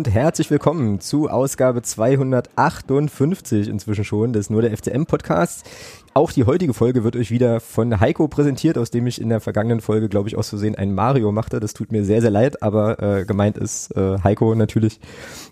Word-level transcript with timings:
Und 0.00 0.08
herzlich 0.08 0.50
willkommen 0.50 0.98
zu 1.00 1.28
Ausgabe 1.28 1.82
258 1.82 3.68
inzwischen 3.68 4.02
schon 4.02 4.32
des 4.32 4.48
Nur 4.48 4.62
der 4.62 4.74
FCM 4.74 5.04
Podcasts. 5.04 5.62
Auch 6.14 6.32
die 6.32 6.44
heutige 6.44 6.72
Folge 6.72 7.04
wird 7.04 7.16
euch 7.16 7.30
wieder 7.30 7.60
von 7.60 8.00
Heiko 8.00 8.26
präsentiert, 8.26 8.78
aus 8.78 8.90
dem 8.90 9.06
ich 9.06 9.20
in 9.20 9.28
der 9.28 9.40
vergangenen 9.40 9.82
Folge, 9.82 10.08
glaube 10.08 10.30
ich, 10.30 10.38
aus 10.38 10.48
Versehen 10.48 10.74
ein 10.74 10.94
Mario 10.94 11.32
machte. 11.32 11.60
Das 11.60 11.74
tut 11.74 11.92
mir 11.92 12.02
sehr, 12.06 12.22
sehr 12.22 12.30
leid, 12.30 12.62
aber 12.62 12.98
äh, 13.02 13.26
gemeint 13.26 13.58
ist 13.58 13.94
äh, 13.94 14.16
Heiko 14.24 14.54
natürlich. 14.54 15.00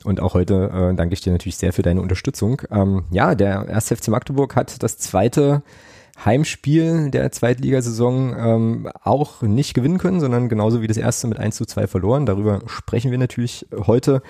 Und 0.04 0.20
auch 0.20 0.32
heute 0.32 0.70
äh, 0.72 0.94
danke 0.96 1.12
ich 1.12 1.20
dir 1.20 1.30
natürlich 1.30 1.58
sehr 1.58 1.74
für 1.74 1.82
deine 1.82 2.00
Unterstützung. 2.00 2.62
Ähm, 2.70 3.04
ja, 3.10 3.34
der 3.34 3.68
1. 3.68 3.88
FC 3.88 4.08
Magdeburg 4.08 4.56
hat 4.56 4.82
das 4.82 4.96
zweite 4.96 5.62
Heimspiel 6.24 7.10
der 7.10 7.30
Zweitligasaison 7.30 8.34
ähm, 8.38 8.88
auch 9.02 9.42
nicht 9.42 9.74
gewinnen 9.74 9.98
können, 9.98 10.20
sondern 10.20 10.48
genauso 10.48 10.82
wie 10.82 10.86
das 10.86 10.96
erste 10.96 11.26
mit 11.26 11.38
1 11.38 11.56
zu 11.56 11.64
2 11.64 11.86
verloren. 11.86 12.26
Darüber 12.26 12.60
sprechen 12.66 13.10
wir 13.10 13.18
natürlich 13.18 13.66
heute 13.86 14.22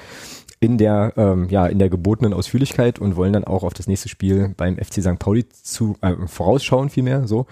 in 0.60 0.76
der, 0.76 1.12
ähm, 1.16 1.48
ja, 1.48 1.66
in 1.66 1.78
der 1.78 1.88
gebotenen 1.88 2.34
Ausführlichkeit 2.34 2.98
und 2.98 3.16
wollen 3.16 3.32
dann 3.32 3.44
auch 3.44 3.62
auf 3.62 3.74
das 3.74 3.86
nächste 3.86 4.08
Spiel 4.08 4.54
beim 4.56 4.76
FC 4.76 5.02
St. 5.02 5.18
Pauli 5.18 5.48
zu, 5.48 5.96
äh, 6.00 6.14
vorausschauen 6.26 6.90
vielmehr, 6.90 7.26
so. 7.26 7.46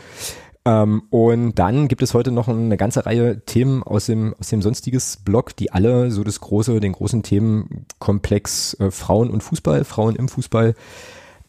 Ähm, 0.67 1.05
und 1.11 1.55
dann 1.55 1.87
gibt 1.87 2.03
es 2.03 2.13
heute 2.13 2.33
noch 2.33 2.49
eine 2.49 2.77
ganze 2.77 3.07
Reihe 3.07 3.41
Themen 3.47 3.85
aus 3.85 4.07
dem, 4.07 4.35
aus 4.41 4.49
dem 4.49 4.63
sonstiges 4.63 5.19
Blog, 5.19 5.55
die 5.57 5.73
alle 5.73 6.11
so 6.11 6.25
das 6.25 6.41
große, 6.41 6.81
den 6.81 6.93
großen 6.93 7.23
Themenkomplex 7.23 8.75
äh, 8.81 8.91
Frauen 8.91 9.31
und 9.31 9.45
Fußball, 9.45 9.85
Frauen 9.85 10.17
im 10.17 10.29
Fußball 10.29 10.75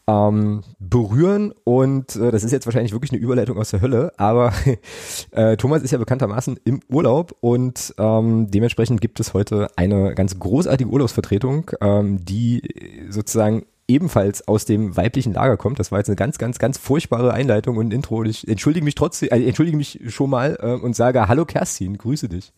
ähm, 0.08 0.62
berühren 0.78 1.52
und 1.64 2.16
äh, 2.16 2.30
das 2.30 2.42
ist 2.42 2.50
jetzt 2.50 2.66
wahrscheinlich 2.66 2.92
wirklich 2.92 3.12
eine 3.12 3.20
Überleitung 3.20 3.58
aus 3.58 3.70
der 3.70 3.82
Hölle, 3.82 4.12
aber 4.16 4.52
äh, 5.32 5.56
Thomas 5.58 5.82
ist 5.82 5.90
ja 5.90 5.98
bekanntermaßen 5.98 6.58
im 6.64 6.80
Urlaub 6.88 7.36
und 7.40 7.94
ähm, 7.98 8.50
dementsprechend 8.50 9.02
gibt 9.02 9.20
es 9.20 9.34
heute 9.34 9.68
eine 9.76 10.14
ganz 10.14 10.38
großartige 10.38 10.88
Urlaubsvertretung, 10.90 11.70
ähm, 11.82 12.24
die 12.24 12.62
sozusagen 13.10 13.66
ebenfalls 13.86 14.46
aus 14.46 14.64
dem 14.64 14.96
weiblichen 14.96 15.32
Lager 15.32 15.56
kommt. 15.56 15.78
Das 15.78 15.90
war 15.90 15.98
jetzt 15.98 16.08
eine 16.08 16.16
ganz, 16.16 16.38
ganz, 16.38 16.58
ganz 16.58 16.78
furchtbare 16.78 17.32
Einleitung 17.32 17.76
und 17.78 17.92
Intro. 17.92 18.22
Ich 18.24 18.46
entschuldige 18.46 18.84
mich 18.84 18.94
trotzdem, 18.94 19.30
äh, 19.30 19.46
entschuldige 19.46 19.76
mich 19.76 20.00
schon 20.08 20.30
mal 20.30 20.58
äh, 20.60 20.72
und 20.72 20.96
sage 20.96 21.28
Hallo 21.28 21.44
Kerstin, 21.44 21.98
grüße 21.98 22.28
dich. 22.28 22.52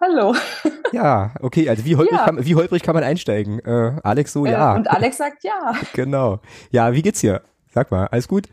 Hallo. 0.00 0.34
Ja, 0.92 1.32
okay, 1.40 1.68
also 1.68 1.84
wie 1.84 1.96
holprig, 1.96 2.18
ja. 2.18 2.24
kann, 2.24 2.44
wie 2.44 2.54
holprig 2.54 2.82
kann 2.82 2.94
man 2.94 3.04
einsteigen? 3.04 3.58
Äh, 3.60 3.96
Alex 4.02 4.32
so, 4.32 4.46
äh, 4.46 4.52
ja. 4.52 4.74
Und 4.74 4.90
Alex 4.90 5.16
sagt 5.16 5.44
ja. 5.44 5.74
genau. 5.94 6.40
Ja, 6.70 6.92
wie 6.92 7.02
geht's 7.02 7.20
dir? 7.20 7.42
Sag 7.72 7.90
mal, 7.90 8.06
alles 8.06 8.28
gut? 8.28 8.48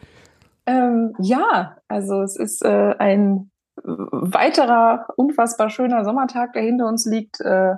Ähm, 0.65 1.13
ja, 1.19 1.77
also 1.87 2.21
es 2.21 2.35
ist 2.35 2.63
äh, 2.63 2.95
ein 2.97 3.51
weiterer 3.83 5.07
unfassbar 5.15 5.69
schöner 5.69 6.03
Sommertag, 6.03 6.53
der 6.53 6.63
hinter 6.63 6.87
uns 6.87 7.05
liegt. 7.05 7.41
Äh, 7.41 7.75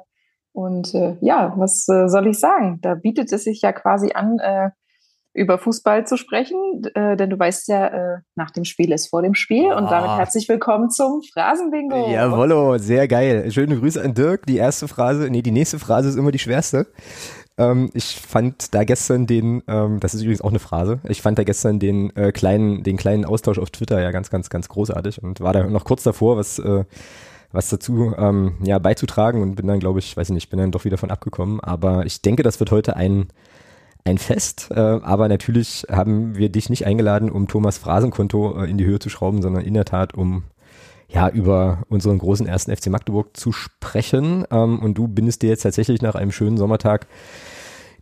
und 0.52 0.94
äh, 0.94 1.18
ja, 1.22 1.54
was 1.58 1.88
äh, 1.90 2.08
soll 2.08 2.28
ich 2.28 2.40
sagen? 2.40 2.80
Da 2.82 2.96
bietet 2.96 3.32
es 3.32 3.44
sich 3.44 3.62
ja 3.62 3.72
quasi 3.72 4.12
an, 4.14 4.40
über 5.34 5.58
Fußball 5.58 6.06
zu 6.06 6.18
sprechen, 6.18 6.84
äh, 6.94 7.18
denn 7.18 7.30
du 7.30 7.40
weißt 7.40 7.68
ja, 7.68 7.88
äh, 7.88 8.18
nach 8.36 8.52
dem 8.52 8.66
Spiel 8.66 8.92
ist 8.92 9.08
vor 9.08 9.22
dem 9.22 9.34
Spiel 9.34 9.66
oh. 9.66 9.78
und 9.78 9.90
damit 9.90 10.10
ah. 10.10 10.18
herzlich 10.18 10.48
willkommen 10.48 10.92
zum 10.92 11.22
Phrasenbingo. 11.34 12.12
Jawollo, 12.12 12.78
sehr 12.78 13.08
geil. 13.08 13.52
Schöne 13.52 13.78
Grüße 13.78 14.02
an 14.02 14.14
Dirk. 14.14 14.46
Die 14.46 14.58
erste 14.58 14.88
Phrase, 14.88 15.30
nee, 15.30 15.42
die 15.42 15.52
nächste 15.52 15.80
Phrase 15.80 16.10
ist 16.10 16.18
immer 16.18 16.32
die 16.32 16.40
schwerste. 16.40 16.88
Ähm, 17.58 17.90
ich 17.94 18.16
fand 18.20 18.74
da 18.76 18.84
gestern 18.84 19.26
den, 19.26 19.64
ähm, 19.68 20.00
das 20.00 20.14
ist 20.14 20.22
übrigens 20.22 20.42
auch 20.42 20.50
eine 20.50 20.60
Phrase, 20.60 21.00
ich 21.08 21.22
fand 21.22 21.38
da 21.38 21.44
gestern 21.44 21.80
den 21.80 22.16
äh, 22.16 22.32
kleinen, 22.32 22.84
den 22.84 22.98
kleinen 22.98 23.26
Austausch 23.26 23.60
auf 23.60 23.70
Twitter 23.70 24.02
ja 24.02 24.12
ganz, 24.12 24.32
ganz, 24.32 24.50
ganz 24.50 24.70
großartig 24.70 25.22
und 25.22 25.40
war 25.40 25.54
da 25.54 25.64
noch 25.64 25.86
kurz 25.86 26.02
davor, 26.02 26.38
was 26.38 26.58
äh, 26.58 26.84
was 27.52 27.70
dazu 27.70 28.14
ähm, 28.18 28.56
ja 28.64 28.80
beizutragen 28.80 29.42
und 29.42 29.56
bin 29.56 29.68
dann, 29.68 29.80
glaube 29.80 30.00
ich, 30.00 30.18
weiß 30.18 30.30
ich 30.30 30.34
nicht, 30.34 30.50
bin 30.50 30.60
dann 30.60 30.72
doch 30.72 30.86
wieder 30.86 30.98
von 30.98 31.12
abgekommen. 31.12 31.60
Aber 31.60 32.04
ich 32.06 32.22
denke, 32.22 32.42
das 32.42 32.60
wird 32.60 32.72
heute 32.72 32.96
ein 32.96 33.28
ein 34.06 34.18
Fest, 34.18 34.70
äh, 34.72 34.80
aber 34.80 35.30
natürlich 35.30 35.86
haben 35.90 36.36
wir 36.36 36.50
dich 36.50 36.70
nicht 36.70 36.86
eingeladen, 36.86 37.30
um 37.30 37.48
Thomas 37.48 37.78
Phrasenkonto 37.78 38.62
äh, 38.62 38.70
in 38.70 38.78
die 38.78 38.86
Höhe 38.86 39.00
zu 39.00 39.10
schrauben, 39.10 39.42
sondern 39.42 39.64
in 39.64 39.74
der 39.74 39.86
Tat, 39.86 40.14
um 40.14 40.44
ja 41.08 41.30
über 41.30 41.84
unseren 41.90 42.18
großen 42.18 42.48
ersten 42.48 42.76
FC 42.76 42.88
Magdeburg 42.88 43.38
zu 43.38 43.52
sprechen. 43.52 44.46
Ähm, 44.52 44.80
und 44.80 44.98
du 44.98 45.08
bindest 45.08 45.42
dir 45.42 45.50
jetzt 45.50 45.64
tatsächlich 45.64 46.02
nach 46.02 46.16
einem 46.16 46.32
schönen 46.32 46.58
Sommertag 46.58 47.08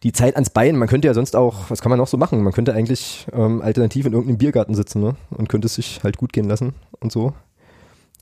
die 0.04 0.14
Zeit 0.14 0.36
ans 0.36 0.50
Bein. 0.50 0.78
Man 0.78 0.88
könnte 0.88 1.08
ja 1.08 1.14
sonst 1.14 1.36
auch, 1.36 1.70
was 1.70 1.82
kann 1.82 1.92
man 1.92 2.00
noch 2.00 2.08
so 2.08 2.18
machen? 2.18 2.42
Man 2.42 2.54
könnte 2.54 2.74
eigentlich 2.74 3.28
ähm, 3.34 3.62
alternativ 3.62 4.06
in 4.06 4.14
irgendeinem 4.14 4.40
Biergarten 4.40 4.74
sitzen 4.74 5.02
ne? 5.02 5.16
und 5.30 5.50
könnte 5.50 5.68
es 5.68 5.76
sich 5.76 6.02
halt 6.04 6.18
gut 6.18 6.34
gehen 6.34 6.48
lassen 6.48 6.74
und 7.00 7.12
so. 7.12 7.34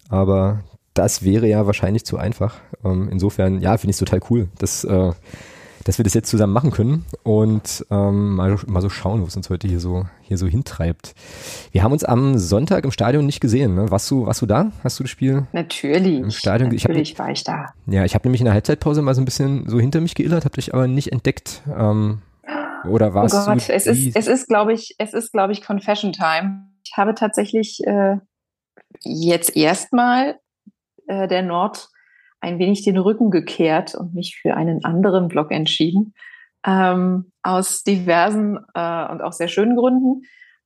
Aber 0.09 0.63
das 0.94 1.23
wäre 1.23 1.47
ja 1.47 1.66
wahrscheinlich 1.66 2.03
zu 2.06 2.17
einfach. 2.17 2.59
Ähm, 2.84 3.07
insofern, 3.09 3.61
ja, 3.61 3.78
finde 3.78 3.91
ich 3.91 3.96
es 3.96 4.00
total 4.00 4.19
cool, 4.29 4.50
dass 4.57 4.84
äh, 4.84 5.11
dass 5.84 5.97
wir 5.97 6.03
das 6.03 6.13
jetzt 6.13 6.29
zusammen 6.29 6.53
machen 6.53 6.72
können 6.72 7.06
und 7.23 7.85
ähm, 7.90 8.35
mal, 8.35 8.57
mal 8.67 8.81
so 8.81 8.90
schauen, 8.90 9.22
wo 9.22 9.25
es 9.25 9.35
uns 9.35 9.50
heute 9.50 9.67
hier 9.67 9.79
so 9.79 10.06
hier 10.22 10.38
so 10.38 10.47
hintreibt. 10.47 11.16
Wir 11.72 11.84
haben 11.84 11.91
uns 11.91 12.03
am 12.03 12.38
Sonntag 12.38 12.84
im 12.84 12.91
Stadion 12.91 13.25
nicht 13.25 13.40
gesehen. 13.40 13.75
Ne? 13.75 13.90
Warst 13.90 14.09
du 14.12 14.25
warst 14.25 14.41
du 14.41 14.45
da? 14.45 14.72
Hast 14.84 15.00
du 15.00 15.03
das 15.03 15.12
Spiel 15.12 15.47
natürlich 15.53 16.19
im 16.19 16.31
Stadion? 16.31 16.69
Natürlich 16.69 17.12
ich 17.12 17.19
war 17.19 17.31
ich 17.31 17.44
da. 17.44 17.73
Ja, 17.88 18.06
ich 18.06 18.13
habe 18.16 18.28
nämlich 18.28 18.41
in 18.41 18.45
der 18.45 18.53
Halbzeitpause 18.53 19.01
mal 19.01 19.16
so 19.16 19.22
ein 19.22 19.25
bisschen 19.25 19.67
so 19.67 19.79
hinter 19.79 20.01
mich 20.01 20.16
geirrt, 20.16 20.45
habe 20.45 20.56
dich 20.56 20.73
aber 20.73 20.88
nicht 20.88 21.12
entdeckt. 21.12 21.63
Ähm, 21.75 22.22
oder 22.88 23.13
war 23.13 23.25
es? 23.25 23.34
Oh 23.34 23.46
Gott, 23.46 23.61
so 23.61 23.73
es 23.73 23.88
ist 23.88 24.16
es 24.16 24.28
ist 24.28 24.47
glaube 24.47 24.73
ich 24.73 24.96
es 24.97 25.13
ist 25.13 25.31
glaube 25.31 25.53
ich 25.53 25.61
Confession 25.66 26.13
Time. 26.13 26.67
Ich 26.85 26.97
habe 26.97 27.13
tatsächlich 27.13 27.81
äh, 27.85 28.17
jetzt 29.03 29.56
erstmal 29.56 30.40
äh, 31.07 31.28
der 31.28 31.44
Nord 31.44 31.90
ein 32.41 32.59
wenig 32.59 32.83
den 32.83 32.97
Rücken 32.97 33.31
gekehrt 33.31 33.95
und 33.95 34.13
mich 34.13 34.39
für 34.41 34.55
einen 34.55 34.83
anderen 34.83 35.27
Blog 35.27 35.51
entschieden. 35.51 36.13
Ähm, 36.66 37.31
aus 37.41 37.83
diversen 37.83 38.57
äh, 38.73 39.11
und 39.11 39.22
auch 39.22 39.31
sehr 39.33 39.47
schönen 39.47 39.77
Gründen. 39.77 40.23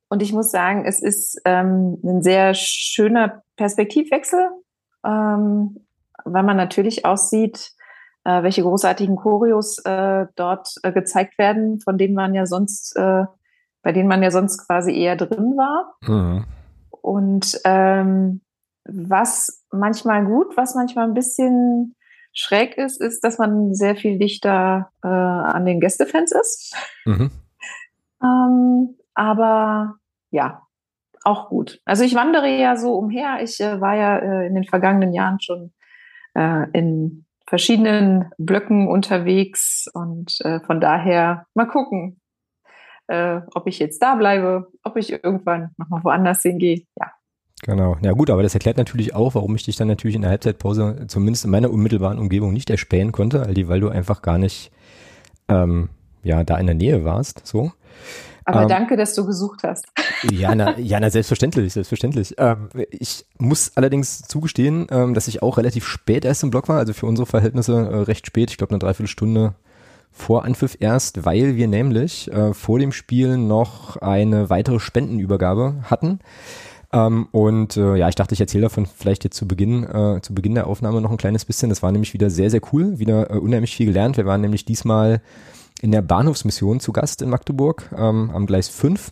Und 0.10 0.22
ich 0.22 0.34
muss 0.34 0.52
sagen, 0.52 0.86
es 0.86 1.02
ist 1.02 1.42
ähm, 1.46 1.98
ein 2.04 2.22
sehr 2.22 2.54
schöner 2.54 3.44
Perspektivwechsel, 3.58 4.50
ähm, 5.06 5.86
weil 6.24 6.44
man 6.44 6.58
natürlich 6.58 7.06
auch 7.06 7.18
sieht, 7.18 7.72
äh, 8.24 8.44
welche 8.44 8.62
großartigen 8.62 9.16
Choreos 9.16 9.80
äh, 9.80 10.28
dort 10.36 10.76
äh, 10.84 10.92
gezeigt 10.92 11.38
werden, 11.38 11.80
von 11.80 11.98
denen 11.98 12.14
man 12.14 12.34
ja 12.34 12.46
sonst, 12.46 12.96
äh, 12.96 13.26
bei 13.82 13.92
denen 13.92 14.08
man 14.08 14.24
ja 14.24 14.32
sonst 14.32 14.66
quasi 14.68 14.96
eher 14.96 15.16
drin 15.16 15.58
war. 15.58 15.96
Mhm. 16.02 16.46
Und 16.90 17.60
ähm, 17.66 18.42
was 18.86 19.64
manchmal 19.72 20.26
gut, 20.26 20.58
was 20.58 20.76
manchmal 20.76 21.08
ein 21.08 21.14
bisschen 21.14 21.96
schräg 22.34 22.78
ist, 22.78 23.00
ist, 23.00 23.24
dass 23.24 23.38
man 23.38 23.74
sehr 23.74 23.96
viel 23.96 24.18
dichter 24.18 24.92
äh, 25.04 25.08
an 25.08 25.66
den 25.66 25.80
Gästefans 25.80 26.32
ist. 26.32 26.76
Mhm. 27.06 27.32
ähm, 28.24 28.98
aber 29.14 29.96
ja, 30.32 30.64
auch 31.24 31.50
gut. 31.50 31.80
Also 31.86 32.04
ich 32.04 32.16
wandere 32.16 32.50
ja 32.50 32.76
so 32.76 32.96
umher. 32.96 33.40
Ich 33.42 33.60
äh, 33.60 33.80
war 33.80 33.96
ja 33.96 34.18
äh, 34.18 34.48
in 34.48 34.56
den 34.56 34.66
vergangenen 34.66 35.14
Jahren 35.14 35.40
schon 35.40 35.74
äh, 36.34 36.66
in 36.74 37.26
verschiedenen 37.48 38.32
Blöcken 38.38 38.88
unterwegs 38.88 39.88
und 39.94 40.40
äh, 40.42 40.60
von 40.62 40.82
daher 40.82 41.46
mal 41.54 41.68
gucken, 41.68 42.20
äh, 43.08 43.42
ob 43.54 43.68
ich 43.68 43.80
jetzt 43.80 44.02
da 44.02 44.16
bleibe, 44.16 44.72
ob 44.84 44.98
ich 44.98 45.12
irgendwann 45.12 45.72
nochmal 45.78 46.04
woanders 46.04 46.42
hingehe. 46.42 46.84
Ja, 46.98 47.12
Genau. 47.64 47.98
Ja 48.02 48.12
gut, 48.12 48.30
aber 48.30 48.44
das 48.44 48.54
erklärt 48.54 48.78
natürlich 48.78 49.16
auch, 49.16 49.36
warum 49.36 49.56
ich 49.56 49.64
dich 49.64 49.78
dann 49.78 49.88
natürlich 49.88 50.16
in 50.16 50.22
der 50.22 50.32
Halbzeitpause 50.32 51.06
zumindest 51.08 51.46
in 51.46 51.52
meiner 51.52 51.72
unmittelbaren 51.72 52.20
Umgebung 52.20 52.54
nicht 52.54 52.70
erspähen 52.70 53.12
konnte, 53.12 53.48
weil 53.68 53.80
du 53.80 53.90
einfach 53.90 54.22
gar 54.22 54.38
nicht 54.38 54.72
ähm, 55.48 55.90
ja 56.24 56.44
da 56.44 56.58
in 56.58 56.66
der 56.66 56.76
Nähe 56.76 57.06
warst. 57.06 57.46
So. 57.46 57.72
Aber 58.46 58.64
ähm, 58.64 58.68
danke, 58.68 58.98
dass 58.98 59.16
du 59.16 59.26
gesucht 59.26 59.62
hast. 59.64 59.86
Ja, 60.32 60.56
na, 60.56 60.80
ja, 60.80 61.02
na 61.02 61.10
selbstverständlich, 61.10 61.74
selbstverständlich. 61.74 62.36
Ähm, 62.38 62.70
ich 62.92 63.26
muss 63.38 63.74
allerdings 63.76 64.22
zugestehen, 64.22 64.88
ähm, 64.90 65.14
dass 65.14 65.28
ich 65.28 65.42
auch 65.42 65.58
relativ 65.58 65.86
spät 65.86 66.24
erst 66.24 66.44
im 66.44 66.50
Blog 66.50 66.70
war, 66.70 66.80
also 66.80 66.94
für 66.94 67.08
unsere 67.08 67.26
Verhältnisse 67.26 67.74
äh, 67.74 67.96
recht 68.04 68.26
spät, 68.26 68.50
ich 68.50 68.58
glaube 68.58 68.72
eine 68.72 68.80
Dreiviertelstunde 68.80 69.54
vor 70.14 70.46
Anpfiff 70.46 70.78
erst, 70.80 71.26
weil 71.26 71.58
wir 71.58 71.68
nämlich 71.68 72.32
äh, 72.32 72.54
vor 72.54 72.80
dem 72.80 72.94
Spiel 72.94 73.38
noch 73.38 73.98
eine 73.98 74.50
weitere 74.50 74.80
Spendenübergabe 74.80 75.84
hatten. 75.84 76.20
Ähm, 76.94 77.28
und 77.32 77.76
äh, 77.76 77.96
ja, 77.96 78.08
ich 78.08 78.16
dachte, 78.16 78.34
ich 78.34 78.40
erzähle 78.40 78.64
davon 78.64 78.86
vielleicht 78.86 79.24
jetzt 79.24 79.36
zu 79.36 79.48
Beginn, 79.48 79.84
äh, 79.84 80.22
zu 80.22 80.34
Beginn 80.34 80.54
der 80.54 80.68
Aufnahme 80.68 81.02
noch 81.02 81.12
ein 81.12 81.18
kleines 81.18 81.44
bisschen. 81.44 81.70
Das 81.70 81.82
war 81.82 81.92
nämlich 81.92 82.14
wieder 82.14 82.30
sehr, 82.30 82.52
sehr 82.52 82.62
cool, 82.72 83.00
wieder 83.00 83.32
äh, 83.32 83.38
unheimlich 83.38 83.76
viel 83.76 83.88
gelernt. 83.88 84.16
Wir 84.16 84.28
waren 84.28 84.42
nämlich 84.42 84.64
diesmal 84.64 85.22
in 85.82 85.92
der 85.92 86.04
Bahnhofsmission 86.04 86.80
zu 86.80 86.94
Gast 86.94 87.22
in 87.24 87.30
Magdeburg 87.30 87.90
ähm, 87.98 88.30
am 88.32 88.46
Gleis 88.46 88.70
5. 88.70 89.12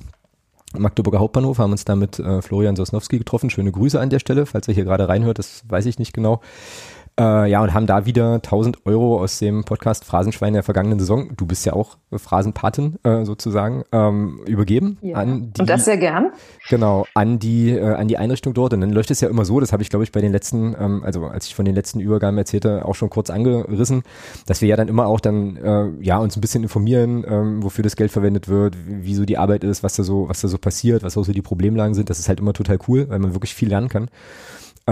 Magdeburger 0.77 1.19
Hauptbahnhof 1.19 1.57
haben 1.57 1.71
uns 1.71 1.83
da 1.83 1.95
mit 1.95 2.19
äh, 2.19 2.41
Florian 2.41 2.75
Sosnowski 2.75 3.17
getroffen. 3.17 3.49
Schöne 3.49 3.71
Grüße 3.71 3.99
an 3.99 4.09
der 4.09 4.19
Stelle, 4.19 4.45
falls 4.45 4.67
er 4.67 4.73
hier 4.73 4.85
gerade 4.85 5.09
reinhört, 5.09 5.39
das 5.39 5.63
weiß 5.67 5.85
ich 5.87 5.99
nicht 5.99 6.13
genau. 6.13 6.39
Äh, 7.19 7.49
ja, 7.51 7.61
und 7.61 7.73
haben 7.73 7.87
da 7.87 8.05
wieder 8.05 8.35
1000 8.35 8.85
Euro 8.85 9.19
aus 9.21 9.37
dem 9.39 9.63
Podcast 9.65 10.05
Phrasenschwein 10.05 10.53
der 10.53 10.63
vergangenen 10.63 10.97
Saison, 10.99 11.29
du 11.35 11.45
bist 11.45 11.65
ja 11.65 11.73
auch 11.73 11.97
Phrasenpatin 12.15 12.95
äh, 13.03 13.25
sozusagen, 13.25 13.83
ähm, 13.91 14.39
übergeben 14.47 14.97
Ja. 15.01 15.17
an 15.17 15.51
die, 15.53 15.61
Und 15.61 15.69
das 15.69 15.85
sehr 15.85 15.97
gern. 15.97 16.31
Genau, 16.69 17.05
an 17.13 17.37
die, 17.37 17.71
äh, 17.71 17.93
an 17.95 18.07
die 18.07 18.17
Einrichtung 18.17 18.53
dort. 18.53 18.73
Und 18.73 18.81
dann 18.81 18.91
läuft 18.91 19.11
es 19.11 19.19
ja 19.21 19.29
immer 19.29 19.45
so, 19.45 19.59
das 19.59 19.73
habe 19.73 19.83
ich, 19.83 19.89
glaube 19.89 20.03
ich, 20.03 20.11
bei 20.11 20.21
den 20.21 20.31
letzten, 20.31 20.75
ähm, 20.79 21.03
also 21.03 21.25
als 21.25 21.47
ich 21.47 21.55
von 21.55 21.65
den 21.65 21.75
letzten 21.75 21.99
Übergaben 21.99 22.37
erzählte, 22.37 22.85
auch 22.85 22.95
schon 22.95 23.09
kurz 23.09 23.29
angerissen, 23.29 24.03
dass 24.45 24.61
wir 24.61 24.69
ja 24.69 24.75
dann 24.77 24.87
immer 24.87 25.05
auch 25.07 25.19
dann, 25.19 25.57
äh, 25.57 25.89
ja, 26.01 26.17
uns 26.17 26.37
ein 26.37 26.41
bisschen 26.41 26.63
informieren, 26.63 27.25
ähm, 27.27 27.61
wofür 27.63 27.83
das 27.83 27.95
Geld 27.95 28.11
verwendet 28.11 28.47
wird, 28.47 28.75
wie, 28.87 29.03
wie 29.05 29.15
so 29.15 29.25
die 29.25 29.37
Arbeit 29.37 29.63
ist, 29.63 29.83
was 29.83 29.95
da 29.95 30.03
so, 30.03 30.29
was 30.29 30.41
da 30.41 30.47
so 30.47 30.57
passiert, 30.57 31.03
was 31.03 31.17
auch 31.17 31.23
so 31.23 31.33
die 31.33 31.41
Problemlagen 31.41 31.93
sind. 31.93 32.09
Das 32.09 32.19
ist 32.19 32.29
halt 32.29 32.39
immer 32.39 32.53
total 32.53 32.79
cool, 32.87 33.09
weil 33.09 33.19
man 33.19 33.33
wirklich 33.33 33.53
viel 33.53 33.69
lernen 33.69 33.89
kann. 33.89 34.07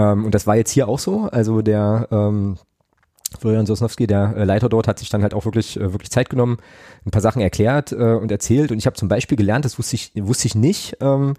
Ähm, 0.00 0.24
und 0.24 0.34
das 0.34 0.46
war 0.46 0.56
jetzt 0.56 0.70
hier 0.70 0.88
auch 0.88 0.98
so. 0.98 1.28
Also 1.30 1.62
der, 1.62 2.08
ähm, 2.10 2.56
Florian 3.38 3.66
Sosnowski, 3.66 4.06
der 4.06 4.34
äh, 4.36 4.44
Leiter 4.44 4.68
dort, 4.68 4.88
hat 4.88 4.98
sich 4.98 5.08
dann 5.08 5.22
halt 5.22 5.34
auch 5.34 5.44
wirklich, 5.44 5.76
äh, 5.76 5.92
wirklich 5.92 6.10
Zeit 6.10 6.30
genommen, 6.30 6.58
ein 7.06 7.10
paar 7.10 7.22
Sachen 7.22 7.40
erklärt 7.40 7.92
äh, 7.92 8.14
und 8.14 8.30
erzählt. 8.32 8.72
Und 8.72 8.78
ich 8.78 8.86
habe 8.86 8.96
zum 8.96 9.08
Beispiel 9.08 9.36
gelernt, 9.36 9.64
das 9.64 9.78
wusste 9.78 9.96
ich, 9.96 10.12
wusste 10.16 10.46
ich 10.48 10.54
nicht, 10.54 10.96
ähm, 11.00 11.34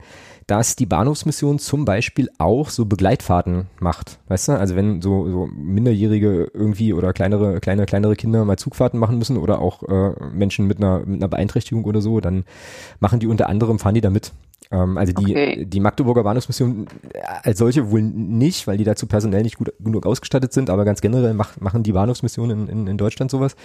dass 0.52 0.76
die 0.76 0.86
Bahnhofsmission 0.86 1.60
zum 1.60 1.86
Beispiel 1.86 2.30
auch 2.38 2.68
so 2.68 2.84
Begleitfahrten 2.84 3.68
macht. 3.80 4.20
Weißt 4.28 4.50
du? 4.50 4.52
Also 4.52 4.76
wenn 4.76 5.02
so, 5.02 5.30
so 5.32 5.48
Minderjährige 5.48 6.52
irgendwie 6.54 6.92
oder 6.92 7.14
kleinere, 7.14 7.62
kleine, 7.62 7.86
kleinere 7.86 8.18
Kinder 8.18 8.44
mal 8.44 8.58
Zugfahrten 8.58 9.00
machen 9.00 9.18
müssen 9.18 9.38
oder 9.38 9.60
auch 9.60 9.82
äh, 9.84 10.12
Menschen 10.34 10.68
mit 10.68 10.80
einer, 10.80 11.06
mit 11.06 11.22
einer 11.22 11.30
Beeinträchtigung 11.30 11.86
oder 11.86 12.02
so, 12.02 12.20
dann 12.20 12.44
machen 13.00 13.22
die 13.22 13.28
unter 13.28 13.48
anderem, 13.48 13.80
fahren 13.80 13.96
die 13.96 14.02
da 14.02 14.10
mit. 14.10 14.34
Ähm, 14.72 14.98
also 14.98 15.14
die, 15.14 15.32
Okay. 15.32 15.66
die 15.66 15.80
Magdeburger 15.80 16.24
Bahnhofsmission 16.24 16.88
als 17.44 17.60
solche 17.60 17.92
wohl 17.92 18.02
nicht, 18.02 18.68
weil 18.68 18.78
die 18.78 18.84
dazu 18.84 19.06
personell 19.06 19.44
nicht 19.44 19.58
gut 19.58 19.74
genug 19.80 20.06
ausgestattet 20.06 20.54
sind, 20.54 20.70
aber 20.70 20.86
ganz 20.86 21.02
generell 21.02 21.34
mach, 21.34 21.60
machen 21.60 21.84
die 21.84 21.92
Bahnhofsmissionen 21.92 22.68
in, 22.68 22.70
in, 22.70 22.88
in 22.88 22.98
Deutschland 22.98 23.32
sowas. 23.32 23.56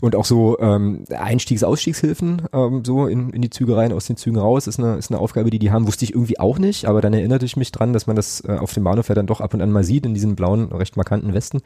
Und 0.00 0.16
auch 0.16 0.24
so 0.24 0.58
ähm, 0.58 1.04
Einstiegs-Ausstiegshilfen 1.10 2.42
ähm, 2.52 2.84
so 2.84 3.06
in, 3.06 3.30
in 3.30 3.42
die 3.42 3.50
Züge 3.50 3.76
rein, 3.76 3.92
aus 3.92 4.06
den 4.06 4.16
Zügen 4.16 4.38
raus, 4.38 4.66
ist 4.66 4.78
eine, 4.78 4.96
ist 4.96 5.10
eine 5.10 5.20
Aufgabe, 5.20 5.50
die 5.50 5.58
die 5.58 5.70
haben, 5.70 5.86
wusste 5.86 6.04
ich 6.04 6.14
irgendwie 6.14 6.25
auch 6.38 6.58
nicht, 6.58 6.86
aber 6.86 7.00
dann 7.00 7.14
erinnerte 7.14 7.44
ich 7.44 7.56
mich 7.56 7.72
dran, 7.72 7.92
dass 7.92 8.06
man 8.06 8.16
das 8.16 8.42
äh, 8.46 8.52
auf 8.52 8.72
dem 8.74 8.84
Bahnhof 8.84 9.08
ja 9.08 9.14
dann 9.14 9.26
doch 9.26 9.40
ab 9.40 9.54
und 9.54 9.62
an 9.62 9.72
mal 9.72 9.84
sieht, 9.84 10.06
in 10.06 10.14
diesen 10.14 10.36
blauen, 10.36 10.72
recht 10.72 10.96
markanten 10.96 11.32
Westen. 11.34 11.62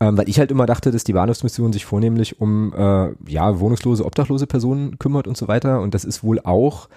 Ähm, 0.00 0.16
weil 0.16 0.28
ich 0.28 0.38
halt 0.38 0.50
immer 0.50 0.66
dachte, 0.66 0.92
dass 0.92 1.02
die 1.02 1.12
Bahnhofsmission 1.12 1.72
sich 1.72 1.84
vornehmlich 1.84 2.40
um 2.40 2.72
äh, 2.72 3.10
ja 3.26 3.58
wohnungslose, 3.58 4.04
obdachlose 4.04 4.46
Personen 4.46 4.98
kümmert 4.98 5.26
und 5.26 5.36
so 5.36 5.48
weiter. 5.48 5.80
Und 5.80 5.94
das 5.94 6.04
ist 6.04 6.22
wohl 6.22 6.40
auch 6.40 6.88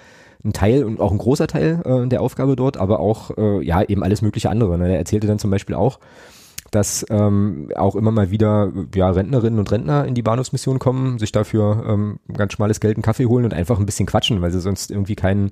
ein 0.44 0.54
Teil 0.54 0.84
und 0.84 1.00
auch 1.00 1.12
ein 1.12 1.18
großer 1.18 1.48
Teil 1.48 1.82
äh, 1.86 2.08
der 2.08 2.22
Aufgabe 2.22 2.56
dort, 2.56 2.78
aber 2.78 3.00
auch 3.00 3.36
äh, 3.38 3.64
ja 3.66 3.82
eben 3.82 4.04
alles 4.04 4.22
mögliche 4.22 4.50
andere. 4.50 4.78
Ne? 4.78 4.90
Er 4.90 4.98
erzählte 4.98 5.28
dann 5.28 5.40
zum 5.40 5.50
Beispiel 5.50 5.76
auch, 5.76 6.00
dass 6.72 7.06
ähm, 7.10 7.70
auch 7.76 7.96
immer 7.96 8.12
mal 8.12 8.32
wieder 8.32 8.72
ja, 8.96 9.10
Rentnerinnen 9.10 9.60
und 9.60 9.72
Rentner 9.72 10.06
in 10.06 10.16
die 10.16 10.22
Bahnhofsmission 10.22 10.80
kommen, 10.80 11.20
sich 11.20 11.32
dafür 11.32 11.84
ähm, 11.88 12.20
ganz 12.32 12.54
schmales 12.54 12.80
Geld 12.80 12.98
einen 12.98 13.04
Kaffee 13.04 13.26
holen 13.26 13.46
und 13.46 13.54
einfach 13.54 13.80
ein 13.80 13.86
bisschen 13.86 14.06
quatschen, 14.06 14.42
weil 14.42 14.52
sie 14.52 14.62
sonst 14.62 14.90
irgendwie 14.90 15.16
keinen, 15.16 15.52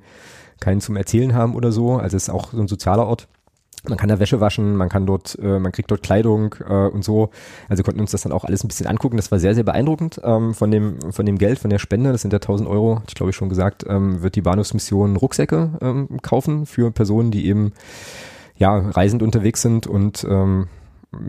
keinen 0.59 0.81
zum 0.81 0.95
Erzählen 0.95 1.33
haben 1.33 1.55
oder 1.55 1.71
so. 1.71 1.97
Also 1.97 2.17
es 2.17 2.23
ist 2.23 2.29
auch 2.29 2.51
so 2.51 2.59
ein 2.59 2.67
sozialer 2.67 3.07
Ort. 3.07 3.27
Man 3.87 3.97
kann 3.97 4.09
da 4.09 4.19
Wäsche 4.19 4.41
waschen, 4.41 4.75
man 4.75 4.89
kann 4.89 5.05
dort, 5.05 5.37
äh, 5.41 5.57
man 5.57 5.71
kriegt 5.71 5.89
dort 5.89 6.03
Kleidung 6.03 6.55
äh, 6.67 6.87
und 6.87 7.03
so. 7.03 7.29
Also 7.69 7.81
konnten 7.83 8.01
uns 8.01 8.11
das 8.11 8.23
dann 8.23 8.33
auch 8.33 8.43
alles 8.43 8.63
ein 8.63 8.67
bisschen 8.67 8.87
angucken. 8.87 9.15
Das 9.15 9.31
war 9.31 9.39
sehr, 9.39 9.55
sehr 9.55 9.63
beeindruckend 9.63 10.19
ähm, 10.23 10.53
von 10.53 10.69
dem, 10.69 10.99
von 11.11 11.25
dem 11.25 11.37
Geld, 11.37 11.59
von 11.59 11.69
der 11.69 11.79
Spende. 11.79 12.11
Das 12.11 12.21
sind 12.21 12.33
ja 12.33 12.37
1000 12.39 12.67
Euro. 12.69 13.01
Ich 13.07 13.15
glaube 13.15 13.29
ich 13.29 13.37
schon 13.37 13.47
gesagt, 13.47 13.85
ähm, 13.87 14.21
wird 14.21 14.35
die 14.35 14.41
Bahnhofsmission 14.41 15.15
Rucksäcke 15.15 15.71
ähm, 15.81 16.21
kaufen 16.21 16.65
für 16.65 16.91
Personen, 16.91 17.31
die 17.31 17.47
eben 17.47 17.71
ja 18.57 18.77
reisend 18.77 19.23
unterwegs 19.23 19.61
sind 19.61 19.87
und 19.87 20.25
ähm, 20.29 20.67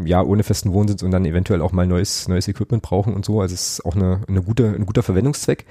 ja, 0.04 0.22
ohne 0.22 0.42
festen 0.42 0.72
Wohnsitz 0.72 1.02
und 1.02 1.10
dann 1.10 1.24
eventuell 1.24 1.62
auch 1.62 1.72
mal 1.72 1.86
neues, 1.86 2.28
neues 2.28 2.46
Equipment 2.48 2.82
brauchen 2.82 3.14
und 3.14 3.24
so. 3.24 3.40
Also 3.40 3.54
es 3.54 3.78
ist 3.78 3.86
auch 3.86 3.96
eine, 3.96 4.20
eine 4.28 4.42
gute, 4.42 4.66
ein 4.66 4.84
guter 4.84 5.02
Verwendungszweck. 5.02 5.64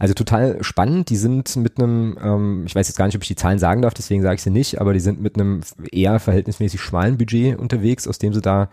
Also 0.00 0.14
total 0.14 0.62
spannend. 0.64 1.10
Die 1.10 1.16
sind 1.16 1.54
mit 1.56 1.78
einem, 1.78 2.18
ähm, 2.20 2.64
ich 2.66 2.74
weiß 2.74 2.88
jetzt 2.88 2.96
gar 2.96 3.06
nicht, 3.06 3.14
ob 3.14 3.22
ich 3.22 3.28
die 3.28 3.36
Zahlen 3.36 3.60
sagen 3.60 3.82
darf, 3.82 3.94
deswegen 3.94 4.22
sage 4.22 4.34
ich 4.34 4.42
sie 4.42 4.50
nicht, 4.50 4.80
aber 4.80 4.92
die 4.92 5.00
sind 5.00 5.22
mit 5.22 5.36
einem 5.36 5.60
eher 5.92 6.18
verhältnismäßig 6.18 6.80
schmalen 6.80 7.18
Budget 7.18 7.56
unterwegs, 7.56 8.08
aus 8.08 8.18
dem 8.18 8.34
sie 8.34 8.40
da 8.40 8.68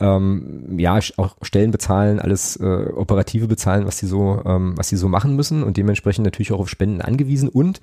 ähm, 0.00 0.78
ja 0.78 0.98
auch 1.16 1.36
Stellen 1.42 1.70
bezahlen, 1.70 2.20
alles 2.20 2.56
äh, 2.56 2.64
operative 2.64 3.48
bezahlen, 3.48 3.86
was 3.86 3.98
sie 3.98 4.06
so, 4.06 4.40
ähm, 4.44 4.74
was 4.76 4.88
sie 4.88 4.96
so 4.96 5.08
machen 5.08 5.34
müssen 5.34 5.62
und 5.62 5.76
dementsprechend 5.76 6.24
natürlich 6.24 6.52
auch 6.52 6.60
auf 6.60 6.68
Spenden 6.68 7.00
angewiesen. 7.00 7.48
Und 7.48 7.80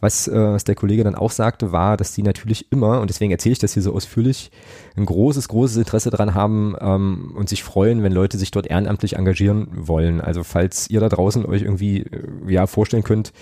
was, 0.00 0.26
äh, 0.26 0.34
was 0.34 0.64
der 0.64 0.74
Kollege 0.74 1.04
dann 1.04 1.14
auch 1.14 1.30
sagte, 1.30 1.72
war, 1.72 1.96
dass 1.96 2.14
die 2.14 2.22
natürlich 2.22 2.72
immer 2.72 3.00
und 3.00 3.10
deswegen 3.10 3.30
erzähle 3.30 3.52
ich 3.52 3.58
das 3.58 3.74
hier 3.74 3.82
so 3.82 3.94
ausführlich, 3.94 4.50
ein 4.96 5.04
großes, 5.04 5.48
großes 5.48 5.76
Interesse 5.76 6.10
daran 6.10 6.34
haben 6.34 6.74
ähm, 6.80 7.32
und 7.36 7.48
sich 7.48 7.62
freuen, 7.62 8.02
wenn 8.02 8.12
Leute 8.12 8.38
sich 8.38 8.50
dort 8.50 8.66
ehrenamtlich 8.66 9.16
engagieren 9.16 9.68
wollen. 9.72 10.20
Also 10.20 10.44
falls 10.44 10.88
ihr 10.88 11.00
da 11.00 11.08
draußen 11.08 11.44
euch 11.44 11.62
irgendwie 11.62 12.00
äh, 12.00 12.22
ja 12.48 12.66
vorstellen 12.66 13.04
könnt, 13.04 13.32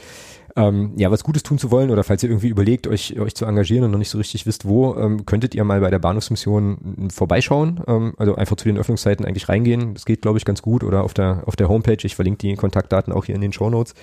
ähm, 0.59 0.93
ja, 0.97 1.11
was 1.13 1.23
Gutes 1.23 1.45
tun 1.45 1.57
zu 1.57 1.71
wollen 1.71 1.91
oder 1.91 2.03
falls 2.03 2.23
ihr 2.25 2.29
irgendwie 2.29 2.49
überlegt, 2.49 2.89
euch, 2.89 3.19
euch 3.21 3.35
zu 3.37 3.45
engagieren 3.47 3.85
und 3.85 3.93
noch 3.93 3.99
nicht 3.99 4.11
so 4.11 4.19
richtig 4.19 4.45
wisst, 4.45 4.67
wo, 4.67 4.97
ähm, 4.97 5.25
könntet 5.25 5.55
ihr 5.55 5.63
mal 5.63 5.81
bei 5.81 5.89
der 5.91 6.01
Bahnhofsmission 6.01 7.09
vorbeischauen. 7.15 7.81
Ähm, 7.87 8.15
also 8.17 8.35
einfach 8.35 8.57
zu 8.57 8.65
den 8.65 8.77
Öffnungszeiten 8.77 9.25
eigentlich 9.25 9.49
reingehen. 9.49 9.95
Das 9.95 10.05
geht, 10.05 10.21
glaube 10.23 10.37
ich, 10.39 10.45
ganz 10.45 10.61
gut. 10.61 10.83
Oder 10.83 11.05
auf 11.05 11.15
der, 11.15 11.45
auf 11.47 11.55
der 11.55 11.69
Homepage. 11.69 11.99
Ich 12.03 12.17
verlinke 12.17 12.39
die 12.39 12.55
Kontaktdaten 12.57 13.13
auch 13.13 13.25
hier 13.25 13.37
in 13.37 13.41
den 13.41 13.53
Show 13.53 13.71
Notes. 13.71 13.95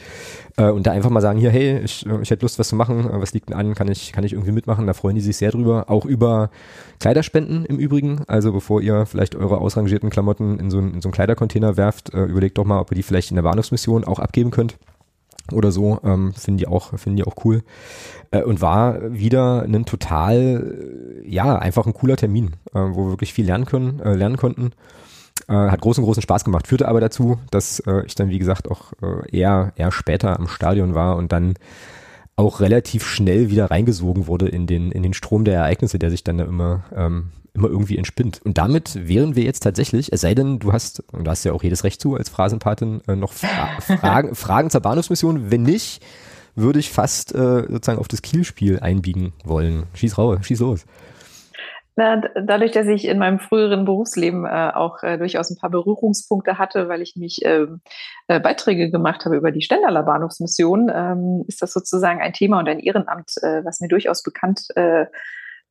Äh, 0.56 0.70
und 0.70 0.88
da 0.88 0.92
einfach 0.92 1.10
mal 1.10 1.20
sagen, 1.22 1.40
hier, 1.40 1.52
hey, 1.52 1.80
ich, 1.84 2.06
äh, 2.06 2.22
ich 2.22 2.32
hätte 2.32 2.46
Lust, 2.46 2.58
was 2.58 2.70
zu 2.70 2.76
machen. 2.78 3.10
Äh, 3.10 3.20
was 3.22 3.34
liegt 3.34 3.50
denn 3.50 3.58
an? 3.58 3.76
Kann 3.76 3.90
ich, 3.90 4.14
kann 4.14 4.24
ich 4.24 4.32
irgendwie 4.32 4.54
mitmachen? 4.54 4.88
Da 4.88 4.94
freuen 4.94 5.16
die 5.16 5.22
sich 5.22 5.36
sehr 5.36 5.52
drüber. 5.52 5.90
Auch 5.90 6.06
über 6.06 6.50
Kleiderspenden 7.02 7.66
im 7.66 7.78
Übrigen. 7.78 8.22
Also 8.28 8.54
bevor 8.54 8.82
ihr 8.82 9.06
vielleicht 9.06 9.36
eure 9.36 9.58
ausrangierten 9.58 10.10
Klamotten 10.10 10.58
in 10.60 10.72
so, 10.72 10.78
einen- 10.78 10.94
in 10.94 11.02
so 11.02 11.10
einen 11.10 11.14
Kleidercontainer 11.14 11.76
werft, 11.76 12.14
äh, 12.14 12.24
überlegt 12.24 12.58
doch 12.58 12.66
mal, 12.66 12.80
ob 12.80 12.92
ihr 12.92 12.96
die 12.96 13.04
vielleicht 13.04 13.30
in 13.32 13.36
der 13.36 13.44
Bahnhofsmission 13.44 14.06
auch 14.06 14.20
abgeben 14.20 14.52
könnt 14.52 14.78
oder 15.52 15.72
so, 15.72 16.00
ähm, 16.04 16.34
finden 16.34 16.58
die 16.58 16.68
auch, 16.68 16.98
finden 16.98 17.18
die 17.18 17.24
auch 17.24 17.36
cool. 17.44 17.64
Äh, 18.32 18.44
und 18.44 18.62
war 18.62 19.14
wieder 19.14 19.64
ein 19.64 19.86
total, 19.86 21.22
ja, 21.26 21.58
einfach 21.58 21.86
ein 21.86 21.94
cooler 21.94 22.18
Termin, 22.18 22.56
äh, 22.74 22.80
wo 22.80 23.06
wir 23.06 23.12
wirklich 23.12 23.34
viel 23.34 23.46
lernen 23.46 23.66
können, 23.66 24.00
äh, 24.00 24.16
lernen 24.16 24.38
konnten. 24.38 24.72
Äh, 25.48 25.54
hat 25.54 25.82
großen, 25.82 26.04
großen 26.04 26.24
Spaß 26.24 26.44
gemacht, 26.44 26.68
führte 26.68 26.88
aber 26.88 27.02
dazu, 27.02 27.38
dass 27.52 27.80
äh, 27.82 28.04
ich 28.06 28.16
dann, 28.16 28.30
wie 28.30 28.40
gesagt, 28.40 28.70
auch 28.70 28.94
äh, 29.02 29.38
eher, 29.38 29.74
eher 29.76 29.92
später 29.92 30.40
am 30.40 30.48
Stadion 30.48 30.96
war 30.96 31.18
und 31.18 31.32
dann 31.32 31.56
auch 32.36 32.60
relativ 32.60 33.06
schnell 33.06 33.50
wieder 33.50 33.72
reingesogen 33.72 34.28
wurde 34.28 34.48
in 34.48 34.68
den, 34.68 34.92
in 34.92 35.04
den 35.04 35.14
Strom 35.14 35.46
der 35.46 35.56
Ereignisse, 35.56 36.00
der 36.00 36.10
sich 36.10 36.24
dann 36.24 36.38
da 36.38 36.46
immer, 36.46 36.84
ähm, 36.96 37.32
immer 37.56 37.70
irgendwie 37.70 37.98
entspinnt. 37.98 38.42
Und 38.44 38.58
damit 38.58 39.08
wären 39.08 39.36
wir 39.36 39.44
jetzt 39.44 39.62
tatsächlich, 39.62 40.12
es 40.14 40.22
sei 40.22 40.36
denn, 40.36 40.60
du 40.60 40.74
hast, 40.74 41.04
und 41.12 41.26
du 41.26 41.32
hast 41.32 41.44
ja 41.44 41.54
auch 41.54 41.64
jedes 41.64 41.84
Recht 41.84 42.02
zu 42.02 42.16
als 42.16 42.30
Phrasenpatin, 42.30 43.02
äh, 43.08 43.16
noch 43.16 43.34
Fra 43.34 43.80
Fragen, 43.80 44.36
Fragen 44.36 44.70
zur 44.70 44.82
Bahnhofsmission. 44.82 45.52
Wenn 45.52 45.64
nicht, 45.64 46.04
würde 46.56 46.80
ich 46.80 46.92
fast 46.92 47.34
äh, 47.34 47.64
sozusagen 47.68 48.00
auf 48.00 48.08
das 48.08 48.22
Kielspiel 48.22 48.80
einbiegen 48.80 49.34
wollen. 49.44 49.84
Schieß 49.94 50.18
raus, 50.18 50.40
schieß 50.42 50.60
los. 50.60 50.86
Na, 51.98 52.22
dadurch, 52.36 52.74
dass 52.74 52.88
ich 52.88 53.06
in 53.06 53.20
meinem 53.20 53.40
früheren 53.40 53.86
Berufsleben 53.86 54.46
äh, 54.46 54.72
auch 54.74 55.02
äh, 55.02 55.18
durchaus 55.18 55.50
ein 55.50 55.58
paar 55.58 55.70
Berührungspunkte 55.70 56.58
hatte, 56.58 56.90
weil 56.90 57.02
ich 57.02 57.16
mich 57.16 57.40
ähm, 57.44 57.80
äh, 58.28 58.42
Beiträge 58.42 58.92
gemacht 58.92 59.24
habe 59.24 59.38
über 59.38 59.52
die 59.52 59.62
Stendaler 59.62 60.04
Bahnhofsmission, 60.04 60.92
ähm, 60.94 61.46
ist 61.48 61.62
das 61.62 61.72
sozusagen 61.72 62.22
ein 62.22 62.34
Thema 62.34 62.60
und 62.60 62.68
ein 62.68 62.80
Ehrenamt, 62.80 63.32
äh, 63.42 63.64
was 63.64 63.80
mir 63.80 63.88
durchaus 63.88 64.24
bekannt 64.24 64.68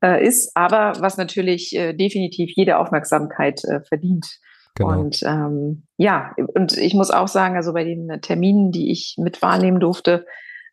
äh, 0.05 0.25
ist, 0.25 0.53
aber 0.55 0.93
was 1.01 1.17
natürlich 1.17 1.75
äh, 1.75 1.95
definitiv 1.95 2.51
jede 2.55 2.79
Aufmerksamkeit 2.79 3.65
äh, 3.65 3.81
verdient. 3.81 4.39
Genau. 4.75 5.01
Und 5.01 5.23
ähm, 5.25 5.85
ja, 5.97 6.35
und 6.55 6.77
ich 6.77 6.95
muss 6.95 7.11
auch 7.11 7.29
sagen, 7.29 7.57
also 7.57 7.73
bei 7.73 7.85
den 7.85 8.21
Terminen, 8.21 8.71
die 8.71 8.91
ich 8.91 9.17
mit 9.19 9.41
wahrnehmen 9.41 9.81
durfte, 9.81 10.27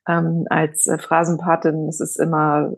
ähm, 0.07 0.45
als 0.49 0.87
äh, 0.87 0.97
Phrasenpatin, 0.97 1.87
es 1.87 1.99
ist 1.99 2.19
immer 2.19 2.73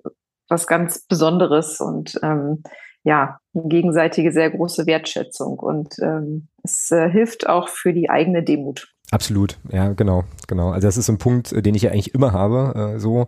was 0.50 0.68
ganz 0.68 1.06
Besonderes 1.08 1.80
und 1.80 2.20
ähm, 2.22 2.62
ja, 3.04 3.40
eine 3.54 3.68
gegenseitige 3.68 4.32
sehr 4.32 4.52
große 4.52 4.86
Wertschätzung. 4.86 5.58
Und 5.60 5.96
ähm, 6.02 6.50
es 6.64 6.92
äh, 6.92 7.10
hilft 7.10 7.48
auch 7.48 7.70
für 7.70 7.94
die 7.94 8.10
eigene 8.10 8.44
Demut. 8.44 8.94
Absolut, 9.12 9.60
ja, 9.72 9.90
genau, 9.94 10.24
genau. 10.48 10.72
Also 10.72 10.88
das 10.88 10.98
ist 10.98 11.10
ein 11.10 11.18
Punkt, 11.18 11.52
äh, 11.52 11.62
den 11.62 11.76
ich 11.76 11.84
ja 11.84 11.92
eigentlich 11.92 12.14
immer 12.14 12.34
habe, 12.34 12.96
äh, 12.96 13.00
so 13.00 13.28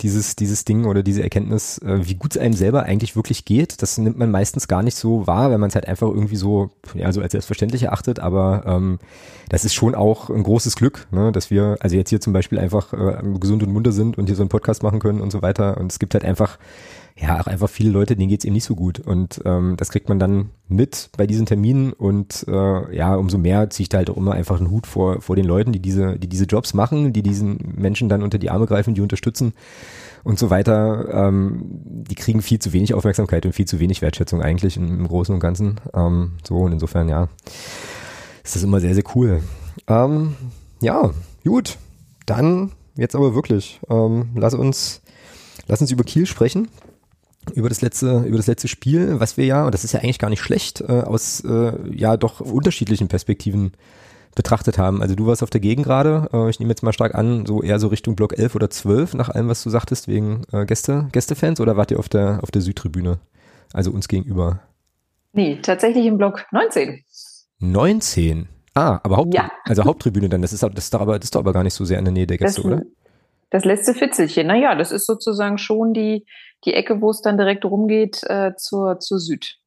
dieses, 0.00 0.36
dieses 0.36 0.64
Ding 0.64 0.84
oder 0.86 1.02
diese 1.02 1.22
Erkenntnis, 1.22 1.78
äh, 1.78 2.06
wie 2.06 2.14
gut 2.14 2.34
es 2.34 2.42
einem 2.42 2.54
selber 2.54 2.84
eigentlich 2.84 3.14
wirklich 3.14 3.44
geht, 3.44 3.82
das 3.82 3.98
nimmt 3.98 4.18
man 4.18 4.30
meistens 4.30 4.68
gar 4.68 4.82
nicht 4.82 4.96
so 4.96 5.26
wahr, 5.26 5.50
wenn 5.50 5.60
man 5.60 5.68
es 5.68 5.74
halt 5.74 5.86
einfach 5.86 6.08
irgendwie 6.08 6.36
so, 6.36 6.70
ja, 6.94 7.12
so 7.12 7.20
als 7.20 7.32
selbstverständlich 7.32 7.84
erachtet, 7.84 8.18
aber 8.18 8.64
ähm, 8.66 8.98
das 9.48 9.64
ist 9.64 9.74
schon 9.74 9.94
auch 9.94 10.30
ein 10.30 10.42
großes 10.42 10.76
Glück, 10.76 11.06
ne, 11.10 11.30
dass 11.30 11.50
wir, 11.50 11.76
also 11.80 11.94
jetzt 11.96 12.08
hier 12.08 12.20
zum 12.20 12.32
Beispiel 12.32 12.58
einfach 12.58 12.92
äh, 12.92 13.22
gesund 13.38 13.62
und 13.62 13.72
munter 13.72 13.92
sind 13.92 14.18
und 14.18 14.26
hier 14.26 14.34
so 14.34 14.42
einen 14.42 14.48
Podcast 14.48 14.82
machen 14.82 14.98
können 14.98 15.20
und 15.20 15.30
so 15.30 15.42
weiter. 15.42 15.76
Und 15.76 15.92
es 15.92 15.98
gibt 15.98 16.14
halt 16.14 16.24
einfach 16.24 16.58
ja, 17.16 17.40
auch 17.40 17.46
einfach 17.46 17.68
viele 17.68 17.90
Leute, 17.90 18.16
denen 18.16 18.30
geht's 18.30 18.44
eben 18.44 18.54
nicht 18.54 18.64
so 18.64 18.74
gut. 18.74 18.98
Und 18.98 19.42
ähm, 19.44 19.74
das 19.76 19.90
kriegt 19.90 20.08
man 20.08 20.18
dann 20.18 20.50
mit 20.68 21.10
bei 21.16 21.26
diesen 21.26 21.44
Terminen 21.44 21.92
und 21.92 22.46
äh, 22.48 22.96
ja, 22.96 23.14
umso 23.16 23.36
mehr 23.36 23.68
ziehe 23.68 23.84
ich 23.84 23.88
da 23.90 23.98
halt 23.98 24.08
auch 24.08 24.16
immer 24.16 24.32
einfach 24.32 24.58
einen 24.58 24.70
Hut 24.70 24.86
vor, 24.86 25.20
vor 25.20 25.36
den 25.36 25.44
Leuten, 25.44 25.72
die 25.72 25.80
diese, 25.80 26.18
die 26.18 26.28
diese 26.28 26.46
Jobs 26.46 26.72
machen, 26.72 27.12
die 27.12 27.22
diesen 27.22 27.74
Menschen 27.76 28.08
dann 28.08 28.22
unter 28.22 28.38
die 28.38 28.50
Arme 28.50 28.66
greifen, 28.66 28.94
die 28.94 29.02
unterstützen 29.02 29.52
und 30.24 30.38
so 30.38 30.48
weiter. 30.48 31.08
Ähm, 31.12 31.62
die 31.64 32.14
kriegen 32.14 32.40
viel 32.40 32.58
zu 32.60 32.72
wenig 32.72 32.94
Aufmerksamkeit 32.94 33.44
und 33.44 33.52
viel 33.52 33.66
zu 33.66 33.78
wenig 33.78 34.00
Wertschätzung 34.00 34.40
eigentlich 34.40 34.78
im, 34.78 35.00
im 35.00 35.06
Großen 35.06 35.34
und 35.34 35.40
Ganzen. 35.40 35.80
Ähm, 35.94 36.32
so 36.46 36.56
und 36.56 36.72
insofern, 36.72 37.08
ja, 37.08 37.28
ist 38.42 38.56
das 38.56 38.62
immer 38.62 38.80
sehr, 38.80 38.94
sehr 38.94 39.04
cool. 39.14 39.42
Ähm, 39.86 40.34
ja, 40.80 41.10
gut. 41.44 41.76
Dann 42.24 42.72
jetzt 42.96 43.14
aber 43.14 43.34
wirklich. 43.34 43.80
Ähm, 43.90 44.30
lass 44.34 44.54
uns, 44.54 45.02
lass 45.66 45.80
uns 45.80 45.90
über 45.90 46.04
Kiel 46.04 46.24
sprechen 46.24 46.68
über 47.54 47.68
das 47.68 47.80
letzte 47.80 48.24
über 48.26 48.36
das 48.36 48.46
letzte 48.46 48.68
Spiel, 48.68 49.18
was 49.20 49.36
wir 49.36 49.44
ja 49.44 49.64
und 49.64 49.74
das 49.74 49.84
ist 49.84 49.92
ja 49.92 50.00
eigentlich 50.00 50.18
gar 50.18 50.30
nicht 50.30 50.40
schlecht 50.40 50.80
äh, 50.80 51.02
aus 51.02 51.40
äh, 51.40 51.72
ja 51.90 52.16
doch 52.16 52.40
unterschiedlichen 52.40 53.08
Perspektiven 53.08 53.72
betrachtet 54.34 54.78
haben. 54.78 55.02
Also 55.02 55.14
du 55.14 55.26
warst 55.26 55.42
auf 55.42 55.50
der 55.50 55.60
Gegend 55.60 55.84
gerade, 55.84 56.28
äh, 56.32 56.48
ich 56.48 56.58
nehme 56.58 56.70
jetzt 56.70 56.82
mal 56.82 56.92
stark 56.92 57.14
an, 57.14 57.44
so 57.44 57.62
eher 57.62 57.78
so 57.78 57.88
Richtung 57.88 58.16
Block 58.16 58.38
11 58.38 58.54
oder 58.54 58.70
12 58.70 59.14
nach 59.14 59.28
allem 59.28 59.48
was 59.48 59.62
du 59.62 59.70
sagtest 59.70 60.08
wegen 60.08 60.42
äh, 60.52 60.64
Gäste 60.64 61.08
Gästefans 61.12 61.60
oder 61.60 61.76
wart 61.76 61.90
ihr 61.90 61.98
auf 61.98 62.08
der 62.08 62.40
auf 62.42 62.50
der 62.50 62.62
Südtribüne? 62.62 63.18
Also 63.72 63.90
uns 63.90 64.08
gegenüber. 64.08 64.60
Nee, 65.32 65.58
tatsächlich 65.62 66.06
im 66.06 66.18
Block 66.18 66.44
19. 66.52 67.02
19. 67.58 68.48
Ah, 68.74 69.00
aber 69.02 69.16
Haupt 69.16 69.34
ja. 69.34 69.50
also 69.64 69.84
Haupttribüne 69.84 70.28
dann, 70.28 70.42
das 70.42 70.52
ist, 70.52 70.62
das 70.62 70.72
ist 70.76 70.94
doch 70.94 71.00
aber 71.00 71.18
das 71.18 71.26
ist 71.26 71.34
doch 71.34 71.40
aber 71.40 71.52
gar 71.52 71.62
nicht 71.62 71.74
so 71.74 71.84
sehr 71.84 71.98
in 71.98 72.04
der 72.04 72.12
Nähe 72.12 72.26
der 72.26 72.38
Gäste, 72.38 72.62
das, 72.62 72.70
oder? 72.70 72.82
Das 73.50 73.64
letzte 73.64 73.92
Fitzelchen. 73.92 74.46
Naja, 74.46 74.74
das 74.74 74.92
ist 74.92 75.06
sozusagen 75.06 75.58
schon 75.58 75.92
die, 75.92 76.24
die 76.64 76.74
Ecke, 76.74 77.00
wo 77.00 77.10
es 77.10 77.20
dann 77.20 77.36
direkt 77.36 77.64
rumgeht 77.64 78.22
äh, 78.28 78.52
zur, 78.56 78.98
zur 79.00 79.18
Süd. 79.18 79.58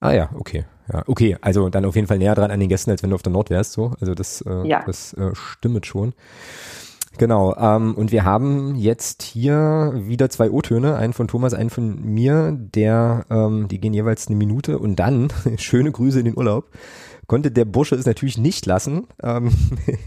Ah 0.00 0.12
ja, 0.12 0.30
okay. 0.34 0.64
Ja, 0.92 1.04
okay, 1.06 1.36
also 1.40 1.68
dann 1.68 1.84
auf 1.84 1.94
jeden 1.94 2.08
Fall 2.08 2.18
näher 2.18 2.34
dran 2.34 2.50
an 2.50 2.58
den 2.58 2.68
Gästen, 2.68 2.90
als 2.90 3.02
wenn 3.02 3.10
du 3.10 3.16
auf 3.16 3.22
der 3.22 3.32
Nord 3.32 3.50
wärst, 3.50 3.72
so. 3.72 3.92
Also 4.00 4.14
das, 4.14 4.42
äh, 4.42 4.66
ja. 4.66 4.82
das 4.84 5.12
äh, 5.12 5.34
stimmt 5.34 5.86
schon. 5.86 6.14
Genau, 7.18 7.54
ähm, 7.56 7.94
und 7.96 8.12
wir 8.12 8.24
haben 8.24 8.76
jetzt 8.76 9.22
hier 9.22 9.92
wieder 9.94 10.30
zwei 10.30 10.50
O-Töne, 10.50 10.96
einen 10.96 11.12
von 11.12 11.28
Thomas, 11.28 11.54
einen 11.54 11.70
von 11.70 12.00
mir, 12.02 12.56
der, 12.58 13.26
ähm, 13.30 13.68
die 13.68 13.80
gehen 13.80 13.92
jeweils 13.92 14.28
eine 14.28 14.36
Minute 14.36 14.78
und 14.78 14.96
dann, 14.96 15.28
schöne 15.58 15.92
Grüße 15.92 16.18
in 16.20 16.24
den 16.24 16.36
Urlaub, 16.36 16.70
konnte 17.30 17.52
der 17.52 17.64
Bursche 17.64 17.94
es 17.94 18.06
natürlich 18.06 18.38
nicht 18.38 18.66
lassen, 18.66 19.06
ähm, 19.22 19.52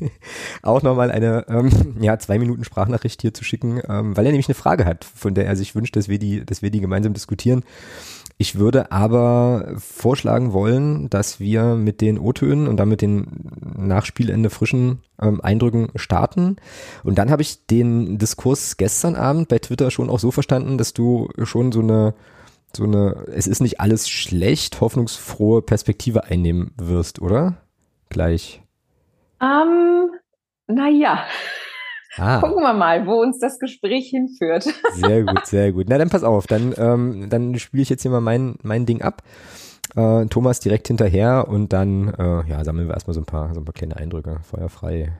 auch 0.62 0.82
nochmal 0.82 1.10
eine 1.10 1.46
ähm, 1.48 1.72
ja, 2.02 2.20
zwei 2.20 2.38
Minuten 2.38 2.66
Sprachnachricht 2.66 3.22
hier 3.22 3.34
zu 3.34 3.46
schicken, 3.46 3.80
ähm, 3.88 4.18
weil 4.18 4.26
er 4.26 4.34
nämlich 4.34 4.50
eine 4.50 4.56
Frage 4.56 4.84
hat, 4.84 5.06
von 5.06 5.34
der 5.34 5.46
er 5.46 5.56
sich 5.56 5.74
wünscht, 5.74 5.96
dass 5.96 6.10
wir 6.10 6.20
die, 6.20 6.46
dass 6.46 6.62
wir 6.62 6.70
die 6.70 6.82
gemeinsam 6.82 7.14
diskutieren. 7.14 7.64
Ich 8.38 8.56
würde 8.60 8.92
aber 8.92 9.72
vorschlagen 9.78 10.52
wollen, 10.52 11.10
dass 11.10 11.40
wir 11.40 11.76
mit 11.76 12.02
den 12.02 12.20
O-Tönen 12.20 12.68
und 12.68 12.76
damit 12.76 13.00
den 13.02 13.28
Nachspielende 13.78 14.50
frischen 14.50 15.00
ähm, 15.22 15.40
Eindrücken 15.40 15.92
starten. 15.96 16.58
Und 17.06 17.20
dann 17.20 17.32
habe 17.32 17.42
ich 17.42 17.68
den 17.68 18.18
Diskurs 18.18 18.76
gestern 18.76 19.16
Abend 19.16 19.48
bei 19.48 19.60
Twitter 19.60 19.92
schon 19.92 20.10
auch 20.10 20.20
so 20.20 20.32
verstanden, 20.32 20.78
dass 20.78 20.92
du 20.92 21.30
schon 21.42 21.72
so 21.72 21.80
eine 21.80 22.16
so 22.76 22.84
eine, 22.84 23.26
es 23.34 23.48
ist 23.48 23.62
nicht 23.62 23.80
alles 23.80 24.10
schlecht, 24.10 24.82
hoffnungsfrohe 24.82 25.62
Perspektive 25.62 26.26
einnehmen 26.26 26.72
wirst, 26.78 27.22
oder? 27.22 27.58
Gleich. 28.10 28.62
Ähm, 29.42 30.10
naja. 30.68 31.26
Ah. 32.18 32.40
Gucken 32.42 32.64
wir 32.64 32.74
mal, 32.74 33.06
wo 33.08 33.22
uns 33.22 33.40
das 33.40 33.60
Gespräch 33.60 34.10
hinführt. 34.10 34.64
Sehr 34.94 35.24
gut, 35.24 35.46
sehr 35.46 35.72
gut. 35.72 35.88
Na 35.90 35.98
dann 35.98 36.10
pass 36.10 36.24
auf, 36.24 36.48
dann, 36.48 36.74
ähm, 36.78 37.28
dann 37.30 37.58
spiele 37.58 37.84
ich 37.84 37.90
jetzt 37.90 38.04
hier 38.04 38.12
mal 38.12 38.22
mein, 38.22 38.56
mein 38.62 38.86
Ding 38.86 39.02
ab. 39.02 39.24
Äh, 39.96 40.26
Thomas 40.28 40.60
direkt 40.60 40.88
hinterher 40.88 41.48
und 41.48 41.74
dann 41.74 42.14
äh, 42.14 42.50
ja, 42.50 42.64
sammeln 42.64 42.88
wir 42.88 42.94
erstmal 42.94 43.14
so 43.14 43.22
ein 43.22 43.26
paar, 43.26 43.54
so 43.54 43.62
ein 43.62 43.66
paar 43.66 43.74
kleine 43.74 43.98
Eindrücke. 43.98 44.40
Feuerfrei. 44.44 45.12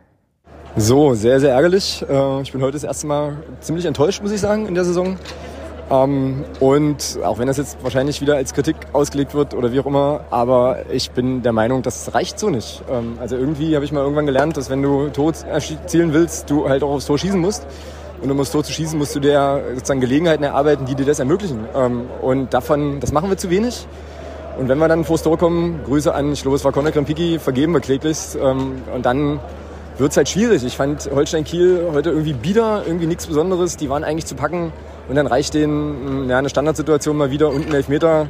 So, 0.76 1.14
sehr, 1.14 1.40
sehr 1.40 1.54
ärgerlich. 1.54 2.04
Äh, 2.10 2.42
ich 2.42 2.52
bin 2.52 2.62
heute 2.62 2.74
das 2.74 2.84
erste 2.84 3.06
Mal 3.08 3.38
ziemlich 3.60 3.86
enttäuscht, 3.86 4.22
muss 4.22 4.32
ich 4.32 4.42
sagen, 4.42 4.68
in 4.68 4.74
der 4.74 4.86
Saison. 4.86 5.18
Ähm, 5.90 6.46
und 6.60 7.20
auch 7.24 7.40
wenn 7.40 7.48
das 7.48 7.58
jetzt 7.58 7.84
wahrscheinlich 7.84 8.22
wieder 8.22 8.36
als 8.36 8.54
Kritik 8.54 8.76
ausgelegt 8.94 9.34
wird 9.34 9.54
oder 9.54 9.72
wie 9.72 9.80
auch 9.80 9.86
immer, 9.86 10.22
aber 10.30 10.90
ich 10.92 11.12
bin 11.12 11.42
der 11.42 11.52
Meinung, 11.52 11.82
das 11.82 12.14
reicht 12.14 12.40
so 12.40 12.50
nicht. 12.50 12.84
Ähm, 12.90 13.18
also 13.20 13.36
irgendwie 13.36 13.76
habe 13.76 13.86
ich 13.86 13.92
mal 13.92 14.02
irgendwann 14.02 14.26
gelernt, 14.26 14.58
dass 14.58 14.70
wenn 14.70 14.82
du 14.82 15.10
Tod 15.10 15.44
erzielen 15.44 16.14
willst, 16.14 16.50
du 16.50 16.70
halt 16.70 16.84
auch 16.84 16.92
aufs 16.92 17.06
Tor 17.06 17.18
schießen 17.18 17.40
musst. 17.40 17.68
Und 18.22 18.32
um 18.32 18.40
aufs 18.40 18.52
Tor 18.52 18.64
zu 18.64 18.72
schießen, 18.72 18.98
musst 18.98 19.14
du 19.16 19.20
dir 19.20 19.62
sozusagen 19.74 20.00
Gelegenheiten 20.00 20.44
erarbeiten, 20.44 20.86
die 20.86 20.96
dir 20.96 21.06
das 21.06 21.20
ermöglichen. 21.20 21.66
Ähm, 21.76 22.04
und 22.22 22.54
davon, 22.54 23.02
das 23.02 23.12
machen 23.12 23.30
wir 23.30 23.38
zu 23.38 23.50
wenig. 23.50 23.86
Und 24.58 24.70
wenn 24.70 24.78
wir 24.78 24.88
dann 24.88 25.04
vors 25.04 25.24
Tor 25.24 25.38
kommen, 25.38 25.82
Grüße 25.84 26.14
an, 26.14 26.32
ich 26.32 26.44
glaube, 26.44 26.56
es 26.56 26.64
war 26.64 26.72
Conor 26.72 26.92
Krempiki, 26.92 27.40
vergeben 27.40 27.74
wir 27.74 27.82
kläglichst. 27.82 28.36
Ähm, 28.36 28.84
und 28.96 29.06
dann 29.06 29.40
wird 29.98 30.12
es 30.12 30.18
halt 30.18 30.30
schwierig. 30.30 30.64
Ich 30.64 30.78
fand 30.78 31.10
Holstein 31.14 31.44
Kiel 31.44 31.90
heute 31.92 32.12
irgendwie 32.12 32.34
bieder, 32.34 32.84
irgendwie 32.86 33.08
nichts 33.08 33.28
Besonderes. 33.28 33.78
Die 33.78 33.90
waren 33.90 34.04
eigentlich 34.04 34.26
zu 34.26 34.36
packen. 34.36 34.72
Und 35.10 35.16
dann 35.16 35.28
reicht 35.28 35.54
denen 35.54 36.30
ja, 36.30 36.38
eine 36.38 36.50
Standardsituation 36.50 37.18
mal 37.18 37.30
wieder 37.30 37.50
und 37.50 37.68
ein 37.68 37.74
Elfmeter, 37.74 38.28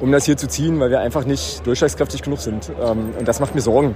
um 0.00 0.12
das 0.12 0.24
hier 0.24 0.36
zu 0.36 0.48
ziehen, 0.48 0.78
weil 0.80 0.90
wir 0.90 1.00
einfach 1.00 1.24
nicht 1.24 1.66
durchschlagskräftig 1.66 2.22
genug 2.22 2.40
sind. 2.40 2.70
Ähm, 2.80 3.12
und 3.18 3.26
das 3.26 3.40
macht 3.40 3.54
mir 3.54 3.60
Sorgen. 3.60 3.94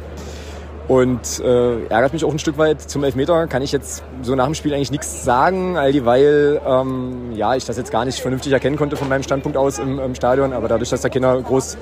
Und 0.89 1.41
äh, 1.41 1.87
ärgert 1.87 2.13
mich 2.13 2.25
auch 2.25 2.31
ein 2.31 2.39
Stück 2.39 2.59
weit. 2.59 2.81
Zum 2.81 3.03
Elfmeter 3.03 3.49
kann 3.49 3.61
ich 3.61 3.73
jetzt 3.73 4.05
so 4.23 4.37
nach 4.37 4.45
dem 4.45 4.55
Spiel 4.55 4.73
eigentlich 4.73 4.93
nichts 4.93 5.25
sagen, 5.25 5.77
all 5.77 5.91
dieweil 5.91 6.61
ähm, 6.65 7.33
ja, 7.33 7.57
ich 7.57 7.65
das 7.65 7.77
jetzt 7.77 7.91
gar 7.91 8.05
nicht 8.05 8.21
vernünftig 8.21 8.53
erkennen 8.53 8.77
konnte 8.77 8.97
von 8.97 9.09
meinem 9.09 9.25
Standpunkt 9.25 9.59
aus 9.59 9.81
im, 9.81 9.99
im 9.99 10.15
Stadion. 10.15 10.53
Aber 10.53 10.69
dadurch, 10.69 10.91
dass 10.91 11.01
der 11.01 11.11
Kinder 11.11 11.41
groß 11.41 11.77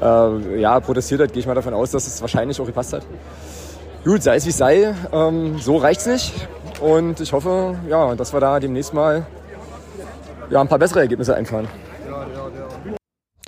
äh, 0.00 0.60
ja, 0.60 0.80
protestiert 0.80 1.20
hat, 1.20 1.32
gehe 1.32 1.40
ich 1.40 1.46
mal 1.46 1.54
davon 1.54 1.74
aus, 1.74 1.90
dass 1.90 2.06
es 2.06 2.22
wahrscheinlich 2.22 2.58
auch 2.60 2.66
gepasst 2.66 2.94
hat. 2.94 3.02
Gut, 4.02 4.22
sei 4.22 4.36
es 4.36 4.46
wie 4.46 4.50
es 4.50 4.56
sei, 4.56 4.94
ähm, 5.12 5.58
so 5.58 5.76
reicht's 5.76 6.06
nicht. 6.06 6.32
Und 6.80 7.20
ich 7.20 7.32
hoffe, 7.32 7.76
ja, 7.88 8.14
dass 8.14 8.32
wir 8.32 8.40
da 8.40 8.58
demnächst 8.58 8.94
mal 8.94 9.26
ja, 10.50 10.60
ein 10.60 10.68
paar 10.68 10.78
bessere 10.78 11.00
Ergebnisse 11.00 11.34
einfahren. 11.34 11.68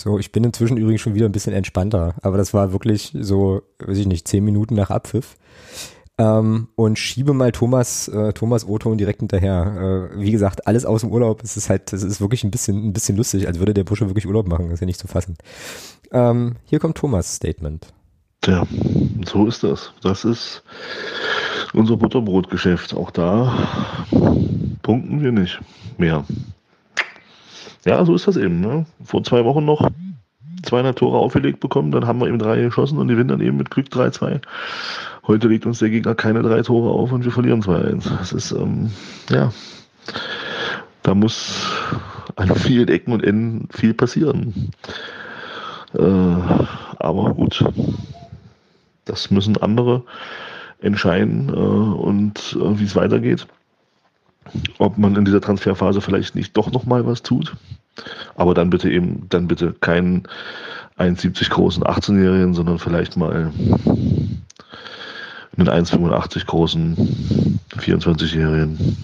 So, 0.01 0.19
ich 0.19 0.33
bin 0.33 0.45
inzwischen 0.45 0.77
übrigens 0.77 1.01
schon 1.01 1.15
wieder 1.15 1.27
ein 1.27 1.33
bisschen 1.33 1.53
entspannter, 1.53 2.15
aber 2.23 2.37
das 2.37 2.53
war 2.53 2.73
wirklich 2.73 3.17
so, 3.19 3.63
weiß 3.79 3.99
ich 3.99 4.07
nicht, 4.07 4.27
zehn 4.27 4.45
Minuten 4.45 4.75
nach 4.75 4.91
Abpfiff. 4.91 5.37
Ähm, 6.19 6.69
und 6.75 6.99
schiebe 6.99 7.33
mal 7.33 7.53
Thomas, 7.53 8.09
äh, 8.09 8.33
Thomas 8.33 8.69
Otto 8.69 8.95
direkt 8.95 9.21
hinterher. 9.21 10.11
Äh, 10.13 10.21
wie 10.21 10.31
gesagt, 10.31 10.67
alles 10.67 10.85
aus 10.85 11.01
dem 11.01 11.11
Urlaub. 11.11 11.43
Es 11.43 11.57
ist 11.57 11.71
halt, 11.71 11.93
es 11.93 12.03
ist 12.03 12.21
wirklich 12.21 12.45
ein 12.45 12.51
bisschen, 12.51 12.89
ein 12.89 12.93
bisschen 12.93 13.17
lustig, 13.17 13.47
als 13.47 13.59
würde 13.59 13.75
der 13.75 13.85
Busche 13.85 14.09
wirklich 14.09 14.27
Urlaub 14.27 14.47
machen. 14.47 14.67
Das 14.67 14.75
ist 14.75 14.81
ja 14.81 14.87
nicht 14.87 15.01
zu 15.01 15.09
fassen. 15.09 15.37
Ähm, 16.11 16.57
hier 16.65 16.81
kommt 16.81 16.99
Thomas 16.99 17.37
Statement. 17.37 17.87
Tja, 18.43 18.67
so 19.25 19.47
ist 19.47 19.63
das. 19.63 19.93
Das 20.03 20.25
ist 20.25 20.63
unser 21.73 21.97
Butterbrotgeschäft. 21.97 22.95
Auch 22.95 23.11
da 23.11 23.53
punkten 24.83 25.23
wir 25.23 25.33
nicht 25.33 25.61
mehr. 25.99 26.25
Ja, 27.85 28.05
so 28.05 28.15
ist 28.15 28.27
das 28.29 28.37
eben. 28.37 28.61
Ne? 28.61 28.87
Vor 29.05 29.25
zwei 29.25 29.45
Wochen 29.45 29.65
noch 29.65 29.89
zweieinhalb 30.63 30.97
Tore 30.97 31.19
aufgelegt 31.19 31.61
bekommen, 31.61 31.91
dann 31.91 32.07
haben 32.07 32.21
wir 32.21 32.29
eben 32.29 32.39
drei 32.39 32.61
geschossen 32.63 32.99
und 32.99 33.09
gewinnen 33.09 33.29
dann 33.29 33.41
eben 33.41 33.57
mit 33.57 33.71
Glück 33.71 33.89
3-2. 33.89 34.41
Heute 35.27 35.49
legt 35.49 35.67
uns 35.67 35.81
der 35.81 35.91
Gegner 35.91 36.15
keine 36.15 36.43
drei 36.43 36.63
Tore 36.63 36.91
auf 36.91 37.13
und 37.13 37.25
wir 37.25 37.33
verlieren 37.33 37.63
2-1. 37.63 38.09
Das 38.19 38.33
ist, 38.33 38.53
ähm, 38.53 38.91
ja, 39.29 39.53
da 41.03 41.15
muss 41.15 41.69
an 42.37 42.55
vielen 42.55 42.89
Ecken 42.89 43.13
und 43.13 43.25
Enden 43.25 43.69
viel 43.73 43.95
passieren. 43.95 44.71
Äh, 45.95 46.03
aber 46.03 47.35
gut, 47.35 47.65
das 49.05 49.31
müssen 49.31 49.57
andere 49.57 50.05
entscheiden 50.83 51.49
äh, 51.49 51.53
und 51.53 52.57
äh, 52.61 52.79
wie 52.79 52.85
es 52.85 52.97
weitergeht. 52.97 53.47
Ob 54.79 54.99
man 54.99 55.17
in 55.17 55.25
dieser 55.25 55.41
Transferphase 55.41 56.01
vielleicht 56.01 56.35
nicht 56.35 56.57
doch 56.57 56.71
nochmal 56.73 57.07
was 57.07 57.23
tut. 57.23 57.55
Aber 58.35 58.55
dann 58.55 58.71
bitte 58.71 58.91
eben, 58.91 59.27
dann 59.29 59.47
bitte 59.47 59.73
keinen 59.73 60.25
1,70 60.99 61.51
großen 61.51 61.85
18-Jährigen, 61.85 62.55
sondern 62.55 62.79
vielleicht 62.79 63.17
mal 63.17 63.53
einen 65.57 65.69
1,85 65.69 66.47
großen 66.47 67.61
24-Jährigen 67.77 68.97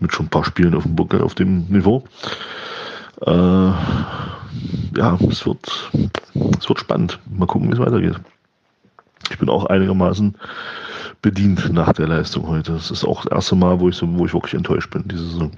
mit 0.00 0.12
schon 0.12 0.26
ein 0.26 0.30
paar 0.30 0.44
Spielen 0.44 0.74
auf 0.74 0.84
dem 0.84 0.96
Buckel 0.96 1.20
auf 1.22 1.34
dem 1.34 1.66
Niveau. 1.68 2.04
Äh, 3.22 3.32
ja, 4.96 5.18
es 5.28 5.46
wird, 5.46 5.90
es 6.58 6.68
wird 6.68 6.80
spannend. 6.80 7.18
Mal 7.30 7.46
gucken, 7.46 7.68
wie 7.68 7.74
es 7.74 7.78
weitergeht 7.78 8.20
ich 9.30 9.38
bin 9.38 9.48
auch 9.48 9.66
einigermaßen 9.66 10.36
bedient 11.22 11.72
nach 11.72 11.92
der 11.92 12.08
Leistung 12.08 12.46
heute. 12.48 12.72
Das 12.72 12.90
ist 12.90 13.04
auch 13.04 13.24
das 13.24 13.32
erste 13.32 13.56
Mal, 13.56 13.80
wo 13.80 13.88
ich, 13.88 13.96
so, 13.96 14.06
wo 14.18 14.26
ich 14.26 14.34
wirklich 14.34 14.54
enttäuscht 14.54 14.90
bin, 14.90 15.04
diese 15.06 15.26
Saison. 15.26 15.50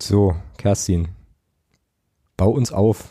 So, 0.00 0.36
Kerstin, 0.58 1.08
bau 2.36 2.50
uns 2.50 2.72
auf. 2.72 3.10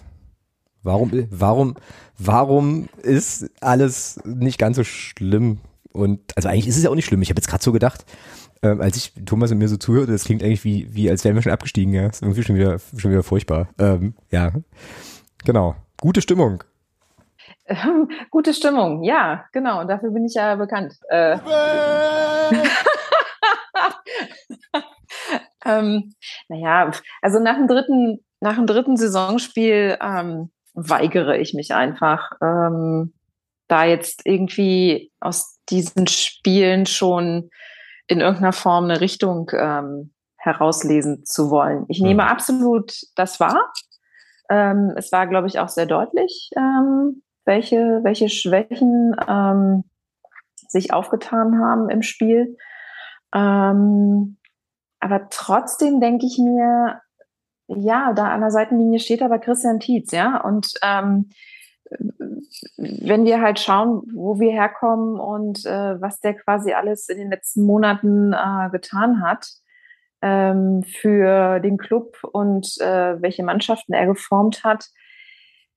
Warum, 0.84 1.12
warum, 1.30 1.76
warum 2.18 2.90
ist 3.04 3.50
alles 3.62 4.20
nicht 4.26 4.58
ganz 4.58 4.78
so 4.78 4.84
schlimm 4.84 5.60
und 5.94 6.20
also 6.36 6.50
eigentlich 6.50 6.68
ist 6.68 6.78
es 6.78 6.84
ja 6.84 6.90
auch 6.90 6.96
nicht 6.96 7.06
schlimm. 7.06 7.22
Ich 7.22 7.30
habe 7.30 7.38
jetzt 7.38 7.48
gerade 7.48 7.64
so 7.64 7.72
gedacht, 7.72 8.06
ähm, 8.64 8.82
als 8.82 8.98
ich 8.98 9.14
Thomas 9.26 9.52
und 9.52 9.58
mir 9.58 9.68
so 9.68 9.78
zuhörte, 9.78 10.12
das 10.12 10.24
klingt 10.24 10.44
eigentlich 10.44 10.64
wie, 10.64 10.88
wie 10.94 11.10
als 11.10 11.24
wären 11.24 11.36
wir 11.36 11.42
schon 11.42 11.52
abgestiegen, 11.52 11.94
ja. 11.94 12.08
Ist 12.08 12.22
irgendwie 12.22 12.44
schon 12.44 12.56
wieder, 12.56 12.80
schon 12.98 13.12
wieder 13.12 13.24
furchtbar. 13.24 13.70
Ähm, 13.78 14.14
ja. 14.30 14.52
Genau. 15.44 15.76
Gute 16.00 16.22
Stimmung. 16.22 16.64
Gute 18.32 18.54
Stimmung, 18.54 19.04
ja, 19.04 19.46
genau. 19.52 19.82
Und 19.82 19.88
dafür 19.88 20.12
bin 20.12 20.26
ich 20.26 20.34
ja 20.36 20.56
bekannt. 20.56 20.96
Äh. 21.10 21.38
ähm, 25.66 26.14
naja, 26.48 26.92
also 27.22 27.40
nach 27.40 27.56
dem 27.56 27.68
dritten, 27.68 28.24
nach 28.40 28.56
dem 28.56 28.68
dritten 28.68 28.98
Saisonspiel 28.98 29.98
ähm, 30.02 30.52
weigere 30.74 31.38
ich 31.38 31.54
mich 31.54 31.74
einfach, 31.74 32.32
ähm, 32.42 33.14
da 33.68 33.86
jetzt 33.86 34.26
irgendwie 34.26 35.12
aus 35.20 35.60
diesen 35.70 36.08
Spielen 36.08 36.86
schon 36.86 37.50
in 38.08 38.20
irgendeiner 38.20 38.54
Form 38.54 38.86
eine 38.86 39.00
Richtung 39.00 39.50
ähm, 39.54 40.14
herauslesen 40.36 41.24
zu 41.24 41.50
wollen. 41.50 41.86
Ich 41.88 42.02
nehme 42.02 42.28
absolut 42.28 42.94
das 43.16 43.40
wahr. 43.40 43.72
Ähm, 44.50 44.94
es 44.98 45.12
war, 45.12 45.28
glaube 45.28 45.48
ich, 45.48 45.60
auch 45.60 45.70
sehr 45.70 45.86
deutlich, 45.86 46.50
ähm, 46.58 47.22
welche, 47.46 48.00
welche 48.04 48.30
Schwächen 48.30 49.16
ähm, 49.28 49.84
sich 50.68 50.94
aufgetan 50.94 51.60
haben 51.60 51.90
im 51.90 52.02
Spiel. 52.02 52.58
Ähm, 53.34 54.38
aber 55.00 55.28
trotzdem 55.30 56.00
denke 56.00 56.26
ich 56.26 56.38
mir, 56.38 57.02
ja, 57.68 58.14
da 58.14 58.28
an 58.30 58.42
der 58.42 58.52
Seitenlinie 58.52 59.00
steht 59.00 59.22
aber 59.22 59.40
Christian 59.40 59.80
Tietz, 59.80 60.12
ja, 60.12 60.42
und 60.42 60.74
ähm, 60.84 61.30
wenn 62.78 63.26
wir 63.26 63.42
halt 63.42 63.60
schauen, 63.60 64.04
wo 64.14 64.40
wir 64.40 64.52
herkommen 64.52 65.20
und 65.20 65.66
äh, 65.66 66.00
was 66.02 66.20
der 66.20 66.36
quasi 66.36 66.74
alles 66.74 67.10
in 67.10 67.18
den 67.18 67.30
letzten 67.30 67.64
Monaten 67.66 68.34
äh, 68.34 68.70
getan 68.72 69.22
hat 69.22 69.48
ähm, 70.22 70.84
für 70.84 71.60
den 71.60 71.78
Club 71.78 72.18
und 72.32 72.80
äh, 72.80 73.22
welche 73.22 73.44
Mannschaften 73.44 73.94
er 73.94 74.06
geformt 74.06 74.64
hat, 74.64 74.86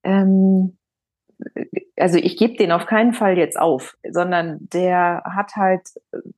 ähm, 0.04 0.78
also 1.96 2.18
ich 2.18 2.36
gebe 2.36 2.56
den 2.56 2.72
auf 2.72 2.86
keinen 2.86 3.12
Fall 3.12 3.38
jetzt 3.38 3.58
auf, 3.58 3.96
sondern 4.08 4.58
der 4.72 5.22
hat 5.24 5.56
halt 5.56 5.88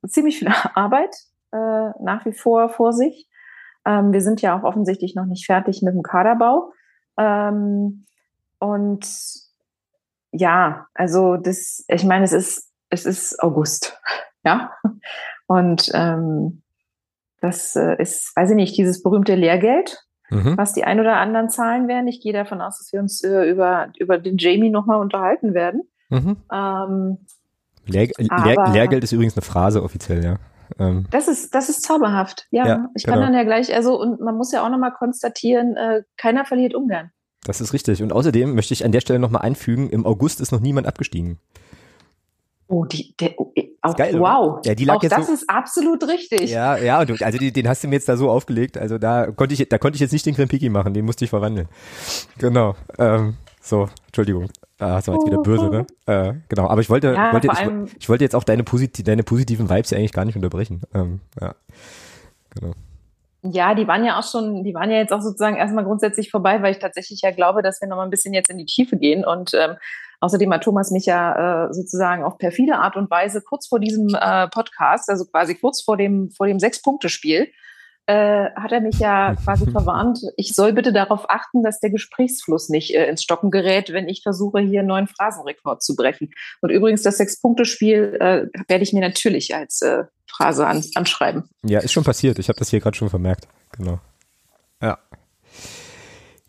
ziemlich 0.07 0.39
viel 0.39 0.49
Arbeit 0.75 1.15
äh, 1.51 1.89
nach 2.01 2.25
wie 2.25 2.33
vor 2.33 2.69
vor 2.69 2.93
sich. 2.93 3.27
Ähm, 3.85 4.11
wir 4.11 4.21
sind 4.21 4.41
ja 4.41 4.57
auch 4.57 4.63
offensichtlich 4.63 5.15
noch 5.15 5.25
nicht 5.25 5.45
fertig 5.45 5.81
mit 5.81 5.93
dem 5.93 6.03
Kaderbau. 6.03 6.71
Ähm, 7.17 8.05
und 8.59 9.07
ja, 10.31 10.87
also 10.93 11.37
das, 11.37 11.85
ich 11.87 12.03
meine, 12.03 12.25
es 12.25 12.33
ist, 12.33 12.71
es 12.89 13.05
ist 13.05 13.41
August, 13.41 13.99
ja. 14.43 14.71
Und 15.47 15.89
ähm, 15.93 16.61
das 17.39 17.75
äh, 17.75 17.95
ist, 18.01 18.35
weiß 18.35 18.49
ich 18.51 18.55
nicht, 18.55 18.77
dieses 18.77 19.01
berühmte 19.01 19.35
Lehrgeld, 19.35 20.06
mhm. 20.29 20.57
was 20.57 20.73
die 20.73 20.83
ein 20.83 20.99
oder 20.99 21.17
anderen 21.17 21.49
zahlen 21.49 21.87
werden. 21.87 22.07
Ich 22.07 22.21
gehe 22.21 22.33
davon 22.33 22.61
aus, 22.61 22.79
dass 22.79 22.93
wir 22.93 22.99
uns 22.99 23.23
äh, 23.23 23.43
über, 23.49 23.89
über 23.97 24.17
den 24.17 24.37
Jamie 24.37 24.69
nochmal 24.69 24.99
unterhalten 24.99 25.53
werden. 25.53 25.83
Mhm. 26.09 26.37
Ähm, 26.51 27.17
Lehr 27.85 28.09
Lehr 28.17 28.69
Lehrgeld 28.73 29.03
ist 29.03 29.13
übrigens 29.13 29.35
eine 29.35 29.43
Phrase 29.43 29.81
offiziell, 29.83 30.23
ja. 30.23 30.35
Ähm, 30.79 31.05
das 31.11 31.27
ist, 31.27 31.55
das 31.55 31.69
ist 31.69 31.83
zauberhaft. 31.83 32.47
Ja, 32.51 32.67
ja 32.67 32.89
ich 32.95 33.03
kann 33.03 33.15
genau. 33.15 33.27
dann 33.27 33.35
ja 33.35 33.43
gleich, 33.43 33.73
also, 33.73 33.99
und 33.99 34.19
man 34.19 34.35
muss 34.35 34.51
ja 34.51 34.65
auch 34.65 34.69
nochmal 34.69 34.91
konstatieren, 34.91 35.75
äh, 35.77 36.03
keiner 36.17 36.45
verliert 36.45 36.75
ungern. 36.75 37.11
Das 37.45 37.61
ist 37.61 37.73
richtig. 37.73 38.03
Und 38.03 38.11
außerdem 38.11 38.53
möchte 38.53 38.73
ich 38.73 38.83
an 38.83 38.91
der 38.91 38.99
Stelle 38.99 39.19
nochmal 39.19 39.43
einfügen, 39.43 39.89
im 39.89 40.05
August 40.05 40.41
ist 40.41 40.51
noch 40.51 40.59
niemand 40.59 40.87
abgestiegen. 40.87 41.39
Oh, 42.69 42.83
die, 42.83 43.15
der, 43.17 43.39
oh, 43.39 43.53
auch, 43.81 43.95
geil, 43.95 44.19
wow. 44.19 44.59
Ja, 44.65 44.75
die 44.75 44.83
lag 44.83 44.97
auch 44.97 45.03
jetzt 45.03 45.17
das 45.17 45.27
so, 45.27 45.33
ist 45.33 45.49
absolut 45.49 46.05
richtig. 46.07 46.49
Ja, 46.51 46.77
ja, 46.77 46.99
und 46.99 47.09
du, 47.09 47.15
also 47.23 47.37
die, 47.37 47.53
den 47.53 47.67
hast 47.67 47.83
du 47.83 47.87
mir 47.87 47.95
jetzt 47.95 48.09
da 48.09 48.17
so 48.17 48.29
aufgelegt. 48.29 48.77
Also 48.77 48.97
da 48.97 49.31
konnte 49.31 49.53
ich, 49.53 49.69
da 49.69 49.77
konnte 49.77 49.95
ich 49.95 50.01
jetzt 50.01 50.11
nicht 50.11 50.25
den 50.25 50.35
Krempiki 50.35 50.69
machen, 50.69 50.93
den 50.93 51.05
musste 51.05 51.23
ich 51.23 51.29
verwandeln. 51.29 51.69
Genau. 52.39 52.75
Ähm, 52.99 53.35
so, 53.61 53.87
Entschuldigung. 54.07 54.49
Ah, 54.79 55.01
war 55.05 55.15
jetzt 55.15 55.25
wieder 55.25 55.41
böse, 55.41 55.69
ne? 55.69 55.87
Äh, 56.05 56.33
genau, 56.49 56.67
aber 56.67 56.81
ich 56.81 56.89
wollte, 56.89 57.13
ja, 57.13 57.33
wollte 57.33 57.47
ich, 57.51 57.95
ich, 57.99 58.09
wollte 58.09 58.23
jetzt 58.23 58.35
auch 58.35 58.43
deine, 58.43 58.63
posit 58.63 59.07
deine 59.07 59.23
positiven 59.23 59.69
Vibes 59.69 59.89
ja 59.89 59.97
eigentlich 59.97 60.13
gar 60.13 60.25
nicht 60.25 60.35
unterbrechen. 60.35 60.81
Ähm, 60.93 61.21
ja, 61.41 61.55
genau. 62.51 62.73
Ja, 63.43 63.73
die 63.73 63.87
waren 63.87 64.05
ja 64.05 64.19
auch 64.19 64.23
schon, 64.23 64.63
die 64.63 64.73
waren 64.73 64.91
ja 64.91 64.97
jetzt 64.97 65.13
auch 65.13 65.21
sozusagen 65.21 65.55
erstmal 65.55 65.83
grundsätzlich 65.83 66.29
vorbei, 66.29 66.61
weil 66.61 66.71
ich 66.71 66.79
tatsächlich 66.79 67.21
ja 67.21 67.31
glaube, 67.31 67.61
dass 67.61 67.81
wir 67.81 67.87
nochmal 67.87 68.05
ein 68.05 68.11
bisschen 68.11 68.33
jetzt 68.33 68.49
in 68.49 68.57
die 68.57 68.65
Tiefe 68.65 68.97
gehen. 68.97 69.25
Und 69.25 69.53
ähm, 69.53 69.77
außerdem 70.19 70.53
hat 70.53 70.63
Thomas 70.63 70.91
mich 70.91 71.05
ja 71.05 71.67
äh, 71.67 71.73
sozusagen 71.73 72.23
auf 72.23 72.37
perfide 72.37 72.77
Art 72.77 72.95
und 72.95 73.09
Weise 73.09 73.41
kurz 73.41 73.67
vor 73.67 73.79
diesem 73.79 74.09
äh, 74.13 74.47
Podcast, 74.47 75.09
also 75.09 75.25
quasi 75.25 75.55
kurz 75.55 75.81
vor 75.81 75.97
dem, 75.97 76.31
vor 76.31 76.47
dem 76.47 76.59
Sechs-Punkte-Spiel, 76.59 77.47
äh, 78.07 78.49
hat 78.55 78.71
er 78.71 78.81
mich 78.81 78.99
ja 78.99 79.35
quasi 79.43 79.69
verwarnt, 79.69 80.19
ich 80.37 80.53
soll 80.53 80.73
bitte 80.73 80.93
darauf 80.93 81.29
achten, 81.29 81.61
dass 81.61 81.79
der 81.79 81.89
Gesprächsfluss 81.89 82.69
nicht 82.69 82.95
äh, 82.95 83.07
ins 83.07 83.21
Stocken 83.21 83.51
gerät, 83.51 83.91
wenn 83.91 84.07
ich 84.07 84.23
versuche, 84.23 84.59
hier 84.59 84.79
einen 84.79 84.87
neuen 84.87 85.07
Phrasenrekord 85.07 85.83
zu 85.83 85.95
brechen. 85.95 86.31
Und 86.61 86.69
übrigens, 86.69 87.03
das 87.03 87.17
Sechs-Punkte-Spiel 87.17 88.17
äh, 88.19 88.47
werde 88.67 88.83
ich 88.83 88.93
mir 88.93 89.01
natürlich 89.01 89.53
als 89.55 89.81
äh, 89.81 90.05
Phrase 90.25 90.65
an, 90.65 90.83
anschreiben. 90.95 91.49
Ja, 91.63 91.79
ist 91.79 91.91
schon 91.91 92.03
passiert. 92.03 92.39
Ich 92.39 92.49
habe 92.49 92.59
das 92.59 92.69
hier 92.69 92.79
gerade 92.79 92.95
schon 92.95 93.09
vermerkt. 93.09 93.47
Genau. 93.77 93.99
Ja. 94.81 94.99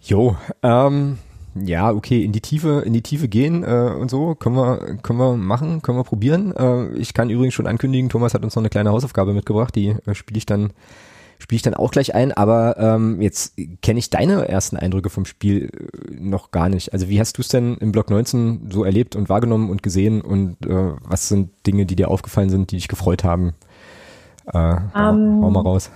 Jo, 0.01 0.37
ähm, 0.63 1.19
ja, 1.55 1.91
okay, 1.91 2.25
in 2.25 2.33
die 2.33 2.41
Tiefe, 2.41 2.83
in 2.85 2.93
die 2.93 3.03
Tiefe 3.03 3.29
gehen 3.29 3.65
äh, 3.65 3.95
und 3.99 4.11
so 4.11 4.35
können 4.35 4.57
wir, 4.57 4.99
können 5.03 5.19
wir 5.19 5.37
machen, 5.37 5.83
können 5.83 5.99
wir 5.99 6.05
probieren. 6.05 6.55
Äh, 6.55 6.89
ich 6.97 7.15
kann 7.15 7.31
übrigens 7.31 7.55
schon 7.55 7.67
ankündigen, 7.67 8.09
Thomas 8.09 8.35
hat 8.35 8.45
uns 8.45 8.55
noch 8.55 8.63
eine 8.63 8.71
kleine 8.71 8.91
Hausaufgabe 8.91 9.33
mitgebracht, 9.33 9.75
die 9.75 9.97
äh, 10.07 10.15
spiele 10.15 10.39
ich 10.39 10.47
dann 10.47 10.73
spiele 11.39 11.57
ich 11.57 11.63
dann 11.63 11.75
auch 11.75 11.93
gleich 11.93 12.15
ein, 12.15 12.33
aber 12.33 12.77
ähm, 12.79 13.21
jetzt 13.21 13.57
kenne 13.81 13.99
ich 14.01 14.11
deine 14.11 14.49
ersten 14.49 14.77
Eindrücke 14.77 15.09
vom 15.09 15.25
Spiel 15.25 15.71
äh, 15.73 16.15
noch 16.21 16.51
gar 16.51 16.69
nicht. 16.69 16.93
Also 16.93 17.09
wie 17.09 17.21
hast 17.21 17.39
du 17.39 17.43
es 17.43 17.49
denn 17.49 17.77
im 17.77 17.93
Block 17.93 18.11
19 18.11 18.71
so 18.73 18.85
erlebt 18.85 19.15
und 19.17 19.29
wahrgenommen 19.29 19.71
und 19.71 19.83
gesehen 19.83 20.21
und 20.21 20.67
äh, 20.67 20.93
was 21.05 21.29
sind 21.29 21.51
Dinge, 21.67 21.87
die 21.87 21.97
dir 21.97 22.09
aufgefallen 22.09 22.51
sind, 22.51 22.73
die 22.73 22.77
dich 22.77 22.89
gefreut 22.89 23.25
haben? 23.25 23.55
Äh, 24.47 24.59
um, 24.59 24.93
hau, 24.95 25.13
hau 25.45 25.51
mal 25.51 25.61
ähm, 25.61 25.67
raus. 25.67 25.91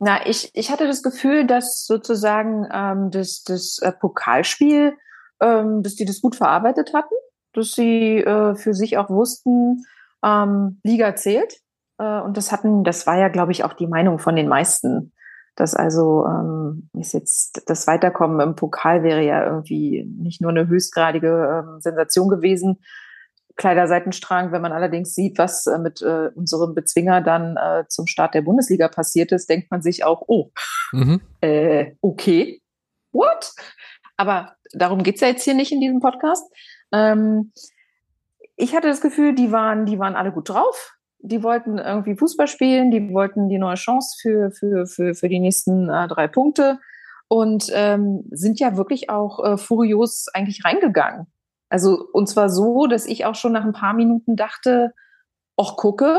Na, 0.00 0.24
ich, 0.26 0.50
ich 0.54 0.70
hatte 0.70 0.86
das 0.86 1.02
Gefühl, 1.02 1.46
dass 1.46 1.84
sozusagen 1.84 2.68
ähm, 2.72 3.10
das, 3.10 3.42
das 3.42 3.78
äh, 3.80 3.92
Pokalspiel, 3.92 4.96
ähm, 5.40 5.82
dass 5.82 5.96
die 5.96 6.04
das 6.04 6.20
gut 6.20 6.36
verarbeitet 6.36 6.94
hatten, 6.94 7.14
dass 7.52 7.72
sie 7.72 8.18
äh, 8.18 8.54
für 8.54 8.74
sich 8.74 8.96
auch 8.96 9.10
wussten, 9.10 9.84
ähm, 10.24 10.80
Liga 10.84 11.16
zählt. 11.16 11.58
Äh, 11.98 12.20
und 12.20 12.36
das 12.36 12.52
hatten, 12.52 12.84
das 12.84 13.06
war 13.06 13.18
ja, 13.18 13.28
glaube 13.28 13.52
ich, 13.52 13.64
auch 13.64 13.72
die 13.72 13.88
Meinung 13.88 14.18
von 14.18 14.36
den 14.36 14.48
meisten. 14.48 15.12
Dass 15.56 15.74
also 15.74 16.24
ähm, 16.26 16.88
ist 16.92 17.14
jetzt 17.14 17.64
das 17.66 17.88
Weiterkommen 17.88 18.38
im 18.38 18.54
Pokal 18.54 19.02
wäre 19.02 19.24
ja 19.24 19.44
irgendwie 19.44 20.04
nicht 20.04 20.40
nur 20.40 20.52
eine 20.52 20.68
höchstgradige 20.68 21.64
ähm, 21.66 21.80
Sensation 21.80 22.28
gewesen, 22.28 22.78
Kleiderseitenstrang. 23.58 24.50
Wenn 24.52 24.62
man 24.62 24.72
allerdings 24.72 25.14
sieht, 25.14 25.36
was 25.36 25.66
äh, 25.66 25.78
mit 25.78 26.00
äh, 26.00 26.30
unserem 26.34 26.74
Bezwinger 26.74 27.20
dann 27.20 27.58
äh, 27.58 27.84
zum 27.88 28.06
Start 28.06 28.34
der 28.34 28.42
Bundesliga 28.42 28.88
passiert 28.88 29.32
ist, 29.32 29.50
denkt 29.50 29.70
man 29.70 29.82
sich 29.82 30.04
auch, 30.04 30.24
oh, 30.26 30.50
mhm. 30.92 31.20
äh, 31.42 31.92
okay, 32.00 32.62
what? 33.12 33.52
Aber 34.16 34.54
darum 34.72 35.02
geht's 35.02 35.20
ja 35.20 35.28
jetzt 35.28 35.44
hier 35.44 35.54
nicht 35.54 35.72
in 35.72 35.80
diesem 35.80 36.00
Podcast. 36.00 36.50
Ähm, 36.92 37.52
ich 38.56 38.74
hatte 38.74 38.88
das 38.88 39.02
Gefühl, 39.02 39.34
die 39.34 39.52
waren, 39.52 39.84
die 39.84 39.98
waren 39.98 40.16
alle 40.16 40.32
gut 40.32 40.48
drauf 40.48 40.98
die 41.20 41.42
wollten 41.42 41.78
irgendwie 41.78 42.16
Fußball 42.16 42.46
spielen, 42.46 42.90
die 42.90 43.12
wollten 43.12 43.48
die 43.48 43.58
neue 43.58 43.74
Chance 43.74 44.16
für, 44.20 44.50
für, 44.50 44.86
für, 44.86 45.14
für 45.14 45.28
die 45.28 45.40
nächsten 45.40 45.88
äh, 45.88 46.06
drei 46.08 46.28
Punkte 46.28 46.78
und 47.28 47.70
ähm, 47.74 48.24
sind 48.30 48.60
ja 48.60 48.76
wirklich 48.76 49.10
auch 49.10 49.44
äh, 49.44 49.56
furios 49.56 50.26
eigentlich 50.32 50.64
reingegangen. 50.64 51.26
Also 51.68 52.06
und 52.12 52.28
zwar 52.28 52.48
so, 52.48 52.86
dass 52.86 53.06
ich 53.06 53.24
auch 53.24 53.34
schon 53.34 53.52
nach 53.52 53.64
ein 53.64 53.72
paar 53.72 53.94
Minuten 53.94 54.36
dachte, 54.36 54.92
ach 55.56 55.76
gucke, 55.76 56.18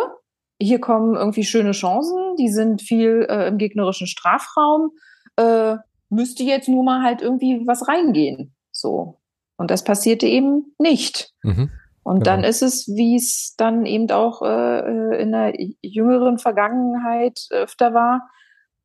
hier 0.62 0.80
kommen 0.80 1.16
irgendwie 1.16 1.44
schöne 1.44 1.72
Chancen, 1.72 2.36
die 2.38 2.50
sind 2.50 2.82
viel 2.82 3.26
äh, 3.30 3.48
im 3.48 3.58
gegnerischen 3.58 4.08
Strafraum, 4.08 4.92
äh, 5.38 5.78
müsste 6.10 6.44
jetzt 6.44 6.68
nur 6.68 6.84
mal 6.84 7.04
halt 7.04 7.22
irgendwie 7.22 7.66
was 7.66 7.88
reingehen. 7.88 8.54
So. 8.72 9.20
Und 9.58 9.72
das 9.72 9.84
passierte 9.84 10.26
eben 10.26 10.74
nicht. 10.78 11.34
Mhm. 11.44 11.70
Und 12.04 12.24
genau. 12.24 12.24
dann 12.24 12.44
ist 12.44 12.62
es, 12.62 12.88
wie 12.88 13.16
es 13.16 13.56
dann 13.58 13.86
eben 13.86 14.10
auch 14.12 14.42
äh, 14.42 15.22
in 15.22 15.32
der 15.32 15.54
jüngeren 15.82 16.38
Vergangenheit 16.38 17.48
öfter 17.52 17.94
war, 17.94 18.30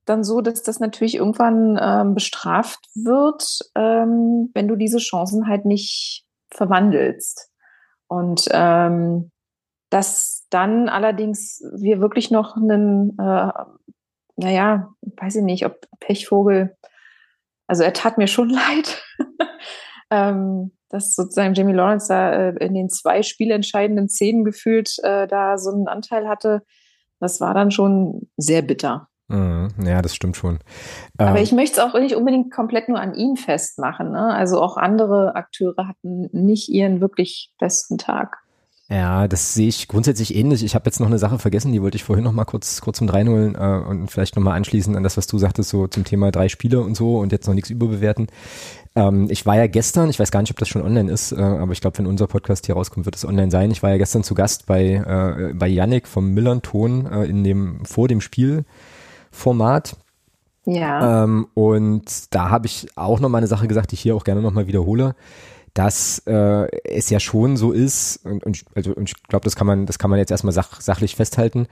dann 0.05 0.25
so, 0.25 0.41
dass 0.41 0.63
das 0.63 0.81
natürlich 0.81 1.17
irgendwann 1.17 1.79
ähm, 1.81 2.15
bestraft 2.15 2.81
wird, 2.95 3.61
ähm, 3.75 4.51
wenn 4.53 4.69
du 4.69 4.77
diese 4.77 4.99
Chancen 4.99 5.49
halt 5.49 5.65
nicht 5.65 6.25
verwandelst. 6.51 7.51
Und 8.09 8.49
ähm, 8.51 9.31
dass 9.91 10.47
dann 10.51 10.89
allerdings 10.89 11.63
wir 11.77 12.01
wirklich 12.01 12.31
noch 12.31 12.57
einen, 12.57 13.11
äh, 13.19 13.53
naja, 14.37 14.95
weiß 15.03 15.37
ich 15.37 15.43
nicht, 15.43 15.67
ob 15.67 15.87
Pechvogel, 16.01 16.77
also 17.67 17.83
er 17.83 17.93
tat 17.93 18.19
mir 18.19 18.27
schon 18.27 18.49
leid, 18.51 19.03
ähm, 20.11 20.73
dass 20.89 21.15
sozusagen 21.15 21.55
Jamie 21.55 21.73
Lawrence 21.73 22.09
da 22.09 22.33
äh, 22.33 22.65
in 22.65 22.75
den 22.75 22.89
zwei 22.89 23.23
spielentscheidenden 23.23 24.09
Szenen 24.09 24.45
gefühlt 24.45 24.99
äh, 25.03 25.27
da 25.27 25.59
so 25.59 25.71
einen 25.71 25.89
Anteil 25.89 26.29
hatte, 26.29 26.63
das 27.21 27.41
war 27.41 27.55
dann 27.55 27.71
schon 27.71 28.31
sehr 28.37 28.63
bitter. 28.63 29.09
Mhm, 29.29 29.69
ja, 29.83 30.03
das 30.03 30.15
stimmt 30.15 30.37
schon. 30.37 30.59
Aber 31.17 31.39
ähm, 31.39 31.43
ich 31.43 31.53
möchte 31.53 31.81
es 31.81 31.87
auch 31.87 31.99
nicht 31.99 32.15
unbedingt 32.15 32.53
komplett 32.53 32.89
nur 32.89 33.01
an 33.01 33.15
ihm 33.15 33.37
festmachen. 33.37 34.13
Ne? 34.13 34.35
Also 34.35 34.61
auch 34.61 34.77
andere 34.77 35.35
Akteure 35.35 35.89
hatten 35.89 36.29
nicht 36.33 36.69
ihren 36.69 37.01
wirklich 37.01 37.51
besten 37.59 37.97
Tag. 37.97 38.39
Ja, 38.91 39.29
das 39.29 39.55
sehe 39.55 39.69
ich 39.69 39.89
grundsätzlich 39.89 40.35
ähnlich. 40.35 40.63
Ich 40.63 40.75
habe 40.75 40.85
jetzt 40.85 41.01
noch 41.01 41.07
eine 41.07 41.19
Sache 41.19 41.39
vergessen, 41.39 41.73
die 41.73 41.81
wollte 41.81 41.97
ich 41.97 42.05
vorhin 42.05 42.23
noch 42.23 42.33
mal 42.33 42.45
kurz, 42.45 42.83
kurz 42.83 42.99
zum 42.99 43.09
Reinholen 43.09 43.55
äh, 43.55 43.83
und 43.89 44.11
vielleicht 44.11 44.37
noch 44.37 44.43
mal 44.43 44.53
anschließen 44.55 44.95
an 44.95 45.03
das, 45.03 45.17
was 45.17 45.27
du 45.27 45.39
sagtest, 45.39 45.71
so 45.71 45.87
zum 45.87 46.05
Thema 46.05 46.31
drei 46.31 46.51
Spiele 46.51 46.83
und 46.83 46.95
so 46.95 47.19
und 47.19 47.33
jetzt 47.33 47.47
noch 47.47 47.55
nichts 47.55 47.71
überbewerten. 47.71 48.27
Ähm, 48.95 49.29
ich 49.31 49.47
war 49.47 49.57
ja 49.57 49.69
gestern, 49.69 50.11
ich 50.11 50.21
weiß 50.21 50.31
gar 50.31 50.43
nicht, 50.43 50.51
ob 50.51 50.59
das 50.59 50.69
schon 50.69 50.83
online 50.83 51.11
ist, 51.11 51.33
äh, 51.33 51.41
aber 51.41 51.73
ich 51.73 51.81
glaube, 51.81 51.97
wenn 51.97 52.07
unser 52.07 52.27
Podcast 52.27 52.67
hier 52.67 52.75
rauskommt, 52.75 53.07
wird 53.07 53.17
es 53.17 53.25
online 53.25 53.51
sein. 53.51 53.71
Ich 53.71 53.83
war 53.83 53.89
ja 53.89 53.97
gestern 53.97 54.23
zu 54.23 54.35
Gast 54.35 54.67
bei, 54.67 54.85
äh, 54.85 55.55
bei 55.55 55.67
Yannick 55.67 56.07
vom 56.07 56.35
Millern-Ton 56.35 57.07
äh, 57.07 57.25
in 57.25 57.43
dem, 57.43 57.87
vor 57.87 58.07
dem 58.07 58.21
Spielformat. 59.35 59.97
Ja. 60.65 61.25
Ähm, 61.25 61.49
und 61.53 62.35
da 62.35 62.49
habe 62.49 62.67
ich 62.67 62.89
auch 62.97 63.21
noch 63.21 63.29
mal 63.29 63.39
eine 63.39 63.47
Sache 63.47 63.69
gesagt, 63.69 63.91
die 63.91 63.97
ich 63.97 64.01
hier 64.01 64.17
auch 64.17 64.25
gerne 64.25 64.41
noch 64.41 64.53
mal 64.53 64.67
wiederhole 64.67 65.15
dass 65.77 66.23
äh, 66.29 66.69
es 66.85 67.11
ja 67.11 67.19
schon 67.19 67.57
so 67.57 67.73
ist, 67.73 68.25
und, 68.25 68.45
und, 68.45 68.65
also, 68.77 68.93
und 68.93 69.09
ich 69.09 69.21
glaube, 69.25 69.43
das 69.43 69.57
kann 69.57 69.67
man, 69.67 69.87
das 69.87 69.99
kann 69.99 70.09
man 70.09 70.21
jetzt 70.21 70.31
erstmal 70.31 70.53
sach, 70.53 70.81
sachlich 70.81 71.17
festhalten, 71.17 71.67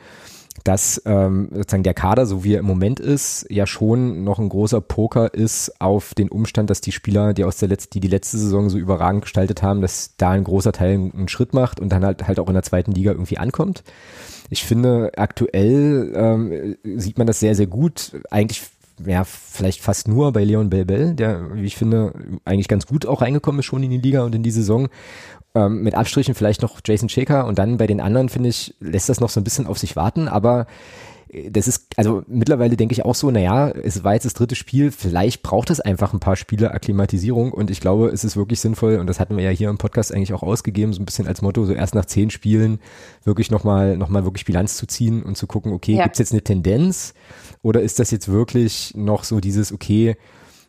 dass 0.65 1.01
ähm, 1.07 1.51
sozusagen 1.53 1.85
der 1.85 1.95
Kader, 1.95 2.27
so 2.27 2.43
wie 2.43 2.55
er 2.55 2.59
im 2.59 2.67
Moment 2.67 2.99
ist, 2.99 3.47
ja 3.49 3.65
schon 3.65 4.25
noch 4.25 4.41
ein 4.41 4.49
großer 4.49 4.81
Poker 4.81 5.33
ist 5.33 5.81
auf 5.81 6.15
den 6.15 6.31
Umstand, 6.31 6.69
dass 6.69 6.81
die 6.81 6.91
Spieler, 6.91 7.33
die 7.33 7.45
aus 7.45 7.59
der 7.59 7.69
letzten, 7.69 7.93
die 7.93 8.01
die 8.01 8.09
letzte 8.09 8.39
Saison 8.39 8.71
so 8.71 8.77
überragend 8.77 9.23
gestaltet 9.23 9.63
haben, 9.63 9.81
dass 9.81 10.17
da 10.17 10.31
ein 10.31 10.43
großer 10.43 10.73
Teil 10.73 10.95
einen 10.95 11.29
Schritt 11.29 11.55
macht 11.55 11.79
und 11.79 11.91
dann 11.91 12.05
halt 12.05 12.27
halt 12.27 12.41
auch 12.41 12.49
in 12.49 12.55
der 12.55 12.65
zweiten 12.65 12.91
Liga 12.91 13.13
irgendwie 13.13 13.39
ankommt. 13.39 13.85
Ich 14.53 14.65
finde, 14.65 15.13
aktuell 15.17 16.13
ähm, 16.15 16.77
sieht 17.01 17.17
man 17.17 17.27
das 17.27 17.41
sehr, 17.41 17.55
sehr 17.55 17.67
gut. 17.67 18.13
Eigentlich 18.31 18.61
ja, 19.07 19.25
vielleicht 19.25 19.81
fast 19.81 20.09
nur 20.09 20.31
bei 20.35 20.45
Leon 20.45 20.69
Belbel, 20.69 21.15
der, 21.15 21.55
wie 21.55 21.65
ich 21.65 21.77
finde, 21.77 22.13
eigentlich 22.45 22.69
ganz 22.69 22.87
gut 22.87 23.07
auch 23.07 23.23
reingekommen 23.23 23.61
ist 23.61 23.65
schon 23.65 23.83
in 23.83 23.89
die 23.89 23.97
Liga 23.97 24.23
und 24.25 24.35
in 24.35 24.43
die 24.43 24.51
Saison. 24.51 24.91
Ähm, 25.55 25.83
mit 25.83 25.95
Abstrichen 25.95 26.35
vielleicht 26.35 26.61
noch 26.61 26.81
Jason 26.85 27.09
Shaker 27.09 27.47
und 27.47 27.59
dann 27.59 27.79
bei 27.79 27.87
den 27.87 28.03
anderen, 28.03 28.29
finde 28.29 28.51
ich, 28.51 28.75
lässt 28.79 29.09
das 29.09 29.21
noch 29.21 29.31
so 29.31 29.41
ein 29.41 29.45
bisschen 29.45 29.67
auf 29.67 29.79
sich 29.79 29.97
warten, 29.97 30.29
aber 30.29 30.67
das 31.51 31.67
ist, 31.67 31.87
also 31.97 32.23
mittlerweile 32.27 32.77
denke 32.77 32.93
ich 32.93 33.05
auch 33.05 33.15
so, 33.15 33.31
naja, 33.31 33.71
es 33.71 34.05
war 34.05 34.13
jetzt 34.13 34.25
das 34.25 34.35
dritte 34.35 34.55
Spiel, 34.55 34.91
vielleicht 34.91 35.43
braucht 35.43 35.71
es 35.71 35.81
einfach 35.81 36.13
ein 36.13 36.21
paar 36.21 36.37
Spiele 36.37 36.73
Akklimatisierung 36.73 37.53
und 37.53 37.71
ich 37.71 37.81
glaube, 37.81 38.09
es 38.09 38.23
ist 38.23 38.37
wirklich 38.37 38.61
sinnvoll 38.61 38.99
und 38.99 39.07
das 39.07 39.19
hatten 39.19 39.37
wir 39.37 39.45
ja 39.45 39.51
hier 39.51 39.71
im 39.71 39.79
Podcast 39.79 40.13
eigentlich 40.13 40.35
auch 40.35 40.43
ausgegeben, 40.43 40.93
so 40.93 41.01
ein 41.01 41.07
bisschen 41.07 41.27
als 41.27 41.41
Motto, 41.41 41.65
so 41.65 41.73
erst 41.73 41.95
nach 41.95 42.05
zehn 42.05 42.29
Spielen 42.29 42.81
wirklich 43.25 43.51
nochmal, 43.51 43.97
noch 43.97 44.11
mal 44.11 44.25
wirklich 44.25 44.45
Bilanz 44.45 44.77
zu 44.77 44.87
ziehen 44.87 45.23
und 45.23 45.39
zu 45.39 45.47
gucken, 45.47 45.73
okay, 45.73 45.95
ja. 45.95 46.03
gibt 46.05 46.17
es 46.17 46.19
jetzt 46.19 46.33
eine 46.33 46.43
Tendenz 46.43 47.15
oder 47.63 47.81
ist 47.81 47.99
das 47.99 48.11
jetzt 48.11 48.29
wirklich 48.29 48.93
noch 48.95 49.25
so 49.25 49.41
dieses, 49.41 49.73
okay, 49.73 50.17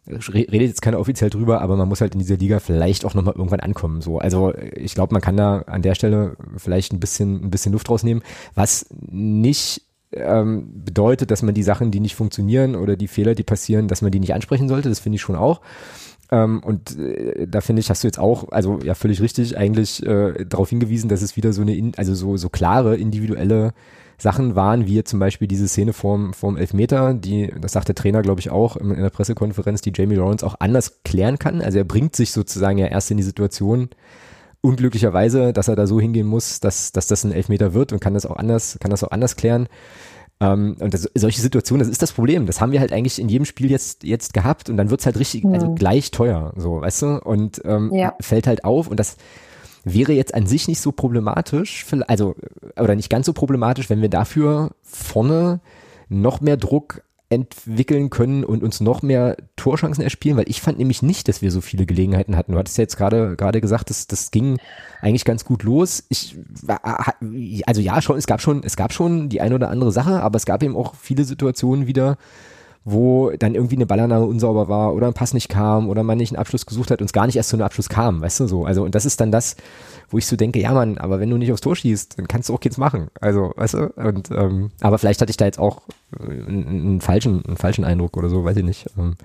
redet 0.07 0.67
jetzt 0.69 0.81
keiner 0.81 0.99
offiziell 0.99 1.29
drüber, 1.29 1.61
aber 1.61 1.75
man 1.75 1.87
muss 1.89 2.01
halt 2.01 2.13
in 2.13 2.19
dieser 2.19 2.37
Liga 2.37 2.59
vielleicht 2.59 3.03
auch 3.05 3.13
nochmal 3.13 3.35
irgendwann 3.35 3.61
ankommen. 3.61 4.01
So, 4.01 4.19
also 4.19 4.53
ich 4.75 4.95
glaube, 4.95 5.13
man 5.13 5.21
kann 5.21 5.37
da 5.37 5.59
an 5.59 5.81
der 5.81 5.95
Stelle 5.95 6.35
vielleicht 6.57 6.93
ein 6.93 6.99
bisschen, 6.99 7.45
ein 7.45 7.49
bisschen 7.49 7.71
Luft 7.71 7.89
rausnehmen, 7.89 8.23
was 8.53 8.85
nicht 8.91 9.81
ähm, 10.15 10.83
bedeutet, 10.85 11.31
dass 11.31 11.41
man 11.41 11.53
die 11.53 11.63
Sachen, 11.63 11.91
die 11.91 11.99
nicht 11.99 12.15
funktionieren 12.15 12.75
oder 12.75 12.95
die 12.95 13.07
Fehler, 13.07 13.35
die 13.35 13.43
passieren, 13.43 13.87
dass 13.87 14.01
man 14.01 14.11
die 14.11 14.19
nicht 14.19 14.33
ansprechen 14.33 14.69
sollte. 14.69 14.89
Das 14.89 14.99
finde 14.99 15.17
ich 15.17 15.21
schon 15.21 15.35
auch. 15.35 15.61
Ähm, 16.31 16.61
und 16.63 16.97
äh, 16.97 17.47
da 17.47 17.61
finde 17.61 17.81
ich, 17.81 17.89
hast 17.89 18.03
du 18.03 18.07
jetzt 18.07 18.19
auch, 18.19 18.49
also 18.51 18.79
ja 18.83 18.95
völlig 18.95 19.21
richtig, 19.21 19.57
eigentlich 19.57 20.05
äh, 20.05 20.45
darauf 20.45 20.69
hingewiesen, 20.69 21.09
dass 21.09 21.21
es 21.21 21.35
wieder 21.35 21.53
so 21.53 21.61
eine, 21.61 21.75
in, 21.75 21.93
also 21.97 22.15
so 22.15 22.37
so 22.37 22.49
klare 22.49 22.95
individuelle 22.95 23.73
Sachen 24.17 24.55
waren, 24.55 24.87
wie 24.87 25.03
zum 25.03 25.19
Beispiel 25.19 25.47
diese 25.47 25.67
Szene 25.67 25.93
vorm, 25.93 26.33
vorm 26.33 26.57
Elfmeter, 26.57 27.13
die, 27.13 27.53
das 27.59 27.73
sagt 27.73 27.87
der 27.89 27.95
Trainer, 27.95 28.21
glaube 28.21 28.39
ich, 28.39 28.49
auch 28.49 28.77
in, 28.77 28.91
in 28.91 29.01
der 29.01 29.09
Pressekonferenz, 29.09 29.81
die 29.81 29.91
Jamie 29.93 30.15
Lawrence 30.15 30.45
auch 30.45 30.55
anders 30.59 31.03
klären 31.03 31.39
kann. 31.39 31.61
Also 31.61 31.79
er 31.79 31.83
bringt 31.83 32.15
sich 32.15 32.31
sozusagen 32.31 32.77
ja 32.77 32.87
erst 32.87 33.11
in 33.11 33.17
die 33.17 33.23
Situation, 33.23 33.89
unglücklicherweise, 34.63 35.51
dass 35.53 35.67
er 35.67 35.75
da 35.75 35.85
so 35.85 35.99
hingehen 35.99 36.25
muss, 36.25 36.59
dass, 36.61 36.93
dass 36.93 37.05
das 37.05 37.23
ein 37.25 37.33
Elfmeter 37.33 37.73
wird 37.73 37.91
und 37.91 37.99
kann 37.99 38.13
das 38.13 38.25
auch 38.25 38.37
anders, 38.37 38.77
kann 38.79 38.91
das 38.91 39.03
auch 39.03 39.11
anders 39.11 39.35
klären. 39.35 39.67
Ähm, 40.39 40.77
und 40.79 40.93
das, 40.93 41.09
solche 41.13 41.41
Situationen, 41.41 41.79
das 41.79 41.89
ist 41.89 42.01
das 42.01 42.13
Problem. 42.13 42.45
Das 42.45 42.61
haben 42.61 42.71
wir 42.71 42.79
halt 42.79 42.93
eigentlich 42.93 43.19
in 43.19 43.27
jedem 43.27 43.45
Spiel 43.45 43.69
jetzt, 43.69 44.03
jetzt 44.03 44.33
gehabt 44.33 44.69
und 44.69 44.77
dann 44.77 44.89
wird's 44.89 45.05
halt 45.05 45.19
richtig, 45.19 45.43
mhm. 45.43 45.53
also 45.53 45.75
gleich 45.75 46.11
teuer, 46.11 46.53
so, 46.55 46.79
weißt 46.79 47.01
du? 47.01 47.19
Und 47.19 47.61
ähm, 47.65 47.93
ja. 47.93 48.15
fällt 48.21 48.47
halt 48.47 48.63
auf 48.63 48.87
und 48.87 48.99
das 48.99 49.17
wäre 49.83 50.13
jetzt 50.13 50.33
an 50.33 50.47
sich 50.47 50.69
nicht 50.69 50.79
so 50.79 50.93
problematisch, 50.93 51.85
also, 52.07 52.35
oder 52.79 52.95
nicht 52.95 53.09
ganz 53.09 53.25
so 53.25 53.33
problematisch, 53.33 53.89
wenn 53.89 54.01
wir 54.01 54.09
dafür 54.09 54.71
vorne 54.81 55.59
noch 56.07 56.39
mehr 56.39 56.55
Druck 56.55 57.03
entwickeln 57.33 58.09
können 58.09 58.43
und 58.43 58.63
uns 58.63 58.81
noch 58.81 59.01
mehr 59.01 59.37
Torchancen 59.55 60.03
erspielen, 60.03 60.37
weil 60.37 60.49
ich 60.49 60.61
fand 60.61 60.77
nämlich 60.77 61.01
nicht, 61.01 61.27
dass 61.27 61.41
wir 61.41 61.51
so 61.51 61.61
viele 61.61 61.85
Gelegenheiten 61.85 62.35
hatten. 62.35 62.53
Du 62.53 62.57
hattest 62.57 62.77
ja 62.77 62.83
jetzt 62.83 62.97
gerade 62.97 63.35
gerade 63.35 63.61
gesagt, 63.61 63.89
dass 63.89 64.07
das 64.07 64.31
ging 64.31 64.57
eigentlich 65.01 65.25
ganz 65.25 65.45
gut 65.45 65.63
los. 65.63 66.03
Ich 66.09 66.37
also 67.65 67.81
ja, 67.81 68.01
schon 68.01 68.17
es 68.17 68.27
gab 68.27 68.41
schon 68.41 68.63
es 68.63 68.75
gab 68.75 68.93
schon 68.93 69.29
die 69.29 69.41
eine 69.41 69.55
oder 69.55 69.69
andere 69.69 69.91
Sache, 69.91 70.21
aber 70.21 70.37
es 70.37 70.45
gab 70.45 70.63
eben 70.63 70.75
auch 70.75 70.95
viele 70.95 71.23
Situationen 71.25 71.87
wieder, 71.87 72.17
wo 72.85 73.31
dann 73.31 73.55
irgendwie 73.55 73.75
eine 73.75 73.85
Ballannahme 73.85 74.25
unsauber 74.25 74.67
war 74.67 74.93
oder 74.93 75.07
ein 75.07 75.13
Pass 75.13 75.33
nicht 75.33 75.49
kam 75.49 75.89
oder 75.89 76.03
man 76.03 76.17
nicht 76.17 76.31
einen 76.31 76.39
Abschluss 76.39 76.65
gesucht 76.65 76.91
hat 76.91 76.99
und 76.99 77.05
es 77.05 77.13
gar 77.13 77.25
nicht 77.25 77.35
erst 77.35 77.49
zu 77.49 77.55
einem 77.55 77.65
Abschluss 77.65 77.89
kam, 77.89 78.21
weißt 78.21 78.41
du 78.41 78.47
so. 78.47 78.65
Also 78.65 78.83
und 78.83 78.93
das 78.93 79.05
ist 79.05 79.21
dann 79.21 79.31
das, 79.31 79.55
wo 80.09 80.17
ich 80.17 80.27
so 80.27 80.35
denke, 80.35 80.59
ja 80.59 80.73
Mann, 80.73 80.97
aber 80.97 81.19
wenn 81.19 81.29
du 81.29 81.37
nicht 81.37 81.51
aufs 81.51 81.61
Tor 81.61 81.75
schießt, 81.75 82.19
dann 82.19 82.27
kannst 82.27 82.49
du 82.49 82.53
auch 82.53 82.59
nichts 82.61 82.77
machen. 82.77 83.09
Also, 83.19 83.53
weißt 83.55 83.73
du, 83.73 83.93
und 83.95 84.29
ähm, 84.31 84.71
aber 84.81 84.97
vielleicht 84.97 85.21
hatte 85.21 85.31
ich 85.31 85.37
da 85.37 85.45
jetzt 85.45 85.59
auch 85.59 85.83
einen, 86.19 86.67
einen 86.67 87.01
falschen, 87.01 87.43
einen 87.45 87.57
falschen 87.57 87.85
Eindruck 87.85 88.17
oder 88.17 88.29
so, 88.29 88.43
weiß 88.43 88.57
ich 88.57 88.63
nicht. 88.63 88.85
Ähm. 88.97 89.15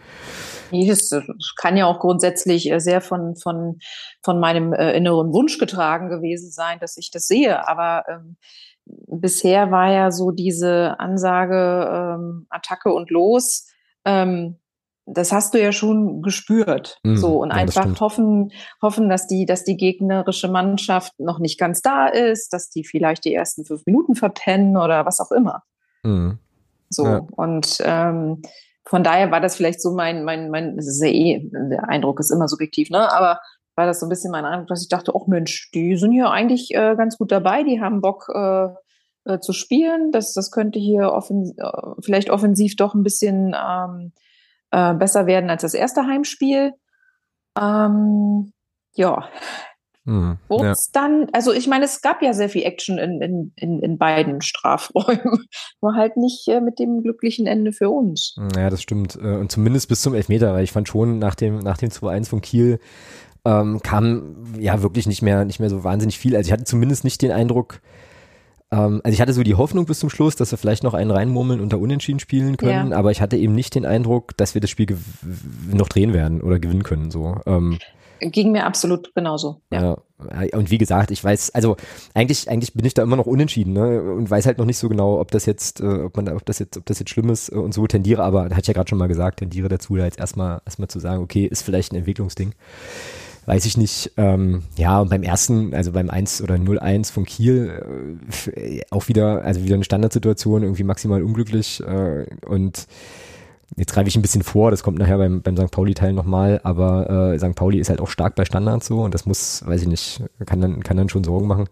Nee, 0.70 0.86
das 0.86 1.10
kann 1.60 1.76
ja 1.76 1.86
auch 1.86 1.98
grundsätzlich 1.98 2.70
äh, 2.70 2.78
sehr 2.78 3.00
von, 3.00 3.34
von, 3.36 3.78
von 4.22 4.40
meinem 4.40 4.72
äh, 4.72 4.92
inneren 4.92 5.32
Wunsch 5.32 5.58
getragen 5.58 6.08
gewesen 6.08 6.50
sein, 6.50 6.78
dass 6.80 6.96
ich 6.96 7.10
das 7.10 7.26
sehe. 7.26 7.68
Aber 7.68 8.04
ähm, 8.08 8.36
bisher 9.06 9.70
war 9.70 9.92
ja 9.92 10.10
so 10.10 10.30
diese 10.30 10.98
Ansage 10.98 11.88
ähm, 11.90 12.46
Attacke 12.50 12.92
und 12.92 13.10
los. 13.10 13.66
Ähm, 14.04 14.56
das 15.10 15.32
hast 15.32 15.54
du 15.54 15.62
ja 15.62 15.72
schon 15.72 16.22
gespürt. 16.22 16.98
Mm, 17.02 17.16
so 17.16 17.42
und 17.42 17.50
ja, 17.50 17.56
einfach 17.56 18.00
hoffen, 18.00 18.52
hoffen, 18.82 19.08
dass 19.08 19.26
die, 19.26 19.46
dass 19.46 19.64
die 19.64 19.76
gegnerische 19.76 20.48
Mannschaft 20.48 21.18
noch 21.18 21.38
nicht 21.38 21.58
ganz 21.58 21.80
da 21.80 22.08
ist, 22.08 22.52
dass 22.52 22.68
die 22.68 22.84
vielleicht 22.84 23.24
die 23.24 23.34
ersten 23.34 23.64
fünf 23.64 23.86
Minuten 23.86 24.14
verpennen 24.14 24.76
oder 24.76 25.06
was 25.06 25.20
auch 25.20 25.32
immer. 25.32 25.62
Mm. 26.02 26.32
So 26.90 27.06
ja. 27.06 27.26
und 27.36 27.78
ähm, 27.80 28.42
von 28.84 29.04
daher 29.04 29.30
war 29.30 29.40
das 29.40 29.56
vielleicht 29.56 29.82
so 29.82 29.92
mein, 29.92 30.24
mein, 30.24 30.50
mein, 30.50 30.76
das 30.76 30.86
ist 30.86 31.02
ja 31.02 31.08
eh, 31.08 31.46
der 31.52 31.88
Eindruck 31.88 32.20
ist 32.20 32.30
immer 32.30 32.48
subjektiv, 32.48 32.88
ne? 32.88 33.12
Aber 33.12 33.40
war 33.78 33.86
das 33.86 34.00
so 34.00 34.06
ein 34.06 34.10
bisschen 34.10 34.32
mein 34.32 34.44
Eindruck, 34.44 34.66
dass 34.66 34.82
ich 34.82 34.88
dachte, 34.88 35.14
oh 35.14 35.24
Mensch, 35.28 35.70
die 35.72 35.96
sind 35.96 36.12
hier 36.12 36.30
eigentlich 36.30 36.74
äh, 36.74 36.96
ganz 36.96 37.16
gut 37.16 37.32
dabei, 37.32 37.62
die 37.62 37.80
haben 37.80 38.02
Bock 38.02 38.28
äh, 38.34 38.68
äh, 39.24 39.38
zu 39.38 39.52
spielen. 39.52 40.10
Das, 40.10 40.34
das 40.34 40.50
könnte 40.50 40.80
hier 40.80 41.12
offen, 41.12 41.54
äh, 41.56 42.02
vielleicht 42.02 42.28
offensiv 42.28 42.74
doch 42.76 42.94
ein 42.94 43.04
bisschen 43.04 43.54
ähm, 43.56 44.12
äh, 44.72 44.94
besser 44.94 45.26
werden 45.26 45.48
als 45.48 45.62
das 45.62 45.74
erste 45.74 46.06
Heimspiel. 46.06 46.72
Ähm, 47.56 48.52
ja. 48.94 49.28
Hm, 50.06 50.38
ja. 50.48 50.72
dann, 50.94 51.26
also 51.34 51.52
ich 51.52 51.68
meine, 51.68 51.84
es 51.84 52.00
gab 52.00 52.22
ja 52.22 52.32
sehr 52.32 52.48
viel 52.48 52.62
Action 52.62 52.96
in, 52.96 53.20
in, 53.20 53.52
in, 53.56 53.82
in 53.82 53.98
beiden 53.98 54.40
Strafräumen, 54.40 55.44
nur 55.82 55.94
halt 55.94 56.16
nicht 56.16 56.48
äh, 56.48 56.62
mit 56.62 56.78
dem 56.78 57.02
glücklichen 57.02 57.46
Ende 57.46 57.72
für 57.72 57.90
uns. 57.90 58.34
Ja, 58.56 58.70
das 58.70 58.80
stimmt. 58.80 59.16
Äh, 59.16 59.36
und 59.36 59.52
zumindest 59.52 59.90
bis 59.90 60.00
zum 60.00 60.14
Elfmeter, 60.14 60.54
weil 60.54 60.64
ich 60.64 60.72
fand 60.72 60.88
schon 60.88 61.18
nach 61.18 61.34
dem, 61.34 61.58
nach 61.58 61.76
dem 61.76 61.90
2-1 61.90 62.30
von 62.30 62.40
Kiel 62.40 62.80
ähm, 63.48 63.80
kam 63.82 64.36
ja 64.58 64.82
wirklich 64.82 65.06
nicht 65.06 65.22
mehr, 65.22 65.44
nicht 65.46 65.58
mehr 65.58 65.70
so 65.70 65.82
wahnsinnig 65.82 66.18
viel. 66.18 66.36
Also 66.36 66.48
ich 66.48 66.52
hatte 66.52 66.64
zumindest 66.64 67.04
nicht 67.04 67.22
den 67.22 67.32
Eindruck, 67.32 67.80
ähm, 68.70 69.00
also 69.02 69.14
ich 69.14 69.20
hatte 69.22 69.32
so 69.32 69.42
die 69.42 69.54
Hoffnung 69.54 69.86
bis 69.86 70.00
zum 70.00 70.10
Schluss, 70.10 70.36
dass 70.36 70.50
wir 70.50 70.58
vielleicht 70.58 70.82
noch 70.82 70.92
einen 70.92 71.10
reinmurmeln 71.10 71.60
und 71.60 71.72
da 71.72 71.78
unentschieden 71.78 72.20
spielen 72.20 72.58
können, 72.58 72.90
ja. 72.90 72.96
aber 72.96 73.10
ich 73.10 73.22
hatte 73.22 73.36
eben 73.36 73.54
nicht 73.54 73.74
den 73.74 73.86
Eindruck, 73.86 74.36
dass 74.36 74.54
wir 74.54 74.60
das 74.60 74.68
Spiel 74.68 74.86
noch 75.72 75.88
drehen 75.88 76.12
werden 76.12 76.42
oder 76.42 76.58
gewinnen 76.58 76.82
können. 76.82 77.10
So. 77.10 77.36
Ähm, 77.46 77.78
Ging 78.20 78.50
mir 78.50 78.66
absolut 78.66 79.14
genauso. 79.14 79.60
Ja. 79.72 79.80
ja. 79.80 80.58
Und 80.58 80.72
wie 80.72 80.78
gesagt, 80.78 81.12
ich 81.12 81.22
weiß, 81.22 81.54
also 81.54 81.76
eigentlich, 82.12 82.50
eigentlich 82.50 82.74
bin 82.74 82.84
ich 82.84 82.92
da 82.92 83.04
immer 83.04 83.14
noch 83.14 83.26
unentschieden, 83.26 83.72
ne? 83.72 84.02
Und 84.02 84.28
weiß 84.28 84.46
halt 84.46 84.58
noch 84.58 84.64
nicht 84.64 84.76
so 84.76 84.88
genau, 84.88 85.20
ob 85.20 85.30
das 85.30 85.46
jetzt, 85.46 85.80
äh, 85.80 86.02
ob 86.02 86.16
man, 86.16 86.28
ob 86.28 86.44
das 86.44 86.58
jetzt, 86.58 86.76
ob 86.76 86.84
das 86.84 86.98
jetzt 86.98 87.10
schlimm 87.10 87.30
ist 87.30 87.52
äh, 87.52 87.54
und 87.54 87.72
so 87.72 87.86
tendiere, 87.86 88.24
aber 88.24 88.46
hatte 88.46 88.60
ich 88.60 88.66
ja 88.66 88.74
gerade 88.74 88.88
schon 88.88 88.98
mal 88.98 89.06
gesagt, 89.06 89.38
tendiere 89.38 89.68
dazu, 89.68 89.94
da 89.94 90.04
jetzt 90.04 90.18
erstmal 90.18 90.60
erstmal 90.66 90.88
zu 90.88 90.98
sagen, 90.98 91.22
okay, 91.22 91.46
ist 91.46 91.62
vielleicht 91.62 91.92
ein 91.92 91.96
Entwicklungsding 91.96 92.54
weiß 93.48 93.64
ich 93.64 93.78
nicht. 93.78 94.12
Ähm, 94.18 94.62
ja, 94.76 95.00
und 95.00 95.08
beim 95.08 95.22
ersten, 95.22 95.72
also 95.74 95.92
beim 95.92 96.10
1 96.10 96.42
oder 96.42 96.56
0-1 96.56 97.10
von 97.10 97.24
Kiel, 97.24 98.18
äh, 98.54 98.82
auch 98.90 99.08
wieder, 99.08 99.42
also 99.42 99.64
wieder 99.64 99.74
eine 99.74 99.84
Standardsituation, 99.84 100.62
irgendwie 100.62 100.84
maximal 100.84 101.22
unglücklich 101.22 101.82
äh, 101.82 102.26
und 102.44 102.86
jetzt 103.76 103.92
greife 103.92 104.08
ich 104.08 104.16
ein 104.16 104.22
bisschen 104.22 104.42
vor, 104.42 104.70
das 104.70 104.82
kommt 104.82 104.98
nachher 104.98 105.18
beim, 105.18 105.42
beim 105.42 105.56
St. 105.56 105.70
Pauli-Teil 105.70 106.12
nochmal, 106.12 106.60
aber 106.62 107.32
äh, 107.32 107.38
St. 107.38 107.54
Pauli 107.54 107.78
ist 107.78 107.90
halt 107.90 108.00
auch 108.00 108.08
stark 108.08 108.34
bei 108.34 108.44
Standards 108.44 108.86
so 108.86 109.00
und 109.00 109.14
das 109.14 109.26
muss, 109.26 109.64
weiß 109.66 109.82
ich 109.82 109.88
nicht, 109.88 110.22
kann 110.46 110.60
dann, 110.60 110.82
kann 110.82 110.96
dann 110.96 111.08
schon 111.08 111.24
Sorgen 111.24 111.46
machen. 111.46 111.68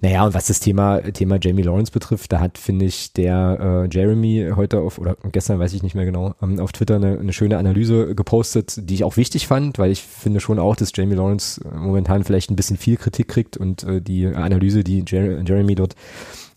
Naja, 0.00 0.24
und 0.24 0.34
was 0.34 0.46
das 0.46 0.60
Thema, 0.60 1.00
Thema 1.00 1.38
Jamie 1.40 1.62
Lawrence 1.62 1.92
betrifft, 1.92 2.32
da 2.32 2.40
hat, 2.40 2.58
finde 2.58 2.84
ich, 2.84 3.12
der 3.12 3.86
äh, 3.90 3.94
Jeremy 3.94 4.52
heute 4.54 4.80
auf, 4.80 4.98
oder 4.98 5.16
gestern 5.32 5.58
weiß 5.58 5.72
ich 5.74 5.82
nicht 5.82 5.94
mehr 5.94 6.04
genau, 6.04 6.34
ähm, 6.42 6.60
auf 6.60 6.72
Twitter 6.72 6.96
eine, 6.96 7.18
eine 7.18 7.32
schöne 7.32 7.58
Analyse 7.58 8.14
gepostet, 8.14 8.88
die 8.88 8.94
ich 8.94 9.04
auch 9.04 9.16
wichtig 9.16 9.46
fand, 9.46 9.78
weil 9.78 9.90
ich 9.90 10.02
finde 10.02 10.40
schon 10.40 10.58
auch, 10.58 10.76
dass 10.76 10.92
Jamie 10.94 11.14
Lawrence 11.14 11.60
momentan 11.74 12.24
vielleicht 12.24 12.50
ein 12.50 12.56
bisschen 12.56 12.76
viel 12.76 12.96
Kritik 12.96 13.28
kriegt 13.28 13.56
und 13.56 13.84
äh, 13.84 14.00
die 14.00 14.26
Analyse, 14.26 14.84
die 14.84 15.04
Jer 15.06 15.42
Jeremy 15.42 15.74
dort 15.74 15.94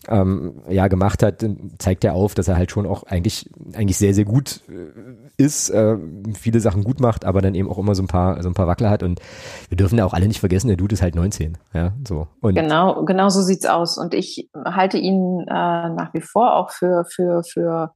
ähm, 0.08 0.62
ja 0.68 0.88
gemacht 0.88 1.22
hat, 1.22 1.44
zeigt 1.78 2.04
er 2.04 2.14
auf, 2.14 2.34
dass 2.34 2.48
er 2.48 2.56
halt 2.56 2.70
schon 2.70 2.86
auch 2.86 3.04
eigentlich 3.04 3.50
eigentlich 3.74 3.98
sehr 3.98 4.14
sehr 4.14 4.24
gut 4.24 4.60
äh, 4.68 5.42
ist, 5.42 5.70
äh, 5.70 5.96
viele 6.38 6.60
Sachen 6.60 6.84
gut 6.84 7.00
macht, 7.00 7.24
aber 7.24 7.40
dann 7.40 7.54
eben 7.54 7.68
auch 7.70 7.78
immer 7.78 7.94
so 7.94 8.02
ein 8.02 8.08
paar 8.08 8.42
so 8.42 8.48
ein 8.48 8.54
paar 8.54 8.66
Wackler 8.66 8.90
hat 8.90 9.02
und 9.02 9.20
wir 9.68 9.76
dürfen 9.76 9.98
ja 9.98 10.04
auch 10.04 10.14
alle 10.14 10.28
nicht 10.28 10.40
vergessen, 10.40 10.68
der 10.68 10.76
Dude 10.76 10.94
ist 10.94 11.02
halt 11.02 11.14
19, 11.14 11.58
ja 11.74 11.92
so. 12.06 12.28
Und 12.40 12.54
genau 12.54 13.04
genau 13.04 13.28
so 13.28 13.42
sieht's 13.42 13.66
aus 13.66 13.98
und 13.98 14.14
ich 14.14 14.50
halte 14.64 14.98
ihn 14.98 15.40
äh, 15.48 15.52
nach 15.52 16.12
wie 16.14 16.20
vor 16.20 16.56
auch 16.56 16.70
für 16.70 17.04
für 17.04 17.42
für 17.44 17.94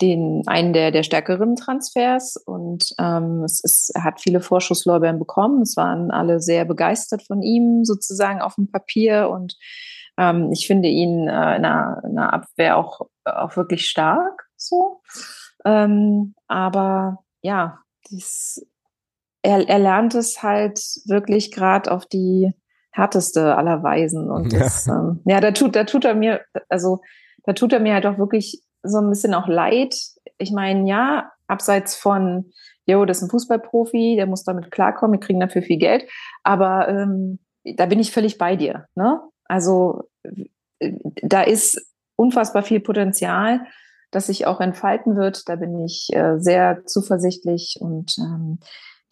den 0.00 0.42
einen 0.46 0.72
der 0.72 0.90
der 0.90 1.04
stärkeren 1.04 1.56
Transfers 1.56 2.36
und 2.36 2.94
ähm, 2.98 3.44
es 3.44 3.62
ist, 3.62 3.92
er 3.94 4.02
hat 4.04 4.20
viele 4.20 4.40
Vorschusslorbeeren 4.40 5.18
bekommen. 5.20 5.62
Es 5.62 5.76
waren 5.76 6.10
alle 6.10 6.40
sehr 6.40 6.64
begeistert 6.64 7.22
von 7.22 7.42
ihm 7.42 7.84
sozusagen 7.84 8.40
auf 8.40 8.56
dem 8.56 8.70
Papier 8.70 9.30
und 9.30 9.56
ähm, 10.16 10.50
ich 10.52 10.66
finde 10.66 10.88
ihn 10.88 11.28
äh, 11.28 11.56
in, 11.56 11.62
der, 11.62 12.02
in 12.04 12.14
der 12.14 12.32
Abwehr 12.32 12.76
auch, 12.76 13.02
auch 13.24 13.56
wirklich 13.56 13.86
stark 13.86 14.48
so. 14.56 15.00
Ähm, 15.64 16.34
aber 16.46 17.24
ja, 17.42 17.78
dies, 18.10 18.66
er, 19.42 19.68
er 19.68 19.78
lernt 19.78 20.14
es 20.14 20.42
halt 20.42 20.80
wirklich 21.06 21.52
gerade 21.52 21.90
auf 21.90 22.06
die 22.06 22.52
härteste 22.90 23.56
aller 23.56 23.82
Weisen. 23.82 24.30
Und 24.30 24.52
ja. 24.52 24.60
Das, 24.60 24.86
ähm, 24.86 25.20
ja, 25.24 25.40
da 25.40 25.50
tut, 25.50 25.76
da 25.76 25.84
tut 25.84 26.04
er 26.04 26.14
mir, 26.14 26.40
also 26.68 27.00
da 27.44 27.52
tut 27.52 27.72
er 27.72 27.80
mir 27.80 27.94
halt 27.94 28.06
auch 28.06 28.18
wirklich 28.18 28.62
so 28.82 28.98
ein 28.98 29.10
bisschen 29.10 29.34
auch 29.34 29.48
leid. 29.48 29.96
Ich 30.38 30.52
meine, 30.52 30.88
ja, 30.88 31.30
abseits 31.46 31.96
von, 31.96 32.52
jo, 32.86 33.04
das 33.04 33.18
ist 33.18 33.24
ein 33.24 33.30
Fußballprofi, 33.30 34.16
der 34.16 34.26
muss 34.26 34.44
damit 34.44 34.70
klarkommen, 34.70 35.20
wir 35.20 35.26
kriegen 35.26 35.40
dafür 35.40 35.62
viel 35.62 35.78
Geld. 35.78 36.08
Aber 36.42 36.88
ähm, 36.88 37.38
da 37.76 37.86
bin 37.86 38.00
ich 38.00 38.12
völlig 38.12 38.38
bei 38.38 38.56
dir. 38.56 38.86
Ne? 38.94 39.20
Also 39.44 40.08
da 41.22 41.42
ist 41.42 41.80
unfassbar 42.16 42.62
viel 42.62 42.80
Potenzial, 42.80 43.66
das 44.10 44.26
sich 44.26 44.46
auch 44.46 44.60
entfalten 44.60 45.16
wird. 45.16 45.48
Da 45.48 45.56
bin 45.56 45.84
ich 45.84 46.08
äh, 46.12 46.38
sehr 46.38 46.84
zuversichtlich. 46.86 47.78
Und 47.80 48.16
ähm, 48.18 48.58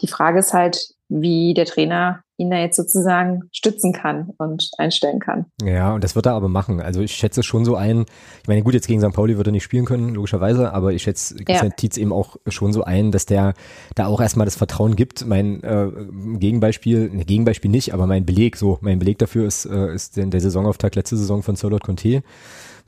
die 0.01 0.09
Frage 0.09 0.39
ist 0.39 0.53
halt, 0.53 0.95
wie 1.21 1.55
der 1.55 1.67
Trainer 1.67 2.23
ihn 2.39 2.51
da 2.51 2.57
jetzt 2.57 2.77
sozusagen 2.77 3.43
stützen 3.53 3.93
kann 3.93 4.31
und 4.39 4.71
einstellen 4.79 5.21
kann. 5.21 5.47
Ja, 5.63 5.95
und 5.95 6.03
das 6.03 6.17
wird 6.17 6.27
er 6.27 6.33
aber 6.33 6.49
machen. 6.49 6.81
Also 6.81 7.01
ich 7.01 7.13
schätze 7.13 7.43
schon 7.43 7.65
so 7.65 7.77
ein, 7.77 8.07
ich 8.43 8.49
meine, 8.49 8.63
gut, 8.63 8.75
jetzt 8.75 8.89
gegen 8.89 9.01
St. 9.01 9.13
Pauli 9.13 9.37
wird 9.37 9.47
er 9.47 9.53
nicht 9.53 9.63
spielen 9.63 9.85
können, 9.85 10.15
logischerweise, 10.15 10.73
aber 10.73 10.93
ich 10.93 11.03
schätze 11.03 11.37
ja. 11.47 11.69
Tietz 11.71 11.97
eben 11.99 12.13
auch 12.13 12.37
schon 12.49 12.73
so 12.73 12.83
ein, 12.83 13.13
dass 13.13 13.27
der 13.27 13.55
da 13.95 14.07
auch 14.07 14.21
erstmal 14.21 14.47
das 14.47 14.57
Vertrauen 14.57 14.97
gibt. 14.97 15.27
Mein 15.27 15.63
äh, 15.63 15.91
Gegenbeispiel, 16.39 17.11
ne, 17.11 17.25
Gegenbeispiel 17.25 17.71
nicht, 17.71 17.93
aber 17.95 18.07
mein 18.07 18.25
Beleg, 18.25 18.57
so, 18.57 18.79
mein 18.81 18.99
Beleg 18.99 19.19
dafür 19.19 19.47
ist, 19.47 19.67
äh, 19.67 19.95
ist 19.95 20.17
der, 20.17 20.27
der 20.27 20.41
Saisonauftakt 20.41 20.97
letzte 20.97 21.17
Saison 21.17 21.43
von 21.43 21.57
Solot 21.57 21.85
Conte 21.85 22.23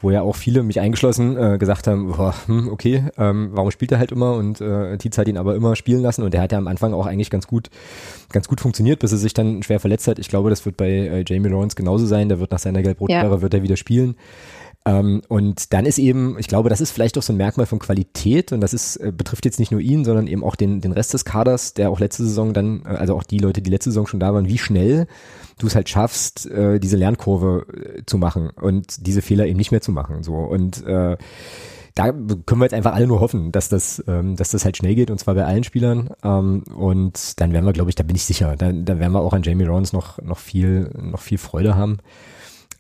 wo 0.05 0.11
ja 0.11 0.23
auch 0.23 0.37
viele, 0.37 0.63
mich 0.63 0.81
eingeschlossen, 0.81 1.37
äh, 1.37 1.59
gesagt 1.59 1.87
haben, 1.87 2.09
boah, 2.09 2.35
hm, 2.47 2.69
okay, 2.69 3.05
ähm, 3.19 3.51
warum 3.53 3.71
spielt 3.71 3.91
er 3.91 3.99
halt 3.99 4.13
immer 4.13 4.35
und 4.35 4.61
äh, 4.61 4.97
Tietz 4.99 5.19
hat 5.19 5.27
ihn 5.27 5.39
aber 5.39 5.57
immer 5.57 5.75
spielen 5.75 6.03
lassen 6.03 6.23
und 6.23 6.35
der 6.35 6.43
hat 6.43 6.53
ja 6.53 6.59
am 6.59 6.69
Anfang 6.69 6.93
auch 6.93 7.07
eigentlich 7.07 7.31
ganz 7.31 7.47
gut, 7.47 7.71
ganz 8.31 8.47
gut 8.47 8.61
funktioniert, 8.61 9.01
bis 9.01 9.13
er 9.13 9.19
sich 9.19 9.35
dann 9.35 9.63
schwer 9.63 9.81
verletzt 9.81 10.07
hat. 10.07 10.19
Ich 10.19 10.29
glaube, 10.29 10.51
das 10.51 10.65
wird 10.67 10.77
bei 10.77 10.91
äh, 10.91 11.25
Jamie 11.27 11.49
Lawrence 11.49 11.75
genauso 11.75 12.07
sein, 12.07 12.29
der 12.29 12.39
wird 12.39 12.53
nach 12.53 12.59
seiner 12.59 12.83
Gelb-Rot-Sperre, 12.83 13.37
ja. 13.37 13.43
wird 13.43 13.55
er 13.55 13.63
wieder 13.63 13.77
spielen. 13.77 14.17
Ähm, 14.87 15.23
und 15.29 15.73
dann 15.73 15.87
ist 15.87 15.99
eben, 15.99 16.39
ich 16.39 16.47
glaube, 16.47 16.69
das 16.69 16.83
ist 16.83 16.91
vielleicht 16.91 17.17
auch 17.17 17.23
so 17.23 17.33
ein 17.33 17.39
Merkmal 17.39 17.65
von 17.65 17.79
Qualität 17.79 18.53
und 18.53 18.61
das 18.61 18.75
ist, 18.75 18.97
äh, 18.97 19.13
betrifft 19.17 19.47
jetzt 19.47 19.59
nicht 19.59 19.73
nur 19.73 19.81
ihn, 19.81 20.05
sondern 20.05 20.27
eben 20.27 20.45
auch 20.45 20.57
den, 20.57 20.83
den 20.83 20.93
Rest 20.93 21.15
des 21.15 21.25
Kaders, 21.25 21.73
der 21.73 21.91
auch 21.91 22.01
letzte 22.01 22.25
Saison 22.25 22.53
dann, 22.53 22.83
äh, 22.85 22.89
also 22.89 23.17
auch 23.17 23.23
die 23.23 23.39
Leute, 23.39 23.63
die 23.63 23.71
letzte 23.71 23.91
Saison 23.91 24.07
schon 24.07 24.21
da 24.21 24.35
waren, 24.35 24.47
wie 24.47 24.59
schnell 24.59 25.07
du 25.59 25.67
es 25.67 25.75
halt 25.75 25.89
schaffst, 25.89 26.47
äh, 26.47 26.79
diese 26.81 26.97
Lernkurve 26.97 27.67
äh, 27.73 28.03
zu 28.07 28.19
machen 28.19 28.51
und 28.51 29.07
diese 29.07 29.23
Fehler 29.23 29.47
eben 29.47 29.57
nicht 29.57 29.71
mehr 29.71 29.81
zu 29.81 29.93
machen. 29.93 30.23
So 30.23 30.35
und 30.35 30.85
äh, 30.87 31.17
da 31.95 32.11
können 32.11 32.61
wir 32.61 32.65
jetzt 32.65 32.75
einfach 32.75 32.95
alle 32.95 33.07
nur 33.07 33.21
hoffen, 33.21 33.53
dass 33.53 33.69
das, 33.69 34.03
ähm, 34.09 34.35
dass 34.35 34.51
das 34.51 34.65
halt 34.65 34.77
schnell 34.77 34.97
geht 34.97 35.11
und 35.11 35.19
zwar 35.19 35.35
bei 35.35 35.45
allen 35.45 35.63
Spielern. 35.63 36.11
Ähm, 36.25 36.65
und 36.75 37.41
dann 37.41 37.53
werden 37.53 37.65
wir, 37.65 37.73
glaube 37.73 37.91
ich, 37.91 37.95
da 37.95 38.03
bin 38.03 38.17
ich 38.17 38.25
sicher, 38.25 38.57
da, 38.57 38.73
da 38.73 38.99
werden 38.99 39.13
wir 39.13 39.21
auch 39.21 39.33
an 39.33 39.45
Jamie 39.45 39.65
Lawrence 39.65 39.95
noch, 39.95 40.21
noch 40.21 40.39
viel, 40.39 40.91
noch 41.01 41.21
viel 41.21 41.39
Freude 41.39 41.77
haben. 41.77 41.99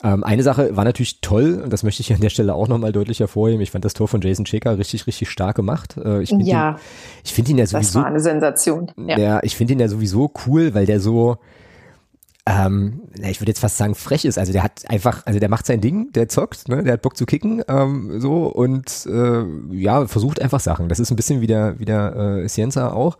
Ähm, 0.02 0.24
eine 0.24 0.42
Sache 0.42 0.76
war 0.76 0.84
natürlich 0.84 1.20
toll, 1.20 1.60
und 1.62 1.72
das 1.72 1.84
möchte 1.84 2.02
ich 2.02 2.12
an 2.12 2.20
der 2.20 2.28
Stelle 2.28 2.54
auch 2.54 2.66
nochmal 2.66 2.90
deutlich 2.90 3.20
hervorheben. 3.20 3.62
Ich 3.62 3.70
fand 3.70 3.84
das 3.84 3.94
Tor 3.94 4.08
von 4.08 4.20
Jason 4.20 4.44
Checker 4.44 4.76
richtig, 4.78 5.06
richtig 5.06 5.30
stark 5.30 5.54
gemacht. 5.54 5.96
Äh, 5.96 6.22
ich 6.22 6.30
ja. 6.30 6.72
Ihn, 6.72 6.76
ich 7.24 7.32
finde 7.32 7.52
ihn 7.52 7.58
ja 7.58 7.66
sowieso. 7.66 8.00
Das 8.00 8.02
war 8.02 8.06
eine 8.06 8.20
Sensation. 8.20 8.90
Ja, 8.96 9.18
ja 9.18 9.40
ich 9.44 9.56
finde 9.56 9.74
ihn 9.74 9.80
ja 9.80 9.88
sowieso 9.88 10.32
cool, 10.46 10.74
weil 10.74 10.86
der 10.86 10.98
so, 10.98 11.38
ähm, 12.46 13.00
ich 13.22 13.40
würde 13.40 13.50
jetzt 13.50 13.60
fast 13.60 13.78
sagen, 13.78 13.94
frech 13.94 14.24
ist. 14.24 14.38
Also 14.38 14.52
der 14.52 14.62
hat 14.62 14.82
einfach, 14.88 15.24
also 15.24 15.40
der 15.40 15.48
macht 15.48 15.66
sein 15.66 15.80
Ding, 15.80 16.12
der 16.12 16.28
zockt, 16.28 16.68
ne? 16.68 16.82
der 16.82 16.94
hat 16.94 17.02
Bock 17.02 17.16
zu 17.16 17.24
kicken, 17.24 17.62
ähm, 17.68 18.20
so 18.20 18.46
und 18.46 19.06
äh, 19.06 19.44
ja, 19.70 20.06
versucht 20.06 20.42
einfach 20.42 20.60
Sachen. 20.60 20.88
Das 20.88 21.00
ist 21.00 21.10
ein 21.10 21.16
bisschen 21.16 21.40
wie 21.40 21.46
der, 21.46 21.78
wie 21.78 21.86
der 21.86 22.42
äh, 22.42 22.48
Cienza 22.48 22.92
auch. 22.92 23.16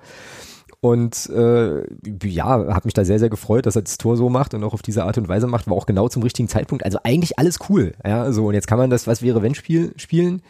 Und 0.80 1.30
äh, 1.30 1.82
ja, 2.24 2.44
habe 2.44 2.82
mich 2.84 2.92
da 2.92 3.06
sehr, 3.06 3.18
sehr 3.18 3.30
gefreut, 3.30 3.64
dass 3.64 3.74
er 3.74 3.80
das 3.80 3.96
Tor 3.96 4.18
so 4.18 4.28
macht 4.28 4.52
und 4.52 4.62
auch 4.62 4.74
auf 4.74 4.82
diese 4.82 5.04
Art 5.04 5.16
und 5.16 5.28
Weise 5.28 5.46
macht, 5.46 5.66
war 5.66 5.74
auch 5.74 5.86
genau 5.86 6.10
zum 6.10 6.22
richtigen 6.22 6.46
Zeitpunkt. 6.46 6.84
Also 6.84 6.98
eigentlich 7.04 7.38
alles 7.38 7.58
cool. 7.70 7.94
Ja, 8.04 8.30
so 8.32 8.48
und 8.48 8.54
jetzt 8.54 8.66
kann 8.66 8.76
man 8.76 8.90
das, 8.90 9.06
was 9.06 9.22
wäre, 9.22 9.40
wenn 9.40 9.54
Spiel 9.54 9.94
spielen. 9.96 10.42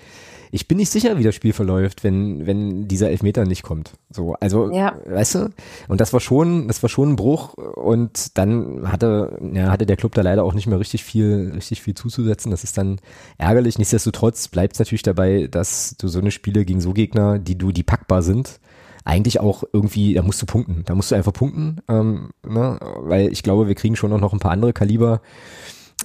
Ich 0.55 0.69
bin 0.69 0.79
nicht 0.79 0.91
sicher, 0.91 1.19
wie 1.19 1.25
das 1.25 1.35
Spiel 1.35 1.53
verläuft, 1.53 2.05
wenn, 2.05 2.47
wenn 2.47 2.87
dieser 2.87 3.11
Elfmeter 3.11 3.45
nicht 3.45 3.65
kommt. 3.65 3.95
So, 4.09 4.35
also, 4.35 4.71
ja. 4.71 4.97
weißt 5.05 5.35
du? 5.35 5.51
Und 5.89 6.01
das 6.01 6.13
war 6.13 6.21
schon, 6.21 6.69
das 6.69 6.81
war 6.81 6.89
schon 6.89 7.11
ein 7.11 7.17
Bruch. 7.17 7.55
Und 7.55 8.39
dann 8.39 8.89
hatte, 8.89 9.37
ja, 9.53 9.73
hatte 9.73 9.85
der 9.85 9.97
Club 9.97 10.15
da 10.15 10.23
leider 10.23 10.45
auch 10.45 10.55
nicht 10.55 10.69
mehr 10.69 10.79
richtig 10.79 11.03
viel, 11.03 11.51
richtig 11.57 11.83
viel 11.83 11.95
zuzusetzen. 11.95 12.53
Das 12.53 12.63
ist 12.63 12.79
dann 12.79 13.01
ärgerlich. 13.37 13.79
Nichtsdestotrotz 13.79 14.47
bleibt 14.47 14.75
es 14.75 14.79
natürlich 14.79 15.03
dabei, 15.03 15.49
dass 15.49 15.97
du 15.99 16.07
so 16.07 16.21
eine 16.21 16.31
Spiele 16.31 16.65
gegen 16.65 16.81
so 16.81 16.93
Gegner, 16.93 17.41
die 17.41 17.59
du, 17.59 17.73
die 17.73 17.83
packbar 17.83 18.23
sind, 18.23 18.61
eigentlich 19.05 19.41
auch 19.41 19.65
irgendwie, 19.73 20.15
da 20.15 20.23
musst 20.23 20.41
du 20.41 20.47
punkten. 20.47 20.85
Da 20.85 20.95
musst 20.95 21.11
du 21.11 21.17
einfach 21.17 21.33
punkten, 21.33 21.81
ähm, 21.89 22.31
ne? 22.47 22.79
weil 23.01 23.33
ich 23.33 23.43
glaube, 23.43 23.67
wir 23.67 23.75
kriegen 23.75 23.97
schon 23.97 24.11
noch 24.21 24.33
ein 24.33 24.39
paar 24.39 24.53
andere 24.53 24.73
Kaliber, 24.73 25.21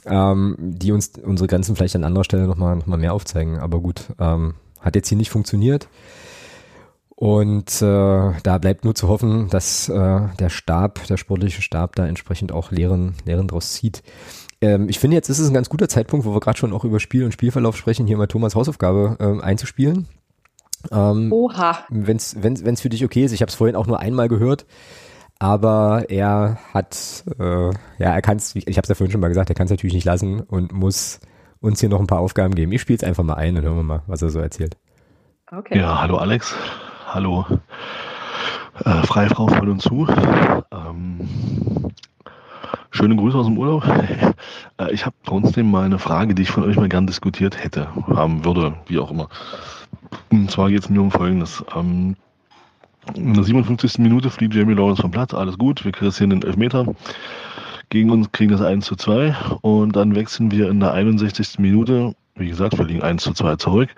ähm, 0.06 0.56
die 0.60 0.92
uns 0.92 1.14
unsere 1.22 1.48
Grenzen 1.48 1.76
vielleicht 1.76 1.96
an 1.96 2.04
anderer 2.04 2.24
Stelle 2.24 2.48
nochmal 2.48 2.76
noch 2.76 2.88
mal 2.88 2.98
mehr 2.98 3.14
aufzeigen. 3.14 3.60
Aber 3.60 3.80
gut, 3.80 4.06
ähm, 4.20 4.56
hat 4.80 4.96
jetzt 4.96 5.10
hier 5.10 5.18
nicht 5.18 5.30
funktioniert. 5.30 5.88
Und 7.16 7.82
äh, 7.82 8.32
da 8.44 8.58
bleibt 8.62 8.86
nur 8.86 8.96
zu 8.96 9.10
hoffen, 9.10 9.50
dass 9.50 9.90
äh, 9.90 10.22
der 10.40 10.50
Stab, 10.50 11.06
der 11.08 11.18
sportliche 11.18 11.62
Stab 11.62 11.98
da 11.98 12.08
entsprechend 12.08 12.54
auch 12.54 12.72
Lehren, 12.72 13.16
Lehren 13.26 13.50
draus 13.50 13.74
zieht. 13.74 14.04
Ähm, 14.62 14.88
ich 14.88 15.00
finde, 15.00 15.16
jetzt 15.16 15.28
ist 15.28 15.40
es 15.40 15.50
ein 15.50 15.54
ganz 15.54 15.68
guter 15.68 15.90
Zeitpunkt, 15.90 16.26
wo 16.26 16.34
wir 16.34 16.40
gerade 16.40 16.58
schon 16.58 16.72
auch 16.72 16.86
über 16.86 17.02
Spiel 17.02 17.26
und 17.26 17.34
Spielverlauf 17.34 17.76
sprechen, 17.76 18.08
hier 18.08 18.16
mal 18.16 18.28
Thomas 18.28 18.56
Hausaufgabe 18.56 19.18
ähm, 19.20 19.42
einzuspielen. 19.42 20.08
Ähm, 20.92 21.34
Oha. 21.34 21.80
Wenn 21.90 22.16
es 22.16 22.82
für 22.82 22.90
dich 22.90 23.04
okay 23.04 23.26
ist, 23.26 23.34
ich 23.34 23.42
habe 23.42 23.50
es 23.50 23.56
vorhin 23.56 23.76
auch 23.76 23.88
nur 23.88 24.00
einmal 24.00 24.30
gehört, 24.30 24.66
aber 25.40 26.06
er 26.10 26.60
hat, 26.74 27.24
äh, 27.40 27.70
ja, 27.70 27.74
er 27.98 28.22
kann 28.22 28.38
es, 28.38 28.56
ich 28.56 28.78
habe 28.78 28.82
es 28.84 28.90
ja 28.90 28.96
vorhin 28.96 29.12
schon 29.12 29.22
mal 29.22 29.30
gesagt, 29.30 29.50
er 29.50 29.56
kann 29.56 29.66
es 29.66 29.72
natürlich 29.72 29.94
nicht 29.94 30.06
lassen 30.06 30.42
und 30.42 30.74
muss 30.74 31.22
uns 31.62 31.80
hier 31.80 31.90
noch 31.90 32.02
ein 32.02 32.08
paar 32.08 32.20
Aufgaben 32.20 32.56
geben. 32.56 32.72
Ich 32.74 32.82
spiele 32.82 32.98
es 32.98 33.04
einfach 33.04 33.24
mal 33.24 33.36
ein 33.36 33.56
und 33.56 33.64
hören 33.64 33.78
wir 33.78 33.84
mal, 33.84 34.04
was 34.08 34.22
er 34.22 34.30
so 34.30 34.40
erzählt. 34.40 34.76
Okay. 35.52 35.80
Ja, 35.80 36.02
hallo 36.02 36.18
Alex. 36.18 36.54
Hallo. 37.08 37.46
Äh, 38.84 39.04
freie 39.04 39.30
Frau 39.30 39.48
voll 39.48 39.70
und 39.70 39.82
zu. 39.82 40.08
Ähm, 40.72 41.28
schöne 42.92 43.16
Grüße 43.16 43.38
aus 43.38 43.48
dem 43.48 43.58
Urlaub. 43.58 43.84
Äh, 44.78 44.94
ich 44.94 45.06
habe 45.06 45.16
trotzdem 45.26 45.70
mal 45.70 45.84
eine 45.84 46.00
Frage, 46.00 46.34
die 46.34 46.44
ich 46.44 46.52
von 46.52 46.64
euch 46.64 46.78
mal 46.78 46.88
gern 46.88 47.06
diskutiert 47.06 47.62
hätte, 47.62 47.94
haben 48.08 48.46
würde, 48.46 48.76
wie 48.88 48.98
auch 49.00 49.12
immer. 49.12 49.28
Und 50.32 50.50
zwar 50.50 50.70
geht 50.70 50.84
es 50.84 50.90
mir 50.90 51.02
um 51.02 51.12
Folgendes. 51.12 51.66
Ähm, 51.76 52.16
in 53.16 53.34
der 53.34 53.44
57. 53.44 54.00
Minute 54.00 54.30
fliegt 54.30 54.54
Jamie 54.54 54.74
Lawrence 54.74 55.02
vom 55.02 55.12
Platz, 55.12 55.34
alles 55.34 55.58
gut, 55.58 55.84
wir 55.84 55.92
kassieren 55.92 56.32
den 56.32 56.44
Elfmeter. 56.44 56.86
Gegen 57.90 58.12
uns 58.12 58.32
kriegen 58.32 58.52
das 58.52 58.62
1 58.62 58.86
zu 58.86 58.96
2 58.96 59.36
und 59.62 59.96
dann 59.96 60.16
wechseln 60.16 60.52
wir 60.52 60.70
in 60.70 60.80
der 60.80 60.94
61. 60.94 61.58
Minute, 61.58 62.14
wie 62.36 62.48
gesagt, 62.48 62.78
wir 62.78 62.86
liegen 62.86 63.02
1 63.02 63.24
zu 63.24 63.34
2 63.34 63.56
zurück, 63.56 63.90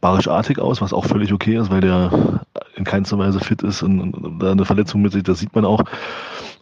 Barisch 0.00 0.28
Artig 0.28 0.58
aus, 0.58 0.80
was 0.80 0.94
auch 0.94 1.04
völlig 1.04 1.32
okay 1.32 1.56
ist, 1.56 1.70
weil 1.70 1.82
der 1.82 2.40
in 2.74 2.84
keinster 2.84 3.18
Weise 3.18 3.40
fit 3.40 3.62
ist 3.62 3.82
und 3.82 4.40
da 4.40 4.52
eine 4.52 4.64
Verletzung 4.64 5.02
mit 5.02 5.12
sich, 5.12 5.22
das 5.22 5.38
sieht 5.40 5.54
man 5.54 5.64
auch. 5.64 5.84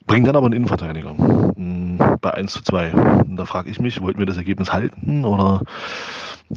Bringt 0.07 0.27
dann 0.27 0.35
aber 0.35 0.47
einen 0.47 0.55
Innenverteidiger 0.57 1.17
hm, 1.17 1.99
bei 2.21 2.35
1 2.35 2.53
zu 2.53 2.63
2. 2.63 2.93
Und 2.93 3.37
da 3.37 3.45
frage 3.45 3.71
ich 3.71 3.79
mich, 3.79 4.01
wollten 4.01 4.19
wir 4.19 4.27
das 4.27 4.37
Ergebnis 4.37 4.73
halten 4.73 5.25
oder 5.25 5.63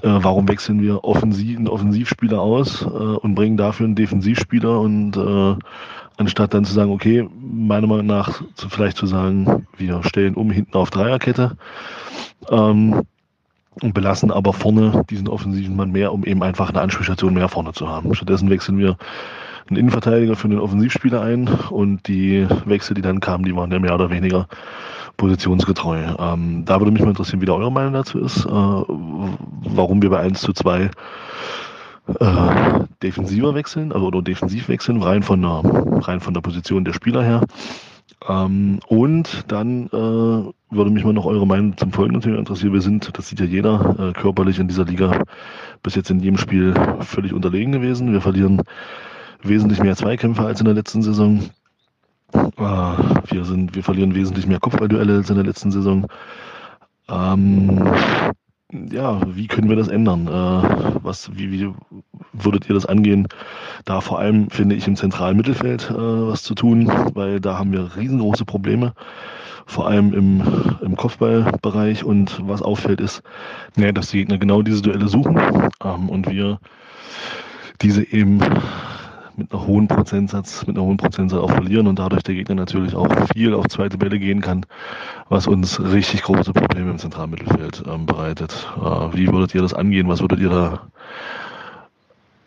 warum 0.01 0.47
wechseln 0.47 0.81
wir 0.81 1.03
offensiv, 1.03 1.57
einen 1.57 1.67
Offensivspieler 1.67 2.39
aus 2.39 2.81
äh, 2.81 2.87
und 2.87 3.35
bringen 3.35 3.57
dafür 3.57 3.85
einen 3.85 3.95
Defensivspieler 3.95 4.79
und 4.79 5.15
äh, 5.15 5.55
anstatt 6.17 6.53
dann 6.53 6.65
zu 6.65 6.73
sagen, 6.73 6.91
okay, 6.91 7.27
meiner 7.39 7.87
Meinung 7.87 8.05
nach 8.05 8.41
zu, 8.55 8.69
vielleicht 8.69 8.97
zu 8.97 9.05
sagen, 9.05 9.67
wir 9.77 10.03
stellen 10.03 10.35
um 10.35 10.51
hinten 10.51 10.75
auf 10.75 10.89
Dreierkette 10.89 11.57
ähm, 12.49 13.03
und 13.81 13.93
belassen 13.93 14.31
aber 14.31 14.53
vorne 14.53 15.03
diesen 15.09 15.27
offensiven 15.27 15.75
Mann 15.75 15.91
mehr, 15.91 16.13
um 16.13 16.23
eben 16.23 16.43
einfach 16.43 16.69
eine 16.69 16.81
Anspielstation 16.81 17.33
mehr 17.33 17.49
vorne 17.49 17.73
zu 17.73 17.89
haben. 17.89 18.13
Stattdessen 18.15 18.49
wechseln 18.49 18.77
wir 18.77 18.97
einen 19.67 19.77
Innenverteidiger 19.77 20.35
für 20.35 20.47
einen 20.47 20.59
Offensivspieler 20.59 21.21
ein 21.21 21.47
und 21.47 22.07
die 22.07 22.47
Wechsel, 22.65 22.93
die 22.93 23.01
dann 23.01 23.19
kamen, 23.19 23.43
die 23.43 23.55
waren 23.55 23.71
ja 23.71 23.79
mehr 23.79 23.95
oder 23.95 24.09
weniger 24.09 24.47
positionsgetreu. 25.17 26.15
Ähm, 26.17 26.65
da 26.65 26.79
würde 26.79 26.91
mich 26.91 27.01
mal 27.01 27.09
interessieren, 27.09 27.41
wie 27.41 27.45
da 27.45 27.53
eure 27.53 27.71
Meinung 27.71 27.93
dazu 27.93 28.19
ist, 28.19 28.45
äh, 28.45 28.49
warum 28.49 30.01
wir 30.01 30.09
bei 30.09 30.19
1 30.19 30.41
zu 30.41 30.53
2 30.53 30.89
äh, 32.19 32.79
defensiver 33.01 33.55
wechseln, 33.55 33.91
also 33.91 34.07
oder 34.07 34.21
defensiv 34.21 34.69
wechseln, 34.69 35.01
rein 35.01 35.23
von 35.23 35.41
der, 35.41 35.61
rein 36.07 36.19
von 36.19 36.33
der 36.33 36.41
Position 36.41 36.85
der 36.85 36.93
Spieler 36.93 37.23
her. 37.23 37.41
Ähm, 38.27 38.79
und 38.87 39.51
dann 39.51 39.87
äh, 39.87 40.75
würde 40.75 40.91
mich 40.91 41.03
mal 41.03 41.13
noch 41.13 41.25
eure 41.25 41.47
Meinung 41.47 41.77
zum 41.77 41.91
folgenden 41.91 42.21
Thema 42.21 42.37
interessieren. 42.37 42.73
Wir 42.73 42.81
sind, 42.81 43.17
das 43.17 43.27
sieht 43.27 43.39
ja 43.39 43.45
jeder, 43.45 43.95
äh, 43.99 44.13
körperlich 44.13 44.59
in 44.59 44.67
dieser 44.67 44.85
Liga 44.85 45.23
bis 45.83 45.95
jetzt 45.95 46.09
in 46.09 46.19
jedem 46.19 46.37
Spiel 46.37 46.73
völlig 47.01 47.33
unterlegen 47.33 47.71
gewesen. 47.71 48.13
Wir 48.13 48.21
verlieren 48.21 48.61
wesentlich 49.41 49.79
mehr 49.81 49.95
Zweikämpfe 49.95 50.43
als 50.43 50.59
in 50.59 50.65
der 50.65 50.73
letzten 50.73 51.01
Saison. 51.01 51.41
Äh, 52.33 52.41
wir, 52.57 53.45
sind, 53.45 53.75
wir 53.75 53.83
verlieren 53.83 54.15
wesentlich 54.15 54.47
mehr 54.47 54.59
Kopfballduelle 54.59 55.17
als 55.17 55.29
in 55.29 55.35
der 55.35 55.45
letzten 55.45 55.71
Saison. 55.71 56.07
Ähm, 57.09 57.81
ja, 58.91 59.21
wie 59.35 59.47
können 59.47 59.69
wir 59.69 59.75
das 59.75 59.87
ändern? 59.87 60.27
Äh, 60.27 60.99
was, 61.03 61.35
wie, 61.37 61.51
wie 61.51 61.73
würdet 62.33 62.67
ihr 62.67 62.75
das 62.75 62.85
angehen? 62.85 63.27
Da 63.85 64.01
vor 64.01 64.19
allem 64.19 64.49
finde 64.49 64.75
ich 64.75 64.87
im 64.87 64.95
zentralen 64.95 65.37
Mittelfeld 65.37 65.89
äh, 65.91 65.93
was 65.93 66.43
zu 66.43 66.55
tun, 66.55 66.91
weil 67.13 67.39
da 67.39 67.57
haben 67.57 67.71
wir 67.71 67.95
riesengroße 67.95 68.45
Probleme, 68.45 68.93
vor 69.65 69.87
allem 69.87 70.13
im, 70.13 70.43
im 70.81 70.95
Kopfballbereich. 70.95 72.03
Und 72.03 72.41
was 72.47 72.61
auffällt 72.61 72.99
ist, 73.01 73.21
nee, 73.75 73.91
dass 73.91 74.09
die 74.09 74.17
Gegner 74.19 74.37
genau 74.37 74.61
diese 74.61 74.81
Duelle 74.81 75.07
suchen 75.07 75.39
ähm, 75.83 76.09
und 76.09 76.29
wir 76.29 76.59
diese 77.81 78.03
eben 78.03 78.39
mit 79.37 79.51
einer 79.51 79.65
hohen 79.65 79.87
Prozentsatz, 79.87 80.65
mit 80.65 80.75
einer 80.75 80.85
hohen 80.85 80.97
Prozentsatz 80.97 81.39
auch 81.39 81.51
verlieren 81.51 81.87
und 81.87 81.99
dadurch 81.99 82.23
der 82.23 82.35
Gegner 82.35 82.55
natürlich 82.55 82.95
auch 82.95 83.07
viel 83.33 83.53
auf 83.53 83.67
zweite 83.67 83.97
Bälle 83.97 84.19
gehen 84.19 84.41
kann, 84.41 84.65
was 85.29 85.47
uns 85.47 85.79
richtig 85.79 86.23
große 86.23 86.53
Probleme 86.53 86.91
im 86.91 86.97
Zentralmittelfeld 86.97 87.83
ähm, 87.87 88.05
bereitet. 88.05 88.67
Äh, 88.77 89.13
wie 89.13 89.27
würdet 89.31 89.55
ihr 89.55 89.61
das 89.61 89.73
angehen? 89.73 90.07
Was 90.07 90.21
würdet 90.21 90.39
ihr 90.39 90.49
da, 90.49 90.81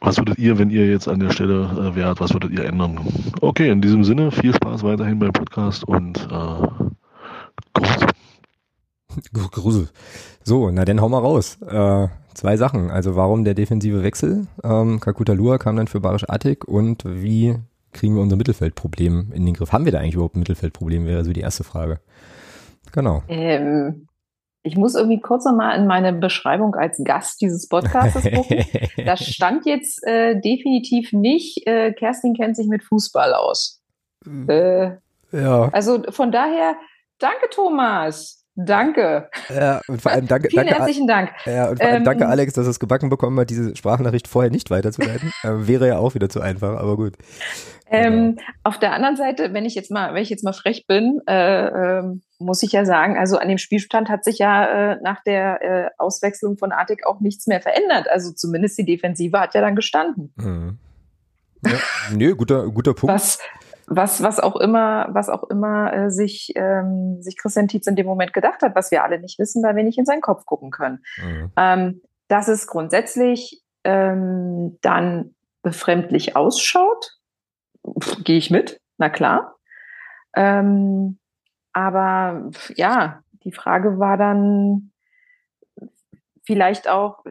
was 0.00 0.18
würdet 0.18 0.38
ihr, 0.38 0.58
wenn 0.58 0.70
ihr 0.70 0.86
jetzt 0.88 1.08
an 1.08 1.20
der 1.20 1.30
Stelle 1.30 1.92
äh, 1.92 1.96
wärt, 1.96 2.20
was 2.20 2.32
würdet 2.32 2.52
ihr 2.52 2.64
ändern? 2.64 2.98
Okay, 3.40 3.70
in 3.70 3.80
diesem 3.80 4.04
Sinne, 4.04 4.30
viel 4.30 4.54
Spaß 4.54 4.82
weiterhin 4.82 5.18
beim 5.18 5.32
Podcast 5.32 5.84
und 5.84 6.18
äh, 6.30 6.68
Gruß. 7.74 7.96
Grusel. 9.50 9.88
So, 10.44 10.70
na 10.70 10.84
dann 10.84 11.00
hau 11.00 11.08
mal 11.08 11.18
raus. 11.18 11.58
Äh, 11.62 12.08
zwei 12.38 12.56
Sachen. 12.56 12.90
Also 12.90 13.16
warum 13.16 13.44
der 13.44 13.54
defensive 13.54 14.02
Wechsel? 14.02 14.46
Ähm, 14.62 15.00
Kakuta 15.00 15.32
Lua 15.32 15.58
kam 15.58 15.76
dann 15.76 15.88
für 15.88 16.00
Barisch 16.00 16.28
Attic 16.28 16.66
und 16.66 17.02
wie 17.04 17.56
kriegen 17.92 18.14
wir 18.14 18.22
unser 18.22 18.36
Mittelfeldproblem 18.36 19.32
in 19.32 19.44
den 19.44 19.54
Griff? 19.54 19.72
Haben 19.72 19.84
wir 19.84 19.92
da 19.92 19.98
eigentlich 19.98 20.14
überhaupt 20.14 20.36
ein 20.36 20.40
Mittelfeldproblem, 20.40 21.04
wäre 21.04 21.24
so 21.24 21.32
die 21.32 21.40
erste 21.40 21.64
Frage. 21.64 22.00
Genau. 22.92 23.22
Ähm, 23.28 24.06
ich 24.62 24.76
muss 24.76 24.94
irgendwie 24.94 25.20
kurz 25.20 25.44
nochmal 25.44 25.78
in 25.78 25.86
meine 25.86 26.12
Beschreibung 26.12 26.74
als 26.74 27.00
Gast 27.02 27.40
dieses 27.40 27.68
Podcasts 27.68 28.22
gucken. 28.22 28.64
da 29.04 29.16
stand 29.16 29.66
jetzt 29.66 30.06
äh, 30.06 30.40
definitiv 30.40 31.12
nicht, 31.12 31.66
äh, 31.66 31.92
Kerstin 31.92 32.34
kennt 32.34 32.56
sich 32.56 32.68
mit 32.68 32.84
Fußball 32.84 33.34
aus. 33.34 33.80
Äh, 34.46 34.90
ja. 35.32 35.68
Also 35.72 36.02
von 36.10 36.30
daher, 36.30 36.76
danke 37.18 37.48
Thomas. 37.50 38.37
Danke. 38.60 39.30
Ja, 39.50 39.80
und 39.86 40.02
vor 40.02 40.10
allem 40.10 40.26
danke. 40.26 40.48
Vielen 40.50 40.66
danke, 40.66 40.78
herzlichen 40.80 41.06
Dank. 41.06 41.30
Ja, 41.46 41.70
und 41.70 41.78
vor 41.78 41.86
allem 41.86 41.98
ähm, 41.98 42.04
danke, 42.04 42.26
Alex, 42.26 42.54
dass 42.54 42.64
du 42.64 42.70
es 42.70 42.80
gebacken 42.80 43.08
bekommen 43.08 43.38
hat, 43.38 43.50
diese 43.50 43.76
Sprachnachricht 43.76 44.26
vorher 44.26 44.50
nicht 44.50 44.68
weiterzuleiten. 44.70 45.30
äh, 45.44 45.68
wäre 45.68 45.86
ja 45.86 45.98
auch 45.98 46.14
wieder 46.14 46.28
zu 46.28 46.40
einfach, 46.40 46.76
aber 46.76 46.96
gut. 46.96 47.14
Ähm, 47.88 48.34
ja. 48.36 48.44
Auf 48.64 48.80
der 48.80 48.94
anderen 48.94 49.16
Seite, 49.16 49.54
wenn 49.54 49.64
ich 49.64 49.76
jetzt 49.76 49.92
mal, 49.92 50.12
wenn 50.12 50.22
ich 50.24 50.28
jetzt 50.28 50.42
mal 50.42 50.52
frech 50.52 50.88
bin, 50.88 51.20
äh, 51.28 51.66
äh, 51.66 52.02
muss 52.40 52.64
ich 52.64 52.72
ja 52.72 52.84
sagen, 52.84 53.16
also 53.16 53.38
an 53.38 53.48
dem 53.48 53.58
Spielstand 53.58 54.08
hat 54.08 54.24
sich 54.24 54.38
ja 54.38 54.92
äh, 54.92 54.98
nach 55.02 55.22
der 55.22 55.62
äh, 55.62 55.90
Auswechslung 55.96 56.58
von 56.58 56.72
Artik 56.72 57.06
auch 57.06 57.20
nichts 57.20 57.46
mehr 57.46 57.60
verändert. 57.60 58.10
Also 58.10 58.32
zumindest 58.32 58.76
die 58.76 58.84
Defensive 58.84 59.38
hat 59.38 59.54
ja 59.54 59.60
dann 59.60 59.76
gestanden. 59.76 60.32
Mhm. 60.36 60.78
Ja, 61.64 61.78
nö, 62.12 62.34
guter, 62.34 62.68
guter 62.70 62.94
Punkt. 62.94 63.14
Was, 63.14 63.38
was, 63.90 64.22
was 64.22 64.38
auch 64.38 64.56
immer, 64.56 65.08
was 65.10 65.28
auch 65.28 65.44
immer 65.44 65.92
äh, 65.92 66.10
sich, 66.10 66.52
ähm, 66.56 67.22
sich 67.22 67.36
Christian 67.36 67.68
Tietz 67.68 67.86
in 67.86 67.96
dem 67.96 68.06
Moment 68.06 68.32
gedacht 68.32 68.62
hat, 68.62 68.74
was 68.74 68.90
wir 68.90 69.02
alle 69.02 69.18
nicht 69.20 69.38
wissen, 69.38 69.62
weil 69.62 69.76
wir 69.76 69.84
nicht 69.84 69.98
in 69.98 70.04
seinen 70.04 70.20
Kopf 70.20 70.44
gucken 70.44 70.70
können. 70.70 71.02
Mhm. 71.22 71.52
Ähm, 71.56 72.02
dass 72.28 72.48
es 72.48 72.66
grundsätzlich 72.66 73.62
ähm, 73.84 74.78
dann 74.82 75.34
befremdlich 75.62 76.36
ausschaut, 76.36 77.16
gehe 78.24 78.38
ich 78.38 78.50
mit, 78.50 78.80
na 78.98 79.08
klar. 79.08 79.56
Ähm, 80.36 81.18
aber 81.72 82.50
ja, 82.76 83.22
die 83.44 83.52
Frage 83.52 83.98
war 83.98 84.16
dann 84.18 84.92
vielleicht 86.44 86.88
auch, 86.88 87.24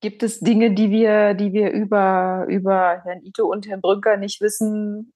gibt 0.00 0.22
es 0.22 0.40
Dinge, 0.40 0.72
die 0.72 0.90
wir, 0.90 1.34
die 1.34 1.52
wir 1.52 1.72
über, 1.72 2.46
über 2.48 3.00
Herrn 3.02 3.22
Ito 3.22 3.46
und 3.46 3.66
Herrn 3.66 3.80
Brünker 3.80 4.16
nicht 4.16 4.40
wissen, 4.40 5.12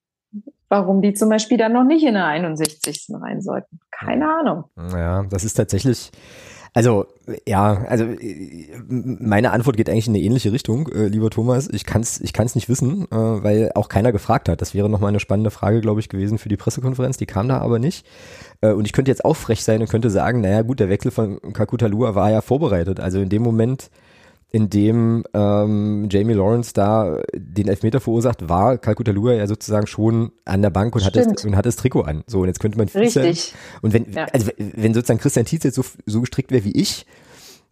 warum 0.69 1.03
die 1.03 1.15
zum 1.15 1.29
Beispiel 1.29 1.59
dann 1.59 1.73
noch 1.73 1.85
nicht 1.85 2.05
in 2.05 2.15
der 2.15 2.27
61. 2.27 3.09
rein 3.21 3.41
sollten. 3.41 3.81
Keine 3.91 4.29
Ahnung. 4.29 4.65
Ja, 4.77 5.25
das 5.25 5.45
ist 5.45 5.55
tatsächlich, 5.55 6.11
also 6.75 7.07
ja, 7.47 7.85
also 7.89 8.05
meine 8.79 9.51
Antwort 9.51 9.77
geht 9.77 9.89
eigentlich 9.91 10.07
in 10.07 10.15
eine 10.15 10.23
ähnliche 10.23 10.53
Richtung, 10.53 10.89
äh, 10.89 11.09
lieber 11.09 11.31
Thomas. 11.31 11.69
Ich 11.69 11.85
kann 11.85 12.03
es 12.03 12.21
ich 12.21 12.33
kann's 12.33 12.55
nicht 12.55 12.69
wissen, 12.69 13.07
äh, 13.11 13.17
weil 13.17 13.73
auch 13.75 13.89
keiner 13.89 14.13
gefragt 14.13 14.49
hat. 14.49 14.61
Das 14.61 14.75
wäre 14.75 14.89
nochmal 14.89 15.09
eine 15.09 15.21
spannende 15.21 15.51
Frage, 15.51 15.81
glaube 15.81 16.01
ich, 16.01 16.09
gewesen 16.09 16.39
für 16.39 16.49
die 16.49 16.57
Pressekonferenz. 16.57 17.17
Die 17.17 17.27
kam 17.27 17.49
da 17.49 17.59
aber 17.59 17.79
nicht. 17.79 18.07
Äh, 18.61 18.73
und 18.73 18.85
ich 18.85 18.93
könnte 18.93 19.11
jetzt 19.11 19.25
auch 19.25 19.37
frech 19.37 19.65
sein 19.65 19.81
und 19.81 19.89
könnte 19.89 20.11
sagen, 20.11 20.41
naja 20.41 20.63
gut, 20.63 20.81
der 20.81 20.89
Wechsel 20.89 21.11
von 21.11 21.41
Kakutalua 21.53 22.15
war 22.15 22.31
ja 22.31 22.41
vorbereitet. 22.41 23.01
Also 23.01 23.21
in 23.21 23.29
dem 23.29 23.43
Moment 23.43 23.91
in 24.51 24.71
dem 24.71 25.25
ähm, 25.35 26.09
Jamie 26.11 26.33
Lawrence 26.33 26.73
da 26.73 27.21
den 27.35 27.69
Elfmeter 27.69 28.01
verursacht, 28.01 28.49
war 28.49 28.79
Kalkutta 28.79 29.13
Lua 29.13 29.35
ja 29.35 29.47
sozusagen 29.47 29.87
schon 29.87 30.33
an 30.47 30.63
der 30.63 30.71
Bank 30.71 30.95
und 30.95 31.05
hat, 31.05 31.17
das, 31.17 31.45
und 31.45 31.55
hat 31.55 31.67
das 31.67 31.77
Trikot 31.77 32.03
an. 32.03 32.25
So, 32.27 32.41
und 32.41 32.47
jetzt 32.47 32.61
könnte 32.61 32.79
man 32.79 32.89
Richtig. 32.89 33.55
Und 33.83 33.93
wenn, 33.93 34.11
ja. 34.11 34.27
also 34.33 34.51
wenn 34.57 34.95
sozusagen 34.95 35.21
Christian 35.21 35.45
Tietz 35.45 35.65
jetzt 35.65 35.75
so, 35.75 35.85
so 36.07 36.21
gestrickt 36.21 36.51
wäre 36.51 36.65
wie 36.65 36.73
ich, 36.73 37.05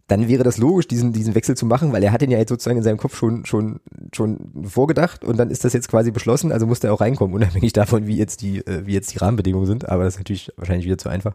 dann 0.07 0.29
wäre 0.29 0.43
das 0.43 0.57
logisch, 0.57 0.87
diesen, 0.87 1.11
diesen 1.11 1.35
Wechsel 1.35 1.55
zu 1.55 1.65
machen, 1.65 1.91
weil 1.91 2.01
er 2.03 2.13
hat 2.13 2.21
ihn 2.21 2.31
ja 2.31 2.37
jetzt 2.37 2.49
sozusagen 2.49 2.77
in 2.77 2.83
seinem 2.83 2.97
Kopf 2.97 3.17
schon, 3.17 3.45
schon, 3.45 3.81
schon 4.15 4.39
vorgedacht 4.63 5.25
und 5.25 5.37
dann 5.37 5.49
ist 5.49 5.65
das 5.65 5.73
jetzt 5.73 5.89
quasi 5.89 6.11
beschlossen, 6.11 6.51
also 6.53 6.65
muss 6.65 6.83
er 6.83 6.93
auch 6.93 7.01
reinkommen, 7.01 7.35
unabhängig 7.35 7.73
davon, 7.73 8.07
wie 8.07 8.17
jetzt 8.17 8.41
die, 8.41 8.59
äh, 8.59 8.85
wie 8.85 8.93
jetzt 8.93 9.13
die 9.13 9.17
Rahmenbedingungen 9.17 9.67
sind, 9.67 9.89
aber 9.89 10.05
das 10.05 10.15
ist 10.15 10.19
natürlich 10.19 10.51
wahrscheinlich 10.55 10.85
wieder 10.85 10.97
zu 10.97 11.09
einfach. 11.09 11.33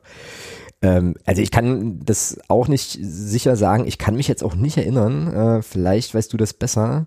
Ähm, 0.81 1.15
also 1.27 1.43
ich 1.43 1.51
kann 1.51 2.01
das 2.05 2.39
auch 2.49 2.67
nicht 2.67 2.99
sicher 3.01 3.57
sagen. 3.57 3.87
Ich 3.87 3.99
kann 3.99 4.17
mich 4.17 4.27
jetzt 4.27 4.43
auch 4.43 4.55
nicht 4.55 4.79
erinnern, 4.79 5.33
äh, 5.33 5.63
vielleicht 5.63 6.15
weißt 6.15 6.33
du 6.33 6.39
das 6.39 6.55
besser, 6.55 7.07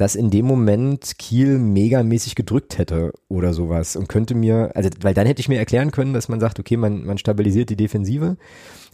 dass 0.00 0.14
in 0.14 0.30
dem 0.30 0.46
Moment 0.46 1.18
Kiel 1.18 1.58
megamäßig 1.58 2.34
gedrückt 2.34 2.78
hätte 2.78 3.12
oder 3.28 3.52
sowas 3.52 3.96
und 3.96 4.08
könnte 4.08 4.34
mir, 4.34 4.70
also 4.74 4.88
weil 5.02 5.12
dann 5.12 5.26
hätte 5.26 5.40
ich 5.40 5.48
mir 5.50 5.58
erklären 5.58 5.90
können, 5.90 6.14
dass 6.14 6.30
man 6.30 6.40
sagt, 6.40 6.58
okay, 6.58 6.78
man, 6.78 7.04
man 7.04 7.18
stabilisiert 7.18 7.68
die 7.68 7.76
Defensive. 7.76 8.38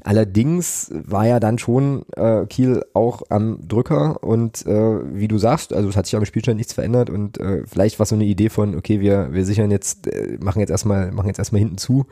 Allerdings 0.03 0.91
war 0.93 1.27
ja 1.27 1.39
dann 1.39 1.59
schon 1.59 2.05
äh, 2.17 2.47
Kiel 2.47 2.85
auch 2.93 3.23
am 3.29 3.59
Drücker 3.69 4.23
und 4.25 4.67
äh, 4.67 5.15
wie 5.15 5.29
du 5.29 5.39
sagst, 5.39 5.73
also 5.73 5.89
es 5.89 5.97
hat 5.97 6.07
sich 6.07 6.17
am 6.17 6.25
Spielstand 6.25 6.57
nichts 6.57 6.73
verändert 6.73 7.09
und 7.09 7.39
äh, 7.39 7.63
vielleicht 7.67 7.99
war 8.01 8.07
so 8.07 8.17
eine 8.17 8.25
Idee 8.25 8.49
von, 8.49 8.75
okay, 8.77 9.01
wir, 9.01 9.33
wir 9.33 9.45
sichern 9.45 9.71
jetzt, 9.71 10.09
äh, 10.09 10.39
machen 10.41 10.59
jetzt 10.59 10.71
erstmal, 10.71 11.13
machen 11.13 11.29
jetzt 11.29 11.39
erstmal 11.39 11.61
hinten 11.61 11.79
zu 11.79 12.07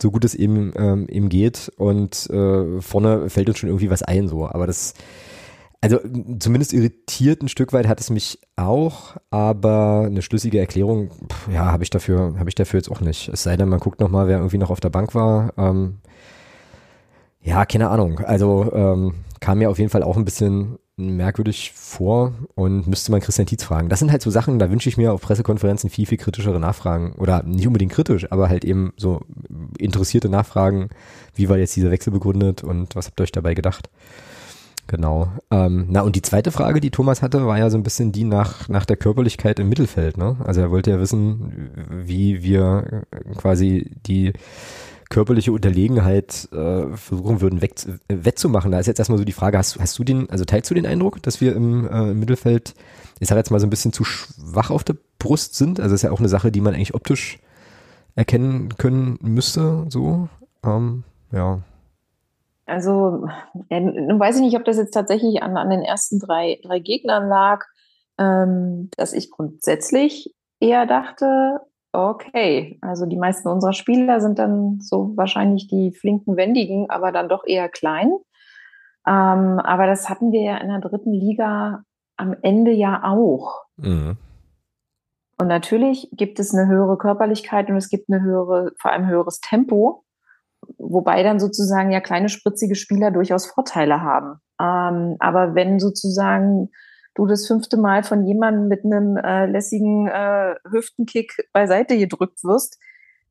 so 0.00 0.10
gut 0.10 0.24
es 0.24 0.34
eben, 0.34 0.72
ähm, 0.76 1.06
eben 1.08 1.28
geht. 1.28 1.70
Und 1.76 2.30
äh, 2.30 2.80
vorne 2.80 3.28
fällt 3.28 3.48
uns 3.48 3.58
schon 3.58 3.68
irgendwie 3.68 3.90
was 3.90 4.02
ein, 4.02 4.28
so. 4.28 4.46
Aber 4.46 4.66
das, 4.66 4.94
also 5.80 5.98
zumindest 6.38 6.72
irritiert 6.72 7.42
ein 7.42 7.48
Stück 7.48 7.72
weit 7.72 7.88
hat 7.88 8.00
es 8.00 8.10
mich 8.10 8.38
auch, 8.56 9.16
aber 9.30 10.04
eine 10.06 10.22
schlüssige 10.22 10.58
Erklärung, 10.58 11.10
ja, 11.50 11.72
habe 11.72 11.82
ich 11.82 11.90
dafür, 11.90 12.34
habe 12.38 12.50
ich 12.50 12.54
dafür 12.54 12.78
jetzt 12.78 12.90
auch 12.90 13.00
nicht. 13.00 13.28
Es 13.28 13.42
sei 13.42 13.56
denn, 13.56 13.68
man 13.68 13.80
guckt 13.80 14.00
nochmal, 14.00 14.28
wer 14.28 14.38
irgendwie 14.38 14.58
noch 14.58 14.70
auf 14.70 14.80
der 14.80 14.90
Bank 14.90 15.14
war. 15.14 15.54
Ähm, 15.56 15.98
ja, 17.42 17.64
keine 17.64 17.88
Ahnung. 17.88 18.20
Also 18.20 18.70
ähm, 18.74 19.14
kam 19.40 19.58
mir 19.58 19.70
auf 19.70 19.78
jeden 19.78 19.90
Fall 19.90 20.02
auch 20.02 20.18
ein 20.18 20.26
bisschen 20.26 20.78
merkwürdig 20.96 21.72
vor 21.74 22.34
und 22.54 22.86
müsste 22.86 23.10
man 23.10 23.22
Christian 23.22 23.46
Tietz 23.46 23.64
fragen. 23.64 23.88
Das 23.88 24.00
sind 24.00 24.12
halt 24.12 24.20
so 24.20 24.30
Sachen, 24.30 24.58
da 24.58 24.70
wünsche 24.70 24.90
ich 24.90 24.98
mir 24.98 25.14
auf 25.14 25.22
Pressekonferenzen 25.22 25.88
viel, 25.88 26.04
viel 26.04 26.18
kritischere 26.18 26.60
Nachfragen 26.60 27.14
oder 27.14 27.42
nicht 27.42 27.66
unbedingt 27.66 27.92
kritisch, 27.92 28.30
aber 28.30 28.50
halt 28.50 28.66
eben 28.66 28.92
so 28.98 29.22
interessierte 29.78 30.28
Nachfragen. 30.28 30.90
Wie 31.34 31.48
war 31.48 31.56
jetzt 31.56 31.74
dieser 31.74 31.90
Wechsel 31.90 32.12
begründet 32.12 32.62
und 32.62 32.94
was 32.96 33.06
habt 33.06 33.18
ihr 33.18 33.24
euch 33.24 33.32
dabei 33.32 33.54
gedacht? 33.54 33.88
Genau. 34.90 35.28
Ähm, 35.52 35.86
na 35.88 36.00
und 36.00 36.16
die 36.16 36.22
zweite 36.22 36.50
Frage, 36.50 36.80
die 36.80 36.90
Thomas 36.90 37.22
hatte, 37.22 37.46
war 37.46 37.56
ja 37.56 37.70
so 37.70 37.78
ein 37.78 37.84
bisschen 37.84 38.10
die 38.10 38.24
nach 38.24 38.68
nach 38.68 38.84
der 38.84 38.96
Körperlichkeit 38.96 39.60
im 39.60 39.68
Mittelfeld. 39.68 40.16
Ne? 40.16 40.36
Also 40.44 40.62
er 40.62 40.72
wollte 40.72 40.90
ja 40.90 40.98
wissen, 40.98 41.70
wie 41.88 42.42
wir 42.42 43.04
quasi 43.36 43.92
die 44.04 44.32
körperliche 45.08 45.52
Unterlegenheit 45.52 46.48
äh, 46.50 46.96
versuchen 46.96 47.40
würden 47.40 47.62
weg, 47.62 47.74
wettzumachen. 48.08 48.72
Da 48.72 48.80
ist 48.80 48.88
jetzt 48.88 48.98
erstmal 48.98 49.18
so 49.18 49.24
die 49.24 49.30
Frage, 49.30 49.58
hast, 49.58 49.78
hast 49.78 49.96
du 49.96 50.02
den, 50.02 50.28
also 50.28 50.44
teilst 50.44 50.68
du 50.70 50.74
den 50.74 50.86
Eindruck, 50.86 51.22
dass 51.22 51.40
wir 51.40 51.54
im, 51.54 51.86
äh, 51.88 52.10
im 52.10 52.18
Mittelfeld, 52.18 52.74
ich 53.20 53.28
sage 53.28 53.38
jetzt 53.38 53.52
mal 53.52 53.60
so 53.60 53.68
ein 53.68 53.70
bisschen 53.70 53.92
zu 53.92 54.02
schwach 54.02 54.70
auf 54.70 54.82
der 54.82 54.96
Brust 55.20 55.54
sind? 55.54 55.78
Also 55.78 55.94
ist 55.94 56.02
ja 56.02 56.10
auch 56.10 56.18
eine 56.18 56.28
Sache, 56.28 56.50
die 56.50 56.60
man 56.60 56.74
eigentlich 56.74 56.94
optisch 56.94 57.38
erkennen 58.16 58.76
können 58.76 59.20
müsste, 59.20 59.86
so. 59.88 60.28
Ähm, 60.64 61.04
ja. 61.30 61.60
Also, 62.66 63.26
ja, 63.68 63.80
nun 63.80 64.20
weiß 64.20 64.36
ich 64.36 64.42
nicht, 64.42 64.56
ob 64.56 64.64
das 64.64 64.76
jetzt 64.76 64.92
tatsächlich 64.94 65.42
an, 65.42 65.56
an 65.56 65.70
den 65.70 65.82
ersten 65.82 66.18
drei, 66.18 66.60
drei 66.62 66.78
Gegnern 66.78 67.28
lag, 67.28 67.64
ähm, 68.18 68.90
dass 68.96 69.12
ich 69.12 69.30
grundsätzlich 69.30 70.34
eher 70.60 70.86
dachte, 70.86 71.60
Okay, 71.92 72.78
also 72.82 73.04
die 73.04 73.16
meisten 73.16 73.48
unserer 73.48 73.72
Spieler 73.72 74.20
sind 74.20 74.38
dann 74.38 74.80
so 74.80 75.12
wahrscheinlich 75.16 75.66
die 75.66 75.90
flinken 75.92 76.36
Wendigen, 76.36 76.88
aber 76.88 77.10
dann 77.10 77.28
doch 77.28 77.44
eher 77.44 77.68
klein. 77.68 78.12
Ähm, 79.06 79.58
aber 79.58 79.86
das 79.86 80.08
hatten 80.08 80.30
wir 80.30 80.42
ja 80.42 80.56
in 80.58 80.68
der 80.68 80.80
dritten 80.80 81.12
Liga 81.12 81.82
am 82.16 82.36
Ende 82.42 82.70
ja 82.70 83.02
auch. 83.02 83.62
Mhm. 83.76 84.16
Und 85.38 85.48
natürlich 85.48 86.10
gibt 86.12 86.38
es 86.38 86.54
eine 86.54 86.68
höhere 86.68 86.96
Körperlichkeit 86.96 87.68
und 87.70 87.76
es 87.76 87.88
gibt 87.88 88.08
eine 88.08 88.22
höhere, 88.22 88.72
vor 88.78 88.92
allem 88.92 89.08
höheres 89.08 89.40
Tempo, 89.40 90.04
wobei 90.78 91.22
dann 91.22 91.40
sozusagen 91.40 91.90
ja 91.90 92.00
kleine 92.00 92.28
spritzige 92.28 92.74
Spieler 92.74 93.10
durchaus 93.10 93.46
Vorteile 93.46 94.00
haben. 94.02 94.40
Ähm, 94.60 95.16
aber 95.18 95.54
wenn 95.54 95.78
sozusagen 95.78 96.70
du 97.14 97.26
das 97.26 97.46
fünfte 97.46 97.76
Mal 97.76 98.02
von 98.02 98.26
jemandem 98.26 98.68
mit 98.68 98.84
einem 98.84 99.16
äh, 99.16 99.46
lässigen 99.46 100.06
äh, 100.06 100.54
Hüftenkick 100.70 101.48
beiseite 101.52 101.98
gedrückt 101.98 102.44
wirst, 102.44 102.78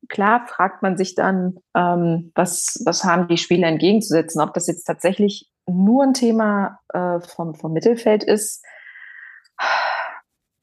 klar 0.08 0.46
fragt 0.48 0.82
man 0.82 0.98
sich 0.98 1.16
dann, 1.16 1.58
ähm, 1.76 2.32
was, 2.36 2.82
was 2.86 3.04
haben 3.04 3.28
die 3.28 3.38
Spieler 3.38 3.68
entgegenzusetzen. 3.68 4.42
Ob 4.42 4.54
das 4.54 4.68
jetzt 4.68 4.86
tatsächlich 4.86 5.52
nur 5.68 6.04
ein 6.04 6.14
Thema 6.14 6.80
äh, 6.94 7.20
vom, 7.20 7.56
vom 7.56 7.74
Mittelfeld 7.74 8.24
ist. 8.24 8.64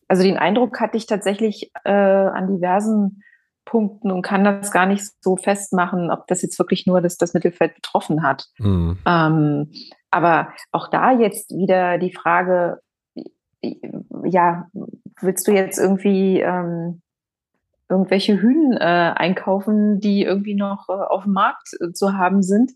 Also 0.08 0.22
den 0.22 0.36
Eindruck 0.36 0.80
hatte 0.80 0.96
ich 0.96 1.06
tatsächlich 1.06 1.72
äh, 1.84 1.90
an 1.90 2.46
diversen 2.46 3.22
Punkten 3.66 4.10
und 4.10 4.22
kann 4.22 4.44
das 4.44 4.70
gar 4.70 4.86
nicht 4.86 5.04
so 5.20 5.36
festmachen, 5.36 6.10
ob 6.10 6.26
das 6.28 6.40
jetzt 6.40 6.58
wirklich 6.58 6.86
nur 6.86 7.02
das, 7.02 7.18
das 7.18 7.34
Mittelfeld 7.34 7.74
betroffen 7.74 8.22
hat. 8.22 8.46
Mhm. 8.58 8.98
Ähm, 9.04 9.70
aber 10.10 10.54
auch 10.72 10.88
da 10.88 11.12
jetzt 11.12 11.50
wieder 11.50 11.98
die 11.98 12.14
Frage, 12.14 12.80
ja, 14.24 14.68
willst 15.20 15.46
du 15.46 15.52
jetzt 15.52 15.78
irgendwie 15.78 16.40
ähm, 16.40 17.02
irgendwelche 17.88 18.40
Hühn 18.40 18.72
äh, 18.72 19.12
einkaufen, 19.14 20.00
die 20.00 20.22
irgendwie 20.22 20.54
noch 20.54 20.88
äh, 20.88 20.92
auf 20.92 21.24
dem 21.24 21.32
Markt 21.32 21.68
äh, 21.80 21.92
zu 21.92 22.16
haben 22.16 22.42
sind? 22.42 22.72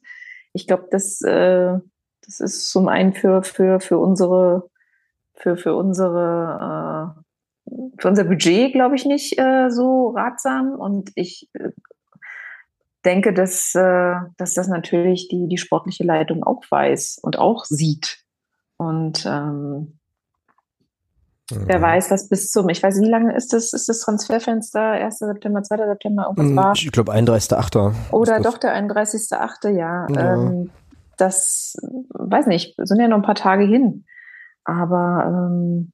Ich 0.52 0.66
glaube, 0.66 0.88
das, 0.90 1.22
äh, 1.22 1.78
das 2.26 2.40
ist 2.40 2.70
zum 2.70 2.88
einen 2.88 3.12
für, 3.12 3.42
für, 3.42 3.80
für 3.80 3.98
unsere, 3.98 4.68
für, 5.34 5.56
für 5.56 5.74
unsere, 5.74 7.16
äh, 7.16 7.22
für 7.98 8.08
unser 8.08 8.24
Budget, 8.24 8.72
glaube 8.72 8.96
ich, 8.96 9.04
nicht 9.04 9.38
äh, 9.38 9.70
so 9.70 10.10
ratsam. 10.10 10.72
Und 10.72 11.10
ich 11.14 11.48
äh, 11.54 11.70
denke, 13.04 13.32
dass, 13.32 13.74
äh, 13.74 14.14
dass 14.36 14.54
das 14.54 14.68
natürlich 14.68 15.28
die, 15.28 15.48
die 15.48 15.58
sportliche 15.58 16.04
Leitung 16.04 16.44
auch 16.44 16.62
weiß 16.68 17.18
und 17.22 17.38
auch 17.38 17.64
sieht. 17.64 18.18
Und 18.76 19.26
ähm, 19.26 20.00
Wer 21.52 21.82
weiß, 21.82 22.10
was 22.10 22.28
bis 22.28 22.50
zum, 22.50 22.68
ich 22.68 22.82
weiß 22.82 22.96
nicht, 22.96 23.08
wie 23.08 23.10
lange 23.10 23.34
ist 23.34 23.52
das, 23.52 23.72
ist 23.72 23.88
das 23.88 24.00
Transferfenster? 24.00 24.80
1. 24.80 25.18
September, 25.18 25.62
2. 25.62 25.76
September, 25.78 26.26
irgendwas 26.28 26.64
war? 26.64 26.72
Ich 26.74 26.92
glaube 26.92 27.12
31.8. 27.12 27.92
Oder 28.12 28.40
doch 28.40 28.58
der 28.58 28.74
31.8., 28.76 29.70
ja. 29.70 30.06
ja. 30.08 30.34
Ähm, 30.34 30.70
das, 31.16 31.76
weiß 32.10 32.46
nicht, 32.46 32.74
sind 32.78 33.00
ja 33.00 33.08
noch 33.08 33.16
ein 33.16 33.22
paar 33.22 33.34
Tage 33.34 33.64
hin. 33.64 34.04
Aber 34.64 35.24
ähm, 35.26 35.92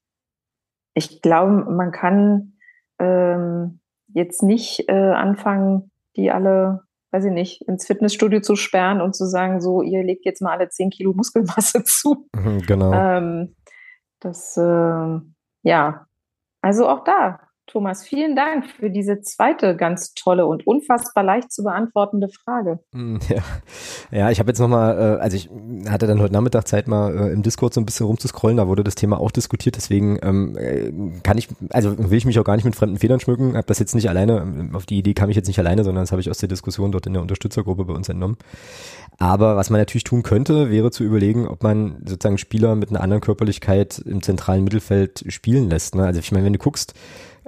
ich 0.97 1.21
glaube, 1.21 1.53
man 1.53 1.93
kann 1.93 2.55
ähm, 2.99 3.81
jetzt 4.09 4.43
nicht 4.43 4.89
äh, 4.89 5.13
anfangen, 5.13 5.91
die 6.17 6.31
alle, 6.31 6.85
weiß 7.11 7.27
ich 7.27 7.33
nicht, 7.33 7.69
ins 7.69 7.87
Fitnessstudio 7.87 8.41
zu 8.41 8.57
sperren 8.57 9.03
und 9.03 9.15
zu 9.15 9.27
sagen, 9.27 9.61
so, 9.61 9.83
ihr 9.83 10.03
legt 10.03 10.25
jetzt 10.25 10.41
mal 10.41 10.53
alle 10.53 10.71
10 10.71 10.89
Kilo 10.89 11.13
Muskelmasse 11.13 11.85
zu. 11.85 12.29
Mhm, 12.35 12.63
genau. 12.63 12.93
Ähm, 12.95 13.55
das, 14.21 14.57
äh, 14.57 15.21
ja, 15.63 16.07
also 16.63 16.89
auch 16.89 17.05
da, 17.05 17.41
Thomas, 17.67 18.05
vielen 18.05 18.37
Dank 18.37 18.67
für 18.67 18.91
diese 18.91 19.21
zweite 19.21 19.77
ganz 19.77 20.15
tolle 20.15 20.47
und 20.47 20.67
unfassbar 20.67 21.25
leicht 21.25 21.53
zu 21.53 21.65
beantwortende 21.65 22.29
Frage. 22.29 22.79
Hm, 22.93 23.19
ja, 23.29 23.43
ja 24.11 24.31
ich 24.31 24.39
habe 24.39 24.51
jetzt 24.51 24.61
nochmal, 24.61 24.97
äh, 24.97 25.21
also 25.21 25.37
ich 25.37 25.51
hatte 25.89 26.07
dann 26.07 26.21
heute 26.21 26.33
Nachmittag 26.33 26.69
Zeit 26.69 26.87
mal 26.87 27.17
äh, 27.17 27.33
im 27.33 27.43
Discord 27.43 27.75
so 27.75 27.81
ein 27.81 27.87
bisschen 27.87 28.07
rumzuscrollen, 28.07 28.57
da 28.57 28.69
wurde 28.69 28.85
das 28.85 28.95
Thema 28.95 29.19
auch 29.19 29.33
diskutiert, 29.33 29.77
deswegen 29.77 30.19
ähm, 30.23 30.57
äh, 30.57 30.93
kann 31.23 31.39
ich, 31.39 31.49
also 31.71 31.99
will 31.99 32.17
ich 32.17 32.25
mich 32.25 32.39
auch 32.39 32.45
gar 32.45 32.55
nicht 32.55 32.65
mit 32.65 32.77
fremden 32.77 32.99
Federn 32.99 33.19
schmücken, 33.19 33.57
habe 33.57 33.67
das 33.67 33.81
jetzt 33.81 33.95
nicht 33.95 34.09
alleine, 34.09 34.71
auf 34.73 34.87
die 34.87 34.99
Idee 34.99 35.15
kam 35.15 35.29
ich 35.31 35.37
jetzt 35.37 35.49
nicht 35.49 35.59
alleine, 35.59 35.83
sondern 35.83 36.05
das 36.05 36.13
habe 36.13 36.21
ich 36.21 36.31
aus 36.31 36.39
der 36.39 36.49
Diskussion 36.49 36.93
dort 36.93 37.07
in 37.07 37.15
der 37.15 37.23
Unterstützergruppe 37.23 37.85
bei 37.85 37.95
uns 37.95 38.09
entnommen. 38.09 38.37
Aber 39.19 39.57
was 39.57 39.71
man 39.71 39.81
natürlich 39.81 40.05
tun 40.05 40.23
könnte, 40.23 40.71
wäre 40.71 40.91
zu 40.91 41.03
überlegen, 41.03 41.49
ob 41.49 41.63
man 41.63 41.97
sozusagen 42.05 42.39
Spieler 42.39 42.75
mit 42.75 42.91
einer 42.91 43.01
anderen 43.01 43.23
Körperlichkeit 43.23 43.99
im 43.99 44.23
zentralen 44.23 44.65
Mittelfeld 44.65 45.25
spielen 45.29 45.71
lässt. 45.71 45.95
Ne? 45.95 46.05
Also 46.05 46.21
ich 46.21 46.33
meine, 46.33 46.45
wenn 46.45 46.53
du 46.53 46.59
guckst, 46.59 46.95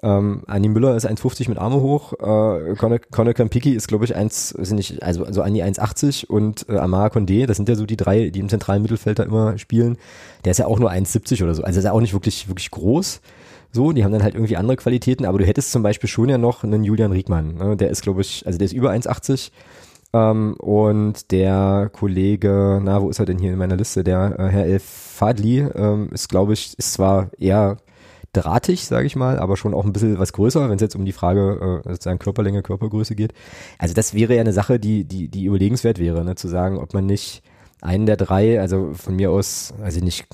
ähm, 0.03 0.43
Anni 0.47 0.69
Müller 0.69 0.97
ist 0.97 1.09
1,50 1.09 1.49
mit 1.49 1.59
Arme 1.59 1.81
hoch, 1.81 2.13
äh, 2.13 2.75
Conor, 2.77 2.99
Conor 3.11 3.35
Campiki 3.35 3.73
ist 3.73 3.89
glaube 3.89 4.05
ich 4.05 4.15
1, 4.15 4.51
sind 4.51 4.77
nicht, 4.77 5.03
also, 5.03 5.25
also 5.25 5.43
Anni 5.43 5.63
1,80 5.63 6.27
und 6.27 6.69
äh, 6.69 6.77
Amara 6.77 7.09
Condé, 7.09 7.47
das 7.47 7.57
sind 7.57 7.69
ja 7.69 7.75
so 7.75 7.87
die 7.87 7.97
drei, 7.97 8.31
die 8.31 8.39
im 8.39 8.49
zentralen 8.49 8.83
Mittelfeld 8.83 9.19
da 9.19 9.25
immer 9.25 9.59
spielen. 9.59 9.99
Der 10.45 10.53
ist 10.53 10.59
ja 10.59 10.67
auch 10.67 10.79
nur 10.79 10.91
1,70 10.91 11.43
oder 11.43 11.55
so, 11.55 11.63
also 11.63 11.79
ist 11.79 11.85
ja 11.85 11.93
auch 11.93 12.01
nicht 12.01 12.13
wirklich, 12.13 12.49
wirklich 12.49 12.71
groß. 12.71 13.21
So, 13.71 13.93
die 13.93 14.03
haben 14.05 14.13
dann 14.13 14.23
halt 14.23 14.35
irgendwie 14.35 14.57
andere 14.57 14.77
Qualitäten, 14.77 15.27
aber 15.27 15.39
du 15.39 15.45
hättest 15.45 15.73
zum 15.73 15.83
Beispiel 15.83 16.09
schon 16.09 16.29
ja 16.29 16.39
noch 16.39 16.65
einen 16.65 16.85
Julian 16.85 17.13
Riegmann, 17.13 17.57
ne? 17.57 17.77
der 17.77 17.91
ist 17.91 18.03
glaube 18.03 18.21
ich, 18.21 18.47
also 18.47 18.59
der 18.59 18.67
ist 18.67 18.73
über 18.73 18.93
1,80 18.93 19.51
ähm, 20.13 20.55
und 20.59 21.31
der 21.33 21.91
Kollege, 21.93 22.81
na, 22.83 23.03
wo 23.03 23.11
ist 23.11 23.19
er 23.19 23.27
denn 23.27 23.39
hier 23.39 23.53
in 23.53 23.59
meiner 23.59 23.77
Liste? 23.77 24.05
Der 24.05 24.39
äh, 24.39 24.49
Herr 24.49 24.65
El 24.65 24.79
Fadli 24.79 25.61
ähm, 25.75 26.09
ist, 26.13 26.29
glaube 26.29 26.55
ich, 26.55 26.79
ist 26.79 26.95
zwar 26.95 27.31
eher 27.39 27.77
drahtig, 28.33 28.87
sage 28.87 29.07
ich 29.07 29.17
mal, 29.17 29.39
aber 29.39 29.57
schon 29.57 29.75
auch 29.75 29.85
ein 29.85 29.93
bisschen 29.93 30.19
was 30.19 30.33
größer, 30.33 30.69
wenn 30.69 30.77
es 30.77 30.83
jetzt 30.83 30.97
um 30.97 31.05
die 31.05 31.13
Frage 31.13 31.83
äh, 31.85 31.89
sozusagen 31.91 32.19
Körperlänge, 32.19 32.63
Körpergröße 32.63 33.15
geht. 33.15 33.33
Also 33.79 33.95
das 33.95 34.15
wäre 34.15 34.35
ja 34.35 34.41
eine 34.41 34.53
Sache, 34.53 34.79
die, 34.79 35.05
die, 35.05 35.29
die 35.29 35.45
überlegenswert 35.45 35.99
wäre, 35.99 36.25
ne? 36.25 36.35
zu 36.35 36.49
sagen, 36.49 36.79
ob 36.79 36.95
man 36.95 37.07
nicht 37.07 37.43
einen 37.81 38.07
der 38.07 38.17
drei, 38.17 38.61
also 38.61 38.93
von 38.95 39.17
mir 39.17 39.31
aus, 39.31 39.73
also 39.83 40.01
nicht, 40.01 40.27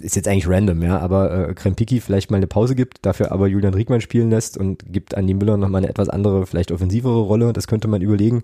ist 0.00 0.16
jetzt 0.16 0.28
eigentlich 0.28 0.48
random, 0.48 0.82
ja, 0.82 0.98
aber 0.98 1.48
äh, 1.48 1.54
Krempiki 1.54 2.00
vielleicht 2.00 2.30
mal 2.30 2.36
eine 2.36 2.46
Pause 2.46 2.74
gibt, 2.74 3.06
dafür 3.06 3.32
aber 3.32 3.46
Julian 3.48 3.74
Riegmann 3.74 4.02
spielen 4.02 4.30
lässt 4.30 4.58
und 4.58 4.92
gibt 4.92 5.16
Andi 5.16 5.34
Müller 5.34 5.56
nochmal 5.56 5.80
eine 5.80 5.88
etwas 5.88 6.10
andere, 6.10 6.46
vielleicht 6.46 6.70
offensivere 6.70 7.20
Rolle, 7.20 7.52
das 7.52 7.66
könnte 7.66 7.88
man 7.88 8.02
überlegen. 8.02 8.42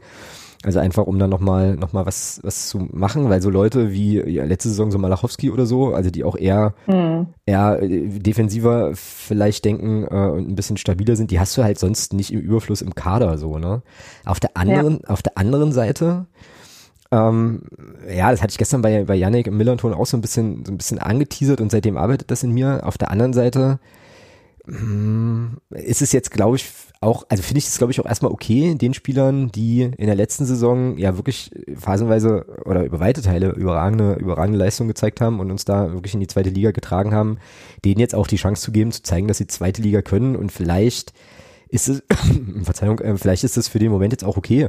Also 0.65 0.81
einfach, 0.81 1.07
um 1.07 1.21
dann 1.21 1.31
nochmal 1.31 1.77
noch 1.77 1.93
mal 1.93 2.05
was, 2.05 2.41
was 2.43 2.69
zu 2.69 2.89
machen, 2.91 3.31
weil 3.31 3.41
so 3.41 3.49
Leute 3.49 3.93
wie 3.93 4.21
ja, 4.29 4.45
letzte 4.45 4.69
Saison 4.69 4.91
so 4.91 4.99
Malachowski 4.99 5.51
oder 5.51 5.67
so, 5.67 5.95
also 5.95 6.11
die 6.11 6.25
auch 6.25 6.37
eher, 6.37 6.75
mhm. 6.89 7.29
eher 7.47 7.81
äh, 7.81 8.09
defensiver 8.09 8.91
vielleicht 8.95 9.65
denken 9.65 10.05
äh, 10.11 10.31
und 10.31 10.49
ein 10.49 10.57
bisschen 10.57 10.77
stabiler 10.77 11.15
sind, 11.15 11.31
die 11.31 11.39
hast 11.39 11.57
du 11.57 11.63
halt 11.63 11.79
sonst 11.79 12.13
nicht 12.13 12.33
im 12.33 12.41
Überfluss 12.41 12.83
im 12.83 12.97
Kader 12.97 13.39
so, 13.39 13.59
ne? 13.59 13.83
Auf 14.25 14.41
der 14.41 14.57
anderen, 14.57 15.01
ja. 15.05 15.11
auf 15.11 15.23
der 15.23 15.39
anderen 15.39 15.71
Seite, 15.71 16.27
ähm, 17.11 17.63
ja, 18.13 18.31
das 18.31 18.43
hatte 18.43 18.51
ich 18.51 18.59
gestern 18.59 18.83
bei, 18.83 19.05
bei 19.05 19.15
Yannick 19.15 19.47
im 19.47 19.57
Millanton 19.57 19.95
auch 19.95 20.07
so 20.07 20.17
ein 20.17 20.21
bisschen, 20.21 20.65
so 20.65 20.73
ein 20.73 20.79
bisschen 20.79 20.99
angeteasert 20.99 21.61
und 21.61 21.71
seitdem 21.71 21.97
arbeitet 21.97 22.31
das 22.31 22.43
in 22.43 22.53
mir. 22.53 22.81
Auf 22.85 22.99
der 22.99 23.11
anderen 23.11 23.33
Seite, 23.33 23.79
ist 25.71 26.03
es 26.03 26.13
jetzt, 26.13 26.31
glaube 26.31 26.57
ich, 26.57 26.71
auch, 27.01 27.25
also 27.29 27.43
finde 27.43 27.59
ich 27.59 27.67
es, 27.67 27.79
glaube 27.79 27.93
ich, 27.93 28.01
auch 28.01 28.07
erstmal 28.07 28.33
okay, 28.33 28.75
den 28.75 28.93
Spielern, 28.93 29.51
die 29.51 29.83
in 29.83 30.07
der 30.07 30.15
letzten 30.15 30.45
Saison 30.45 30.99
ja 30.99 31.17
wirklich 31.17 31.51
phasenweise 31.75 32.45
oder 32.65 32.85
über 32.85 33.01
weite 33.01 33.23
Teile 33.23 33.51
überragende, 33.53 34.15
überragende 34.15 34.59
Leistungen 34.59 34.89
gezeigt 34.89 35.21
haben 35.21 35.41
und 35.41 35.51
uns 35.51 35.65
da 35.65 35.93
wirklich 35.93 36.15
in 36.15 36.21
die 36.21 36.27
zweite 36.27 36.51
Liga 36.51 36.73
getragen 36.73 37.15
haben, 37.15 37.39
denen 37.85 38.01
jetzt 38.01 38.15
auch 38.15 38.27
die 38.27 38.37
Chance 38.37 38.63
zu 38.63 38.73
geben, 38.73 38.93
zu 38.93 39.03
zeigen, 39.03 39.29
dass 39.29 39.39
sie 39.39 39.47
zweite 39.47 39.81
Liga 39.81 40.03
können 40.03 40.37
und 40.37 40.53
vielleicht 40.53 41.13
ist 41.69 41.89
es, 41.89 42.03
Verzeihung, 42.63 42.99
äh, 42.99 43.17
vielleicht 43.17 43.45
ist 43.45 43.57
es 43.57 43.69
für 43.69 43.79
den 43.79 43.93
Moment 43.93 44.13
jetzt 44.13 44.25
auch 44.25 44.37
okay, 44.37 44.69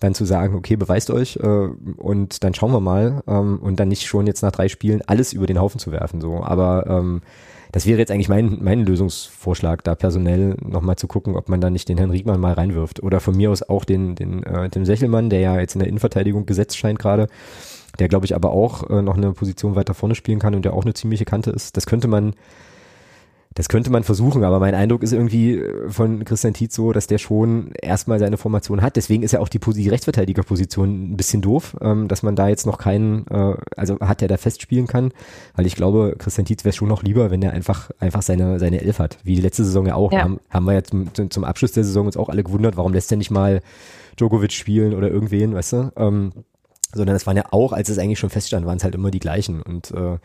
dann 0.00 0.14
zu 0.14 0.24
sagen, 0.24 0.54
okay, 0.54 0.76
beweist 0.76 1.10
euch 1.10 1.36
äh, 1.36 1.68
und 1.96 2.44
dann 2.44 2.54
schauen 2.54 2.72
wir 2.72 2.80
mal 2.80 3.22
ähm, 3.26 3.58
und 3.60 3.80
dann 3.80 3.88
nicht 3.88 4.06
schon 4.06 4.26
jetzt 4.26 4.42
nach 4.42 4.52
drei 4.52 4.68
Spielen 4.68 5.02
alles 5.06 5.32
über 5.32 5.46
den 5.46 5.60
Haufen 5.60 5.80
zu 5.80 5.92
werfen. 5.92 6.20
So, 6.20 6.42
aber 6.42 6.86
ähm, 6.88 7.22
das 7.74 7.86
wäre 7.86 7.98
jetzt 7.98 8.12
eigentlich 8.12 8.28
mein, 8.28 8.58
mein 8.62 8.86
Lösungsvorschlag, 8.86 9.82
da 9.82 9.96
personell 9.96 10.54
nochmal 10.64 10.94
zu 10.94 11.08
gucken, 11.08 11.34
ob 11.34 11.48
man 11.48 11.60
da 11.60 11.70
nicht 11.70 11.88
den 11.88 11.98
Herrn 11.98 12.12
Riegmann 12.12 12.38
mal 12.38 12.52
reinwirft. 12.52 13.02
Oder 13.02 13.18
von 13.18 13.36
mir 13.36 13.50
aus 13.50 13.68
auch 13.68 13.84
den, 13.84 14.14
den, 14.14 14.44
äh, 14.44 14.68
den 14.68 14.84
Sechelmann, 14.84 15.28
der 15.28 15.40
ja 15.40 15.58
jetzt 15.58 15.74
in 15.74 15.80
der 15.80 15.88
Innenverteidigung 15.88 16.46
gesetzt 16.46 16.76
scheint 16.76 17.00
gerade, 17.00 17.26
der 17.98 18.06
glaube 18.06 18.26
ich 18.26 18.36
aber 18.36 18.52
auch 18.52 18.88
äh, 18.90 19.02
noch 19.02 19.16
eine 19.16 19.32
Position 19.32 19.74
weiter 19.74 19.92
vorne 19.92 20.14
spielen 20.14 20.38
kann 20.38 20.54
und 20.54 20.64
der 20.64 20.72
auch 20.72 20.84
eine 20.84 20.94
ziemliche 20.94 21.24
Kante 21.24 21.50
ist. 21.50 21.76
Das 21.76 21.86
könnte 21.86 22.06
man 22.06 22.34
das 23.54 23.68
könnte 23.68 23.90
man 23.90 24.02
versuchen, 24.02 24.42
aber 24.42 24.58
mein 24.58 24.74
Eindruck 24.74 25.02
ist 25.02 25.12
irgendwie 25.12 25.58
äh, 25.58 25.88
von 25.88 26.24
Christian 26.24 26.54
Tietz 26.54 26.74
so, 26.74 26.92
dass 26.92 27.06
der 27.06 27.18
schon 27.18 27.70
erstmal 27.80 28.18
seine 28.18 28.36
Formation 28.36 28.82
hat. 28.82 28.96
Deswegen 28.96 29.22
ist 29.22 29.32
ja 29.32 29.40
auch 29.40 29.48
die, 29.48 29.60
die 29.60 29.88
Rechtsverteidigerposition 29.88 31.12
ein 31.12 31.16
bisschen 31.16 31.40
doof, 31.40 31.76
ähm, 31.80 32.08
dass 32.08 32.24
man 32.24 32.34
da 32.34 32.48
jetzt 32.48 32.66
noch 32.66 32.78
keinen, 32.78 33.26
äh, 33.28 33.54
also 33.76 33.98
hat, 34.00 34.20
der 34.20 34.28
da 34.28 34.36
festspielen 34.36 34.88
kann. 34.88 35.12
Weil 35.54 35.66
ich 35.66 35.76
glaube, 35.76 36.16
Christian 36.18 36.46
Tietz 36.46 36.64
wäre 36.64 36.74
schon 36.74 36.88
noch 36.88 37.04
lieber, 37.04 37.30
wenn 37.30 37.42
er 37.42 37.52
einfach, 37.52 37.90
einfach 38.00 38.22
seine, 38.22 38.58
seine 38.58 38.80
Elf 38.80 38.98
hat. 38.98 39.18
Wie 39.22 39.36
die 39.36 39.42
letzte 39.42 39.64
Saison 39.64 39.86
ja 39.86 39.94
auch. 39.94 40.12
Ja. 40.12 40.22
Haben, 40.22 40.40
haben 40.50 40.64
wir 40.64 40.72
ja 40.72 40.82
zum, 40.82 41.08
zum 41.30 41.44
Abschluss 41.44 41.72
der 41.72 41.84
Saison 41.84 42.06
uns 42.06 42.16
auch 42.16 42.28
alle 42.28 42.42
gewundert, 42.42 42.76
warum 42.76 42.92
lässt 42.92 43.12
er 43.12 43.18
nicht 43.18 43.30
mal 43.30 43.60
Djokovic 44.18 44.52
spielen 44.52 44.94
oder 44.94 45.10
irgendwen, 45.10 45.54
weißt 45.54 45.72
du? 45.72 45.92
Ähm, 45.96 46.32
sondern 46.94 47.16
es 47.16 47.26
waren 47.26 47.36
ja 47.36 47.44
auch, 47.50 47.72
als 47.72 47.88
es 47.88 47.98
eigentlich 47.98 48.18
schon 48.18 48.30
feststand, 48.30 48.66
waren 48.66 48.76
es 48.76 48.84
halt 48.84 48.94
immer 48.94 49.10
die 49.10 49.20
gleichen. 49.20 49.62
Und 49.62 49.90
äh, 49.90 50.18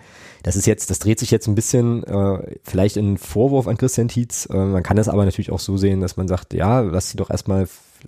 das 0.44 0.56
ist 0.56 0.68
jetzt, 0.68 0.90
das 0.90 1.00
dreht 1.00 1.20
sich 1.20 1.32
jetzt 1.32 1.48
ein 1.48 1.56
bisschen 1.56 2.04
äh, 2.04 2.58
vielleicht 2.64 2.98
in 2.98 3.18
Vorwurf 3.18 3.68
an 3.68 3.78
Christian 3.78 4.08
Tietz. 4.08 4.48
Äh, 4.52 4.58
man 4.58 4.84
kann 4.84 4.98
das 4.98 5.10
aber 5.10 5.26
natürlich 5.26 5.52
auch 5.52 5.60
so 5.60 5.78
sehen, 5.78 6.02
dass 6.02 6.18
man 6.18 6.28
sagt, 6.28 6.54
ja, 6.54 6.82
lass 6.82 7.10
sie 7.10 7.18
doch 7.18 7.30
erstmal, 7.30 7.68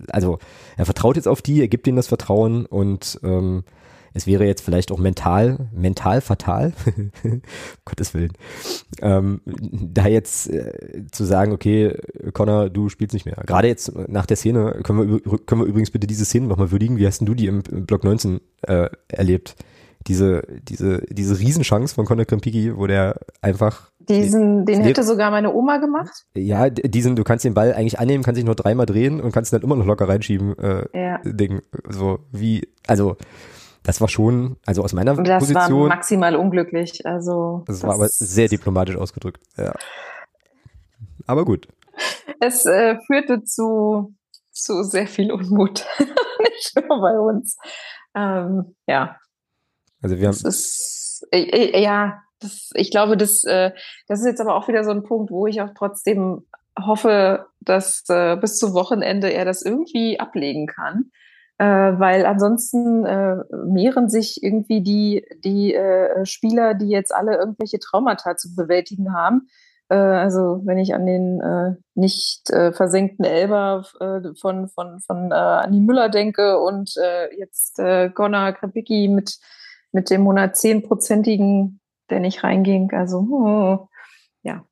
also 0.09 0.39
er 0.77 0.85
vertraut 0.85 1.15
jetzt 1.15 1.27
auf 1.27 1.41
die, 1.41 1.59
er 1.59 1.67
gibt 1.67 1.87
ihnen 1.87 1.97
das 1.97 2.07
Vertrauen 2.07 2.65
und 2.65 3.19
ähm, 3.23 3.63
es 4.13 4.27
wäre 4.27 4.45
jetzt 4.45 4.61
vielleicht 4.61 4.91
auch 4.91 4.97
mental, 4.97 5.69
mental 5.73 6.21
fatal, 6.21 6.73
um 7.23 7.41
Gottes 7.85 8.13
Willen, 8.13 8.33
ähm, 9.01 9.41
da 9.45 10.07
jetzt 10.07 10.49
äh, 10.49 11.05
zu 11.11 11.23
sagen, 11.23 11.51
okay, 11.51 11.97
Connor, 12.33 12.69
du 12.69 12.89
spielst 12.89 13.13
nicht 13.13 13.25
mehr. 13.25 13.41
Gerade 13.45 13.67
jetzt 13.67 13.93
nach 14.07 14.25
der 14.25 14.37
Szene, 14.37 14.79
können 14.83 15.21
wir, 15.23 15.37
können 15.39 15.61
wir 15.61 15.67
übrigens 15.67 15.91
bitte 15.91 16.07
diese 16.07 16.25
Szene 16.25 16.47
nochmal 16.47 16.71
würdigen, 16.71 16.97
wie 16.97 17.07
hast 17.07 17.19
denn 17.19 17.27
du 17.27 17.35
die 17.35 17.47
im, 17.47 17.63
im 17.71 17.85
Block 17.85 18.03
19 18.03 18.41
äh, 18.63 18.89
erlebt? 19.07 19.55
Diese, 20.07 20.41
diese, 20.67 21.03
diese 21.09 21.39
Riesenchance 21.39 21.93
von 21.93 22.05
Conor 22.05 22.25
Krempiki, 22.25 22.75
wo 22.75 22.87
der 22.87 23.19
einfach 23.41 23.91
diesen, 24.09 24.65
den 24.65 24.81
hätte 24.81 25.03
sogar 25.03 25.29
meine 25.31 25.53
Oma 25.53 25.77
gemacht. 25.77 26.25
Ja, 26.35 26.69
diesen, 26.69 27.15
du 27.15 27.23
kannst 27.23 27.45
den 27.45 27.53
Ball 27.53 27.73
eigentlich 27.73 27.99
annehmen, 27.99 28.23
kannst 28.23 28.37
dich 28.37 28.45
nur 28.45 28.55
dreimal 28.55 28.85
drehen 28.85 29.21
und 29.21 29.31
kannst 29.31 29.51
ihn 29.53 29.57
dann 29.57 29.63
immer 29.63 29.75
noch 29.75 29.85
locker 29.85 30.09
reinschieben. 30.09 30.57
Äh, 30.57 30.85
ja. 30.93 31.19
Ding. 31.23 31.61
So 31.87 32.19
wie, 32.31 32.67
also 32.87 33.15
das 33.83 33.99
war 33.99 34.07
schon, 34.07 34.57
also 34.65 34.83
aus 34.83 34.93
meiner 34.93 35.15
das 35.15 35.39
Position. 35.39 35.55
Das 35.55 35.71
war 35.71 35.87
maximal 35.87 36.35
unglücklich. 36.35 37.05
Also 37.05 37.63
das, 37.65 37.79
das 37.79 37.87
war 37.87 37.95
aber 37.95 38.07
sehr 38.09 38.47
diplomatisch 38.47 38.95
ausgedrückt. 38.95 39.41
Ja. 39.57 39.73
Aber 41.25 41.45
gut. 41.45 41.67
Es 42.39 42.65
äh, 42.65 42.97
führte 43.07 43.43
zu, 43.43 44.13
zu 44.51 44.83
sehr 44.83 45.07
viel 45.07 45.31
Unmut, 45.31 45.85
nicht 45.99 46.75
nur 46.75 47.01
bei 47.01 47.19
uns. 47.19 47.57
Ähm, 48.15 48.75
ja. 48.87 49.17
Also 50.01 50.17
wir 50.17 50.27
haben. 50.27 50.37
Das 50.41 50.43
ist, 50.43 51.27
äh, 51.31 51.41
äh, 51.41 51.81
ja, 51.81 52.21
das, 52.39 52.69
ich 52.75 52.91
glaube, 52.91 53.17
das, 53.17 53.43
äh, 53.43 53.71
das 54.07 54.19
ist 54.19 54.25
jetzt 54.25 54.41
aber 54.41 54.55
auch 54.55 54.67
wieder 54.67 54.83
so 54.83 54.91
ein 54.91 55.03
Punkt, 55.03 55.31
wo 55.31 55.47
ich 55.47 55.61
auch 55.61 55.71
trotzdem 55.75 56.47
hoffe, 56.79 57.47
dass 57.59 58.03
äh, 58.09 58.37
bis 58.37 58.57
zum 58.57 58.73
Wochenende 58.73 59.31
er 59.31 59.45
das 59.45 59.61
irgendwie 59.61 60.19
ablegen 60.19 60.67
kann 60.67 61.11
äh, 61.61 61.99
weil 61.99 62.25
ansonsten 62.25 63.05
äh, 63.05 63.35
mehren 63.67 64.09
sich 64.09 64.41
irgendwie 64.41 64.81
die, 64.81 65.23
die 65.43 65.75
äh, 65.75 66.25
Spieler, 66.25 66.73
die 66.73 66.89
jetzt 66.89 67.13
alle 67.13 67.37
irgendwelche 67.37 67.77
Traumata 67.77 68.35
zu 68.35 68.55
bewältigen 68.55 69.13
haben. 69.13 69.47
Äh, 69.87 69.95
also 69.95 70.61
wenn 70.65 70.79
ich 70.79 70.95
an 70.95 71.05
den 71.05 71.39
äh, 71.39 71.75
nicht 71.93 72.49
äh, 72.49 72.71
versenkten 72.71 73.25
Elber 73.25 73.85
äh, 73.99 74.33
von, 74.39 74.69
von, 74.69 75.01
von 75.01 75.31
äh, 75.31 75.35
Anni 75.35 75.81
Müller 75.81 76.09
denke 76.09 76.57
und 76.57 76.97
äh, 76.97 77.31
jetzt 77.37 77.77
äh, 77.77 78.09
Gonnar 78.09 78.53
Krapicki 78.53 79.07
mit, 79.07 79.37
mit 79.91 80.09
dem 80.09 80.27
110-prozentigen, 80.27 81.79
der 82.09 82.21
nicht 82.21 82.43
reinging. 82.43 82.91
Also, 82.91 83.19
oh, 83.19 83.87
ja. 84.41 84.65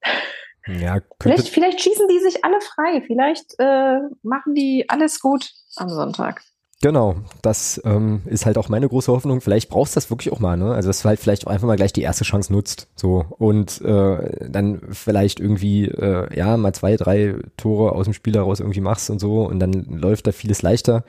Ja, 0.65 0.97
vielleicht, 1.21 1.49
vielleicht 1.49 1.81
schießen 1.81 2.07
die 2.07 2.19
sich 2.19 2.43
alle 2.43 2.59
frei. 2.61 3.03
Vielleicht 3.05 3.53
äh, 3.59 3.99
machen 4.23 4.55
die 4.55 4.85
alles 4.87 5.19
gut 5.19 5.51
am 5.75 5.89
Sonntag. 5.89 6.41
Genau, 6.81 7.17
das 7.41 7.81
ähm, 7.83 8.21
ist 8.25 8.45
halt 8.45 8.57
auch 8.57 8.69
meine 8.69 8.87
große 8.87 9.11
Hoffnung. 9.11 9.41
Vielleicht 9.41 9.69
brauchst 9.69 9.95
du 9.95 9.97
das 9.97 10.09
wirklich 10.09 10.31
auch 10.31 10.39
mal, 10.39 10.55
ne? 10.55 10.73
Also 10.73 10.87
dass 10.87 11.01
du 11.01 11.09
halt 11.09 11.19
vielleicht 11.19 11.45
auch 11.45 11.51
einfach 11.51 11.67
mal 11.67 11.75
gleich 11.75 11.91
die 11.91 12.03
erste 12.03 12.23
Chance 12.23 12.53
nutzt, 12.53 12.87
so 12.95 13.25
und 13.37 13.81
äh, 13.81 14.49
dann 14.49 14.81
vielleicht 14.91 15.41
irgendwie 15.41 15.89
äh, 15.89 16.33
ja 16.33 16.55
mal 16.55 16.73
zwei, 16.73 16.95
drei 16.95 17.35
Tore 17.57 17.91
aus 17.91 18.05
dem 18.05 18.13
Spiel 18.13 18.35
heraus 18.35 18.61
irgendwie 18.61 18.79
machst 18.79 19.09
und 19.09 19.19
so 19.19 19.45
und 19.45 19.59
dann 19.59 19.73
läuft 19.89 20.27
da 20.27 20.31
vieles 20.31 20.61
leichter. 20.61 21.03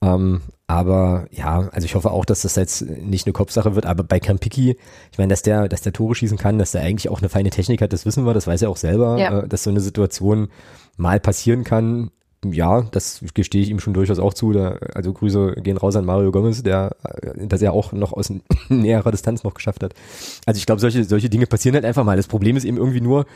Ähm, 0.00 0.42
aber 0.68 1.26
ja, 1.32 1.68
also 1.72 1.84
ich 1.84 1.96
hoffe 1.96 2.12
auch, 2.12 2.24
dass 2.24 2.42
das 2.42 2.54
jetzt 2.54 2.82
nicht 2.82 3.26
eine 3.26 3.32
Kopfsache 3.32 3.74
wird. 3.74 3.86
Aber 3.86 4.04
bei 4.04 4.20
Kampiki, 4.20 4.76
ich 5.10 5.18
meine, 5.18 5.30
dass 5.30 5.42
der, 5.42 5.68
dass 5.68 5.82
der 5.82 5.92
Tore 5.92 6.14
schießen 6.14 6.38
kann, 6.38 6.58
dass 6.58 6.70
der 6.70 6.82
eigentlich 6.82 7.08
auch 7.08 7.18
eine 7.18 7.28
feine 7.28 7.50
Technik 7.50 7.82
hat, 7.82 7.92
das 7.92 8.06
wissen 8.06 8.24
wir, 8.24 8.32
das 8.32 8.46
weiß 8.46 8.62
er 8.62 8.70
auch 8.70 8.76
selber, 8.76 9.18
ja. 9.18 9.40
äh, 9.40 9.48
dass 9.48 9.64
so 9.64 9.70
eine 9.70 9.80
Situation 9.80 10.48
mal 10.96 11.18
passieren 11.18 11.64
kann 11.64 12.12
ja, 12.44 12.82
das 12.90 13.22
gestehe 13.34 13.62
ich 13.62 13.68
ihm 13.68 13.80
schon 13.80 13.92
durchaus 13.92 14.18
auch 14.18 14.32
zu. 14.32 14.52
Da, 14.52 14.78
also 14.94 15.12
Grüße 15.12 15.56
gehen 15.62 15.76
raus 15.76 15.96
an 15.96 16.06
Mario 16.06 16.32
Gomez, 16.32 16.62
der 16.62 16.96
das 17.36 17.60
ja 17.60 17.70
auch 17.70 17.92
noch 17.92 18.12
aus 18.12 18.32
näherer 18.68 19.10
Distanz 19.10 19.44
noch 19.44 19.54
geschafft 19.54 19.82
hat. 19.82 19.94
Also 20.46 20.58
ich 20.58 20.66
glaube, 20.66 20.80
solche, 20.80 21.04
solche 21.04 21.28
Dinge 21.28 21.46
passieren 21.46 21.74
halt 21.74 21.84
einfach 21.84 22.04
mal. 22.04 22.16
Das 22.16 22.28
Problem 22.28 22.56
ist 22.56 22.64
eben 22.64 22.78
irgendwie 22.78 23.02
nur, 23.02 23.26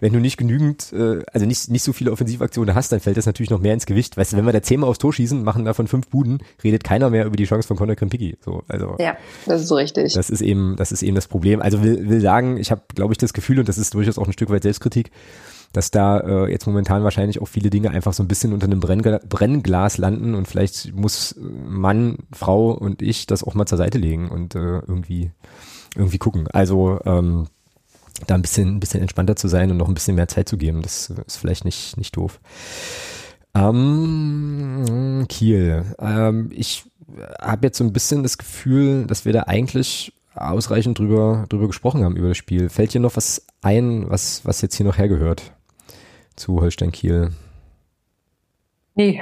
wenn 0.00 0.12
du 0.12 0.20
nicht 0.20 0.36
genügend, 0.36 0.92
äh, 0.92 1.22
also 1.32 1.46
nicht, 1.46 1.70
nicht 1.70 1.82
so 1.82 1.92
viele 1.92 2.12
Offensivaktionen 2.12 2.74
hast, 2.74 2.92
dann 2.92 3.00
fällt 3.00 3.16
das 3.16 3.26
natürlich 3.26 3.50
noch 3.50 3.60
mehr 3.60 3.74
ins 3.74 3.86
Gewicht. 3.86 4.16
Weißt 4.16 4.32
du, 4.32 4.36
wenn 4.36 4.46
wir 4.46 4.52
da 4.52 4.62
zehnmal 4.62 4.88
aufs 4.88 4.98
Tor 4.98 5.12
schießen, 5.12 5.42
machen 5.42 5.64
davon 5.64 5.88
fünf 5.88 6.08
Buden, 6.08 6.38
redet 6.62 6.84
keiner 6.84 7.10
mehr 7.10 7.26
über 7.26 7.36
die 7.36 7.44
Chance 7.44 7.66
von 7.66 7.76
Conor 7.76 7.96
Krempicki. 7.96 8.36
So, 8.44 8.62
also, 8.68 8.96
ja, 8.98 9.16
das 9.46 9.62
ist 9.62 9.68
so 9.68 9.74
richtig. 9.76 10.12
Das 10.12 10.30
ist 10.30 10.42
eben, 10.42 10.76
das 10.76 10.92
ist 10.92 11.02
eben 11.02 11.14
das 11.14 11.26
Problem. 11.26 11.60
Also 11.60 11.82
will, 11.82 12.08
will 12.08 12.20
sagen, 12.20 12.56
ich 12.56 12.70
habe, 12.70 12.82
glaube 12.94 13.14
ich, 13.14 13.18
das 13.18 13.32
Gefühl, 13.32 13.58
und 13.58 13.68
das 13.68 13.78
ist 13.78 13.94
durchaus 13.94 14.18
auch 14.18 14.26
ein 14.26 14.32
Stück 14.32 14.50
weit 14.50 14.62
Selbstkritik, 14.62 15.10
dass 15.74 15.90
da 15.90 16.20
äh, 16.20 16.50
jetzt 16.50 16.66
momentan 16.66 17.02
wahrscheinlich 17.02 17.42
auch 17.42 17.48
viele 17.48 17.68
Dinge 17.68 17.90
einfach 17.90 18.12
so 18.12 18.22
ein 18.22 18.28
bisschen 18.28 18.52
unter 18.52 18.66
einem 18.66 18.80
Brenngla 18.80 19.20
Brennglas 19.28 19.98
landen 19.98 20.34
und 20.34 20.46
vielleicht 20.46 20.94
muss 20.94 21.34
Mann, 21.38 22.18
Frau 22.32 22.70
und 22.70 23.02
ich 23.02 23.26
das 23.26 23.42
auch 23.42 23.54
mal 23.54 23.66
zur 23.66 23.78
Seite 23.78 23.98
legen 23.98 24.28
und 24.28 24.54
äh, 24.54 24.78
irgendwie 24.78 25.32
irgendwie 25.96 26.18
gucken. 26.18 26.46
Also 26.48 27.00
ähm, 27.04 27.48
da 28.28 28.36
ein 28.36 28.42
bisschen 28.42 28.76
ein 28.76 28.80
bisschen 28.80 29.00
entspannter 29.00 29.34
zu 29.34 29.48
sein 29.48 29.70
und 29.72 29.76
noch 29.76 29.88
ein 29.88 29.94
bisschen 29.94 30.14
mehr 30.14 30.28
Zeit 30.28 30.48
zu 30.48 30.56
geben, 30.56 30.80
das 30.80 31.12
ist 31.26 31.36
vielleicht 31.36 31.64
nicht 31.64 31.96
nicht 31.96 32.16
doof. 32.16 32.40
Ähm, 33.56 35.26
Kiel. 35.28 35.84
Ähm, 35.98 36.50
ich 36.52 36.84
habe 37.40 37.66
jetzt 37.66 37.78
so 37.78 37.84
ein 37.84 37.92
bisschen 37.92 38.22
das 38.22 38.38
Gefühl, 38.38 39.06
dass 39.06 39.24
wir 39.24 39.32
da 39.32 39.42
eigentlich 39.42 40.12
ausreichend 40.36 40.98
drüber, 40.98 41.46
drüber 41.48 41.66
gesprochen 41.66 42.04
haben 42.04 42.16
über 42.16 42.28
das 42.28 42.36
Spiel. 42.36 42.68
Fällt 42.68 42.94
dir 42.94 43.00
noch 43.00 43.16
was 43.16 43.46
ein, 43.62 44.08
was, 44.08 44.44
was 44.44 44.60
jetzt 44.62 44.76
hier 44.76 44.86
noch 44.86 44.98
hergehört? 44.98 45.52
Zu 46.36 46.60
Holstein 46.60 46.92
Kiel? 46.92 47.30
Nee. 48.94 49.20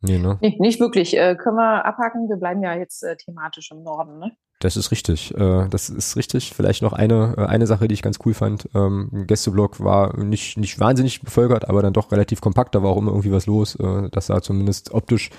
Nee, 0.00 0.18
ne? 0.18 0.38
Nee, 0.40 0.56
nicht 0.60 0.78
wirklich. 0.80 1.16
Äh, 1.16 1.34
können 1.36 1.56
wir 1.56 1.84
abhaken? 1.84 2.28
Wir 2.28 2.36
bleiben 2.36 2.62
ja 2.62 2.74
jetzt 2.74 3.02
äh, 3.02 3.16
thematisch 3.16 3.70
im 3.72 3.82
Norden, 3.82 4.18
ne? 4.18 4.32
Das 4.60 4.76
ist 4.76 4.90
richtig. 4.90 5.34
Äh, 5.36 5.68
das 5.68 5.88
ist 5.88 6.16
richtig. 6.16 6.52
Vielleicht 6.54 6.82
noch 6.82 6.92
eine, 6.92 7.34
äh, 7.36 7.46
eine 7.46 7.66
Sache, 7.66 7.86
die 7.88 7.94
ich 7.94 8.02
ganz 8.02 8.18
cool 8.24 8.34
fand. 8.34 8.68
Ähm, 8.74 9.24
Gästeblock 9.26 9.82
war 9.82 10.16
nicht, 10.16 10.56
nicht 10.56 10.80
wahnsinnig 10.80 11.22
bevölkert, 11.22 11.68
aber 11.68 11.82
dann 11.82 11.92
doch 11.92 12.10
relativ 12.10 12.40
kompakt. 12.40 12.74
Da 12.74 12.82
war 12.82 12.90
auch 12.90 12.96
immer 12.96 13.12
irgendwie 13.12 13.32
was 13.32 13.46
los. 13.46 13.76
Äh, 13.76 14.08
das 14.10 14.26
sah 14.26 14.42
zumindest 14.42 14.92
optisch, 14.92 15.30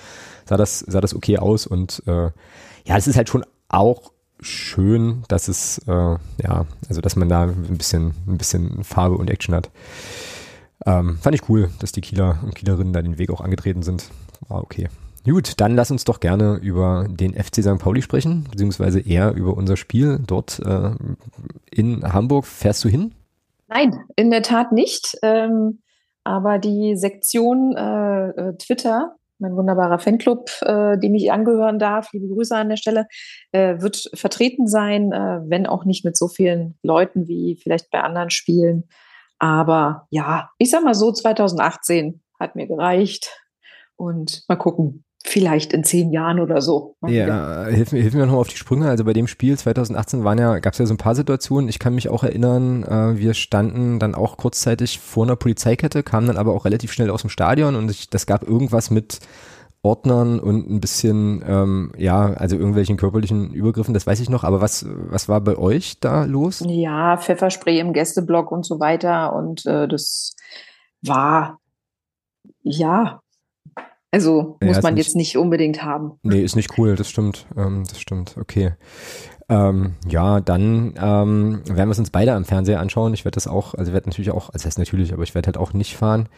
sah 0.46 0.58
das, 0.58 0.80
sah 0.80 1.02
das 1.02 1.14
okay 1.14 1.38
aus. 1.38 1.68
Und 1.68 2.04
äh, 2.08 2.32
ja, 2.86 2.98
es 2.98 3.08
ist 3.08 3.18
halt 3.18 3.30
schon 3.30 3.46
auch 3.68 4.12
schön, 4.42 5.24
dass 5.28 5.50
es, 5.50 5.82
ja, 5.86 6.66
also 6.88 7.02
dass 7.02 7.18
man 7.18 7.28
da 7.28 7.44
ein 7.44 7.78
bisschen, 7.78 8.14
ein 8.26 8.38
bisschen 8.38 8.86
Farbe 8.86 9.18
und 9.18 9.30
Action 9.30 9.54
hat. 9.54 9.70
Ähm, 10.86 11.18
fand 11.18 11.36
ich 11.36 11.50
cool, 11.50 11.70
dass 11.80 11.92
die 11.92 12.02
Kieler 12.02 12.40
und 12.44 12.56
Kielerinnen 12.56 12.94
da 12.94 13.02
den 13.02 13.18
Weg 13.18 13.30
auch 13.32 13.42
angetreten 13.42 13.84
sind. 13.84 14.10
War 14.48 14.62
okay. 14.64 14.88
Gut, 15.26 15.60
dann 15.60 15.76
lass 15.76 15.92
uns 15.92 16.06
doch 16.06 16.22
gerne 16.22 16.56
über 16.56 17.06
den 17.10 17.34
FC 17.34 17.62
St. 17.62 17.78
Pauli 17.78 18.02
sprechen, 18.02 18.46
beziehungsweise 18.50 19.02
eher 19.02 19.34
über 19.34 19.56
unser 19.58 19.76
Spiel 19.76 20.20
dort 20.26 20.60
äh, 20.60 20.92
in 21.70 22.04
Hamburg. 22.14 22.46
Fährst 22.46 22.84
du 22.86 22.90
hin? 22.90 23.14
Nein, 23.68 24.00
in 24.16 24.32
der 24.32 24.42
Tat 24.42 24.72
nicht. 24.72 25.18
Ähm, 25.22 25.80
aber 26.24 26.58
die 26.58 26.96
Sektion 26.96 27.76
äh, 27.76 28.30
äh 28.30 28.58
Twitter, 28.58 29.16
mein 29.40 29.56
wunderbarer 29.56 30.00
Fanclub, 30.00 30.50
äh, 30.62 30.98
dem 30.98 31.16
ich 31.16 31.32
angehören 31.32 31.80
darf, 31.80 32.12
liebe 32.14 32.28
Grüße 32.28 32.56
an 32.56 32.70
der 32.70 32.78
Stelle, 32.78 33.08
äh, 33.52 33.82
wird 33.82 34.10
vertreten 34.14 34.68
sein, 34.68 35.12
äh, 35.12 35.40
wenn 35.46 35.66
auch 35.68 35.86
nicht 35.86 36.06
mit 36.06 36.18
so 36.18 36.28
vielen 36.28 36.78
Leuten 36.82 37.28
wie 37.28 37.58
vielleicht 37.62 37.92
bei 37.92 38.02
anderen 38.02 38.30
Spielen. 38.30 38.86
Aber 39.40 40.08
ja, 40.10 40.52
ich 40.58 40.70
sag 40.70 40.84
mal 40.84 40.94
so, 40.94 41.12
2018 41.12 42.22
hat 42.40 42.56
mir 42.56 42.68
gereicht. 42.68 43.36
Und 43.96 44.44
mal 44.48 44.56
gucken, 44.56 45.04
vielleicht 45.26 45.74
in 45.74 45.84
zehn 45.84 46.12
Jahren 46.12 46.40
oder 46.40 46.62
so. 46.62 46.96
Ja, 47.06 47.66
hilf 47.66 47.92
mir, 47.92 48.02
hilf 48.02 48.14
mir 48.14 48.26
noch 48.26 48.34
auf 48.34 48.48
die 48.48 48.58
Sprünge. 48.58 48.88
Also 48.88 49.04
bei 49.04 49.14
dem 49.14 49.28
Spiel 49.28 49.58
2018 49.58 50.24
waren 50.24 50.38
ja, 50.38 50.60
gab 50.60 50.74
es 50.74 50.80
ja 50.80 50.86
so 50.86 50.94
ein 50.94 50.98
paar 50.98 51.16
Situationen. 51.16 51.70
Ich 51.70 51.80
kann 51.80 51.96
mich 51.96 52.10
auch 52.10 52.24
erinnern, 52.24 52.84
äh, 52.84 53.18
wir 53.18 53.34
standen 53.34 54.00
dann 54.00 54.16
auch 54.16 54.38
kurzzeitig 54.38 55.00
vor 55.00 55.26
einer 55.26 55.36
Polizeikette, 55.36 56.04
kamen 56.04 56.28
dann 56.28 56.38
aber 56.38 56.54
auch 56.54 56.66
relativ 56.66 56.94
schnell 56.94 57.10
aus 57.10 57.22
dem 57.22 57.30
Stadion 57.30 57.76
und 57.76 57.92
ich, 57.92 58.10
das 58.10 58.26
gab 58.26 58.44
irgendwas 58.44 58.90
mit 58.90 59.20
Ordnern 59.82 60.40
und 60.40 60.70
ein 60.70 60.82
bisschen, 60.82 61.44
ähm, 61.48 61.94
ja, 61.98 62.34
also 62.34 62.58
irgendwelchen 62.58 62.98
körperlichen 62.98 63.54
Übergriffen, 63.54 63.94
das 63.94 64.06
weiß 64.06 64.20
ich 64.20 64.30
noch, 64.30 64.44
aber 64.44 64.60
was, 64.60 64.86
was 64.88 65.30
war 65.30 65.40
bei 65.40 65.58
euch 65.58 66.00
da 66.02 66.26
los? 66.26 66.62
Ja, 66.68 67.18
Pfefferspray 67.18 67.80
im 67.80 67.94
Gästeblock 67.94 68.52
und 68.52 68.66
so 68.66 68.80
weiter 68.80 69.34
und 69.34 69.66
äh, 69.66 69.88
das 69.88 70.36
war, 71.02 71.60
ja, 72.62 73.22
also 74.12 74.58
muss 74.62 74.78
ja, 74.78 74.82
man 74.82 74.96
nicht, 74.96 75.08
jetzt 75.08 75.16
nicht 75.16 75.38
unbedingt 75.38 75.82
haben. 75.82 76.20
Nee, 76.24 76.42
ist 76.42 76.58
nicht 76.58 76.78
cool, 76.78 76.96
das 76.96 77.10
stimmt, 77.10 77.46
ähm, 77.56 77.86
das 77.88 78.02
stimmt, 78.02 78.36
okay. 78.38 78.74
Ähm, 79.50 79.96
ja, 80.08 80.42
dann 80.42 80.94
ähm, 81.02 81.62
werden 81.66 81.90
wir 81.90 81.92
es 81.92 82.00
uns 82.00 82.12
beide 82.12 82.34
am 82.34 82.46
Fernseher 82.46 82.80
anschauen. 82.80 83.16
Ich 83.16 83.26
werde 83.26 83.36
das 83.36 83.48
auch, 83.48 83.74
also 83.74 83.94
werde 83.94 84.08
natürlich 84.08 84.30
auch, 84.30 84.50
also 84.50 84.52
das 84.54 84.66
heißt 84.66 84.78
natürlich, 84.78 85.12
aber 85.12 85.24
ich 85.24 85.34
werde 85.34 85.48
halt 85.48 85.58
auch 85.58 85.74
nicht 85.74 85.98
fahren. 85.98 86.30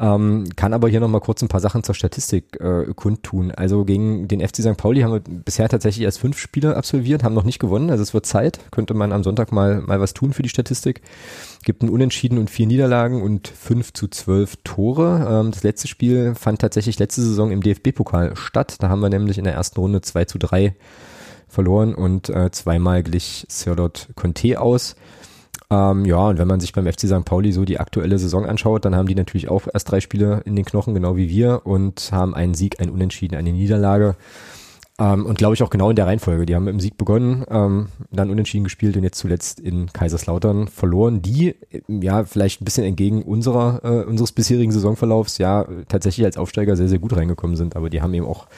Ähm, 0.00 0.48
kann 0.54 0.74
aber 0.74 0.88
hier 0.88 1.00
nochmal 1.00 1.20
kurz 1.20 1.42
ein 1.42 1.48
paar 1.48 1.60
Sachen 1.60 1.82
zur 1.82 1.94
Statistik 1.94 2.60
äh, 2.60 2.84
kundtun. 2.94 3.50
Also 3.50 3.84
gegen 3.84 4.28
den 4.28 4.40
FC 4.40 4.58
St. 4.58 4.76
Pauli 4.76 5.00
haben 5.00 5.12
wir 5.12 5.20
bisher 5.20 5.68
tatsächlich 5.68 6.04
erst 6.04 6.20
fünf 6.20 6.38
Spiele 6.38 6.76
absolviert, 6.76 7.24
haben 7.24 7.34
noch 7.34 7.42
nicht 7.42 7.58
gewonnen. 7.58 7.90
Also 7.90 8.04
es 8.04 8.14
wird 8.14 8.24
Zeit. 8.24 8.60
Könnte 8.70 8.94
man 8.94 9.12
am 9.12 9.24
Sonntag 9.24 9.50
mal, 9.50 9.80
mal 9.80 9.98
was 10.00 10.14
tun 10.14 10.32
für 10.32 10.42
die 10.42 10.48
Statistik. 10.48 11.02
Gibt 11.64 11.82
ein 11.82 11.90
Unentschieden 11.90 12.38
und 12.38 12.48
vier 12.48 12.68
Niederlagen 12.68 13.22
und 13.22 13.48
fünf 13.48 13.92
zu 13.92 14.06
zwölf 14.06 14.56
Tore. 14.62 15.26
Ähm, 15.28 15.50
das 15.50 15.64
letzte 15.64 15.88
Spiel 15.88 16.36
fand 16.36 16.60
tatsächlich 16.60 17.00
letzte 17.00 17.22
Saison 17.22 17.50
im 17.50 17.60
DFB-Pokal 17.60 18.36
statt. 18.36 18.76
Da 18.78 18.88
haben 18.88 19.00
wir 19.00 19.10
nämlich 19.10 19.36
in 19.36 19.44
der 19.44 19.54
ersten 19.54 19.80
Runde 19.80 20.00
zwei 20.02 20.26
zu 20.26 20.38
drei 20.38 20.76
verloren 21.48 21.94
und 21.94 22.28
äh, 22.28 22.50
zweimal 22.52 23.02
glich 23.02 23.46
Sirlot 23.48 24.08
Conte 24.14 24.60
aus. 24.60 24.94
Ähm, 25.70 26.06
ja, 26.06 26.28
und 26.28 26.38
wenn 26.38 26.48
man 26.48 26.60
sich 26.60 26.72
beim 26.72 26.86
FC 26.86 27.00
St. 27.00 27.24
Pauli 27.24 27.52
so 27.52 27.64
die 27.64 27.78
aktuelle 27.78 28.18
Saison 28.18 28.46
anschaut, 28.46 28.84
dann 28.84 28.96
haben 28.96 29.06
die 29.06 29.14
natürlich 29.14 29.48
auch 29.48 29.68
erst 29.72 29.90
drei 29.90 30.00
Spiele 30.00 30.40
in 30.46 30.56
den 30.56 30.64
Knochen, 30.64 30.94
genau 30.94 31.16
wie 31.16 31.28
wir, 31.28 31.66
und 31.66 32.10
haben 32.10 32.34
einen 32.34 32.54
Sieg, 32.54 32.80
einen 32.80 32.90
Unentschieden, 32.90 33.36
eine 33.36 33.52
Niederlage. 33.52 34.16
Ähm, 34.98 35.26
und 35.26 35.38
glaube 35.38 35.54
ich 35.54 35.62
auch 35.62 35.70
genau 35.70 35.90
in 35.90 35.96
der 35.96 36.06
Reihenfolge. 36.06 36.46
Die 36.46 36.54
haben 36.56 36.64
mit 36.64 36.72
dem 36.72 36.80
Sieg 36.80 36.96
begonnen, 36.96 37.44
ähm, 37.50 37.88
dann 38.10 38.30
unentschieden 38.30 38.64
gespielt 38.64 38.96
und 38.96 39.04
jetzt 39.04 39.18
zuletzt 39.18 39.60
in 39.60 39.92
Kaiserslautern 39.92 40.68
verloren, 40.68 41.22
die 41.22 41.54
ja 41.86 42.24
vielleicht 42.24 42.60
ein 42.60 42.64
bisschen 42.64 42.84
entgegen 42.84 43.22
unserer 43.22 43.80
äh, 43.84 44.04
unseres 44.04 44.32
bisherigen 44.32 44.72
Saisonverlaufs 44.72 45.38
ja 45.38 45.66
tatsächlich 45.88 46.26
als 46.26 46.36
Aufsteiger 46.36 46.76
sehr, 46.76 46.88
sehr 46.88 46.98
gut 46.98 47.14
reingekommen 47.14 47.56
sind. 47.56 47.76
Aber 47.76 47.90
die 47.90 48.02
haben 48.02 48.14
eben 48.14 48.26
auch 48.26 48.48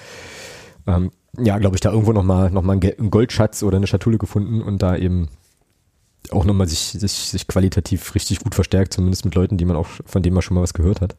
ähm, 0.86 1.10
ja, 1.38 1.58
glaube 1.58 1.76
ich, 1.76 1.80
da 1.80 1.90
irgendwo 1.90 2.12
nochmal 2.12 2.50
noch 2.50 2.62
mal 2.62 2.72
einen 2.80 3.10
Goldschatz 3.10 3.62
oder 3.62 3.76
eine 3.76 3.86
Schatulle 3.86 4.18
gefunden 4.18 4.62
und 4.62 4.82
da 4.82 4.96
eben 4.96 5.28
auch 6.30 6.44
nochmal 6.44 6.68
sich, 6.68 6.80
sich, 6.80 7.12
sich 7.12 7.46
qualitativ 7.46 8.14
richtig 8.14 8.40
gut 8.40 8.54
verstärkt, 8.54 8.92
zumindest 8.92 9.24
mit 9.24 9.34
Leuten, 9.34 9.56
die 9.56 9.64
man 9.64 9.76
auch, 9.76 9.88
von 10.04 10.22
denen 10.22 10.34
man 10.34 10.42
schon 10.42 10.54
mal 10.54 10.62
was 10.62 10.74
gehört 10.74 11.00
hat. 11.00 11.16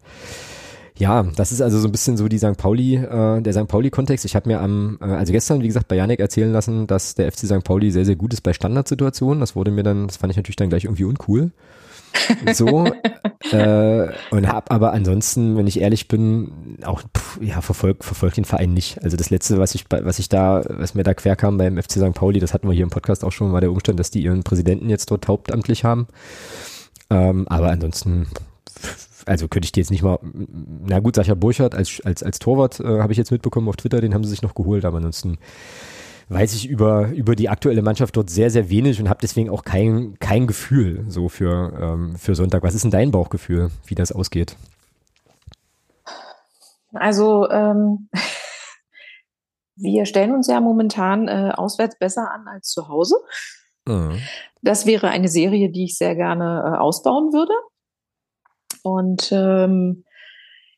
Ja, 0.98 1.24
das 1.24 1.52
ist 1.52 1.62
also 1.62 1.80
so 1.80 1.88
ein 1.88 1.92
bisschen 1.92 2.18
so 2.18 2.28
die 2.28 2.38
St. 2.38 2.58
Pauli, 2.58 2.96
äh, 2.96 3.42
der 3.42 3.54
St. 3.54 3.68
Pauli-Kontext. 3.68 4.24
Ich 4.26 4.36
habe 4.36 4.48
mir 4.48 4.62
am, 4.62 5.00
äh, 5.02 5.06
also 5.06 5.34
gestern, 5.34 5.62
wie 5.62 5.68
gesagt, 5.68 5.88
bei 5.88 5.96
Janik 5.96 6.20
erzählen 6.20 6.52
lassen, 6.52 6.86
dass 6.86 7.16
der 7.16 7.32
FC 7.32 7.48
St. 7.48 7.64
Pauli 7.64 7.92
sehr, 7.92 8.06
sehr 8.06 8.16
gut 8.16 8.34
ist 8.34 8.42
bei 8.42 8.54
Standardsituationen. 8.54 9.40
Das 9.40 9.56
wurde 9.56 9.72
mir 9.72 9.84
dann, 9.84 10.08
das 10.08 10.18
fand 10.18 10.32
ich 10.32 10.38
natürlich 10.38 10.58
dann 10.58 10.70
gleich 10.70 10.84
irgendwie 10.84 11.06
uncool 11.06 11.52
so 12.54 12.86
äh, 13.52 14.08
und 14.32 14.48
habe 14.48 14.72
aber 14.72 14.94
ansonsten, 14.94 15.58
wenn 15.58 15.68
ich 15.68 15.80
ehrlich 15.80 16.08
bin, 16.08 16.78
auch 16.84 17.02
pff, 17.02 17.40
ja 17.42 17.62
verfolgt 17.62 18.04
verfolgt 18.04 18.38
den 18.38 18.46
Verein 18.46 18.74
nicht. 18.74 19.04
Also 19.04 19.18
das 19.18 19.30
letzte, 19.30 19.58
was 19.58 19.76
ich 19.76 19.86
was 19.90 20.20
ich 20.20 20.30
da, 20.30 20.64
was 20.68 20.94
mir 20.96 21.04
da 21.04 21.14
quer 21.14 21.36
kam 21.36 21.58
beim 21.58 21.82
FC 21.82 21.94
St. 21.94 22.14
Pauli, 22.14 22.40
das 22.40 22.54
hatten 22.54 22.68
wir 22.68 22.74
hier 22.74 22.84
im 22.84 22.90
Podcast 22.90 23.24
auch 23.24 23.32
schon, 23.32 23.54
war 23.54 23.62
der 23.62 23.72
Umstand, 23.72 24.00
dass 24.00 24.12
die 24.12 24.24
ihren 24.24 24.44
Präsidenten 24.44 24.90
jetzt 24.90 25.12
dort 25.12 25.28
hauptamtlich 25.28 25.84
haben. 25.84 26.08
Ähm, 27.10 27.48
aber 27.48 27.70
ansonsten 27.70 28.28
also 29.26 29.48
könnte 29.48 29.66
ich 29.66 29.72
dir 29.72 29.82
jetzt 29.82 29.92
nicht 29.92 30.04
mal, 30.04 30.20
na 30.86 31.00
gut, 31.00 31.16
Sacha 31.16 31.36
Burchardt 31.36 31.76
als, 31.76 32.02
als, 32.04 32.24
als 32.24 32.40
Torwart 32.40 32.80
äh, 32.80 33.00
habe 33.00 33.12
ich 33.12 33.18
jetzt 33.18 33.32
mitbekommen 33.32 33.70
auf 33.70 33.76
Twitter, 33.76 34.02
den 34.02 34.14
haben 34.14 34.24
sie 34.24 34.30
sich 34.30 34.42
noch 34.42 34.56
geholt, 34.56 34.86
aber 34.86 34.98
ansonsten 34.98 35.38
weiß 36.32 36.54
ich 36.54 36.70
über, 36.70 37.10
über 37.10 37.36
die 37.36 37.50
aktuelle 37.50 37.82
Mannschaft 37.82 38.16
dort 38.16 38.30
sehr, 38.30 38.50
sehr 38.50 38.70
wenig 38.70 39.02
und 39.02 39.10
habe 39.10 39.20
deswegen 39.22 39.50
auch 39.50 39.64
kein, 39.64 40.18
kein 40.20 40.48
Gefühl 40.48 41.04
so 41.08 41.28
für, 41.28 41.74
ähm, 41.80 42.16
für 42.16 42.36
Sonntag. 42.36 42.64
Was 42.64 42.74
ist 42.74 42.84
denn 42.84 42.92
dein 42.92 43.12
Bauchgefühl, 43.12 43.70
wie 43.86 43.96
das 43.96 44.14
ausgeht? 44.14 44.56
Also 46.94 47.50
ähm, 47.50 48.10
wir 49.76 50.06
stellen 50.06 50.34
uns 50.34 50.48
ja 50.48 50.62
momentan 50.62 51.28
äh, 51.28 51.52
auswärts 51.54 51.98
besser 52.00 52.32
an 52.32 52.48
als 52.48 52.70
zu 52.70 52.88
Hause. 52.88 53.16
Mhm. 53.86 54.22
Das 54.62 54.86
wäre 54.86 55.10
eine 55.10 55.28
Serie, 55.28 55.70
die 55.70 55.86
ich 55.86 55.98
sehr 55.98 56.16
gerne 56.16 56.64
äh, 56.66 56.78
ausbauen 56.78 57.34
würde. 57.34 57.54
Und 58.84 59.32
ähm, 59.32 60.06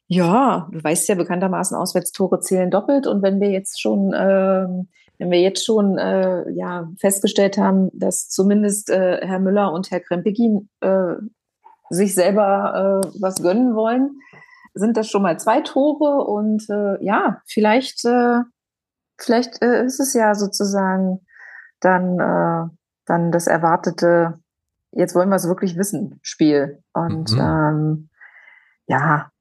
ja, 0.07 0.67
du 0.71 0.83
weißt 0.83 1.07
ja 1.09 1.15
bekanntermaßen, 1.15 1.77
Auswärtstore 1.77 2.39
zählen 2.39 2.69
doppelt. 2.69 3.07
Und 3.07 3.21
wenn 3.21 3.39
wir 3.39 3.49
jetzt 3.49 3.81
schon 3.81 4.13
ähm, 4.15 4.87
wenn 5.23 5.31
wir 5.31 5.39
jetzt 5.39 5.65
schon 5.65 5.97
äh, 5.97 6.49
ja, 6.51 6.89
festgestellt 6.99 7.57
haben, 7.57 7.89
dass 7.93 8.29
zumindest 8.29 8.89
äh, 8.89 9.25
Herr 9.25 9.39
Müller 9.39 9.71
und 9.71 9.91
Herr 9.91 9.99
Krempegin 9.99 10.69
äh, 10.81 11.15
sich 11.89 12.13
selber 12.13 13.01
äh, 13.03 13.07
was 13.21 13.41
gönnen 13.41 13.75
wollen, 13.75 14.19
sind 14.73 14.97
das 14.97 15.07
schon 15.07 15.21
mal 15.21 15.39
zwei 15.39 15.61
Tore 15.61 16.25
und 16.25 16.67
äh, 16.69 17.03
ja, 17.03 17.41
vielleicht, 17.45 18.03
äh, 18.05 18.39
vielleicht 19.17 19.61
äh, 19.61 19.85
ist 19.85 19.99
es 19.99 20.13
ja 20.13 20.33
sozusagen 20.33 21.25
dann, 21.79 22.19
äh, 22.19 22.69
dann 23.05 23.31
das 23.31 23.47
erwartete, 23.47 24.39
jetzt 24.91 25.15
wollen 25.15 25.29
wir 25.29 25.35
es 25.35 25.47
wirklich 25.47 25.77
wissen, 25.77 26.19
Spiel. 26.21 26.81
Und 26.93 27.31
mhm. 27.31 27.39
ähm, 27.39 28.09
ja, 28.87 29.31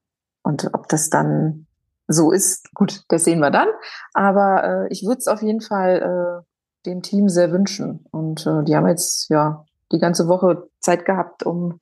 und 0.43 0.69
ob 0.73 0.87
das 0.89 1.09
dann 1.09 1.67
so 2.07 2.31
ist, 2.31 2.73
gut, 2.73 3.03
das 3.07 3.23
sehen 3.23 3.39
wir 3.39 3.51
dann. 3.51 3.69
Aber 4.13 4.63
äh, 4.63 4.87
ich 4.93 5.03
würde 5.03 5.19
es 5.19 5.27
auf 5.27 5.41
jeden 5.41 5.61
Fall 5.61 6.43
äh, 6.43 6.85
dem 6.85 7.01
Team 7.01 7.29
sehr 7.29 7.51
wünschen. 7.51 8.05
Und 8.11 8.45
äh, 8.45 8.63
die 8.63 8.75
haben 8.75 8.87
jetzt 8.87 9.29
ja 9.29 9.65
die 9.91 9.99
ganze 9.99 10.27
Woche 10.27 10.67
Zeit 10.79 11.05
gehabt, 11.05 11.43
um 11.43 11.79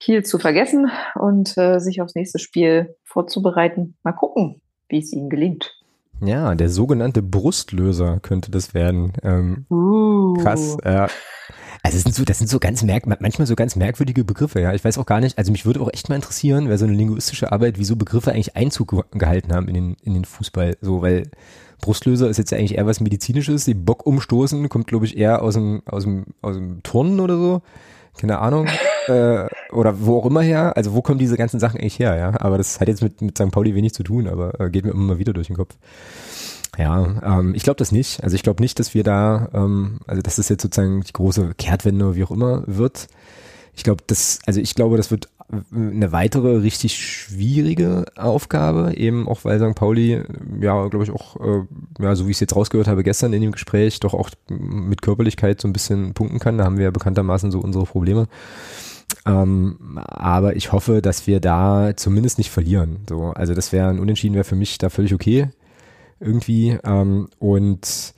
Kiel 0.00 0.24
zu 0.24 0.38
vergessen 0.38 0.90
und 1.14 1.56
äh, 1.56 1.78
sich 1.80 2.00
aufs 2.02 2.14
nächste 2.14 2.38
Spiel 2.38 2.94
vorzubereiten. 3.04 3.96
Mal 4.02 4.12
gucken, 4.12 4.60
wie 4.88 4.98
es 4.98 5.12
ihnen 5.12 5.30
gelingt. 5.30 5.74
Ja, 6.20 6.54
der 6.54 6.68
sogenannte 6.68 7.22
Brustlöser 7.22 8.18
könnte 8.20 8.50
das 8.50 8.74
werden. 8.74 9.12
Ähm, 9.22 9.66
uh. 9.70 10.34
Krass, 10.34 10.76
ja. 10.84 11.08
Also 11.82 11.96
das 11.96 12.02
sind 12.02 12.14
so, 12.14 12.24
das 12.24 12.38
sind 12.38 12.48
so 12.48 12.58
ganz 12.58 12.82
merk 12.82 13.06
manchmal 13.20 13.46
so 13.46 13.54
ganz 13.54 13.76
merkwürdige 13.76 14.24
Begriffe, 14.24 14.60
ja. 14.60 14.74
Ich 14.74 14.84
weiß 14.84 14.98
auch 14.98 15.06
gar 15.06 15.20
nicht, 15.20 15.38
also 15.38 15.52
mich 15.52 15.64
würde 15.64 15.80
auch 15.80 15.92
echt 15.92 16.08
mal 16.08 16.16
interessieren, 16.16 16.68
wer 16.68 16.78
so 16.78 16.84
eine 16.84 16.94
linguistische 16.94 17.52
Arbeit, 17.52 17.78
wie 17.78 17.84
so 17.84 17.96
Begriffe 17.96 18.32
eigentlich 18.32 18.56
Einzug 18.56 19.06
gehalten 19.12 19.52
haben 19.52 19.68
in 19.68 19.74
den, 19.74 19.96
in 20.02 20.14
den 20.14 20.24
Fußball. 20.24 20.76
So, 20.80 21.02
weil 21.02 21.30
Brustlöser 21.80 22.28
ist 22.28 22.38
jetzt 22.38 22.50
ja 22.50 22.58
eigentlich 22.58 22.76
eher 22.76 22.86
was 22.86 23.00
Medizinisches. 23.00 23.64
Die 23.64 23.74
Bock 23.74 24.06
umstoßen 24.06 24.68
kommt, 24.68 24.88
glaube 24.88 25.06
ich, 25.06 25.16
eher 25.16 25.42
aus 25.42 25.54
dem, 25.54 25.82
aus 25.86 26.04
dem, 26.04 26.26
aus 26.42 26.56
dem 26.56 26.82
Turnen 26.82 27.20
oder 27.20 27.36
so. 27.36 27.62
Keine 28.16 28.40
Ahnung. 28.40 28.66
äh, 29.06 29.46
oder 29.70 30.00
wo 30.00 30.18
auch 30.18 30.26
immer 30.26 30.42
her. 30.42 30.76
Also 30.76 30.94
wo 30.94 31.02
kommen 31.02 31.18
diese 31.18 31.36
ganzen 31.36 31.60
Sachen 31.60 31.80
eigentlich 31.80 31.98
her, 31.98 32.16
ja? 32.16 32.40
Aber 32.40 32.58
das 32.58 32.80
hat 32.80 32.88
jetzt 32.88 33.02
mit, 33.02 33.22
mit 33.22 33.38
St. 33.38 33.50
Pauli 33.50 33.74
wenig 33.74 33.94
zu 33.94 34.02
tun, 34.02 34.26
aber 34.26 34.60
äh, 34.60 34.70
geht 34.70 34.84
mir 34.84 34.90
immer 34.90 35.14
mal 35.14 35.18
wieder 35.18 35.32
durch 35.32 35.46
den 35.46 35.56
Kopf. 35.56 35.76
Ja, 36.76 37.38
ähm, 37.40 37.54
ich 37.54 37.62
glaube 37.62 37.78
das 37.78 37.92
nicht. 37.92 38.22
Also 38.22 38.36
ich 38.36 38.42
glaube 38.42 38.62
nicht, 38.62 38.78
dass 38.78 38.94
wir 38.94 39.04
da, 39.04 39.48
ähm, 39.52 40.00
also 40.06 40.22
dass 40.22 40.36
das 40.36 40.48
jetzt 40.48 40.62
sozusagen 40.62 41.02
die 41.02 41.12
große 41.12 41.54
Kehrtwende, 41.56 42.14
wie 42.14 42.24
auch 42.24 42.30
immer, 42.30 42.62
wird. 42.66 43.08
Ich 43.74 43.84
glaube, 43.84 44.02
das, 44.06 44.40
also 44.46 44.60
ich 44.60 44.74
glaube, 44.74 44.96
das 44.96 45.10
wird 45.10 45.28
eine 45.72 46.12
weitere 46.12 46.56
richtig 46.58 46.98
schwierige 46.98 48.04
Aufgabe, 48.16 48.94
eben 48.96 49.26
auch 49.26 49.44
weil 49.44 49.58
St. 49.58 49.74
Pauli, 49.74 50.22
ja, 50.60 50.88
glaube 50.88 51.04
ich 51.04 51.10
auch, 51.10 51.36
äh, 51.40 51.62
ja, 52.00 52.14
so 52.14 52.26
wie 52.26 52.32
ich 52.32 52.36
es 52.36 52.40
jetzt 52.40 52.54
rausgehört 52.54 52.86
habe 52.86 53.02
gestern 53.02 53.32
in 53.32 53.40
dem 53.40 53.52
Gespräch, 53.52 53.98
doch 54.00 54.12
auch 54.12 54.30
mit 54.48 55.00
Körperlichkeit 55.00 55.60
so 55.60 55.68
ein 55.68 55.72
bisschen 55.72 56.12
punkten 56.12 56.38
kann. 56.38 56.58
Da 56.58 56.64
haben 56.64 56.76
wir 56.76 56.84
ja 56.84 56.90
bekanntermaßen 56.90 57.50
so 57.50 57.60
unsere 57.60 57.84
Probleme. 57.84 58.28
Ähm, 59.24 59.98
aber 60.04 60.56
ich 60.56 60.72
hoffe, 60.72 61.00
dass 61.00 61.26
wir 61.26 61.40
da 61.40 61.92
zumindest 61.96 62.36
nicht 62.36 62.50
verlieren. 62.50 62.98
So, 63.08 63.30
also 63.30 63.54
das 63.54 63.72
wäre 63.72 63.88
ein 63.88 64.00
Unentschieden 64.00 64.34
wäre 64.34 64.44
für 64.44 64.56
mich 64.56 64.76
da 64.76 64.90
völlig 64.90 65.14
okay 65.14 65.48
irgendwie. 66.20 66.78
Ähm, 66.84 67.28
und 67.38 68.14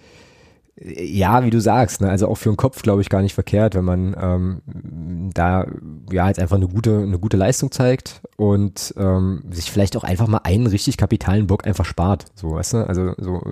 ja, 0.82 1.44
wie 1.44 1.50
du 1.50 1.60
sagst, 1.60 2.00
ne, 2.00 2.08
also 2.08 2.26
auch 2.28 2.36
für 2.36 2.48
den 2.48 2.56
Kopf 2.56 2.80
glaube 2.82 3.02
ich 3.02 3.10
gar 3.10 3.20
nicht 3.20 3.34
verkehrt, 3.34 3.74
wenn 3.74 3.84
man 3.84 4.16
ähm, 4.18 5.30
da 5.34 5.66
ja 6.10 6.28
jetzt 6.28 6.40
einfach 6.40 6.56
eine 6.56 6.68
gute 6.68 7.00
eine 7.00 7.18
gute 7.18 7.36
Leistung 7.36 7.70
zeigt 7.70 8.22
und 8.36 8.94
ähm, 8.96 9.42
sich 9.50 9.70
vielleicht 9.70 9.94
auch 9.96 10.04
einfach 10.04 10.26
mal 10.26 10.40
einen 10.44 10.66
richtig 10.66 10.96
kapitalen 10.96 11.46
Bock 11.46 11.66
einfach 11.66 11.84
spart, 11.84 12.26
so 12.34 12.52
weißt 12.52 12.72
du, 12.72 12.88
also 12.88 13.12
so 13.18 13.42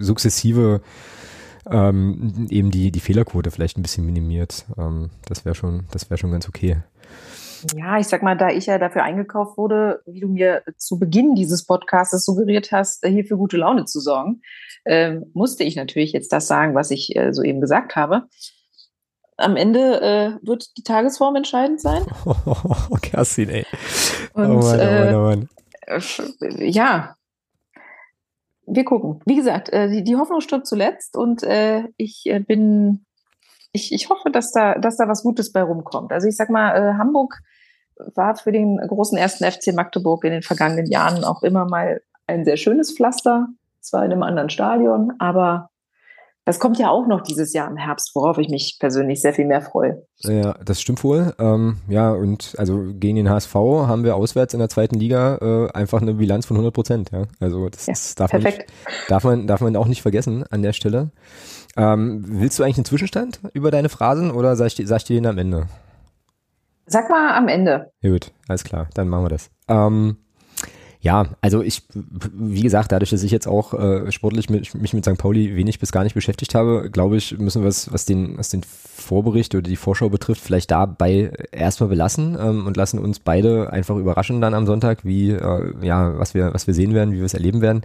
sukzessive 0.00 0.80
ähm, 1.70 2.48
eben 2.50 2.72
die 2.72 2.90
die 2.90 3.00
Fehlerquote 3.00 3.52
vielleicht 3.52 3.78
ein 3.78 3.82
bisschen 3.82 4.04
minimiert. 4.04 4.64
Ähm, 4.76 5.10
das 5.26 5.44
wäre 5.44 5.54
schon 5.54 5.84
das 5.92 6.10
wäre 6.10 6.18
schon 6.18 6.32
ganz 6.32 6.48
okay. 6.48 6.78
Ja, 7.74 7.98
ich 7.98 8.06
sag 8.06 8.22
mal, 8.22 8.36
da 8.36 8.50
ich 8.50 8.66
ja 8.66 8.78
dafür 8.78 9.02
eingekauft 9.02 9.56
wurde, 9.56 10.02
wie 10.06 10.20
du 10.20 10.28
mir 10.28 10.62
zu 10.76 10.98
Beginn 10.98 11.34
dieses 11.34 11.64
Podcasts 11.64 12.24
suggeriert 12.24 12.72
hast, 12.72 13.04
hier 13.06 13.24
für 13.24 13.36
gute 13.36 13.56
Laune 13.56 13.84
zu 13.84 14.00
sorgen, 14.00 14.42
äh, 14.84 15.20
musste 15.32 15.64
ich 15.64 15.76
natürlich 15.76 16.12
jetzt 16.12 16.32
das 16.32 16.46
sagen, 16.46 16.74
was 16.74 16.90
ich 16.90 17.16
äh, 17.16 17.32
soeben 17.32 17.60
gesagt 17.60 17.96
habe. 17.96 18.28
Am 19.38 19.56
Ende 19.56 20.00
äh, 20.00 20.46
wird 20.46 20.76
die 20.78 20.82
Tagesform 20.82 21.36
entscheidend 21.36 21.80
sein. 21.80 22.02
Oh, 22.46 22.96
Kerstin, 23.02 23.50
ey. 23.50 23.66
Und, 24.34 24.46
oh 24.46 24.58
Mann, 24.58 24.80
oh 24.80 24.84
Mann, 24.84 25.14
oh 25.14 25.20
Mann. 25.22 25.48
Äh, 25.86 26.70
ja, 26.70 27.16
wir 28.66 28.84
gucken. 28.84 29.20
Wie 29.24 29.36
gesagt, 29.36 29.68
äh, 29.70 29.88
die, 29.88 30.04
die 30.04 30.16
Hoffnung 30.16 30.40
stirbt 30.40 30.66
zuletzt 30.66 31.16
und 31.16 31.42
äh, 31.42 31.84
ich 31.96 32.22
äh, 32.26 32.40
bin, 32.40 33.04
ich, 33.72 33.92
ich 33.92 34.08
hoffe, 34.10 34.30
dass 34.30 34.52
da, 34.52 34.78
dass 34.78 34.96
da 34.96 35.08
was 35.08 35.22
Gutes 35.22 35.52
bei 35.52 35.62
rumkommt. 35.62 36.12
Also 36.12 36.26
ich 36.28 36.36
sag 36.36 36.50
mal, 36.50 36.74
äh, 36.76 36.94
Hamburg 36.98 37.40
war 38.14 38.36
für 38.36 38.52
den 38.52 38.78
großen 38.78 39.16
ersten 39.18 39.44
FC 39.44 39.74
Magdeburg 39.74 40.24
in 40.24 40.32
den 40.32 40.42
vergangenen 40.42 40.86
Jahren 40.86 41.24
auch 41.24 41.42
immer 41.42 41.64
mal 41.64 42.00
ein 42.26 42.44
sehr 42.44 42.56
schönes 42.56 42.94
Pflaster, 42.94 43.48
zwar 43.80 44.04
in 44.04 44.12
einem 44.12 44.22
anderen 44.22 44.50
Stadion, 44.50 45.12
aber 45.18 45.70
das 46.46 46.60
kommt 46.60 46.78
ja 46.78 46.90
auch 46.90 47.08
noch 47.08 47.22
dieses 47.22 47.52
Jahr 47.52 47.68
im 47.68 47.76
Herbst, 47.76 48.12
worauf 48.14 48.38
ich 48.38 48.48
mich 48.48 48.76
persönlich 48.78 49.20
sehr 49.20 49.34
viel 49.34 49.46
mehr 49.46 49.62
freue. 49.62 50.06
Ja, 50.18 50.54
das 50.64 50.80
stimmt 50.80 51.02
wohl. 51.02 51.34
Ähm, 51.40 51.78
ja, 51.88 52.12
und 52.12 52.54
also 52.56 52.84
gegen 52.94 53.16
den 53.16 53.28
HSV 53.28 53.52
haben 53.52 54.04
wir 54.04 54.14
auswärts 54.14 54.54
in 54.54 54.60
der 54.60 54.68
zweiten 54.68 54.94
Liga 54.94 55.38
äh, 55.40 55.72
einfach 55.72 56.00
eine 56.00 56.14
Bilanz 56.14 56.46
von 56.46 56.56
100 56.56 56.72
Prozent. 56.72 57.10
Ja? 57.10 57.24
Also 57.40 57.68
das, 57.68 57.86
Ja, 57.86 57.94
das 57.94 58.14
darf, 58.14 58.32
man 58.32 58.42
nicht, 58.44 58.64
darf, 59.08 59.24
man, 59.24 59.48
darf 59.48 59.60
man 59.60 59.74
auch 59.74 59.88
nicht 59.88 60.02
vergessen 60.02 60.44
an 60.48 60.62
der 60.62 60.72
Stelle. 60.72 61.10
Ähm, 61.76 62.24
willst 62.24 62.60
du 62.60 62.62
eigentlich 62.62 62.78
einen 62.78 62.84
Zwischenstand 62.84 63.40
über 63.52 63.72
deine 63.72 63.88
Phrasen 63.88 64.30
oder 64.30 64.54
sag 64.54 64.66
ich, 64.66 64.86
sag 64.86 64.98
ich 64.98 65.04
dir 65.04 65.14
den 65.14 65.26
am 65.26 65.38
Ende? 65.38 65.66
Sag 66.86 67.10
mal 67.10 67.36
am 67.36 67.48
Ende. 67.48 67.92
Ja, 68.00 68.10
gut, 68.10 68.32
alles 68.48 68.64
klar, 68.64 68.88
dann 68.94 69.08
machen 69.08 69.24
wir 69.24 69.28
das. 69.30 69.50
Ähm, 69.68 70.16
ja, 71.06 71.26
also 71.40 71.62
ich, 71.62 71.82
wie 71.94 72.62
gesagt, 72.62 72.90
dadurch, 72.90 73.10
dass 73.10 73.22
ich 73.22 73.30
jetzt 73.30 73.46
auch 73.46 73.74
äh, 73.74 74.10
sportlich 74.10 74.50
mit, 74.50 74.74
mich 74.74 74.92
mit 74.92 75.04
St. 75.04 75.16
Pauli 75.16 75.54
wenig 75.54 75.78
bis 75.78 75.92
gar 75.92 76.02
nicht 76.02 76.14
beschäftigt 76.14 76.54
habe, 76.56 76.90
glaube 76.90 77.16
ich, 77.16 77.38
müssen 77.38 77.62
wir 77.62 77.68
es, 77.68 77.92
was 77.92 78.06
den, 78.06 78.36
was 78.38 78.48
den 78.48 78.64
Vorbericht 78.64 79.54
oder 79.54 79.62
die 79.62 79.76
Vorschau 79.76 80.08
betrifft, 80.08 80.40
vielleicht 80.40 80.72
dabei 80.72 81.30
erstmal 81.52 81.90
belassen 81.90 82.36
ähm, 82.40 82.66
und 82.66 82.76
lassen 82.76 82.98
uns 82.98 83.20
beide 83.20 83.72
einfach 83.72 83.96
überraschen 83.96 84.40
dann 84.40 84.54
am 84.54 84.66
Sonntag, 84.66 85.04
wie, 85.04 85.30
äh, 85.30 85.74
ja, 85.80 86.18
was 86.18 86.34
wir, 86.34 86.52
was 86.52 86.66
wir 86.66 86.74
sehen 86.74 86.92
werden, 86.92 87.12
wie 87.12 87.18
wir 87.18 87.24
es 87.26 87.34
erleben 87.34 87.60
werden. 87.60 87.82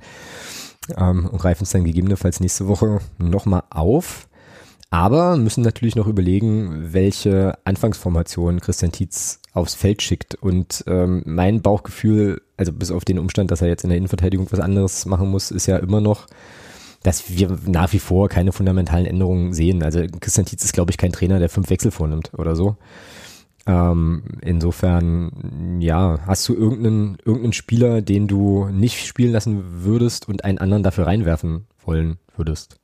Ähm, 0.97 1.27
und 1.27 1.39
greifen 1.39 1.63
es 1.63 1.69
dann 1.69 1.83
gegebenenfalls 1.83 2.39
nächste 2.39 2.67
Woche 2.67 3.01
nochmal 3.19 3.63
auf. 3.69 4.27
Aber 4.91 5.37
müssen 5.37 5.63
natürlich 5.63 5.95
noch 5.95 6.05
überlegen, 6.05 6.93
welche 6.93 7.57
Anfangsformation 7.63 8.59
Christian 8.59 8.91
Tietz 8.91 9.39
aufs 9.53 9.73
Feld 9.73 10.01
schickt. 10.01 10.35
Und 10.35 10.83
ähm, 10.85 11.23
mein 11.25 11.61
Bauchgefühl, 11.61 12.41
also 12.57 12.73
bis 12.73 12.91
auf 12.91 13.05
den 13.05 13.17
Umstand, 13.17 13.51
dass 13.51 13.61
er 13.61 13.69
jetzt 13.69 13.85
in 13.85 13.89
der 13.89 13.97
Innenverteidigung 13.97 14.47
was 14.51 14.59
anderes 14.59 15.05
machen 15.05 15.31
muss, 15.31 15.49
ist 15.49 15.65
ja 15.65 15.77
immer 15.77 16.01
noch, 16.01 16.27
dass 17.03 17.29
wir 17.29 17.57
nach 17.65 17.93
wie 17.93 17.99
vor 17.99 18.27
keine 18.27 18.51
fundamentalen 18.51 19.05
Änderungen 19.05 19.53
sehen. 19.53 19.81
Also 19.81 20.01
Christian 20.19 20.45
Tietz 20.45 20.65
ist, 20.65 20.73
glaube 20.73 20.91
ich, 20.91 20.97
kein 20.97 21.13
Trainer, 21.13 21.39
der 21.39 21.49
fünf 21.49 21.69
Wechsel 21.69 21.91
vornimmt 21.91 22.31
oder 22.37 22.57
so. 22.57 22.75
Ähm, 23.65 24.23
insofern, 24.41 25.79
ja, 25.79 26.19
hast 26.27 26.49
du 26.49 26.53
irgendeinen, 26.53 27.17
irgendeinen 27.23 27.53
Spieler, 27.53 28.01
den 28.01 28.27
du 28.27 28.65
nicht 28.65 29.05
spielen 29.05 29.31
lassen 29.31 29.83
würdest 29.85 30.27
und 30.27 30.43
einen 30.43 30.57
anderen 30.57 30.83
dafür 30.83 31.07
reinwerfen 31.07 31.65
wollen 31.85 32.17
würdest? 32.35 32.81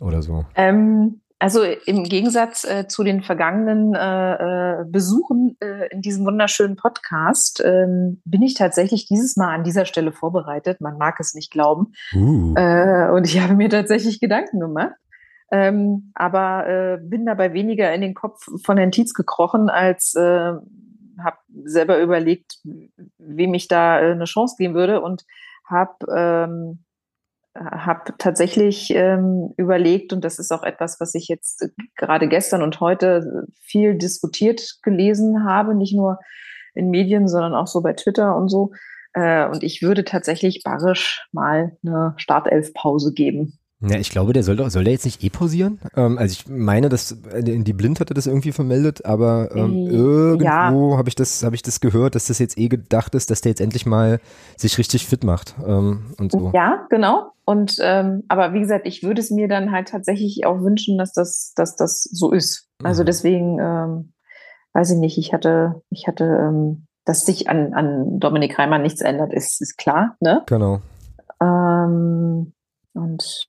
Oder 0.00 0.22
so. 0.22 0.44
Ähm, 0.56 1.20
also 1.42 1.64
im 1.64 2.04
Gegensatz 2.04 2.62
äh, 2.62 2.86
zu 2.86 3.02
den 3.02 3.20
vergangenen 3.20 3.96
äh, 3.96 4.34
äh, 4.34 4.84
Besuchen 4.86 5.56
äh, 5.58 5.88
in 5.88 6.00
diesem 6.00 6.24
wunderschönen 6.24 6.76
Podcast 6.76 7.60
ähm, 7.64 8.22
bin 8.24 8.42
ich 8.42 8.54
tatsächlich 8.54 9.06
dieses 9.06 9.36
Mal 9.36 9.52
an 9.52 9.64
dieser 9.64 9.84
Stelle 9.84 10.12
vorbereitet. 10.12 10.80
Man 10.80 10.98
mag 10.98 11.18
es 11.18 11.34
nicht 11.34 11.50
glauben. 11.50 11.94
Uh. 12.14 12.54
Äh, 12.54 13.10
und 13.10 13.26
ich 13.26 13.40
habe 13.40 13.54
mir 13.54 13.68
tatsächlich 13.68 14.20
Gedanken 14.20 14.60
gemacht. 14.60 14.94
Ähm, 15.50 16.12
aber 16.14 16.68
äh, 16.68 16.98
bin 17.02 17.26
dabei 17.26 17.52
weniger 17.52 17.92
in 17.92 18.02
den 18.02 18.14
Kopf 18.14 18.46
von 18.64 18.76
Herrn 18.76 18.92
Tietz 18.92 19.12
gekrochen, 19.12 19.68
als 19.68 20.14
habe 20.16 21.36
selber 21.64 21.98
überlegt, 22.00 22.58
wem 23.18 23.54
ich 23.54 23.66
da 23.66 23.96
eine 23.96 24.26
Chance 24.26 24.54
geben 24.56 24.74
würde 24.74 25.00
und 25.00 25.24
habe 25.66 26.06
ähm, 26.16 26.84
hab 27.54 28.18
tatsächlich 28.18 28.90
ähm, 28.90 29.52
überlegt, 29.56 30.12
und 30.12 30.24
das 30.24 30.38
ist 30.38 30.52
auch 30.52 30.62
etwas, 30.62 31.00
was 31.00 31.14
ich 31.14 31.28
jetzt 31.28 31.68
gerade 31.96 32.28
gestern 32.28 32.62
und 32.62 32.80
heute 32.80 33.46
viel 33.60 33.96
diskutiert 33.96 34.78
gelesen 34.82 35.44
habe, 35.44 35.74
nicht 35.74 35.94
nur 35.94 36.18
in 36.74 36.90
Medien, 36.90 37.28
sondern 37.28 37.54
auch 37.54 37.66
so 37.66 37.82
bei 37.82 37.92
Twitter 37.92 38.36
und 38.36 38.48
so. 38.48 38.72
Äh, 39.12 39.46
und 39.48 39.62
ich 39.62 39.82
würde 39.82 40.04
tatsächlich 40.04 40.62
Barisch 40.64 41.26
mal 41.32 41.76
eine 41.84 42.14
Startelf-Pause 42.16 43.12
geben. 43.12 43.58
Ja, 43.82 43.98
ich 43.98 44.10
glaube, 44.10 44.32
der 44.32 44.42
soll 44.44 44.56
doch, 44.56 44.70
soll 44.70 44.84
der 44.84 44.92
jetzt 44.92 45.04
nicht 45.04 45.22
eh 45.24 45.28
pausieren? 45.30 45.80
Ähm, 45.96 46.16
also 46.18 46.32
ich 46.32 46.46
meine, 46.48 46.88
dass 46.88 47.12
äh, 47.32 47.42
die 47.42 47.72
Blind 47.72 47.98
hatte 48.00 48.14
das 48.14 48.26
irgendwie 48.26 48.52
vermeldet, 48.52 49.04
aber 49.04 49.50
ähm, 49.54 49.74
Äh, 49.74 49.90
irgendwo 49.90 50.92
ja. 50.92 50.96
habe 50.98 51.08
ich 51.08 51.14
das, 51.16 51.42
habe 51.42 51.54
ich 51.56 51.62
das 51.62 51.80
gehört, 51.80 52.14
dass 52.14 52.26
das 52.26 52.38
jetzt 52.38 52.56
eh 52.58 52.68
gedacht 52.68 53.14
ist, 53.14 53.30
dass 53.30 53.40
der 53.40 53.50
jetzt 53.50 53.60
endlich 53.60 53.84
mal 53.84 54.20
sich 54.56 54.78
richtig 54.78 55.06
fit 55.06 55.24
macht 55.24 55.54
ähm, 55.66 56.14
und 56.18 56.30
so. 56.32 56.50
Ja, 56.54 56.86
genau. 56.90 57.32
Und 57.44 57.76
ähm, 57.80 58.22
aber 58.28 58.52
wie 58.52 58.60
gesagt, 58.60 58.86
ich 58.86 59.02
würde 59.02 59.20
es 59.20 59.30
mir 59.32 59.48
dann 59.48 59.72
halt 59.72 59.88
tatsächlich 59.88 60.46
auch 60.46 60.60
wünschen, 60.60 60.96
dass 60.96 61.12
das, 61.12 61.52
dass 61.56 61.74
das 61.74 62.04
so 62.04 62.30
ist. 62.30 62.68
Also 62.84 63.02
Mhm. 63.02 63.06
deswegen 63.06 63.58
ähm, 63.58 64.12
weiß 64.74 64.92
ich 64.92 64.98
nicht. 64.98 65.18
Ich 65.18 65.32
hatte, 65.32 65.82
ich 65.90 66.06
hatte, 66.06 66.24
ähm, 66.24 66.86
dass 67.04 67.26
sich 67.26 67.48
an 67.48 67.74
an 67.74 68.20
Dominik 68.20 68.56
Reimann 68.58 68.82
nichts 68.82 69.00
ändert, 69.00 69.32
ist 69.32 69.60
ist 69.60 69.76
klar, 69.76 70.16
ne? 70.20 70.42
Genau. 70.46 70.80
Und 72.94 73.48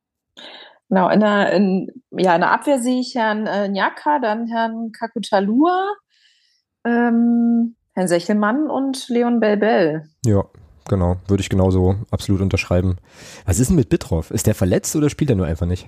genau, 0.89 1.09
in 1.09 1.19
der, 1.19 1.51
in, 1.53 1.87
ja, 2.11 2.35
in 2.35 2.41
der 2.41 2.51
Abwehr 2.51 2.79
sehe 2.79 2.99
ich 2.99 3.15
Herrn 3.15 3.47
äh, 3.47 3.67
Njaka, 3.67 4.19
dann 4.19 4.47
Herrn 4.47 4.91
Kakutalua, 4.91 5.87
ähm, 6.85 7.75
Herrn 7.93 8.07
Sechelmann 8.07 8.69
und 8.69 9.07
Leon 9.09 9.39
Belbel. 9.39 10.09
Ja, 10.25 10.43
genau. 10.89 11.17
Würde 11.27 11.41
ich 11.41 11.49
genauso 11.49 11.95
absolut 12.11 12.41
unterschreiben. 12.41 12.97
Was 13.45 13.59
ist 13.59 13.69
denn 13.69 13.75
mit 13.77 13.89
Bitroff? 13.89 14.31
Ist 14.31 14.47
der 14.47 14.55
verletzt 14.55 14.95
oder 14.95 15.09
spielt 15.09 15.29
er 15.29 15.35
nur 15.35 15.45
einfach 15.45 15.67
nicht? 15.67 15.87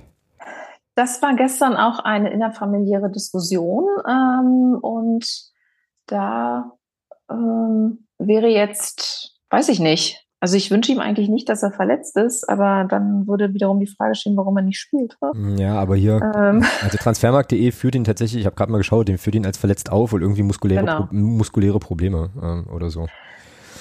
Das 0.95 1.21
war 1.21 1.35
gestern 1.35 1.75
auch 1.75 1.99
eine 1.99 2.31
innerfamiliäre 2.31 3.11
Diskussion 3.11 3.85
ähm, 4.07 4.77
und 4.81 5.27
da 6.05 6.71
ähm, 7.29 8.07
wäre 8.17 8.47
jetzt, 8.47 9.35
weiß 9.49 9.69
ich 9.69 9.79
nicht. 9.79 10.24
Also 10.45 10.57
ich 10.57 10.69
wünsche 10.69 10.91
ihm 10.91 10.99
eigentlich 10.99 11.27
nicht, 11.27 11.49
dass 11.49 11.63
er 11.63 11.71
verletzt 11.71 12.15
ist, 12.17 12.47
aber 12.47 12.85
dann 12.87 13.25
würde 13.27 13.55
wiederum 13.55 13.79
die 13.79 13.87
Frage 13.87 14.13
stehen, 14.13 14.37
warum 14.37 14.55
er 14.57 14.61
nicht 14.61 14.77
spielt. 14.77 15.17
ne? 15.19 15.55
Ja, 15.59 15.79
aber 15.79 15.95
hier, 15.95 16.21
Ähm, 16.35 16.63
also 16.83 16.99
Transfermarkt.de 16.99 17.71
führt 17.71 17.95
ihn 17.95 18.03
tatsächlich, 18.03 18.41
ich 18.41 18.45
habe 18.45 18.55
gerade 18.55 18.71
mal 18.71 18.77
geschaut, 18.77 19.07
den 19.07 19.17
führt 19.17 19.35
ihn 19.35 19.47
als 19.47 19.57
verletzt 19.57 19.91
auf 19.91 20.13
und 20.13 20.21
irgendwie 20.21 20.43
muskuläre, 20.43 20.81
Genau. 20.81 21.05
Pro 21.07 21.15
muskuläre 21.15 21.79
Probleme 21.79 22.29
ähm, 22.43 22.67
oder 22.71 22.91
so. 22.91 23.07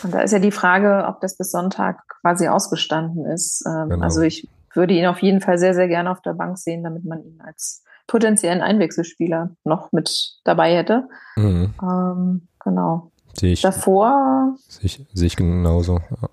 Und 0.04 0.14
da 0.14 0.20
ist 0.22 0.30
ja 0.32 0.38
die 0.38 0.52
Frage, 0.52 1.04
ob 1.06 1.20
das 1.20 1.36
bis 1.36 1.50
Sonntag 1.50 1.98
quasi 2.22 2.48
ausgestanden 2.48 3.26
ist. 3.26 3.62
Ähm, 3.66 3.90
Genau. 3.90 4.02
Also 4.02 4.22
ich 4.22 4.48
würde 4.72 4.94
ihn 4.94 5.04
auf 5.04 5.18
jeden 5.18 5.42
Fall 5.42 5.58
sehr, 5.58 5.74
sehr 5.74 5.88
gerne 5.88 6.10
auf 6.10 6.22
der 6.22 6.32
Bank 6.32 6.56
sehen, 6.56 6.82
damit 6.82 7.04
man 7.04 7.22
ihn 7.22 7.42
als 7.44 7.84
potenziellen 8.06 8.62
Einwechselspieler 8.62 9.50
noch 9.64 9.92
mit 9.92 10.38
dabei 10.44 10.74
hätte. 10.76 11.08
Mhm. 11.36 11.74
Ähm, 11.82 12.48
genau. 12.58 13.10
Sehe 13.38 13.52
ich, 13.52 13.60
Davor, 13.60 14.54
sehe 14.66 14.86
ich, 14.86 15.06
sehe 15.12 15.26
ich 15.26 15.36
genauso. 15.36 15.98
Ja. 16.22 16.30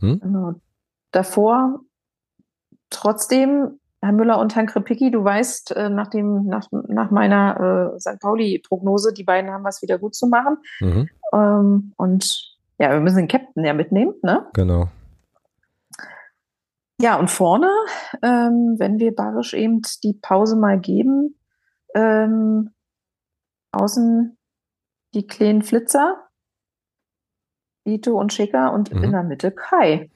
Genau, 0.00 0.54
davor 1.12 1.80
trotzdem, 2.90 3.80
Herr 4.00 4.12
Müller 4.12 4.38
und 4.38 4.54
Herrn 4.54 4.66
Krepicki, 4.66 5.10
du 5.10 5.24
weißt, 5.24 5.76
äh, 5.76 5.90
nach, 5.90 6.08
dem, 6.08 6.46
nach, 6.46 6.68
nach 6.70 7.10
meiner 7.10 7.94
äh, 7.96 8.00
St. 8.00 8.20
Pauli-Prognose, 8.20 9.12
die 9.12 9.24
beiden 9.24 9.50
haben 9.50 9.64
was 9.64 9.82
wieder 9.82 9.98
gut 9.98 10.14
zu 10.14 10.28
machen. 10.28 10.58
Mhm. 10.80 11.08
Ähm, 11.32 11.92
und 11.96 12.56
ja, 12.78 12.90
wir 12.90 13.00
müssen 13.00 13.16
den 13.16 13.28
Captain 13.28 13.64
ja 13.64 13.74
mitnehmen, 13.74 14.14
ne? 14.22 14.46
Genau. 14.54 14.88
Ja, 17.00 17.16
und 17.18 17.30
vorne, 17.30 17.70
ähm, 18.22 18.76
wenn 18.78 18.98
wir 18.98 19.14
Barisch 19.14 19.54
eben 19.54 19.82
die 20.02 20.14
Pause 20.14 20.56
mal 20.56 20.80
geben, 20.80 21.36
ähm, 21.94 22.70
außen 23.72 24.36
die 25.14 25.26
kleinen 25.26 25.62
Flitzer, 25.62 26.27
Ito 27.88 28.18
und 28.18 28.32
Schicker 28.32 28.72
und 28.72 28.92
Mhm. 28.92 29.04
in 29.04 29.12
der 29.12 29.22
Mitte 29.22 29.50
Kai. 29.50 30.10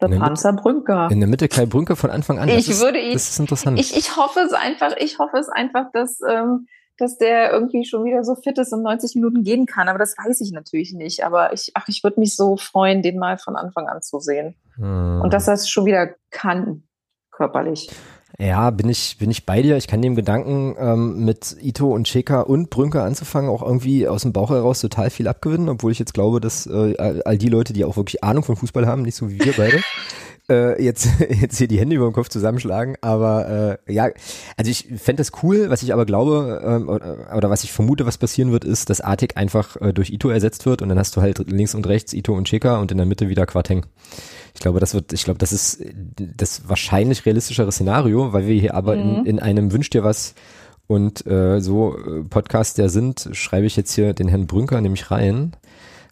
Der 0.00 0.08
In 0.08 0.12
der 0.12 0.18
Panzer 0.20 0.52
Brünker. 0.52 1.08
In 1.10 1.20
der 1.20 1.28
Mitte 1.28 1.48
Kai 1.48 1.64
Brünke 1.66 1.96
von 1.96 2.10
Anfang 2.10 2.38
an. 2.38 2.48
Das 2.48 2.56
Ich 2.58 2.68
ist, 2.70 2.80
würde 2.82 2.98
ihn- 2.98 3.14
Das 3.14 3.30
ist 3.30 3.40
interessant. 3.40 3.78
Ich, 3.80 3.96
ich 3.96 4.16
hoffe 4.16 4.40
es 4.40 4.52
einfach, 4.52 4.94
ich 4.98 5.18
hoffe 5.18 5.38
es 5.38 5.48
einfach, 5.48 5.90
dass, 5.92 6.20
ähm, 6.28 6.66
dass 6.98 7.16
der 7.18 7.50
irgendwie 7.52 7.84
schon 7.86 8.04
wieder 8.04 8.22
so 8.22 8.34
fit 8.34 8.58
ist 8.58 8.72
und 8.74 8.82
90 8.82 9.14
Minuten 9.16 9.42
gehen 9.42 9.64
kann. 9.66 9.88
Aber 9.88 9.98
das 9.98 10.14
weiß 10.18 10.40
ich 10.42 10.52
natürlich 10.52 10.92
nicht. 10.92 11.24
Aber 11.24 11.52
ich, 11.54 11.70
ach, 11.74 11.88
ich 11.88 12.04
würde 12.04 12.20
mich 12.20 12.36
so 12.36 12.56
freuen, 12.58 13.00
den 13.02 13.18
mal 13.18 13.38
von 13.38 13.56
Anfang 13.56 13.86
an 13.88 14.02
zu 14.02 14.18
sehen. 14.20 14.54
Mhm. 14.76 15.20
Und 15.22 15.32
dass 15.32 15.48
er 15.48 15.54
es 15.54 15.68
schon 15.68 15.86
wieder 15.86 16.10
kann, 16.30 16.82
körperlich. 17.30 17.90
Ja, 18.38 18.70
bin 18.70 18.88
ich, 18.90 19.16
bin 19.18 19.30
ich 19.30 19.46
bei 19.46 19.62
dir. 19.62 19.78
Ich 19.78 19.86
kann 19.86 20.02
dem 20.02 20.14
Gedanken, 20.14 20.76
ähm, 20.78 21.24
mit 21.24 21.56
Ito 21.60 21.94
und 21.94 22.06
Cheka 22.06 22.42
und 22.42 22.68
Brünker 22.68 23.02
anzufangen, 23.02 23.50
auch 23.50 23.62
irgendwie 23.62 24.06
aus 24.06 24.22
dem 24.22 24.32
Bauch 24.34 24.50
heraus 24.50 24.80
total 24.80 25.08
viel 25.08 25.26
abgewinnen, 25.26 25.70
obwohl 25.70 25.92
ich 25.92 25.98
jetzt 25.98 26.12
glaube, 26.12 26.40
dass 26.40 26.66
äh, 26.66 27.20
all 27.24 27.38
die 27.38 27.48
Leute, 27.48 27.72
die 27.72 27.84
auch 27.84 27.96
wirklich 27.96 28.22
Ahnung 28.22 28.44
von 28.44 28.56
Fußball 28.56 28.86
haben, 28.86 29.02
nicht 29.02 29.14
so 29.14 29.30
wie 29.30 29.42
wir 29.42 29.54
beide, 29.56 29.80
äh, 30.50 30.82
jetzt, 30.82 31.08
jetzt 31.40 31.56
hier 31.56 31.68
die 31.68 31.78
Hände 31.78 31.96
über 31.96 32.04
den 32.04 32.12
Kopf 32.12 32.28
zusammenschlagen. 32.28 32.96
Aber 33.00 33.78
äh, 33.88 33.92
ja, 33.92 34.10
also 34.58 34.70
ich 34.70 34.86
fände 34.98 35.20
das 35.22 35.32
cool, 35.42 35.70
was 35.70 35.82
ich 35.82 35.94
aber 35.94 36.04
glaube, 36.04 36.62
ähm, 36.62 36.90
oder, 36.90 37.34
oder 37.34 37.48
was 37.48 37.64
ich 37.64 37.72
vermute, 37.72 38.04
was 38.04 38.18
passieren 38.18 38.52
wird, 38.52 38.64
ist, 38.64 38.90
dass 38.90 39.00
Artik 39.00 39.38
einfach 39.38 39.80
äh, 39.80 39.94
durch 39.94 40.10
Ito 40.10 40.28
ersetzt 40.28 40.66
wird 40.66 40.82
und 40.82 40.90
dann 40.90 40.98
hast 40.98 41.16
du 41.16 41.22
halt 41.22 41.38
links 41.50 41.74
und 41.74 41.86
rechts 41.86 42.12
Ito 42.12 42.34
und 42.34 42.48
Cheka 42.48 42.76
und 42.80 42.92
in 42.92 42.98
der 42.98 43.06
Mitte 43.06 43.30
wieder 43.30 43.46
Quateng. 43.46 43.86
Ich 44.56 44.60
glaube, 44.60 44.80
das 44.80 44.94
wird, 44.94 45.12
ich 45.12 45.24
glaube, 45.24 45.38
das 45.38 45.52
ist 45.52 45.84
das 46.16 46.66
wahrscheinlich 46.66 47.26
realistischere 47.26 47.70
Szenario, 47.70 48.32
weil 48.32 48.46
wir 48.46 48.58
hier 48.58 48.74
aber 48.74 48.96
mhm. 48.96 49.18
in, 49.18 49.24
in 49.26 49.38
einem 49.38 49.70
Wünsch 49.70 49.90
dir 49.90 50.02
was 50.02 50.34
und 50.86 51.26
äh, 51.26 51.60
so 51.60 51.98
äh, 51.98 52.22
Podcast 52.22 52.78
der 52.78 52.88
sind, 52.88 53.28
schreibe 53.32 53.66
ich 53.66 53.76
jetzt 53.76 53.92
hier 53.94 54.14
den 54.14 54.28
Herrn 54.28 54.46
Brünker 54.46 54.80
nämlich 54.80 55.10
rein. 55.10 55.52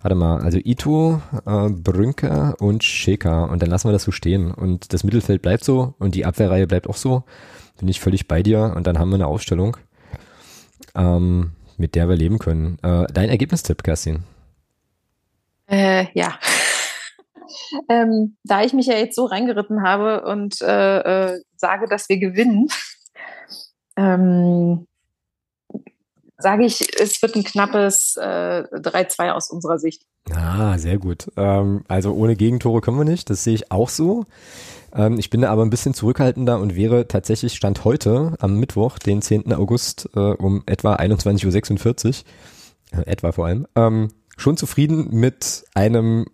Warte 0.02 0.14
mal, 0.14 0.42
also 0.42 0.58
Ito, 0.62 1.22
äh, 1.46 1.70
Brünker 1.70 2.56
und 2.58 2.84
Scheka 2.84 3.44
und 3.44 3.62
dann 3.62 3.70
lassen 3.70 3.88
wir 3.88 3.92
das 3.92 4.02
so 4.02 4.12
stehen 4.12 4.52
und 4.52 4.92
das 4.92 5.04
Mittelfeld 5.04 5.40
bleibt 5.40 5.64
so 5.64 5.94
und 5.98 6.14
die 6.14 6.26
Abwehrreihe 6.26 6.66
bleibt 6.66 6.86
auch 6.86 6.98
so. 6.98 7.24
Bin 7.78 7.88
ich 7.88 7.98
völlig 7.98 8.28
bei 8.28 8.42
dir 8.42 8.74
und 8.76 8.86
dann 8.86 8.98
haben 8.98 9.08
wir 9.08 9.14
eine 9.14 9.26
Aufstellung, 9.26 9.78
ähm, 10.94 11.52
mit 11.78 11.94
der 11.94 12.10
wir 12.10 12.16
leben 12.16 12.38
können. 12.38 12.76
Äh, 12.82 13.06
dein 13.10 13.30
Ergebnistipp, 13.30 13.82
Kerstin? 13.82 14.24
Äh, 15.66 16.08
ja 16.12 16.38
ähm, 17.88 18.36
da 18.44 18.62
ich 18.62 18.72
mich 18.72 18.86
ja 18.86 18.96
jetzt 18.96 19.16
so 19.16 19.24
reingeritten 19.24 19.82
habe 19.82 20.24
und 20.24 20.60
äh, 20.62 21.32
äh, 21.32 21.40
sage, 21.56 21.86
dass 21.88 22.08
wir 22.08 22.18
gewinnen, 22.18 22.68
ähm, 23.96 24.86
sage 26.36 26.64
ich, 26.64 27.00
es 27.00 27.20
wird 27.22 27.36
ein 27.36 27.44
knappes 27.44 28.16
äh, 28.16 28.64
3-2 28.72 29.30
aus 29.30 29.50
unserer 29.50 29.78
Sicht. 29.78 30.02
Ah, 30.32 30.78
sehr 30.78 30.98
gut. 30.98 31.30
Ähm, 31.36 31.84
also 31.88 32.12
ohne 32.14 32.36
Gegentore 32.36 32.80
können 32.80 32.98
wir 32.98 33.04
nicht, 33.04 33.30
das 33.30 33.44
sehe 33.44 33.54
ich 33.54 33.70
auch 33.70 33.88
so. 33.88 34.24
Ähm, 34.94 35.18
ich 35.18 35.30
bin 35.30 35.42
da 35.42 35.50
aber 35.50 35.62
ein 35.62 35.70
bisschen 35.70 35.94
zurückhaltender 35.94 36.60
und 36.60 36.76
wäre 36.76 37.08
tatsächlich 37.08 37.54
Stand 37.54 37.84
heute 37.84 38.34
am 38.38 38.58
Mittwoch, 38.58 38.98
den 38.98 39.22
10. 39.22 39.52
August 39.52 40.08
äh, 40.14 40.18
um 40.18 40.62
etwa 40.66 40.96
21.46 40.96 42.24
Uhr, 42.92 43.00
äh, 43.00 43.06
etwa 43.10 43.32
vor 43.32 43.46
allem, 43.46 43.66
ähm, 43.76 44.08
schon 44.36 44.56
zufrieden 44.56 45.08
mit 45.12 45.64
einem, 45.74 46.26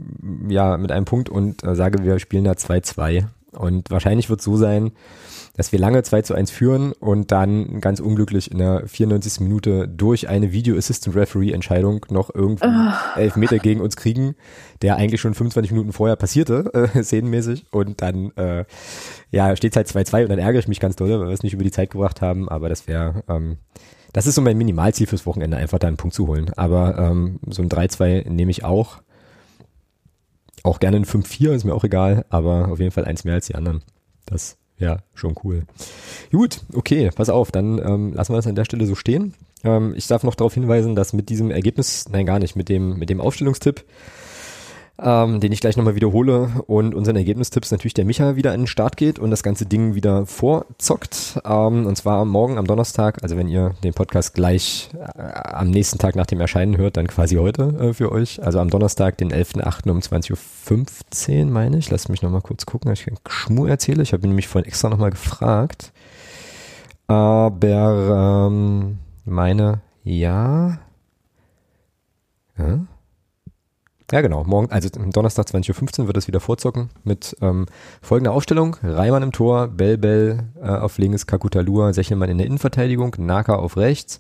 ja, 0.49 0.77
mit 0.77 0.93
einem 0.93 1.05
Punkt 1.05 1.29
und 1.29 1.65
äh, 1.65 1.75
sage, 1.75 2.05
wir 2.05 2.19
spielen 2.19 2.45
da 2.45 2.53
2-2. 2.53 3.27
Und 3.53 3.91
wahrscheinlich 3.91 4.31
wird 4.31 4.41
es 4.41 4.45
so 4.45 4.57
sein, 4.57 4.93
dass 5.57 5.73
wir 5.73 5.79
lange 5.79 6.03
2 6.03 6.23
zu 6.23 6.35
1 6.35 6.51
führen 6.51 6.93
und 6.93 7.33
dann 7.33 7.81
ganz 7.81 8.01
unglücklich 8.01 8.51
in 8.51 8.59
der 8.59 8.87
94. 8.87 9.41
Minute 9.41 9.89
durch 9.89 10.29
eine 10.29 10.53
Video 10.53 10.77
Assistant 10.77 11.17
Referee 11.17 11.53
Entscheidung 11.53 12.07
noch 12.11 12.33
irgendwie 12.33 12.67
oh. 12.67 13.19
elf 13.19 13.37
Meter 13.37 13.59
gegen 13.59 13.81
uns 13.81 13.97
kriegen, 13.97 14.37
der 14.83 14.97
eigentlich 14.97 15.21
schon 15.21 15.35
25 15.35 15.73
Minuten 15.73 15.93
vorher 15.93 16.17
passierte, 16.17 16.71
äh, 16.95 17.03
szenenmäßig. 17.03 17.67
Und 17.73 18.01
dann, 18.01 18.31
äh, 18.37 18.65
ja, 19.33 19.55
steht 19.57 19.75
halt 19.75 19.89
2-2 19.89 20.23
und 20.23 20.29
dann 20.31 20.39
ärgere 20.39 20.61
ich 20.61 20.69
mich 20.69 20.81
ganz 20.81 20.97
doll, 20.97 21.11
weil 21.11 21.27
wir 21.27 21.35
es 21.35 21.43
nicht 21.43 21.55
über 21.55 21.65
die 21.65 21.73
Zeit 21.73 21.91
gebracht 21.91 22.23
haben, 22.23 22.49
aber 22.49 22.69
das 22.69 22.87
wäre, 22.87 23.25
ähm, 23.29 23.59
das 24.13 24.27
ist 24.27 24.35
so 24.35 24.43
mein 24.43 24.59
Minimalziel 24.59 25.07
fürs 25.07 25.27
Wochenende, 25.27 25.57
einfach 25.57 25.79
da 25.79 25.89
einen 25.89 25.97
Punkt 25.97 26.15
zu 26.15 26.27
holen. 26.27 26.51
Aber 26.57 26.99
ähm, 26.99 27.41
so 27.49 27.63
ein 27.63 27.69
3-2 27.69 28.29
nehme 28.29 28.51
ich 28.51 28.65
auch. 28.65 28.99
Auch 30.63 30.81
gerne 30.81 30.99
ein 30.99 31.07
5-4, 31.07 31.53
ist 31.53 31.65
mir 31.65 31.75
auch 31.75 31.85
egal, 31.85 32.27
aber 32.29 32.69
auf 32.71 32.81
jeden 32.81 32.91
Fall 32.91 33.07
eins 33.07 33.25
mehr 33.25 33.35
als 33.35 33.47
die 33.47 33.55
anderen. 33.55 33.83
Das 34.27 34.59
ja 34.81 34.99
schon 35.15 35.35
cool. 35.45 35.65
Gut, 36.33 36.61
okay, 36.75 37.11
pass 37.15 37.29
auf, 37.29 37.53
dann 37.53 37.79
ähm, 37.79 38.13
lassen 38.13 38.33
wir 38.33 38.37
das 38.37 38.47
an 38.47 38.55
der 38.55 38.65
Stelle 38.65 38.87
so 38.87 38.95
stehen. 38.95 39.35
Ähm, 39.63 39.95
ich 39.97 40.07
darf 40.07 40.25
noch 40.25 40.35
darauf 40.35 40.55
hinweisen, 40.55 40.97
dass 40.97 41.13
mit 41.13 41.29
diesem 41.29 41.51
Ergebnis, 41.51 42.07
nein 42.11 42.27
gar 42.27 42.39
nicht, 42.39 42.57
mit 42.57 42.69
dem, 42.69 42.99
mit 42.99 43.11
dem 43.11 43.21
Aufstellungstipp 43.21 43.85
ähm, 45.03 45.41
den 45.41 45.53
ich 45.53 45.61
gleich 45.61 45.77
nochmal 45.77 45.95
wiederhole 45.95 46.51
und 46.67 46.95
unseren 46.95 47.17
Ergebnistipps 47.17 47.71
natürlich 47.71 47.95
der 47.95 48.05
Micha 48.05 48.37
wieder 48.37 48.53
an 48.53 48.61
den 48.61 48.67
Start 48.67 48.97
geht 48.97 49.19
und 49.19 49.31
das 49.31 49.43
ganze 49.43 49.67
Ding 49.67 49.95
wieder 49.95 50.27
vorzockt. 50.27 51.41
Ähm, 51.45 51.87
und 51.87 51.97
zwar 51.97 52.25
morgen 52.25 52.59
am 52.59 52.67
Donnerstag, 52.67 53.23
also 53.23 53.37
wenn 53.37 53.49
ihr 53.49 53.75
den 53.83 53.95
Podcast 53.95 54.35
gleich 54.35 54.91
äh, 54.95 55.23
am 55.23 55.71
nächsten 55.71 55.99
Tag 55.99 56.17
nach 56.17 56.27
dem 56.27 56.41
Erscheinen 56.41 56.77
hört, 56.77 56.97
dann 56.97 57.07
quasi 57.07 57.37
heute 57.37 57.63
äh, 57.81 57.95
für 57.95 58.13
euch. 58.13 58.43
Also 58.43 58.59
am 58.61 58.71
Donnerstag, 58.71 59.19
den 59.19 59.33
11.8. 59.33 59.91
um 59.91 59.99
20.15 59.99 61.41
Uhr, 61.41 61.47
meine 61.47 61.79
ich. 61.79 61.91
Lasst 61.91 62.09
mich 62.09 62.23
nochmal 62.23 62.43
kurz 62.43 62.67
gucken, 62.67 62.93
ich 62.93 63.07
Schmur 63.29 63.69
erzähle. 63.69 64.03
Ich 64.03 64.13
habe 64.13 64.27
nämlich 64.27 64.49
vorhin 64.49 64.69
extra 64.69 64.89
nochmal 64.89 65.11
gefragt. 65.11 65.93
Aber 67.07 68.49
ähm, 68.49 68.99
meine, 69.25 69.81
ja. 70.05 70.79
Ja, 72.59 72.81
ja, 74.13 74.21
genau. 74.21 74.45
Morgen, 74.45 74.71
also 74.71 74.89
Donnerstag 74.89 75.47
20.15 75.47 76.01
Uhr 76.01 76.07
wird 76.07 76.17
es 76.17 76.27
wieder 76.27 76.41
vorzocken 76.41 76.91
mit 77.05 77.37
ähm, 77.41 77.67
folgender 78.03 78.33
Aufstellung. 78.33 78.77
Reimann 78.83 79.23
im 79.23 79.33
Tor, 79.33 79.69
Bell 79.69 79.99
Bell 79.99 80.49
äh, 80.61 80.69
auf 80.69 80.99
links, 80.99 81.27
Kakutalua, 81.27 81.93
Sechelmann 81.93 82.31
in 82.31 82.39
der 82.39 82.47
Innenverteidigung, 82.47 83.15
Naka 83.19 83.55
auf 83.55 83.77
rechts, 83.77 84.19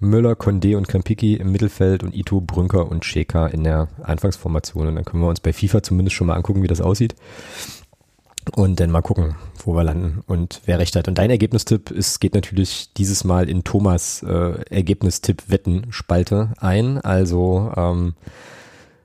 Müller, 0.00 0.32
Condé 0.32 0.76
und 0.76 0.88
Krempiki 0.88 1.34
im 1.34 1.52
Mittelfeld 1.52 2.02
und 2.02 2.14
Ito, 2.14 2.40
Brünker 2.40 2.90
und 2.90 3.04
Scheka 3.04 3.46
in 3.46 3.64
der 3.64 3.88
Anfangsformation. 4.02 4.88
Und 4.88 4.96
dann 4.96 5.04
können 5.04 5.22
wir 5.22 5.28
uns 5.28 5.40
bei 5.40 5.52
FIFA 5.52 5.82
zumindest 5.82 6.16
schon 6.16 6.26
mal 6.26 6.34
angucken, 6.34 6.62
wie 6.62 6.68
das 6.68 6.80
aussieht. 6.80 7.14
Und 8.54 8.80
dann 8.80 8.90
mal 8.90 9.02
gucken, 9.02 9.34
wo 9.64 9.74
wir 9.74 9.84
landen 9.84 10.22
und 10.26 10.62
wer 10.64 10.78
recht 10.78 10.96
hat. 10.96 11.06
Und 11.06 11.18
dein 11.18 11.30
Ergebnistipp 11.30 11.90
ist, 11.90 12.20
geht 12.20 12.34
natürlich 12.34 12.92
dieses 12.94 13.24
Mal 13.24 13.48
in 13.48 13.62
Thomas 13.62 14.22
äh, 14.22 14.62
Ergebnistipp-Wetten-Spalte 14.70 16.54
ein. 16.58 16.98
Also 16.98 17.70
ähm, 17.76 18.14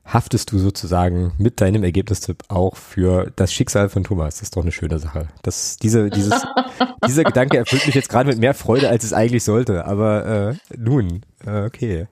haftest 0.05 0.51
du 0.51 0.59
sozusagen 0.59 1.33
mit 1.37 1.61
deinem 1.61 1.83
Ergebnistipp 1.83 2.43
auch 2.49 2.75
für 2.75 3.31
das 3.35 3.53
Schicksal 3.53 3.89
von 3.89 4.03
Thomas. 4.03 4.35
Das 4.35 4.43
ist 4.43 4.57
doch 4.57 4.61
eine 4.61 4.71
schöne 4.71 4.99
Sache. 4.99 5.27
Das, 5.43 5.77
diese, 5.77 6.09
dieses, 6.09 6.45
dieser 7.07 7.23
Gedanke 7.23 7.57
erfüllt 7.57 7.85
mich 7.85 7.95
jetzt 7.95 8.09
gerade 8.09 8.29
mit 8.29 8.39
mehr 8.39 8.53
Freude, 8.53 8.89
als 8.89 9.03
es 9.03 9.13
eigentlich 9.13 9.43
sollte. 9.43 9.85
Aber 9.85 10.25
äh, 10.69 10.75
nun, 10.77 11.21
äh, 11.45 11.65
okay. 11.65 12.07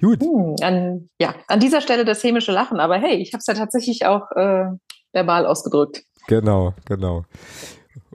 Gut. 0.00 0.20
Hm, 0.20 0.54
an, 0.62 1.08
ja, 1.18 1.34
an 1.48 1.58
dieser 1.58 1.80
Stelle 1.80 2.04
das 2.04 2.22
hämische 2.22 2.52
Lachen. 2.52 2.78
Aber 2.78 2.96
hey, 2.96 3.16
ich 3.16 3.32
habe 3.32 3.40
es 3.40 3.46
ja 3.46 3.54
tatsächlich 3.54 4.06
auch 4.06 4.30
äh, 4.36 4.66
verbal 5.12 5.46
ausgedrückt. 5.46 6.04
Genau, 6.28 6.74
genau. 6.86 7.24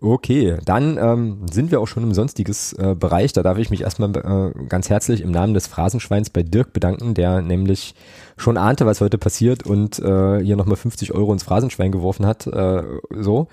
Okay, 0.01 0.57
dann 0.63 0.97
ähm, 0.97 1.45
sind 1.51 1.71
wir 1.71 1.81
auch 1.81 1.87
schon 1.87 2.03
im 2.03 2.13
sonstiges 2.13 2.71
äh, 2.73 2.95
Bereich. 2.97 3.33
Da 3.33 3.43
darf 3.43 3.57
ich 3.57 3.69
mich 3.69 3.81
erstmal 3.81 4.15
äh, 4.15 4.63
ganz 4.69 4.89
herzlich 4.89 5.21
im 5.21 5.31
Namen 5.31 5.53
des 5.53 5.67
Phrasenschweins 5.67 6.29
bei 6.29 6.41
Dirk 6.41 6.71
bedanken, 6.71 7.13
der 7.13 7.41
nämlich 7.41 7.95
schon 8.37 8.57
ahnte, 8.57 8.85
was 8.85 9.01
heute 9.01 9.17
passiert 9.17 9.65
und 9.65 9.99
äh, 9.99 10.39
hier 10.39 10.55
nochmal 10.55 10.77
50 10.77 11.13
Euro 11.13 11.33
ins 11.33 11.43
Phrasenschwein 11.43 11.91
geworfen 11.91 12.25
hat. 12.25 12.47
Äh, 12.47 12.83
so. 13.11 13.47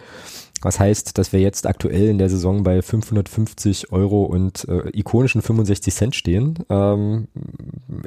Was 0.63 0.81
heißt, 0.81 1.19
dass 1.19 1.33
wir 1.33 1.41
jetzt 1.41 1.67
aktuell 1.67 2.09
in 2.09 2.19
der 2.19 2.31
Saison 2.31 2.63
bei 2.63 2.81
550 2.81 3.93
Euro 3.93 4.23
und 4.23 4.67
äh, 4.69 4.89
ikonischen 4.99 5.43
65 5.43 5.95
Cent 5.95 6.15
stehen 6.15 6.61
ähm, 6.71 7.29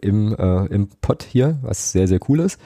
im, 0.02 0.36
äh, 0.36 0.66
im 0.68 0.88
Pot 1.02 1.24
hier, 1.24 1.60
was 1.62 1.92
sehr, 1.92 2.08
sehr 2.08 2.20
cool 2.28 2.40
ist. 2.40 2.60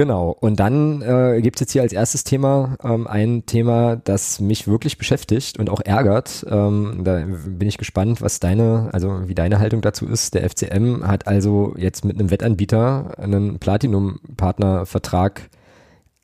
Genau, 0.00 0.30
und 0.30 0.58
dann 0.58 1.02
äh, 1.02 1.42
gibt 1.42 1.56
es 1.56 1.60
jetzt 1.60 1.72
hier 1.72 1.82
als 1.82 1.92
erstes 1.92 2.24
Thema 2.24 2.78
ähm, 2.82 3.06
ein 3.06 3.44
Thema, 3.44 3.96
das 3.96 4.40
mich 4.40 4.66
wirklich 4.66 4.96
beschäftigt 4.96 5.58
und 5.58 5.68
auch 5.68 5.82
ärgert. 5.82 6.46
Ähm, 6.48 7.02
da 7.04 7.26
bin 7.26 7.68
ich 7.68 7.76
gespannt, 7.76 8.22
was 8.22 8.40
deine, 8.40 8.88
also 8.94 9.28
wie 9.28 9.34
deine 9.34 9.58
Haltung 9.58 9.82
dazu 9.82 10.06
ist. 10.06 10.32
Der 10.32 10.48
FCM 10.48 11.06
hat 11.06 11.26
also 11.26 11.74
jetzt 11.76 12.06
mit 12.06 12.18
einem 12.18 12.30
Wettanbieter 12.30 13.18
einen 13.18 13.58
Platinum-Partner-Vertrag 13.58 15.50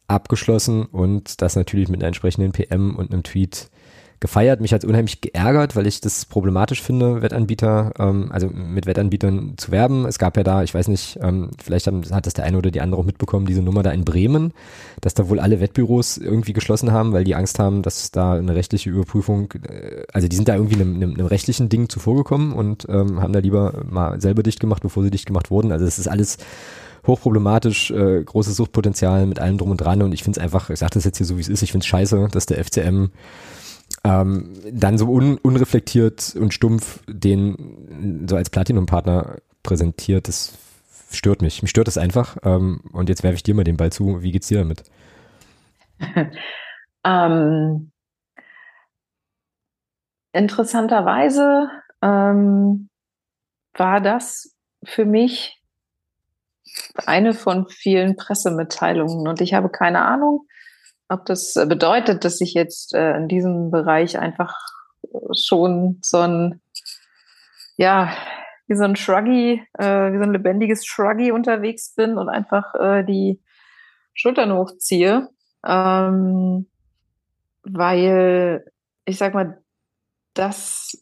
abgeschlossen 0.09 0.87
und 0.87 1.43
das 1.43 1.55
natürlich 1.55 1.91
mit 1.91 2.01
einer 2.01 2.09
entsprechenden 2.09 2.53
PM 2.53 2.97
und 2.97 3.13
einem 3.13 3.25
Tweet 3.25 3.69
gefeiert. 4.21 4.61
Mich 4.61 4.73
es 4.73 4.85
unheimlich 4.85 5.21
geärgert, 5.21 5.77
weil 5.77 5.87
ich 5.87 6.01
das 6.01 6.25
problematisch 6.25 6.83
finde, 6.83 7.23
Wettanbieter, 7.23 7.93
ähm, 7.99 8.31
also 8.31 8.49
mit 8.49 8.87
Wettanbietern 8.87 9.55
zu 9.57 9.71
werben. 9.71 10.07
Es 10.07 10.19
gab 10.19 10.37
ja 10.37 10.43
da, 10.43 10.63
ich 10.63 10.75
weiß 10.75 10.89
nicht, 10.89 11.19
ähm, 11.23 11.51
vielleicht 11.63 11.87
haben, 11.87 12.03
hat 12.11 12.27
das 12.27 12.35
der 12.35 12.45
eine 12.45 12.59
oder 12.59 12.71
die 12.71 12.81
andere 12.81 13.01
auch 13.01 13.05
mitbekommen, 13.05 13.47
diese 13.47 13.63
Nummer 13.63 13.83
da 13.83 13.91
in 13.91 14.05
Bremen, 14.05 14.53
dass 15.01 15.15
da 15.15 15.29
wohl 15.29 15.41
alle 15.41 15.61
Wettbüros 15.61 16.19
irgendwie 16.19 16.53
geschlossen 16.53 16.93
haben, 16.93 17.13
weil 17.13 17.25
die 17.25 17.35
Angst 17.35 17.59
haben, 17.59 17.83
dass 17.83 18.11
da 18.11 18.35
eine 18.35 18.55
rechtliche 18.55 18.91
Überprüfung, 18.91 19.53
äh, 19.69 20.05
also 20.13 20.29
die 20.29 20.37
sind 20.37 20.49
da 20.49 20.55
irgendwie 20.55 20.77
einem, 20.77 20.97
einem, 20.97 21.15
einem 21.15 21.27
rechtlichen 21.27 21.69
Ding 21.69 21.89
zuvorgekommen 21.89 22.53
und 22.53 22.87
ähm, 22.89 23.21
haben 23.21 23.33
da 23.33 23.41
lieber 23.41 23.83
mal 23.89 24.21
selber 24.21 24.43
dicht 24.43 24.61
gemacht, 24.61 24.83
bevor 24.83 25.03
sie 25.03 25.11
dicht 25.11 25.27
gemacht 25.27 25.51
wurden. 25.51 25.73
Also 25.73 25.85
es 25.85 25.99
ist 25.99 26.09
alles 26.09 26.39
hochproblematisch, 27.07 27.91
äh, 27.91 28.23
großes 28.25 28.57
Suchtpotenzial 28.57 29.27
mit 29.27 29.39
allem 29.39 29.59
drum 29.59 29.71
und 29.71 29.81
dran 29.81 30.03
und 30.03 30.13
ich 30.13 30.23
finde 30.25 30.41
es 30.41 30.43
einfach, 30.43 30.71
ich 30.71 30.79
sage 30.79 30.95
das 30.95 31.05
jetzt 31.05 31.19
hier 31.19 31.27
so 31.27 31.37
wie 31.37 31.41
es 31.41 31.49
ist, 31.49 31.63
ich 31.63 31.73
finde 31.73 31.85
es 31.85 31.89
scheiße, 31.89 32.29
dass 32.33 32.47
der 32.47 32.63
FCM 32.65 33.11
ähm, 34.07 34.53
dann 34.71 34.99
so 34.99 35.09
un, 35.09 35.37
unreflektiert 35.39 36.37
und 36.37 36.55
stumpf 36.55 37.01
den 37.09 38.27
so 38.29 38.37
als 38.37 38.51
Platinum-Partner 38.51 39.39
präsentiert, 39.65 40.29
das 40.29 40.57
stört 41.11 41.43
mich. 41.43 41.61
Mich 41.63 41.71
stört 41.71 41.89
das 41.89 41.99
einfach. 41.99 42.37
Ähm, 42.45 42.83
und 42.93 43.09
jetzt 43.09 43.25
werfe 43.25 43.35
ich 43.35 43.43
dir 43.43 43.55
mal 43.55 43.65
den 43.65 43.77
Ball 43.77 43.91
zu. 43.91 44.23
Wie 44.23 44.31
geht's 44.31 44.47
dir 44.47 44.59
damit? 44.59 44.85
ähm, 47.05 47.91
interessanterweise 50.33 51.69
ähm, 52.01 52.89
war 53.75 54.01
das 54.01 54.55
für 54.85 55.05
mich 55.05 55.61
eine 57.07 57.35
von 57.35 57.67
vielen 57.69 58.15
Pressemitteilungen 58.17 59.27
und 59.27 59.41
ich 59.41 59.55
habe 59.55 59.69
keine 59.69 60.05
Ahnung, 60.05 60.47
ob 61.09 61.25
das 61.27 61.55
bedeutet, 61.55 62.25
dass 62.25 62.41
ich 62.41 62.55
jetzt 62.55 62.95
äh, 62.95 63.17
in 63.17 63.29
diesem 63.29 63.71
Bereich 63.71 64.19
einfach 64.19 64.55
schon 65.33 65.99
so 66.03 66.19
ein, 66.19 66.61
ja, 67.77 68.13
wie 68.67 68.75
so 68.75 68.85
ein 68.85 68.97
Shruggy, 68.97 69.63
äh, 69.79 70.13
wie 70.13 70.19
so 70.19 70.25
ein 70.25 70.33
lebendiges 70.33 70.85
Shruggy 70.85 71.31
unterwegs 71.31 71.95
bin 71.95 72.19
und 72.19 72.29
einfach 72.29 72.75
äh, 72.75 73.05
die 73.05 73.41
Schultern 74.15 74.53
hochziehe. 74.53 75.29
Ähm, 75.65 76.67
weil 77.63 78.65
ich 79.05 79.19
sag 79.19 79.35
mal, 79.35 79.63
das 80.35 80.99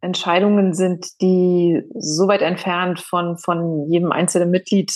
Entscheidungen 0.00 0.74
sind, 0.74 1.20
die 1.20 1.82
so 1.94 2.28
weit 2.28 2.42
entfernt 2.42 3.00
von, 3.00 3.38
von 3.38 3.90
jedem 3.90 4.12
einzelnen 4.12 4.50
Mitglied 4.50 4.92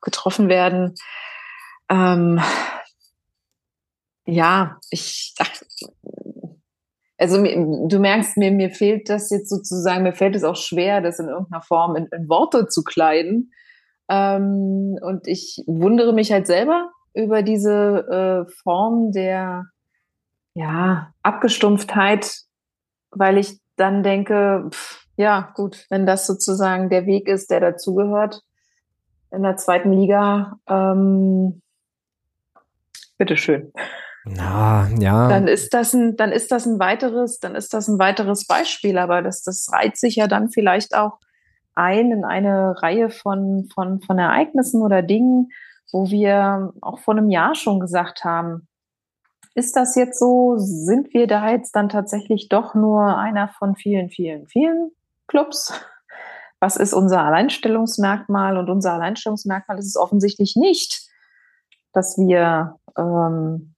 getroffen 0.00 0.48
werden. 0.48 0.94
Ähm, 1.90 2.40
ja, 4.28 4.78
ich, 4.90 5.34
also 7.18 7.42
du 7.42 7.98
merkst, 7.98 8.36
mir, 8.36 8.52
mir 8.52 8.70
fehlt 8.70 9.08
das 9.08 9.30
jetzt 9.30 9.48
sozusagen, 9.48 10.02
mir 10.02 10.12
fällt 10.12 10.36
es 10.36 10.44
auch 10.44 10.56
schwer, 10.56 11.00
das 11.00 11.18
in 11.18 11.28
irgendeiner 11.28 11.62
Form 11.62 11.96
in, 11.96 12.06
in 12.06 12.28
Worte 12.28 12.68
zu 12.68 12.84
kleiden. 12.84 13.52
Ähm, 14.08 14.98
und 15.00 15.26
ich 15.26 15.64
wundere 15.66 16.12
mich 16.12 16.30
halt 16.30 16.46
selber 16.46 16.90
über 17.14 17.42
diese 17.42 18.46
äh, 18.46 18.52
Form 18.62 19.12
der 19.12 19.66
ja, 20.54 21.12
Abgestumpftheit, 21.22 22.42
weil 23.10 23.38
ich 23.38 23.58
dann 23.76 24.02
denke, 24.02 24.68
pff, 24.70 25.06
ja, 25.16 25.52
gut, 25.54 25.86
wenn 25.88 26.06
das 26.06 26.26
sozusagen 26.26 26.90
der 26.90 27.06
Weg 27.06 27.28
ist, 27.28 27.50
der 27.50 27.60
dazugehört 27.60 28.42
in 29.30 29.42
der 29.42 29.56
zweiten 29.56 29.92
Liga, 29.92 30.58
ähm, 30.68 31.62
bitteschön. 33.18 33.72
Na, 34.36 34.88
ja. 34.98 35.28
Dann 35.28 35.48
ist 35.48 35.74
das 35.74 35.94
ein, 35.94 36.16
dann 36.16 36.32
ist 36.32 36.50
das 36.52 36.66
ein 36.66 36.78
weiteres, 36.78 37.40
dann 37.40 37.54
ist 37.54 37.74
das 37.74 37.88
ein 37.88 37.98
weiteres 37.98 38.46
Beispiel, 38.46 38.98
aber 38.98 39.22
das, 39.22 39.42
das 39.42 39.70
reiht 39.72 39.96
sich 39.96 40.16
ja 40.16 40.26
dann 40.26 40.50
vielleicht 40.50 40.94
auch 40.94 41.18
ein 41.74 42.10
in 42.10 42.24
eine 42.24 42.82
Reihe 42.82 43.10
von, 43.10 43.68
von, 43.72 44.00
von 44.00 44.18
Ereignissen 44.18 44.82
oder 44.82 45.02
Dingen, 45.02 45.50
wo 45.92 46.10
wir 46.10 46.72
auch 46.80 46.98
vor 46.98 47.16
einem 47.16 47.30
Jahr 47.30 47.54
schon 47.54 47.80
gesagt 47.80 48.24
haben, 48.24 48.68
ist 49.54 49.74
das 49.74 49.96
jetzt 49.96 50.18
so? 50.18 50.56
Sind 50.56 51.12
wir 51.14 51.26
da 51.26 51.50
jetzt 51.50 51.74
dann 51.74 51.88
tatsächlich 51.88 52.48
doch 52.48 52.74
nur 52.74 53.18
einer 53.18 53.48
von 53.48 53.74
vielen, 53.74 54.08
vielen, 54.08 54.46
vielen 54.46 54.92
Clubs? 55.26 55.72
Was 56.60 56.76
ist 56.76 56.92
unser 56.92 57.22
Alleinstellungsmerkmal? 57.24 58.56
Und 58.56 58.70
unser 58.70 58.92
Alleinstellungsmerkmal 58.92 59.78
ist 59.78 59.86
es 59.86 59.96
offensichtlich 59.96 60.54
nicht, 60.54 61.08
dass 61.92 62.18
wir 62.18 62.76
ähm, 62.96 63.74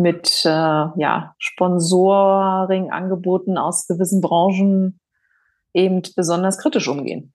mit 0.00 0.42
äh, 0.44 0.48
ja, 0.48 1.36
Sponsoring-Angeboten 1.38 3.56
aus 3.58 3.86
gewissen 3.86 4.20
Branchen 4.20 4.98
eben 5.74 6.02
besonders 6.16 6.58
kritisch 6.58 6.88
umgehen. 6.88 7.32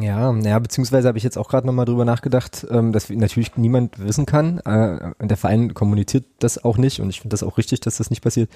Ja, 0.00 0.32
ja, 0.32 0.58
beziehungsweise 0.58 1.08
habe 1.08 1.18
ich 1.18 1.24
jetzt 1.24 1.36
auch 1.36 1.48
gerade 1.48 1.66
nochmal 1.66 1.86
drüber 1.86 2.04
nachgedacht, 2.04 2.66
ähm, 2.70 2.92
dass 2.92 3.10
natürlich 3.10 3.56
niemand 3.56 3.98
wissen 3.98 4.24
kann. 4.24 4.58
Äh, 4.60 5.12
der 5.26 5.36
Verein 5.36 5.74
kommuniziert 5.74 6.24
das 6.38 6.62
auch 6.64 6.78
nicht 6.78 7.00
und 7.00 7.10
ich 7.10 7.20
finde 7.20 7.34
das 7.34 7.42
auch 7.42 7.58
richtig, 7.58 7.80
dass 7.80 7.96
das 7.96 8.10
nicht 8.10 8.22
passiert. 8.22 8.50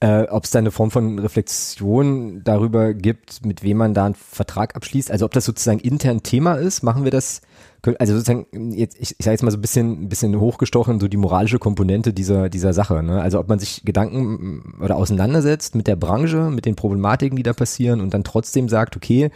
Äh, 0.00 0.24
Ob 0.24 0.44
es 0.44 0.50
da 0.50 0.60
eine 0.60 0.70
Form 0.70 0.90
von 0.90 1.18
Reflexion 1.18 2.42
darüber 2.44 2.94
gibt, 2.94 3.44
mit 3.44 3.62
wem 3.62 3.78
man 3.78 3.94
da 3.94 4.06
einen 4.06 4.14
Vertrag 4.14 4.76
abschließt, 4.76 5.10
also 5.10 5.24
ob 5.24 5.32
das 5.32 5.44
sozusagen 5.44 5.80
intern 5.80 6.22
Thema 6.22 6.54
ist, 6.54 6.82
machen 6.82 7.04
wir 7.04 7.10
das 7.10 7.40
also 8.00 8.14
sozusagen 8.14 8.72
jetzt 8.72 8.96
ich, 8.98 9.14
ich 9.16 9.24
sage 9.24 9.34
jetzt 9.34 9.42
mal 9.42 9.52
so 9.52 9.58
ein 9.58 9.60
bisschen 9.60 10.02
ein 10.02 10.08
bisschen 10.08 10.40
hochgestochen 10.40 10.98
so 10.98 11.06
die 11.06 11.16
moralische 11.16 11.60
Komponente 11.60 12.12
dieser 12.12 12.48
dieser 12.48 12.72
Sache 12.72 13.00
ne? 13.00 13.22
also 13.22 13.38
ob 13.38 13.48
man 13.48 13.60
sich 13.60 13.84
Gedanken 13.84 14.74
oder 14.82 14.96
auseinandersetzt 14.96 15.76
mit 15.76 15.86
der 15.86 15.94
Branche 15.94 16.50
mit 16.50 16.66
den 16.66 16.74
Problematiken 16.74 17.36
die 17.36 17.44
da 17.44 17.52
passieren 17.52 18.00
und 18.00 18.12
dann 18.12 18.24
trotzdem 18.24 18.68
sagt 18.68 18.96
okay 18.96 19.30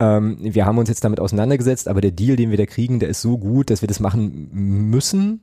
ähm, 0.00 0.38
wir 0.40 0.66
haben 0.66 0.78
uns 0.78 0.88
jetzt 0.88 1.04
damit 1.04 1.20
auseinandergesetzt 1.20 1.88
aber 1.88 2.00
der 2.00 2.10
Deal 2.10 2.36
den 2.36 2.50
wir 2.50 2.58
da 2.58 2.66
kriegen 2.66 2.98
der 2.98 3.08
ist 3.08 3.20
so 3.20 3.38
gut 3.38 3.70
dass 3.70 3.82
wir 3.82 3.88
das 3.88 4.00
machen 4.00 4.48
müssen 4.52 5.42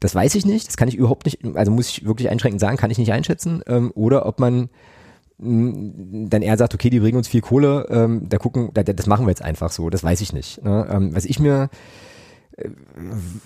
das 0.00 0.14
weiß 0.14 0.34
ich 0.34 0.44
nicht 0.44 0.68
das 0.68 0.76
kann 0.76 0.88
ich 0.88 0.96
überhaupt 0.96 1.24
nicht 1.24 1.44
also 1.54 1.70
muss 1.70 1.88
ich 1.88 2.04
wirklich 2.04 2.30
einschränkend 2.30 2.60
sagen 2.60 2.76
kann 2.76 2.90
ich 2.90 2.98
nicht 2.98 3.12
einschätzen 3.12 3.62
ähm, 3.66 3.92
oder 3.94 4.26
ob 4.26 4.40
man 4.40 4.68
dann 5.38 6.42
er 6.42 6.56
sagt, 6.56 6.74
okay, 6.74 6.88
die 6.88 7.00
bringen 7.00 7.18
uns 7.18 7.28
viel 7.28 7.42
Kohle, 7.42 7.86
ähm, 7.90 8.28
da 8.28 8.38
gucken, 8.38 8.70
da, 8.72 8.82
das 8.82 9.06
machen 9.06 9.26
wir 9.26 9.30
jetzt 9.30 9.42
einfach 9.42 9.70
so, 9.70 9.90
das 9.90 10.02
weiß 10.02 10.20
ich 10.22 10.32
nicht. 10.32 10.64
Ne? 10.64 10.86
Ähm, 10.90 11.14
was 11.14 11.26
ich 11.26 11.38
mir, 11.38 11.68
äh, 12.56 12.70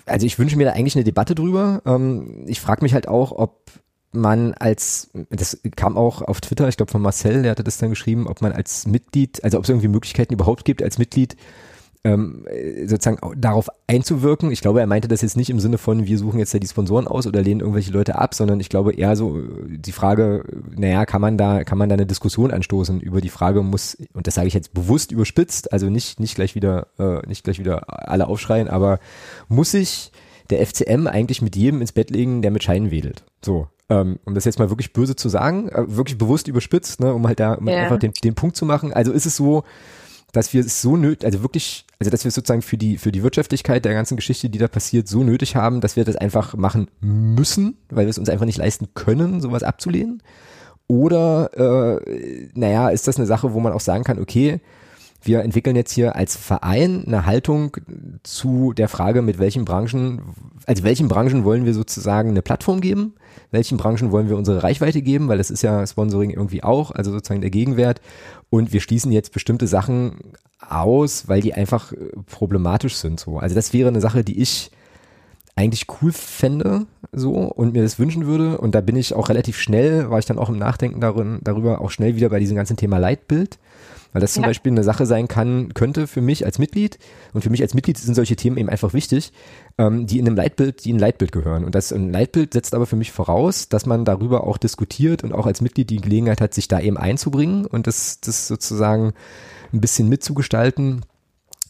also 0.05 0.25
ich 0.25 0.39
wünsche 0.39 0.55
mir 0.55 0.65
da 0.65 0.71
eigentlich 0.71 0.95
eine 0.95 1.03
Debatte 1.03 1.35
drüber. 1.35 1.81
Ähm, 1.85 2.45
ich 2.47 2.61
frage 2.61 2.83
mich 2.83 2.93
halt 2.93 3.09
auch, 3.09 3.33
ob 3.33 3.71
man 4.11 4.53
als, 4.53 5.09
das 5.29 5.59
kam 5.75 5.97
auch 5.97 6.21
auf 6.21 6.41
Twitter, 6.41 6.67
ich 6.67 6.77
glaube 6.77 6.91
von 6.91 7.01
Marcel, 7.01 7.43
der 7.43 7.51
hatte 7.51 7.63
das 7.63 7.77
dann 7.77 7.89
geschrieben, 7.89 8.27
ob 8.27 8.41
man 8.41 8.51
als 8.51 8.85
Mitglied, 8.87 9.43
also 9.43 9.57
ob 9.57 9.63
es 9.63 9.69
irgendwie 9.69 9.87
Möglichkeiten 9.87 10.33
überhaupt 10.33 10.65
gibt, 10.65 10.83
als 10.83 10.97
Mitglied 10.97 11.37
ähm, 12.03 12.47
sozusagen 12.85 13.19
darauf 13.39 13.69
einzuwirken. 13.85 14.51
Ich 14.51 14.61
glaube, 14.61 14.79
er 14.79 14.87
meinte 14.87 15.07
das 15.07 15.21
jetzt 15.21 15.37
nicht 15.37 15.51
im 15.51 15.59
Sinne 15.59 15.77
von, 15.77 16.07
wir 16.07 16.17
suchen 16.17 16.39
jetzt 16.39 16.51
ja 16.53 16.59
die 16.59 16.67
Sponsoren 16.67 17.07
aus 17.07 17.27
oder 17.27 17.41
lehnen 17.41 17.59
irgendwelche 17.59 17.91
Leute 17.91 18.17
ab, 18.17 18.33
sondern 18.33 18.59
ich 18.59 18.69
glaube 18.69 18.93
eher 18.93 19.15
so 19.15 19.39
die 19.67 19.91
Frage, 19.91 20.43
naja, 20.75 21.05
kann 21.05 21.21
man 21.21 21.37
da, 21.37 21.63
kann 21.63 21.77
man 21.77 21.89
da 21.89 21.93
eine 21.93 22.07
Diskussion 22.07 22.51
anstoßen 22.51 22.99
über 23.01 23.21
die 23.21 23.29
Frage, 23.29 23.61
muss, 23.61 23.97
und 24.13 24.25
das 24.25 24.35
sage 24.35 24.47
ich 24.47 24.55
jetzt 24.55 24.73
bewusst 24.73 25.11
überspitzt, 25.11 25.71
also 25.71 25.89
nicht, 25.89 26.19
nicht 26.19 26.35
gleich 26.35 26.55
wieder, 26.55 26.87
äh, 26.97 27.25
nicht 27.27 27.43
gleich 27.43 27.59
wieder 27.59 27.83
alle 27.87 28.27
aufschreien, 28.27 28.67
aber 28.67 28.99
muss 29.47 29.71
sich 29.71 30.11
der 30.49 30.65
FCM 30.65 31.07
eigentlich 31.07 31.41
mit 31.41 31.55
jedem 31.55 31.81
ins 31.81 31.91
Bett 31.91 32.09
legen, 32.09 32.41
der 32.41 32.51
mit 32.51 32.63
Scheinen 32.63 32.89
wedelt? 32.89 33.23
So. 33.45 33.67
Ähm, 33.91 34.19
um 34.23 34.33
das 34.33 34.45
jetzt 34.45 34.57
mal 34.57 34.69
wirklich 34.69 34.93
böse 34.93 35.17
zu 35.17 35.27
sagen, 35.27 35.67
äh, 35.67 35.83
wirklich 35.85 36.17
bewusst 36.17 36.47
überspitzt, 36.47 37.01
ne, 37.01 37.13
um 37.13 37.27
halt 37.27 37.41
da 37.41 37.55
um 37.55 37.67
yeah. 37.67 37.83
einfach 37.83 37.99
den, 37.99 38.13
den 38.23 38.35
Punkt 38.35 38.55
zu 38.55 38.65
machen. 38.65 38.93
Also 38.93 39.11
ist 39.11 39.25
es 39.25 39.35
so, 39.35 39.65
dass 40.31 40.53
wir 40.53 40.61
es 40.61 40.81
so 40.81 40.95
nötig, 40.95 41.25
also 41.25 41.41
wirklich, 41.41 41.85
also 41.99 42.09
dass 42.09 42.23
wir 42.23 42.29
es 42.29 42.35
sozusagen 42.35 42.61
für 42.61 42.77
die, 42.77 42.97
für 42.97 43.11
die 43.11 43.21
Wirtschaftlichkeit 43.21 43.83
der 43.83 43.93
ganzen 43.93 44.15
Geschichte, 44.15 44.49
die 44.49 44.59
da 44.59 44.69
passiert, 44.69 45.09
so 45.09 45.25
nötig 45.25 45.57
haben, 45.57 45.81
dass 45.81 45.97
wir 45.97 46.05
das 46.05 46.15
einfach 46.15 46.55
machen 46.55 46.87
müssen, 47.01 47.75
weil 47.89 48.05
wir 48.05 48.11
es 48.11 48.17
uns 48.17 48.29
einfach 48.29 48.45
nicht 48.45 48.59
leisten 48.59 48.93
können, 48.93 49.41
sowas 49.41 49.61
abzulehnen. 49.61 50.23
Oder, 50.87 51.99
äh, 51.99 52.47
naja, 52.53 52.91
ist 52.91 53.09
das 53.09 53.17
eine 53.17 53.27
Sache, 53.27 53.51
wo 53.51 53.59
man 53.59 53.73
auch 53.73 53.81
sagen 53.81 54.05
kann, 54.05 54.19
okay, 54.19 54.61
wir 55.21 55.41
entwickeln 55.41 55.75
jetzt 55.75 55.91
hier 55.91 56.15
als 56.15 56.35
Verein 56.35 57.03
eine 57.05 57.25
Haltung 57.25 57.77
zu 58.23 58.73
der 58.73 58.89
Frage, 58.89 59.21
mit 59.21 59.39
welchen 59.39 59.65
Branchen, 59.65 60.21
also 60.65 60.83
welchen 60.83 61.07
Branchen 61.07 61.43
wollen 61.43 61.65
wir 61.65 61.73
sozusagen 61.73 62.29
eine 62.29 62.41
Plattform 62.41 62.81
geben, 62.81 63.13
welchen 63.51 63.77
Branchen 63.77 64.11
wollen 64.11 64.29
wir 64.29 64.37
unsere 64.37 64.63
Reichweite 64.63 65.01
geben, 65.01 65.27
weil 65.27 65.37
das 65.37 65.51
ist 65.51 65.61
ja 65.61 65.85
Sponsoring 65.85 66.31
irgendwie 66.31 66.63
auch, 66.63 66.91
also 66.91 67.11
sozusagen 67.11 67.41
der 67.41 67.51
Gegenwert. 67.51 68.01
Und 68.49 68.73
wir 68.73 68.81
schließen 68.81 69.11
jetzt 69.11 69.31
bestimmte 69.31 69.67
Sachen 69.67 70.33
aus, 70.59 71.27
weil 71.27 71.41
die 71.41 71.53
einfach 71.53 71.91
äh, 71.91 71.97
problematisch 72.29 72.95
sind. 72.95 73.19
So. 73.19 73.37
Also 73.37 73.55
das 73.55 73.73
wäre 73.73 73.89
eine 73.89 74.01
Sache, 74.01 74.23
die 74.23 74.41
ich 74.41 74.71
eigentlich 75.55 75.87
cool 76.01 76.11
fände 76.11 76.85
so 77.11 77.33
und 77.33 77.73
mir 77.73 77.83
das 77.83 77.99
wünschen 77.99 78.25
würde. 78.25 78.57
Und 78.57 78.73
da 78.73 78.81
bin 78.81 78.95
ich 78.95 79.13
auch 79.13 79.29
relativ 79.29 79.59
schnell, 79.59 80.09
war 80.09 80.19
ich 80.19 80.25
dann 80.25 80.39
auch 80.39 80.49
im 80.49 80.57
Nachdenken 80.57 81.01
darin, 81.01 81.39
darüber 81.43 81.81
auch 81.81 81.91
schnell 81.91 82.15
wieder 82.15 82.29
bei 82.29 82.39
diesem 82.39 82.55
ganzen 82.55 82.77
Thema 82.77 82.97
Leitbild. 82.97 83.59
Weil 84.13 84.21
das 84.21 84.33
zum 84.33 84.43
ja. 84.43 84.49
Beispiel 84.49 84.71
eine 84.71 84.83
Sache 84.83 85.05
sein 85.05 85.27
kann, 85.27 85.73
könnte 85.73 86.07
für 86.07 86.21
mich 86.21 86.45
als 86.45 86.59
Mitglied, 86.59 86.99
und 87.33 87.43
für 87.43 87.49
mich 87.49 87.61
als 87.61 87.73
Mitglied 87.73 87.97
sind 87.97 88.15
solche 88.15 88.35
Themen 88.35 88.57
eben 88.57 88.69
einfach 88.69 88.93
wichtig, 88.93 89.31
ähm, 89.77 90.05
die 90.07 90.19
in 90.19 90.27
einem 90.27 90.35
Leitbild, 90.35 90.83
die 90.83 90.89
in 90.89 90.97
ein 90.97 90.99
Leitbild 90.99 91.31
gehören. 91.31 91.63
Und 91.63 91.75
das 91.75 91.91
ein 91.91 92.11
Leitbild 92.11 92.53
setzt 92.53 92.75
aber 92.75 92.85
für 92.85 92.95
mich 92.95 93.11
voraus, 93.11 93.69
dass 93.69 93.85
man 93.85 94.05
darüber 94.05 94.45
auch 94.45 94.57
diskutiert 94.57 95.23
und 95.23 95.33
auch 95.33 95.45
als 95.45 95.61
Mitglied 95.61 95.89
die 95.89 96.01
Gelegenheit 96.01 96.41
hat, 96.41 96.53
sich 96.53 96.67
da 96.67 96.79
eben 96.79 96.97
einzubringen 96.97 97.65
und 97.65 97.87
das, 97.87 98.19
das 98.21 98.47
sozusagen 98.47 99.13
ein 99.73 99.81
bisschen 99.81 100.09
mitzugestalten 100.09 101.01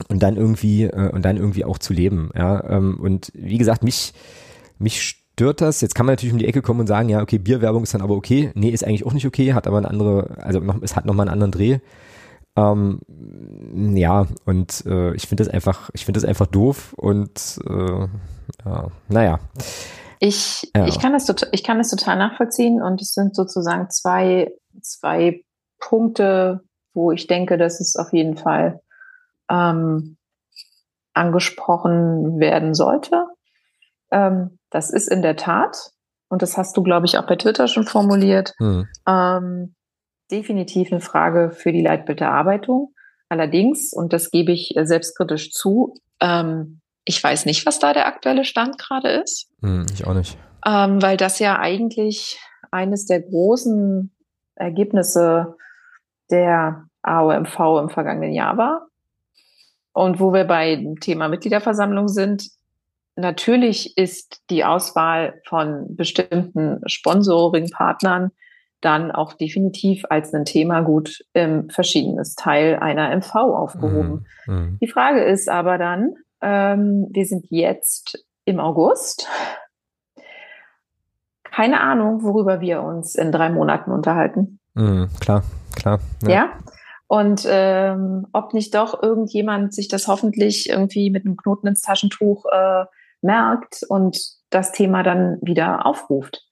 und 0.07 0.23
dann 0.23 0.35
irgendwie 0.35 0.83
äh, 0.85 1.09
und 1.11 1.23
dann 1.23 1.37
irgendwie 1.37 1.65
auch 1.65 1.77
zu 1.77 1.93
leben. 1.93 2.31
Ja, 2.35 2.63
ähm, 2.69 2.99
und 2.99 3.31
wie 3.35 3.57
gesagt, 3.57 3.83
mich 3.83 4.13
mich 4.79 5.01
stört 5.01 5.61
das. 5.61 5.81
Jetzt 5.81 5.95
kann 5.95 6.05
man 6.05 6.13
natürlich 6.13 6.33
um 6.33 6.39
die 6.39 6.47
Ecke 6.47 6.61
kommen 6.61 6.81
und 6.81 6.87
sagen, 6.87 7.09
ja, 7.09 7.21
okay, 7.21 7.37
Bierwerbung 7.37 7.83
ist 7.83 7.93
dann 7.93 8.01
aber 8.01 8.15
okay. 8.15 8.51
Nee, 8.53 8.69
ist 8.69 8.83
eigentlich 8.83 9.05
auch 9.05 9.13
nicht 9.13 9.25
okay, 9.25 9.53
hat 9.53 9.67
aber 9.67 9.77
eine 9.77 9.89
andere, 9.89 10.37
also 10.37 10.59
noch, 10.59 10.81
es 10.81 10.95
hat 10.95 11.05
nochmal 11.05 11.27
einen 11.27 11.33
anderen 11.33 11.51
Dreh. 11.51 11.79
Ähm, 12.55 12.99
ja, 13.95 14.27
und 14.45 14.85
äh, 14.85 15.13
ich 15.15 15.27
finde 15.27 15.43
das 15.43 15.53
einfach, 15.53 15.89
ich 15.93 16.05
finde 16.05 16.19
das 16.19 16.27
einfach 16.27 16.47
doof 16.47 16.93
und 16.97 17.59
äh, 17.67 18.07
ja, 18.65 18.87
naja. 19.07 19.39
Ich, 20.19 20.69
ja. 20.75 20.85
ich, 20.85 20.99
kann 20.99 21.13
das 21.13 21.25
total, 21.25 21.49
ich 21.51 21.63
kann 21.63 21.77
das 21.77 21.89
total 21.89 22.17
nachvollziehen 22.17 22.81
und 22.81 23.01
es 23.01 23.13
sind 23.13 23.35
sozusagen 23.35 23.89
zwei, 23.89 24.53
zwei 24.81 25.43
Punkte, 25.79 26.61
wo 26.93 27.11
ich 27.11 27.27
denke, 27.27 27.57
dass 27.57 27.79
es 27.79 27.95
auf 27.95 28.13
jeden 28.13 28.37
Fall 28.37 28.81
ähm, 29.49 30.17
angesprochen 31.13 32.39
werden 32.39 32.73
sollte. 32.73 33.25
Ähm, 34.11 34.59
das 34.69 34.89
ist 34.89 35.07
in 35.07 35.21
der 35.21 35.37
Tat 35.37 35.91
und 36.29 36.41
das 36.41 36.57
hast 36.57 36.75
du, 36.77 36.83
glaube 36.83 37.05
ich, 37.05 37.17
auch 37.17 37.25
bei 37.25 37.35
Twitter 37.35 37.67
schon 37.67 37.85
formuliert, 37.85 38.53
mhm. 38.59 38.87
ähm, 39.07 39.75
definitiv 40.31 40.91
eine 40.91 41.01
Frage 41.01 41.51
für 41.51 41.71
die 41.71 41.81
Leitbilderarbeitung. 41.81 42.93
Allerdings, 43.29 43.93
und 43.93 44.13
das 44.13 44.31
gebe 44.31 44.51
ich 44.51 44.73
selbstkritisch 44.75 45.51
zu, 45.51 45.95
ähm, 46.19 46.81
ich 47.05 47.23
weiß 47.23 47.45
nicht, 47.45 47.65
was 47.65 47.79
da 47.79 47.93
der 47.93 48.07
aktuelle 48.07 48.45
Stand 48.45 48.77
gerade 48.77 49.09
ist. 49.09 49.49
Hm, 49.61 49.85
ich 49.93 50.05
auch 50.05 50.13
nicht. 50.13 50.37
Ähm, 50.65 51.01
weil 51.01 51.17
das 51.17 51.39
ja 51.39 51.57
eigentlich 51.59 52.39
eines 52.71 53.05
der 53.05 53.21
großen 53.21 54.11
Ergebnisse 54.55 55.55
der 56.29 56.85
AOMV 57.01 57.59
im 57.81 57.89
vergangenen 57.89 58.33
Jahr 58.33 58.57
war. 58.57 58.87
Und 59.93 60.19
wo 60.19 60.33
wir 60.33 60.45
bei 60.45 60.75
dem 60.75 60.99
Thema 60.99 61.27
Mitgliederversammlung 61.27 62.07
sind, 62.07 62.49
natürlich 63.15 63.97
ist 63.97 64.41
die 64.49 64.63
Auswahl 64.63 65.41
von 65.47 65.95
bestimmten 65.95 66.81
Sponsoring-Partnern 66.85 68.31
dann 68.81 69.11
auch 69.11 69.33
definitiv 69.33 70.03
als 70.09 70.33
ein 70.33 70.45
Thema 70.45 70.81
gut 70.81 71.23
im 71.33 71.69
verschiedenes 71.69 72.35
Teil 72.35 72.77
einer 72.77 73.15
MV 73.15 73.35
aufgehoben. 73.35 74.25
Mhm. 74.45 74.53
Mhm. 74.53 74.77
Die 74.81 74.87
Frage 74.87 75.23
ist 75.23 75.49
aber 75.49 75.77
dann, 75.77 76.15
ähm, 76.41 77.07
wir 77.11 77.25
sind 77.25 77.45
jetzt 77.49 78.25
im 78.45 78.59
August. 78.59 79.27
Keine 81.43 81.81
Ahnung, 81.81 82.23
worüber 82.23 82.61
wir 82.61 82.81
uns 82.81 83.15
in 83.15 83.31
drei 83.31 83.49
Monaten 83.49 83.91
unterhalten. 83.91 84.59
Mhm, 84.73 85.09
klar, 85.19 85.43
klar. 85.75 85.99
Ja. 86.23 86.29
ja? 86.29 86.49
Und 87.07 87.45
ähm, 87.45 88.27
ob 88.31 88.53
nicht 88.53 88.73
doch 88.73 89.03
irgendjemand 89.03 89.73
sich 89.73 89.89
das 89.89 90.07
hoffentlich 90.07 90.69
irgendwie 90.69 91.09
mit 91.09 91.25
einem 91.25 91.35
Knoten 91.35 91.67
ins 91.67 91.81
Taschentuch 91.81 92.45
äh, 92.45 92.85
merkt 93.21 93.83
und 93.89 94.17
das 94.49 94.71
Thema 94.71 95.03
dann 95.03 95.37
wieder 95.41 95.85
aufruft. 95.85 96.45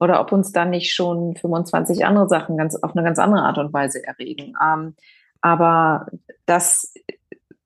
Oder 0.00 0.20
ob 0.20 0.32
uns 0.32 0.52
dann 0.52 0.70
nicht 0.70 0.94
schon 0.94 1.34
25 1.36 2.04
andere 2.04 2.28
Sachen 2.28 2.56
ganz 2.56 2.76
auf 2.76 2.94
eine 2.94 3.04
ganz 3.04 3.18
andere 3.18 3.42
Art 3.42 3.58
und 3.58 3.72
Weise 3.72 4.04
erregen. 4.04 4.54
Ähm, 4.62 4.94
aber 5.40 6.06
das 6.46 6.92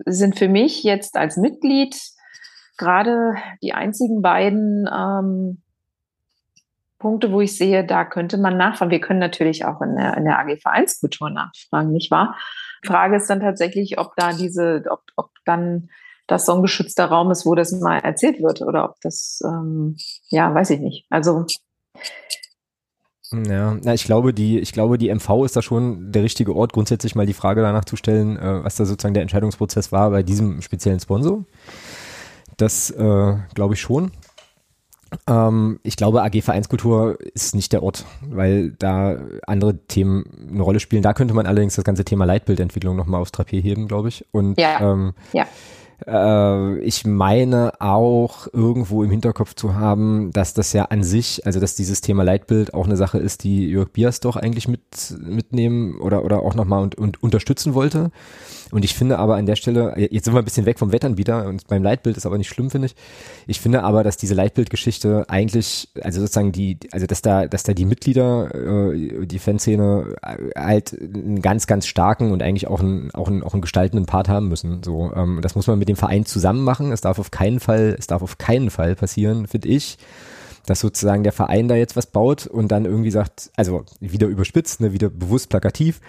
sind 0.05 0.39
für 0.39 0.49
mich 0.49 0.83
jetzt 0.83 1.17
als 1.17 1.37
Mitglied 1.37 1.97
gerade 2.77 3.35
die 3.63 3.75
einzigen 3.75 4.23
beiden 4.23 4.89
ähm, 4.93 5.63
Punkte, 6.99 7.33
wo 7.33 7.41
ich 7.41 7.57
sehe, 7.57 7.85
da 7.85 8.05
könnte 8.05 8.39
man 8.39 8.57
nachfragen. 8.57 8.91
Wir 8.91 9.01
können 9.01 9.19
natürlich 9.19 9.65
auch 9.65 9.81
in 9.83 9.97
der, 9.97 10.17
in 10.17 10.25
der 10.25 10.39
AG 10.39 10.57
Vereinskultur 10.61 11.31
nachfragen, 11.31 11.93
nicht 11.93 12.11
wahr? 12.11 12.37
Die 12.83 12.89
Frage 12.89 13.17
ist 13.17 13.29
dann 13.29 13.41
tatsächlich, 13.41 13.99
ob 13.99 14.15
da 14.17 14.33
diese, 14.33 14.85
ob, 14.89 15.03
ob 15.17 15.31
dann 15.45 15.89
das 16.29 16.47
so 16.47 16.55
ein 16.55 16.63
geschützter 16.63 17.07
Raum 17.07 17.31
ist, 17.31 17.45
wo 17.45 17.55
das 17.55 17.73
mal 17.73 17.99
erzählt 17.99 18.41
wird 18.41 18.63
oder 18.63 18.85
ob 18.85 19.01
das, 19.03 19.41
ähm, 19.45 19.97
ja, 20.29 20.55
weiß 20.55 20.71
ich 20.71 20.81
nicht. 20.81 21.07
Also 21.11 21.45
ja, 23.33 23.77
na, 23.83 23.95
ich 23.95 24.05
glaube, 24.05 24.35
die, 24.35 24.59
ich 24.59 24.73
glaube, 24.73 24.99
die 24.99 25.13
MV 25.13 25.45
ist 25.45 25.57
da 25.57 25.63
schon 25.63 26.13
der 26.13 26.23
richtige 26.23 26.55
Ort, 26.55 26.73
grundsätzlich 26.73 27.15
mal 27.15 27.27
die 27.27 27.33
Frage 27.33 27.63
danach 27.63 27.85
zu 27.85 27.97
stellen, 27.97 28.37
äh, 28.37 28.65
was 28.65 28.77
da 28.77 28.85
sozusagen 28.85 29.15
der 29.15 29.23
Entscheidungsprozess 29.23 29.93
war 29.93 30.11
bei 30.11 30.23
diesem 30.23 30.63
speziellen 30.63 31.01
Sponsor. 31.01 31.45
Das 32.57 32.91
äh, 32.91 33.35
glaube 33.55 33.75
ich 33.75 33.81
schon. 33.81 34.11
Ähm, 35.27 35.81
ich 35.83 35.97
glaube, 35.97 36.23
AG 36.23 36.43
Vereinskultur 36.43 37.19
ist 37.35 37.55
nicht 37.55 37.73
der 37.73 37.83
Ort, 37.83 38.05
weil 38.23 38.73
da 38.79 39.19
andere 39.47 39.77
Themen 39.87 40.25
eine 40.51 40.63
Rolle 40.63 40.81
spielen. 40.81 41.03
Da 41.03 41.13
könnte 41.13 41.35
man 41.35 41.47
allerdings 41.47 41.75
das 41.75 41.85
ganze 41.85 42.05
Thema 42.05 42.25
Leitbildentwicklung 42.25 42.97
nochmal 42.97 43.21
aufs 43.21 43.33
Trapez 43.33 43.63
heben, 43.63 43.89
glaube 43.89 44.09
ich. 44.09 44.25
Und 44.33 44.59
ja, 44.59 44.93
ähm, 44.93 45.15
ja. 45.33 45.47
Äh, 46.07 46.79
ich 46.81 47.05
meine 47.07 47.81
auch 47.81 48.49
irgendwo 48.53 49.03
im 49.03 49.11
Hinterkopf 49.11 49.55
zu 49.55 49.75
haben, 49.75 50.31
dass 50.33 50.55
das 50.55 50.73
ja 50.73 50.87
an 50.87 51.03
sich, 51.03 51.47
also 51.47 51.61
dass 51.61 51.75
dieses 51.75 52.01
Thema 52.01 52.23
Leitbild 52.23 52.75
auch 52.75 52.87
eine 52.87 52.97
Sache 52.97 53.19
ist, 53.19 53.45
die 53.45 53.69
Jörg 53.69 53.91
Bias 53.91 54.21
doch 54.21 54.37
eigentlich 54.37 54.69
mit, 54.69 54.81
mitnehmen 55.21 56.01
oder, 56.01 56.25
oder 56.25 56.41
auch 56.41 56.55
nochmal 56.55 56.83
und, 56.83 56.97
und 56.97 57.23
unterstützen 57.23 57.75
wollte. 57.75 58.11
Und 58.73 58.87
ich 58.87 58.95
finde 58.95 59.19
aber 59.19 59.37
an 59.37 59.45
der 59.45 59.57
Stelle, 59.57 59.95
jetzt 59.99 60.25
sind 60.25 60.33
wir 60.33 60.39
ein 60.39 60.47
bisschen 60.47 60.65
weg 60.65 60.79
vom 60.79 60.93
Wettanbieter 60.93 61.47
und 61.47 61.67
beim 61.69 61.83
Leitbild 61.83 62.17
ist 62.17 62.25
aber 62.25 62.39
nicht 62.39 62.49
schlimm, 62.49 62.71
finde 62.71 62.87
ich. 62.87 62.95
Ich 63.47 63.61
finde 63.61 63.83
aber, 63.83 64.03
dass 64.03 64.17
diese 64.17 64.35
Leitbildgeschichte 64.35 65.27
eigentlich, 65.29 65.91
also 66.01 66.23
sozusagen 66.23 66.53
die, 66.53 66.79
also 66.91 67.07
dass 67.07 67.21
da, 67.21 67.47
dass 67.47 67.65
da 67.65 67.75
die 67.75 67.85
Mitglieder, 67.85 68.55
äh, 68.55 69.27
die 69.27 69.39
Fanszene 69.39 70.17
äh, 70.23 70.59
halt 70.59 70.99
einen 70.99 71.43
ganz, 71.43 71.67
ganz 71.67 71.87
starken 71.87 72.33
und 72.33 72.43
eigentlich 72.43 72.67
auch 72.67 72.81
einen, 72.81 73.11
auch 73.13 73.29
einen, 73.29 73.43
auch 73.43 73.53
einen 73.53 73.61
gestaltenden 73.61 74.07
Part 74.07 74.31
haben 74.31 74.49
müssen. 74.49 74.83
So, 74.83 75.13
ähm, 75.15 75.41
das 75.43 75.55
muss 75.55 75.67
man 75.67 75.79
mit 75.79 75.91
dem 75.91 75.97
Verein 75.97 76.25
zusammen 76.25 76.65
machen. 76.65 76.93
Es 76.93 77.03
darf 77.03 77.19
auf 77.19 77.31
keinen 77.31 77.61
Fall, 77.61 77.95
es 77.99 78.07
darf 78.07 78.23
auf 78.23 78.39
keinen 78.39 78.71
Fall 78.71 78.97
passieren, 78.97 79.47
finde 79.49 79.69
ich 79.69 79.99
dass 80.67 80.81
sozusagen 80.81 81.23
der 81.23 81.33
Verein 81.33 81.69
da 81.69 81.75
jetzt 81.75 81.97
was 81.97 82.07
baut 82.07 82.47
und 82.47 82.69
dann 82.69 82.85
irgendwie 82.85 83.11
sagt, 83.11 83.51
also 83.57 83.85
wieder 84.01 84.29
überspitzt, 84.29 84.81
ne, 84.81 84.93
wieder 84.93 85.11
bewusst 85.11 85.49
plakativ, 85.49 86.01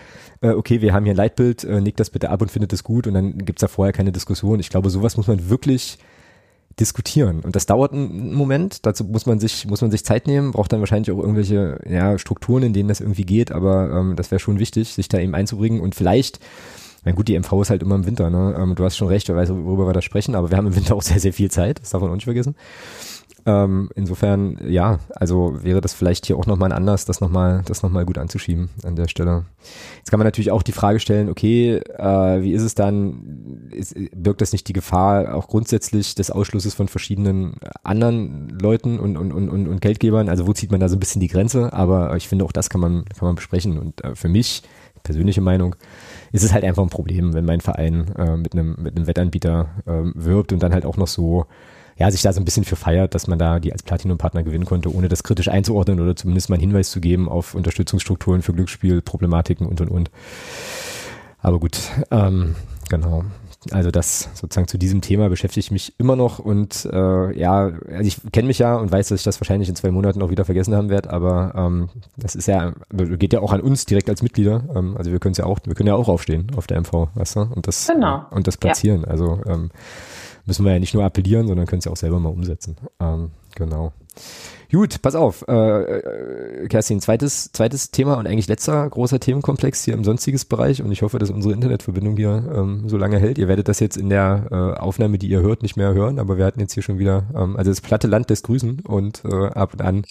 äh, 0.42 0.50
okay, 0.52 0.82
wir 0.82 0.94
haben 0.94 1.06
hier 1.06 1.14
ein 1.14 1.18
Leitbild, 1.18 1.64
äh, 1.64 1.82
nickt 1.82 2.00
das 2.00 2.10
bitte 2.10 2.30
ab 2.30 2.42
und 2.42 2.52
findet 2.52 2.74
es 2.74 2.84
gut 2.84 3.08
und 3.08 3.14
dann 3.14 3.38
gibt's 3.40 3.62
da 3.62 3.68
vorher 3.68 3.94
keine 3.94 4.12
Diskussion. 4.12 4.60
Ich 4.60 4.70
glaube, 4.70 4.90
sowas 4.90 5.18
muss 5.18 5.28
man 5.28 5.50
wirklich 5.50 5.98
diskutieren. 6.80 7.42
Und 7.42 7.56
das 7.56 7.66
dauert 7.66 7.94
einen 7.94 8.34
Moment, 8.34 8.86
dazu 8.86 9.04
muss 9.04 9.26
man 9.26 9.40
sich, 9.40 9.68
muss 9.68 9.82
man 9.82 9.92
sich 9.92 10.04
Zeit 10.04 10.28
nehmen, 10.28 10.52
braucht 10.52 10.74
dann 10.74 10.80
wahrscheinlich 10.80 11.12
auch 11.12 11.20
irgendwelche 11.20 11.80
ja, 11.88 12.18
Strukturen, 12.18 12.64
in 12.64 12.74
denen 12.74 12.90
das 12.90 13.00
irgendwie 13.00 13.26
geht, 13.26 13.52
aber 13.52 13.92
ähm, 13.92 14.16
das 14.16 14.32
wäre 14.32 14.40
schon 14.40 14.60
wichtig, 14.60 14.94
sich 14.94 15.08
da 15.08 15.20
eben 15.20 15.36
einzubringen 15.36 15.82
und 15.82 15.94
vielleicht 15.96 16.40
na 17.06 17.12
gut, 17.12 17.28
die 17.28 17.38
MV 17.38 17.62
ist 17.62 17.70
halt 17.70 17.84
immer 17.84 17.96
im 17.96 18.06
Winter, 18.06 18.30
ne? 18.30 18.56
Ähm, 18.58 18.76
du 18.76 18.84
hast 18.86 18.96
schon 18.96 19.10
recht, 19.10 19.28
wer 19.28 19.36
weiß, 19.36 19.50
worüber 19.50 19.86
wir 19.88 19.94
da 19.94 20.02
sprechen, 20.02 20.36
aber 20.36 20.52
wir 20.52 20.58
haben 20.58 20.68
im 20.68 20.76
Winter 20.76 20.96
auch 20.96 21.02
sehr, 21.02 21.20
sehr 21.20 21.34
viel 21.34 21.52
Zeit, 21.52 21.82
das 21.82 21.90
darf 21.90 22.02
man 22.02 22.10
auch 22.10 22.16
nicht 22.16 22.24
vergessen. 22.24 22.56
Ähm, 23.46 23.90
insofern, 23.96 24.58
ja, 24.66 25.00
also 25.16 25.64
wäre 25.64 25.82
das 25.82 25.94
vielleicht 25.94 26.26
hier 26.26 26.38
auch 26.38 26.46
nochmal 26.46 26.72
ein 26.72 26.78
Anlass, 26.78 27.04
das 27.04 27.20
nochmal, 27.20 27.64
nochmal 27.82 28.06
gut 28.06 28.18
anzuschieben 28.18 28.70
an 28.84 28.96
der 28.96 29.10
Stelle. 29.10 29.46
Jetzt 29.98 30.12
kann 30.12 30.20
man 30.20 30.28
natürlich 30.28 30.52
auch 30.52 30.64
die 30.64 30.72
Frage 30.72 31.00
stellen, 31.00 31.30
okay, 31.30 31.78
äh, 31.78 32.42
wie 32.42 32.54
ist 32.54 32.62
es 32.62 32.74
dann, 32.74 33.68
ist, 33.72 33.96
birgt 34.16 34.42
das 34.42 34.54
nicht 34.54 34.68
die 34.70 34.74
Gefahr 34.74 35.36
auch 35.36 35.48
grundsätzlich 35.48 36.16
des 36.16 36.32
Ausschlusses 36.32 36.74
von 36.74 36.88
verschiedenen 36.88 37.56
anderen 37.84 38.50
Leuten 38.50 38.98
und, 38.98 39.18
und, 39.18 39.34
und, 39.34 39.50
und 39.50 39.82
Geldgebern? 39.82 40.30
Also 40.30 40.48
wo 40.48 40.54
zieht 40.54 40.72
man 40.72 40.80
da 40.80 40.88
so 40.88 40.96
ein 40.96 41.00
bisschen 41.00 41.20
die 41.22 41.28
Grenze? 41.28 41.74
Aber 41.74 42.16
ich 42.16 42.30
finde 42.30 42.46
auch 42.46 42.54
das 42.54 42.70
kann 42.70 42.80
man, 42.80 43.04
kann 43.06 43.28
man 43.28 43.36
besprechen 43.36 43.78
und 43.78 44.04
äh, 44.06 44.16
für 44.16 44.30
mich, 44.30 44.64
persönliche 45.04 45.42
Meinung, 45.42 45.76
ist 46.32 46.44
es 46.44 46.54
halt 46.54 46.64
einfach 46.64 46.84
ein 46.84 46.90
Problem, 46.90 47.34
wenn 47.34 47.44
mein 47.44 47.60
Verein 47.60 48.08
äh, 48.18 48.38
mit 48.38 48.54
einem 48.54 48.78
mit 48.80 48.96
einem 48.96 49.06
Wettanbieter 49.06 49.68
äh, 49.86 50.04
wirbt 50.16 50.54
und 50.54 50.64
dann 50.64 50.74
halt 50.74 50.86
auch 50.86 50.96
noch 50.96 51.08
so 51.08 51.46
ja, 52.04 52.12
sich 52.12 52.22
da 52.22 52.34
so 52.34 52.42
ein 52.42 52.44
bisschen 52.44 52.66
für 52.66 52.76
feiert, 52.76 53.16
dass 53.16 53.28
man 53.28 53.40
da 53.40 53.62
die 53.62 53.72
als 53.72 53.82
Platinum-Partner 53.82 54.44
gewinnen 54.44 54.66
konnte, 54.66 54.94
ohne 54.94 55.08
das 55.08 55.24
kritisch 55.24 55.48
einzuordnen 55.48 56.02
oder 56.02 56.18
zumindest 56.18 56.50
mal 56.50 56.56
einen 56.56 56.64
Hinweis 56.64 56.92
zu 56.92 57.00
geben 57.00 57.30
auf 57.30 57.56
Unterstützungsstrukturen 57.56 58.42
für 58.42 58.52
Glücksspielproblematiken 58.52 59.66
und 59.66 59.80
und 59.80 59.88
und. 59.88 60.12
Aber 61.40 61.60
gut, 61.62 61.78
ähm, 62.12 62.58
genau. 62.90 63.24
Also 63.72 63.90
das 63.90 64.28
sozusagen 64.34 64.68
zu 64.68 64.78
diesem 64.78 65.00
Thema 65.00 65.30
beschäftige 65.30 65.62
ich 65.62 65.72
mich 65.72 65.94
immer 65.98 66.18
noch 66.18 66.40
und 66.40 66.86
äh, 66.92 67.40
ja, 67.40 67.72
also 67.90 68.02
ich 68.02 68.18
kenne 68.34 68.50
mich 68.50 68.60
ja 68.60 68.76
und 68.76 68.92
weiß, 68.92 69.08
dass 69.08 69.22
ich 69.22 69.24
das 69.24 69.40
wahrscheinlich 69.40 69.70
in 69.70 69.76
zwei 69.78 69.90
Monaten 69.90 70.22
auch 70.22 70.30
wieder 70.30 70.44
vergessen 70.44 70.76
haben 70.76 70.90
werde, 70.90 71.10
aber 71.10 71.54
ähm, 71.56 71.88
das 72.18 72.36
ist 72.36 72.50
ja, 72.50 72.74
geht 72.92 73.32
ja 73.32 73.40
auch 73.40 73.54
an 73.54 73.62
uns 73.62 73.86
direkt 73.86 74.10
als 74.10 74.22
Mitglieder. 74.22 74.66
Ähm, 74.76 74.98
also 74.98 75.10
wir 75.10 75.20
können 75.20 75.36
ja 75.36 75.46
auch, 75.46 75.60
wir 75.64 75.74
können 75.74 75.88
ja 75.88 75.96
auch 75.96 76.10
aufstehen 76.10 76.48
auf 76.58 76.68
der 76.68 76.82
MV, 76.82 77.08
weißt 77.16 77.38
du? 77.38 77.40
Und 77.44 77.66
das 77.66 77.88
genau. 77.88 78.26
und 78.32 78.46
das 78.48 78.58
platzieren. 78.58 79.04
Ja. 79.04 79.08
Also 79.08 79.40
ähm, 79.46 79.72
müssen 80.46 80.66
wir 80.66 80.74
ja 80.74 80.80
nicht 80.80 80.94
nur 80.94 81.04
appellieren, 81.04 81.48
sondern 81.48 81.66
können 81.66 81.80
es 81.80 81.86
ja 81.86 81.92
auch 81.92 81.98
selber 81.98 82.20
mal 82.20 82.30
umsetzen. 82.30 82.76
Ähm, 83.00 83.32
genau. 83.56 83.94
Gut, 84.72 85.04
pass 85.04 85.14
auf, 85.14 85.46
äh, 85.48 85.54
äh, 85.54 86.68
Kerstin, 86.68 87.00
zweites, 87.00 87.52
zweites 87.52 87.92
Thema 87.92 88.16
und 88.16 88.26
eigentlich 88.26 88.48
letzter 88.48 88.90
großer 88.90 89.20
Themenkomplex 89.20 89.84
hier 89.84 89.94
im 89.94 90.04
sonstiges 90.04 90.46
Bereich 90.46 90.82
und 90.82 90.92
ich 90.92 91.04
hoffe, 91.04 91.20
dass 91.20 91.30
unsere 91.30 91.54
Internetverbindung 91.54 92.18
hier 92.18 92.44
ähm, 92.56 92.90
so 92.90 92.98
lange 92.98 93.20
hält. 93.20 93.38
Ihr 93.38 93.48
werdet 93.48 93.68
das 93.68 93.80
jetzt 93.80 93.98
in 93.98 94.10
der 94.10 94.48
äh, 94.50 94.80
Aufnahme, 94.80 95.20
die 95.20 95.28
ihr 95.28 95.42
hört, 95.42 95.62
nicht 95.62 95.78
mehr 95.78 95.94
hören, 95.94 96.18
aber 96.18 96.40
wir 96.40 96.46
hatten 96.46 96.60
jetzt 96.60 96.74
hier 96.74 96.82
schon 96.82 96.98
wieder, 96.98 97.28
ähm, 97.36 97.56
also 97.56 97.70
das 97.70 97.82
platte 97.82 98.08
Land 98.08 98.32
des 98.32 98.42
Grüßen 98.42 98.80
und 98.80 99.22
äh, 99.26 99.46
ab 99.50 99.74
und 99.74 99.82
an 99.84 100.06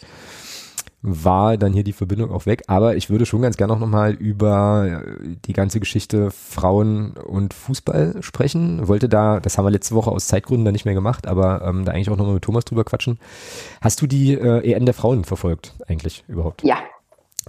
war 1.02 1.56
dann 1.56 1.72
hier 1.72 1.84
die 1.84 1.92
Verbindung 1.92 2.30
auch 2.30 2.46
weg. 2.46 2.62
Aber 2.68 2.96
ich 2.96 3.10
würde 3.10 3.26
schon 3.26 3.42
ganz 3.42 3.56
gerne 3.56 3.76
noch 3.76 3.86
mal 3.86 4.12
über 4.12 5.02
die 5.44 5.52
ganze 5.52 5.80
Geschichte 5.80 6.30
Frauen 6.30 7.12
und 7.12 7.54
Fußball 7.54 8.22
sprechen. 8.22 8.86
Wollte 8.88 9.08
da, 9.08 9.40
das 9.40 9.58
haben 9.58 9.66
wir 9.66 9.70
letzte 9.70 9.94
Woche 9.94 10.10
aus 10.10 10.28
Zeitgründen 10.28 10.64
da 10.64 10.72
nicht 10.72 10.84
mehr 10.84 10.94
gemacht, 10.94 11.26
aber 11.26 11.62
ähm, 11.62 11.84
da 11.84 11.92
eigentlich 11.92 12.10
auch 12.10 12.16
noch 12.16 12.26
mal 12.26 12.34
mit 12.34 12.44
Thomas 12.44 12.64
drüber 12.64 12.84
quatschen. 12.84 13.18
Hast 13.80 14.00
du 14.00 14.06
die 14.06 14.34
äh, 14.34 14.72
EM 14.72 14.84
der 14.84 14.94
Frauen 14.94 15.24
verfolgt 15.24 15.74
eigentlich 15.88 16.24
überhaupt? 16.28 16.62
Ja. 16.62 16.76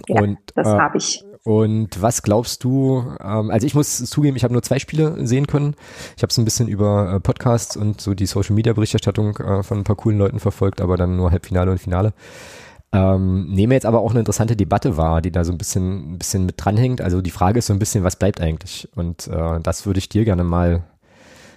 Ja, 0.08 0.22
und, 0.22 0.38
das 0.56 0.66
äh, 0.66 0.70
habe 0.70 0.98
ich. 0.98 1.24
Und 1.44 2.00
was 2.00 2.22
glaubst 2.22 2.64
du, 2.64 3.04
ähm, 3.22 3.50
also 3.50 3.66
ich 3.66 3.74
muss 3.74 3.98
zugeben, 3.98 4.36
ich 4.36 4.44
habe 4.44 4.54
nur 4.54 4.62
zwei 4.62 4.78
Spiele 4.78 5.26
sehen 5.26 5.46
können. 5.46 5.76
Ich 6.16 6.22
habe 6.22 6.30
es 6.30 6.38
ein 6.38 6.44
bisschen 6.44 6.68
über 6.68 7.12
äh, 7.12 7.20
Podcasts 7.20 7.76
und 7.76 8.00
so 8.00 8.14
die 8.14 8.26
Social-Media-Berichterstattung 8.26 9.36
äh, 9.36 9.62
von 9.62 9.78
ein 9.78 9.84
paar 9.84 9.96
coolen 9.96 10.18
Leuten 10.18 10.40
verfolgt, 10.40 10.80
aber 10.80 10.96
dann 10.96 11.16
nur 11.16 11.30
Halbfinale 11.30 11.70
und 11.70 11.78
Finale. 11.78 12.14
Ähm, 12.94 13.46
nehme 13.46 13.74
jetzt 13.74 13.86
aber 13.86 14.00
auch 14.00 14.10
eine 14.10 14.20
interessante 14.20 14.56
Debatte 14.56 14.96
wahr, 14.96 15.20
die 15.20 15.32
da 15.32 15.44
so 15.44 15.52
ein 15.52 15.58
bisschen, 15.58 16.14
ein 16.14 16.18
bisschen 16.18 16.46
mit 16.46 16.54
dranhängt. 16.56 17.00
Also 17.00 17.20
die 17.20 17.30
Frage 17.30 17.58
ist 17.58 17.66
so 17.66 17.72
ein 17.72 17.78
bisschen, 17.78 18.04
was 18.04 18.16
bleibt 18.16 18.40
eigentlich? 18.40 18.88
Und 18.94 19.26
äh, 19.28 19.60
das 19.60 19.84
würde 19.84 19.98
ich 19.98 20.08
dir 20.08 20.24
gerne 20.24 20.44
mal 20.44 20.84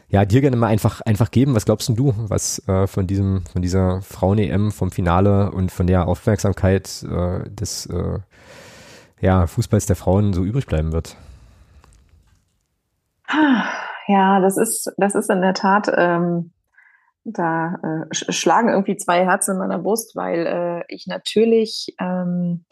ja, 0.10 0.24
dir 0.24 0.42
gerne 0.42 0.56
mal 0.56 0.68
einfach, 0.68 1.02
einfach 1.02 1.32
geben. 1.32 1.54
Was 1.54 1.66
glaubst 1.66 1.90
du, 1.90 2.14
was 2.16 2.66
äh, 2.68 2.88
von 2.88 3.08
diesem, 3.08 3.44
von 3.52 3.62
dieser 3.62 4.02
Frauen-EM, 4.02 4.72
vom 4.72 4.90
Finale 4.90 5.52
und 5.52 5.70
von 5.72 5.86
der 5.86 6.08
Aufmerksamkeit 6.08 7.04
äh, 7.04 7.50
des 7.50 7.88
äh, 7.88 8.20
ja, 9.20 9.48
Fußballs 9.48 9.86
der 9.86 9.98
Frauen 9.98 10.34
so 10.34 10.44
übrig 10.44 10.66
bleiben 10.66 10.94
wird? 10.94 11.18
Ja, 14.08 14.40
das 14.40 14.56
ist, 14.56 14.90
das 14.98 15.16
ist 15.16 15.30
in 15.30 15.42
der 15.42 15.54
Tat, 15.54 15.92
ähm, 15.94 16.52
da 17.34 17.76
äh, 17.84 18.14
schlagen 18.14 18.70
irgendwie 18.70 18.98
zwei 18.98 19.26
Herzen 19.26 19.54
in 19.54 19.58
meiner 19.58 19.80
Brust, 19.80 20.16
weil 20.16 20.46
äh, 20.48 20.94
ich 20.94 21.08
natürlich 21.08 21.94
ähm, 22.00 22.66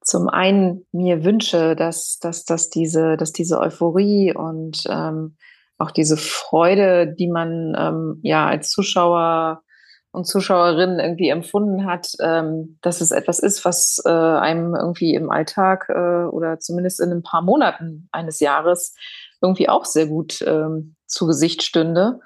zum 0.00 0.28
einen 0.28 0.84
mir 0.92 1.24
wünsche, 1.24 1.76
dass, 1.76 2.18
dass, 2.18 2.44
dass, 2.44 2.70
diese, 2.70 3.16
dass 3.16 3.32
diese 3.32 3.60
Euphorie 3.60 4.34
und 4.34 4.82
ähm, 4.88 5.36
auch 5.78 5.90
diese 5.90 6.16
Freude, 6.16 7.14
die 7.14 7.28
man 7.28 7.74
ähm, 7.78 8.20
ja 8.22 8.46
als 8.46 8.70
Zuschauer 8.70 9.62
und 10.10 10.26
Zuschauerinnen 10.26 10.98
irgendwie 10.98 11.30
empfunden 11.30 11.86
hat, 11.86 12.08
ähm, 12.20 12.78
dass 12.82 13.00
es 13.00 13.12
etwas 13.12 13.38
ist, 13.38 13.64
was 13.64 14.02
äh, 14.04 14.10
einem 14.10 14.74
irgendwie 14.74 15.14
im 15.14 15.30
Alltag 15.30 15.86
äh, 15.88 16.24
oder 16.26 16.58
zumindest 16.58 17.00
in 17.00 17.10
ein 17.10 17.22
paar 17.22 17.42
Monaten 17.42 18.08
eines 18.12 18.40
Jahres 18.40 18.94
irgendwie 19.40 19.68
auch 19.68 19.86
sehr 19.86 20.06
gut 20.06 20.42
ähm, 20.46 20.96
zu 21.06 21.26
Gesicht 21.26 21.62
stünde. 21.62 22.20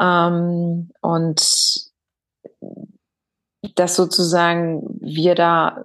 Ähm, 0.00 0.90
und 1.00 1.90
dass 3.74 3.96
sozusagen 3.96 4.82
wir 5.00 5.34
da 5.34 5.84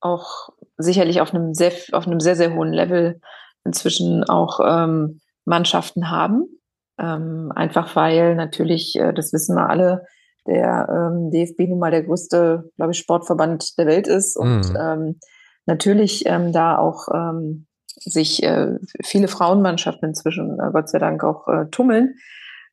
auch 0.00 0.50
sicherlich 0.76 1.20
auf 1.20 1.32
einem 1.32 1.54
sehr, 1.54 1.72
auf 1.92 2.06
einem 2.06 2.20
sehr, 2.20 2.36
sehr 2.36 2.54
hohen 2.54 2.72
Level 2.72 3.20
inzwischen 3.64 4.24
auch 4.24 4.60
ähm, 4.64 5.20
Mannschaften 5.44 6.10
haben. 6.10 6.48
Ähm, 6.98 7.52
einfach 7.54 7.94
weil 7.96 8.34
natürlich, 8.34 8.96
äh, 8.96 9.12
das 9.12 9.32
wissen 9.32 9.54
wir 9.54 9.68
alle, 9.68 10.06
der 10.46 10.88
ähm, 10.88 11.30
DFB 11.30 11.68
nun 11.68 11.78
mal 11.78 11.90
der 11.90 12.04
größte, 12.04 12.70
glaube 12.76 12.92
ich, 12.92 12.98
Sportverband 12.98 13.78
der 13.78 13.86
Welt 13.86 14.06
ist 14.06 14.36
und 14.36 14.70
mhm. 14.70 14.76
ähm, 14.78 15.20
natürlich 15.66 16.24
ähm, 16.26 16.52
da 16.52 16.78
auch 16.78 17.08
ähm, 17.12 17.66
sich 17.98 18.42
äh, 18.42 18.76
viele 19.04 19.28
Frauenmannschaften 19.28 20.08
inzwischen, 20.08 20.58
äh, 20.60 20.70
Gott 20.72 20.88
sei 20.88 20.98
Dank, 20.98 21.24
auch 21.24 21.48
äh, 21.48 21.66
tummeln. 21.70 22.14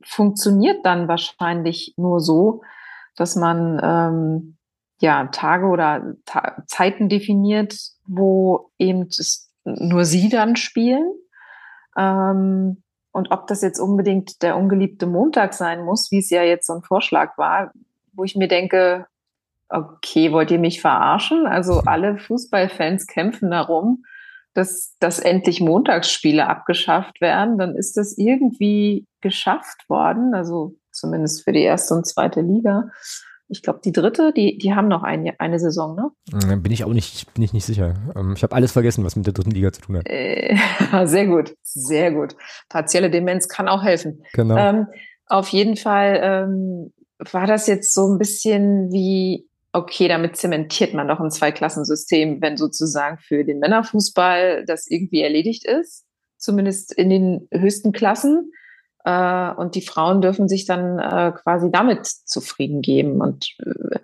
funktioniert 0.04 0.84
dann 0.84 1.08
wahrscheinlich 1.08 1.94
nur 1.96 2.20
so, 2.20 2.62
dass 3.16 3.36
man 3.36 3.80
ähm, 3.82 4.56
ja, 5.00 5.26
Tage 5.26 5.66
oder 5.66 6.14
Ta 6.26 6.62
Zeiten 6.66 7.08
definiert, 7.08 7.76
wo 8.06 8.70
eben 8.78 9.08
nur 9.64 10.04
sie 10.04 10.28
dann 10.28 10.56
spielen. 10.56 11.12
Ähm, 11.96 12.82
und 13.12 13.30
ob 13.32 13.46
das 13.46 13.62
jetzt 13.62 13.80
unbedingt 13.80 14.42
der 14.42 14.56
ungeliebte 14.56 15.06
Montag 15.06 15.54
sein 15.54 15.84
muss, 15.84 16.10
wie 16.10 16.18
es 16.18 16.30
ja 16.30 16.42
jetzt 16.42 16.66
so 16.66 16.74
ein 16.74 16.82
Vorschlag 16.82 17.36
war, 17.38 17.72
wo 18.12 18.24
ich 18.24 18.36
mir 18.36 18.46
denke, 18.46 19.06
okay, 19.68 20.32
wollt 20.32 20.50
ihr 20.50 20.58
mich 20.58 20.80
verarschen? 20.80 21.46
Also 21.46 21.80
alle 21.86 22.18
Fußballfans 22.18 23.06
kämpfen 23.06 23.50
darum, 23.50 24.04
dass, 24.54 24.96
dass 25.00 25.18
endlich 25.18 25.60
Montagsspiele 25.60 26.46
abgeschafft 26.46 27.20
werden. 27.20 27.58
Dann 27.58 27.76
ist 27.76 27.96
das 27.96 28.16
irgendwie 28.18 29.06
geschafft 29.20 29.88
worden, 29.88 30.34
also 30.34 30.76
zumindest 30.92 31.44
für 31.44 31.52
die 31.52 31.62
erste 31.62 31.94
und 31.94 32.06
zweite 32.06 32.40
Liga 32.40 32.88
ich 33.50 33.62
glaube, 33.62 33.80
die 33.84 33.92
dritte, 33.92 34.32
die, 34.32 34.58
die 34.58 34.74
haben 34.74 34.86
noch 34.86 35.02
ein, 35.02 35.32
eine 35.38 35.58
Saison, 35.58 35.96
ne? 35.96 36.10
Hm, 36.30 36.62
bin 36.62 36.72
ich 36.72 36.84
auch 36.84 36.92
nicht, 36.92 37.34
bin 37.34 37.42
ich 37.42 37.52
nicht 37.52 37.64
sicher. 37.64 37.94
Ähm, 38.14 38.34
ich 38.36 38.44
habe 38.44 38.54
alles 38.54 38.70
vergessen, 38.70 39.04
was 39.04 39.16
mit 39.16 39.26
der 39.26 39.34
dritten 39.34 39.50
Liga 39.50 39.72
zu 39.72 39.82
tun 39.82 39.96
hat. 39.96 40.08
Äh, 40.08 40.56
sehr 41.04 41.26
gut, 41.26 41.56
sehr 41.62 42.12
gut. 42.12 42.36
Partielle 42.68 43.10
Demenz 43.10 43.48
kann 43.48 43.68
auch 43.68 43.82
helfen. 43.82 44.22
Genau. 44.34 44.56
Ähm, 44.56 44.86
auf 45.26 45.48
jeden 45.48 45.76
Fall 45.76 46.20
ähm, 46.22 46.92
war 47.32 47.48
das 47.48 47.66
jetzt 47.66 47.92
so 47.92 48.08
ein 48.08 48.18
bisschen 48.18 48.92
wie, 48.92 49.48
okay, 49.72 50.08
damit 50.08 50.36
zementiert 50.36 50.94
man 50.94 51.08
doch 51.08 51.20
ein 51.20 51.30
Zweiklassensystem, 51.30 52.40
wenn 52.40 52.56
sozusagen 52.56 53.18
für 53.18 53.44
den 53.44 53.60
Männerfußball 53.60 54.64
das 54.66 54.88
irgendwie 54.88 55.22
erledigt 55.22 55.64
ist, 55.64 56.04
zumindest 56.38 56.92
in 56.92 57.10
den 57.10 57.48
höchsten 57.52 57.92
Klassen. 57.92 58.52
Äh, 59.04 59.52
und 59.52 59.74
die 59.74 59.82
Frauen 59.82 60.20
dürfen 60.20 60.48
sich 60.48 60.66
dann 60.66 60.98
äh, 60.98 61.32
quasi 61.32 61.70
damit 61.70 62.06
zufrieden 62.06 62.82
geben. 62.82 63.20
Und 63.20 63.54
äh, 63.60 63.98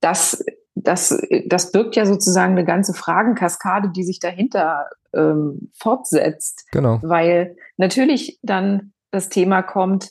das, 0.00 0.44
das, 0.74 1.16
das 1.46 1.70
birgt 1.70 1.96
ja 1.96 2.04
sozusagen 2.04 2.52
eine 2.52 2.64
ganze 2.64 2.92
Fragenkaskade, 2.92 3.90
die 3.94 4.02
sich 4.02 4.18
dahinter 4.18 4.88
ähm, 5.14 5.70
fortsetzt. 5.74 6.66
Genau. 6.72 6.98
Weil 7.02 7.56
natürlich 7.76 8.40
dann 8.42 8.92
das 9.12 9.28
Thema 9.28 9.62
kommt, 9.62 10.10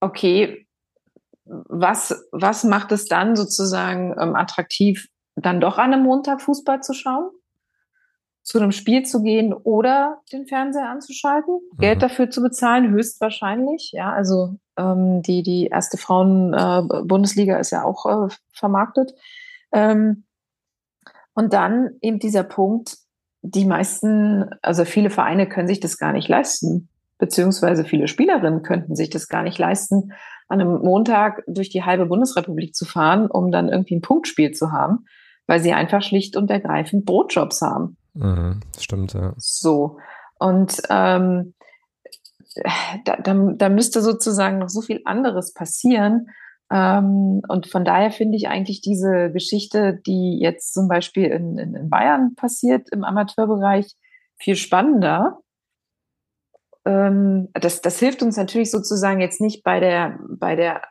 okay, 0.00 0.65
was, 1.46 2.26
was 2.32 2.64
macht 2.64 2.92
es 2.92 3.06
dann 3.06 3.36
sozusagen 3.36 4.14
ähm, 4.18 4.34
attraktiv, 4.34 5.08
dann 5.36 5.60
doch 5.60 5.78
an 5.78 5.92
einem 5.92 6.02
Montag 6.02 6.42
Fußball 6.42 6.82
zu 6.82 6.92
schauen? 6.92 7.30
zu 8.46 8.58
einem 8.60 8.70
Spiel 8.70 9.02
zu 9.02 9.24
gehen 9.24 9.52
oder 9.52 10.22
den 10.32 10.46
Fernseher 10.46 10.88
anzuschalten, 10.88 11.54
mhm. 11.54 11.78
Geld 11.78 12.00
dafür 12.00 12.30
zu 12.30 12.40
bezahlen, 12.40 12.92
höchstwahrscheinlich. 12.92 13.90
Ja, 13.92 14.12
also 14.12 14.54
ähm, 14.76 15.20
die, 15.22 15.42
die 15.42 15.66
erste 15.66 15.96
Frauen-Bundesliga 15.96 17.56
äh, 17.56 17.60
ist 17.60 17.72
ja 17.72 17.82
auch 17.82 18.06
äh, 18.06 18.32
vermarktet. 18.52 19.14
Ähm, 19.72 20.26
und 21.34 21.52
dann 21.54 21.96
eben 22.00 22.20
dieser 22.20 22.44
Punkt, 22.44 22.98
die 23.42 23.64
meisten, 23.64 24.48
also 24.62 24.84
viele 24.84 25.10
Vereine 25.10 25.48
können 25.48 25.66
sich 25.66 25.80
das 25.80 25.98
gar 25.98 26.12
nicht 26.12 26.28
leisten, 26.28 26.88
beziehungsweise 27.18 27.84
viele 27.84 28.06
Spielerinnen 28.06 28.62
könnten 28.62 28.94
sich 28.94 29.10
das 29.10 29.26
gar 29.26 29.42
nicht 29.42 29.58
leisten, 29.58 30.12
an 30.48 30.60
einem 30.60 30.80
Montag 30.82 31.42
durch 31.46 31.70
die 31.70 31.82
halbe 31.82 32.06
Bundesrepublik 32.06 32.74
zu 32.74 32.84
fahren, 32.84 33.30
um 33.30 33.50
dann 33.50 33.68
irgendwie 33.68 33.96
ein 33.96 34.02
Punktspiel 34.02 34.52
zu 34.52 34.72
haben, 34.72 35.06
weil 35.46 35.60
sie 35.60 35.72
einfach 35.72 36.02
schlicht 36.02 36.36
und 36.36 36.50
ergreifend 36.50 37.04
Brotjobs 37.04 37.62
haben. 37.62 37.96
Mhm, 38.14 38.60
stimmt, 38.78 39.14
ja. 39.14 39.34
So. 39.36 39.98
Und 40.38 40.80
ähm, 40.90 41.54
da, 43.04 43.16
da, 43.16 43.34
da 43.34 43.68
müsste 43.68 44.02
sozusagen 44.02 44.58
noch 44.58 44.68
so 44.68 44.80
viel 44.80 45.02
anderes 45.04 45.52
passieren. 45.52 46.26
Ähm, 46.70 47.42
und 47.48 47.66
von 47.66 47.84
daher 47.84 48.10
finde 48.10 48.36
ich 48.36 48.48
eigentlich 48.48 48.80
diese 48.80 49.30
Geschichte, 49.32 50.00
die 50.06 50.38
jetzt 50.40 50.72
zum 50.72 50.88
Beispiel 50.88 51.26
in, 51.26 51.58
in, 51.58 51.74
in 51.74 51.90
Bayern 51.90 52.34
passiert 52.34 52.88
im 52.92 53.04
Amateurbereich, 53.04 53.94
viel 54.38 54.56
spannender. 54.56 55.38
Ähm, 56.86 57.48
das, 57.52 57.82
das 57.82 57.98
hilft 57.98 58.22
uns 58.22 58.36
natürlich 58.36 58.70
sozusagen 58.70 59.20
jetzt 59.20 59.40
nicht 59.40 59.62
bei 59.64 59.80
der, 59.80 60.18
bei 60.28 60.56
der 60.56 60.82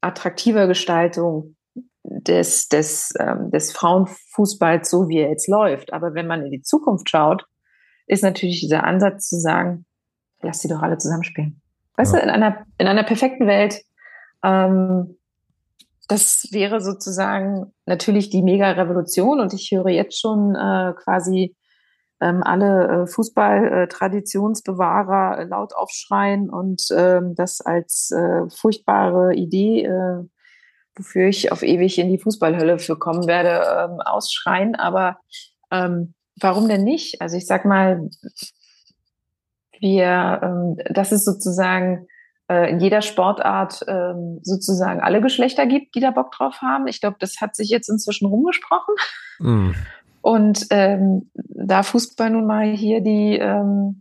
attraktiver 0.00 0.66
Gestaltung 0.66 1.56
des, 2.02 2.68
des, 2.68 3.14
ähm, 3.18 3.50
des 3.50 3.72
Frauenfußballs, 3.72 4.90
so 4.90 5.08
wie 5.08 5.18
er 5.18 5.30
jetzt 5.30 5.48
läuft. 5.48 5.92
Aber 5.92 6.14
wenn 6.14 6.26
man 6.26 6.44
in 6.44 6.50
die 6.50 6.62
Zukunft 6.62 7.08
schaut, 7.08 7.46
ist 8.06 8.22
natürlich 8.22 8.60
dieser 8.60 8.84
Ansatz 8.84 9.28
zu 9.28 9.36
sagen, 9.38 9.86
lass 10.42 10.60
sie 10.60 10.68
doch 10.68 10.82
alle 10.82 10.98
zusammenspielen. 10.98 11.62
Weißt 11.96 12.12
ja. 12.12 12.20
du, 12.20 12.24
in 12.24 12.30
einer, 12.30 12.66
in 12.76 12.88
einer 12.88 13.04
perfekten 13.04 13.46
Welt, 13.46 13.80
ähm, 14.42 15.16
das 16.08 16.48
wäre 16.50 16.80
sozusagen 16.80 17.72
natürlich 17.86 18.28
die 18.28 18.42
Mega-Revolution 18.42 19.40
und 19.40 19.54
ich 19.54 19.70
höre 19.70 19.88
jetzt 19.88 20.20
schon 20.20 20.54
äh, 20.54 20.92
quasi 21.02 21.56
ähm, 22.20 22.42
alle 22.42 23.02
äh, 23.02 23.06
Fußball-Traditionsbewahrer 23.06 25.38
äh, 25.38 25.44
laut 25.44 25.74
aufschreien 25.74 26.50
und 26.50 26.88
ähm, 26.96 27.34
das 27.34 27.60
als 27.60 28.10
äh, 28.10 28.48
furchtbare 28.50 29.34
Idee 29.34 29.84
äh, 29.84 30.24
wofür 30.96 31.28
ich 31.28 31.52
auf 31.52 31.62
ewig 31.62 31.98
in 31.98 32.08
die 32.08 32.18
Fußballhölle 32.18 32.78
für 32.78 32.98
kommen 32.98 33.26
werde, 33.26 33.64
ähm, 33.66 34.00
ausschreien. 34.00 34.74
Aber 34.74 35.18
ähm, 35.70 36.14
warum 36.40 36.68
denn 36.68 36.84
nicht? 36.84 37.20
Also 37.20 37.36
ich 37.36 37.46
sag 37.46 37.64
mal, 37.64 38.08
wir, 39.80 40.40
ähm, 40.42 40.76
dass 40.90 41.12
es 41.12 41.24
sozusagen 41.24 42.06
äh, 42.48 42.70
in 42.70 42.80
jeder 42.80 43.02
Sportart 43.02 43.84
ähm, 43.88 44.40
sozusagen 44.42 45.00
alle 45.00 45.20
Geschlechter 45.20 45.66
gibt, 45.66 45.94
die 45.94 46.00
da 46.00 46.10
Bock 46.10 46.32
drauf 46.32 46.60
haben. 46.62 46.86
Ich 46.86 47.00
glaube, 47.00 47.16
das 47.18 47.40
hat 47.40 47.56
sich 47.56 47.70
jetzt 47.70 47.88
inzwischen 47.88 48.26
rumgesprochen. 48.26 48.94
Mm. 49.40 49.70
Und 50.24 50.68
ähm, 50.70 51.30
da 51.34 51.82
Fußball 51.82 52.30
nun 52.30 52.46
mal 52.46 52.74
hier 52.74 53.02
die, 53.02 53.36
ähm, 53.38 54.00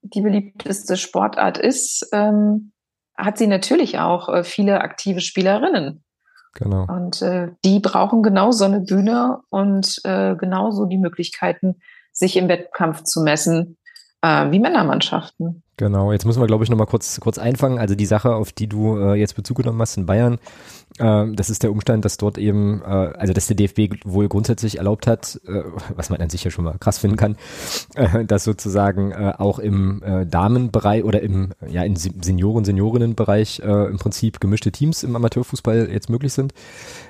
die 0.00 0.22
beliebteste 0.22 0.96
Sportart 0.96 1.58
ist, 1.58 2.08
ähm, 2.14 2.72
hat 3.18 3.36
sie 3.36 3.46
natürlich 3.46 3.98
auch 3.98 4.30
äh, 4.30 4.44
viele 4.44 4.80
aktive 4.80 5.20
Spielerinnen. 5.20 6.02
Genau. 6.54 6.86
Und 6.88 7.20
äh, 7.20 7.48
die 7.66 7.80
brauchen 7.80 8.22
genau 8.22 8.50
so 8.50 8.64
eine 8.64 8.80
Bühne 8.80 9.40
und 9.50 10.00
äh, 10.04 10.36
genauso 10.36 10.86
die 10.86 10.96
Möglichkeiten, 10.96 11.82
sich 12.12 12.38
im 12.38 12.48
Wettkampf 12.48 13.02
zu 13.02 13.20
messen 13.20 13.76
äh, 14.22 14.50
wie 14.50 14.58
Männermannschaften. 14.58 15.62
Genau, 15.76 16.12
jetzt 16.12 16.24
müssen 16.24 16.40
wir, 16.40 16.46
glaube 16.46 16.64
ich, 16.64 16.70
nochmal 16.70 16.86
kurz, 16.86 17.20
kurz 17.20 17.36
einfangen. 17.36 17.78
Also 17.78 17.94
die 17.94 18.06
Sache, 18.06 18.34
auf 18.34 18.52
die 18.52 18.68
du 18.68 18.96
äh, 18.96 19.14
jetzt 19.16 19.36
Bezug 19.36 19.58
genommen 19.58 19.82
hast 19.82 19.98
in 19.98 20.06
Bayern, 20.06 20.38
das 20.98 21.50
ist 21.50 21.62
der 21.62 21.70
Umstand, 21.70 22.04
dass 22.06 22.16
dort 22.16 22.38
eben, 22.38 22.80
äh, 22.80 22.84
also 22.84 23.34
dass 23.34 23.46
der 23.46 23.56
DFB 23.56 23.96
wohl 24.04 24.28
grundsätzlich 24.28 24.78
erlaubt 24.78 25.06
hat, 25.06 25.38
äh, 25.46 25.62
was 25.94 26.08
man 26.08 26.20
an 26.20 26.30
sich 26.30 26.42
ja 26.44 26.50
schon 26.50 26.64
mal 26.64 26.78
krass 26.78 26.98
finden 26.98 27.16
kann, 27.16 27.36
äh, 27.94 28.24
dass 28.24 28.44
sozusagen 28.44 29.14
auch 29.14 29.58
im 29.58 30.02
Damenbereich 30.28 31.04
oder 31.04 31.20
im, 31.22 31.50
ja, 31.68 31.82
in 31.82 31.96
Senioren, 31.96 32.64
Seniorinnenbereich 32.64 33.60
im 33.60 33.98
Prinzip 33.98 34.40
gemischte 34.40 34.72
Teams 34.72 35.02
im 35.02 35.16
Amateurfußball 35.16 35.88
jetzt 35.90 36.10
möglich 36.10 36.32
sind. 36.32 36.54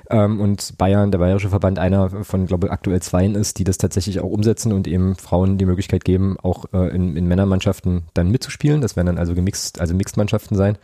Ähm, 0.09 0.39
und 0.39 0.77
Bayern, 0.77 1.11
der 1.11 1.19
Bayerische 1.19 1.49
Verband, 1.49 1.79
einer 1.79 2.23
von, 2.23 2.45
glaube 2.45 2.67
ich, 2.67 2.73
aktuell 2.73 3.01
zweien 3.01 3.35
ist, 3.35 3.57
die 3.59 3.63
das 3.63 3.77
tatsächlich 3.77 4.19
auch 4.19 4.29
umsetzen 4.29 4.71
und 4.71 4.87
eben 4.87 5.15
Frauen 5.15 5.57
die 5.57 5.65
Möglichkeit 5.65 6.05
geben, 6.05 6.37
auch 6.41 6.65
in, 6.73 7.15
in 7.15 7.27
Männermannschaften 7.27 8.03
dann 8.13 8.29
mitzuspielen. 8.31 8.81
Das 8.81 8.95
werden 8.95 9.07
dann 9.07 9.17
also 9.17 9.33
gemixt, 9.33 9.79
also 9.79 9.93
Mixed-Mannschaften 9.93 10.55
sein. 10.55 10.77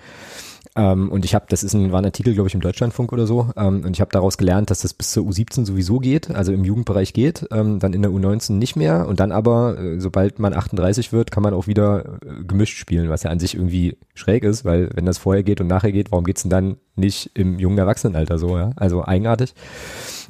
Ähm, 0.76 1.12
und 1.12 1.24
ich 1.24 1.36
habe, 1.36 1.46
das 1.50 1.64
ist 1.64 1.74
ein, 1.74 1.92
war 1.92 2.02
ein 2.02 2.06
Artikel, 2.06 2.34
glaube 2.34 2.48
ich, 2.48 2.56
im 2.56 2.62
Deutschlandfunk 2.62 3.14
oder 3.14 3.28
so, 3.28 3.52
ähm, 3.56 3.84
und 3.86 3.92
ich 3.92 4.02
habe 4.02 4.12
daraus 4.12 4.38
gelernt, 4.38 4.72
dass 4.72 4.82
das 4.82 4.94
bis 4.94 5.12
zur 5.12 5.24
U17 5.26 5.66
sowieso 5.66 6.00
geht, 6.00 6.32
also 6.32 6.52
im 6.52 6.64
Jugendbereich 6.64 7.14
geht, 7.14 7.46
ähm, 7.52 7.80
dann 7.80 7.94
in 7.94 8.02
der 8.02 8.12
U19 8.12 8.54
nicht 8.54 8.76
mehr 8.76 9.08
und 9.08 9.20
dann 9.20 9.32
aber, 9.32 9.78
äh, 9.78 10.00
sobald 10.00 10.40
man 10.40 10.54
38 10.54 11.14
wird, 11.14 11.30
kann 11.30 11.44
man 11.44 11.54
auch 11.54 11.68
wieder 11.68 12.20
äh, 12.24 12.44
gemischt 12.44 12.78
spielen, 12.78 13.10
was 13.10 13.22
ja 13.22 13.30
an 13.30 13.40
sich 13.40 13.54
irgendwie 13.54 13.98
schräg 14.16 14.44
ist, 14.44 14.66
weil 14.66 14.90
wenn 14.96 15.06
das 15.06 15.20
vorher 15.20 15.44
geht 15.44 15.62
und 15.62 15.68
nachher 15.68 15.92
geht, 15.92 16.12
warum 16.12 16.26
geht's 16.26 16.42
denn 16.42 16.50
dann 16.50 16.78
nicht 16.96 17.32
im 17.36 17.60
jungen 17.60 17.78
Erwachsenenalter 17.78 18.40
so, 18.40 18.58
ja? 18.58 18.72
Also 18.76 19.06
eigenartig. 19.06 19.54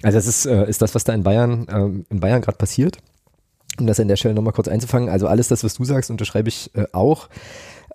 Also 0.02 0.18
das 0.18 0.28
ist, 0.28 0.46
äh, 0.46 0.68
ist 0.70 0.82
das, 0.82 0.94
was 0.94 1.06
da 1.06 1.14
in 1.14 1.24
Bayern, 1.24 1.68
ähm, 1.70 2.06
in 2.10 2.20
Bayern 2.20 2.42
gerade 2.42 2.58
passiert. 2.58 2.98
Um 3.80 3.88
das 3.88 4.00
an 4.00 4.08
der 4.08 4.18
Stelle 4.18 4.36
nochmal 4.36 4.54
kurz 4.54 4.68
einzufangen. 4.68 5.10
Also 5.10 5.28
alles 5.28 5.48
das, 5.48 5.64
was 5.64 5.74
du 5.74 5.84
sagst, 5.84 6.12
unterschreibe 6.12 6.50
ich 6.50 6.70
äh, 6.76 6.86
auch. 6.92 7.28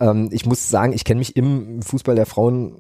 Ähm, 0.01 0.29
ich 0.33 0.47
muss 0.47 0.69
sagen, 0.69 0.93
ich 0.93 1.05
kenne 1.05 1.19
mich 1.19 1.37
im 1.37 1.83
Fußball 1.83 2.15
der 2.15 2.27
Frauen 2.27 2.77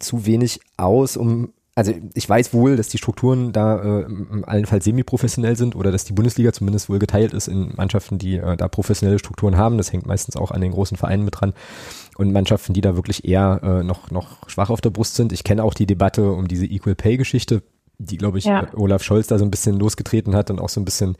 zu 0.00 0.26
wenig 0.26 0.60
aus, 0.76 1.16
um 1.16 1.52
also 1.76 1.92
ich 2.14 2.26
weiß 2.26 2.54
wohl, 2.54 2.76
dass 2.76 2.88
die 2.88 2.96
Strukturen 2.96 3.52
da 3.52 4.00
äh, 4.00 4.06
allenfalls 4.46 4.86
semi-professionell 4.86 5.56
sind 5.56 5.76
oder 5.76 5.92
dass 5.92 6.04
die 6.04 6.14
Bundesliga 6.14 6.50
zumindest 6.50 6.88
wohl 6.88 6.98
geteilt 6.98 7.34
ist 7.34 7.48
in 7.48 7.74
Mannschaften, 7.76 8.16
die 8.16 8.36
äh, 8.36 8.56
da 8.56 8.66
professionelle 8.66 9.18
Strukturen 9.18 9.58
haben. 9.58 9.76
Das 9.76 9.92
hängt 9.92 10.06
meistens 10.06 10.36
auch 10.36 10.52
an 10.52 10.62
den 10.62 10.72
großen 10.72 10.96
Vereinen 10.96 11.26
mit 11.26 11.38
dran. 11.38 11.52
Und 12.16 12.32
Mannschaften, 12.32 12.72
die 12.72 12.80
da 12.80 12.96
wirklich 12.96 13.28
eher 13.28 13.60
äh, 13.62 13.82
noch, 13.84 14.10
noch 14.10 14.48
schwach 14.48 14.70
auf 14.70 14.80
der 14.80 14.88
Brust 14.88 15.16
sind. 15.16 15.34
Ich 15.34 15.44
kenne 15.44 15.62
auch 15.62 15.74
die 15.74 15.84
Debatte 15.84 16.32
um 16.32 16.48
diese 16.48 16.64
Equal 16.64 16.94
Pay-Geschichte, 16.94 17.62
die, 17.98 18.16
glaube 18.16 18.38
ich, 18.38 18.44
ja. 18.46 18.66
Olaf 18.74 19.02
Scholz 19.02 19.26
da 19.26 19.38
so 19.38 19.44
ein 19.44 19.50
bisschen 19.50 19.78
losgetreten 19.78 20.34
hat 20.34 20.50
und 20.50 20.60
auch 20.60 20.70
so 20.70 20.80
ein 20.80 20.86
bisschen 20.86 21.16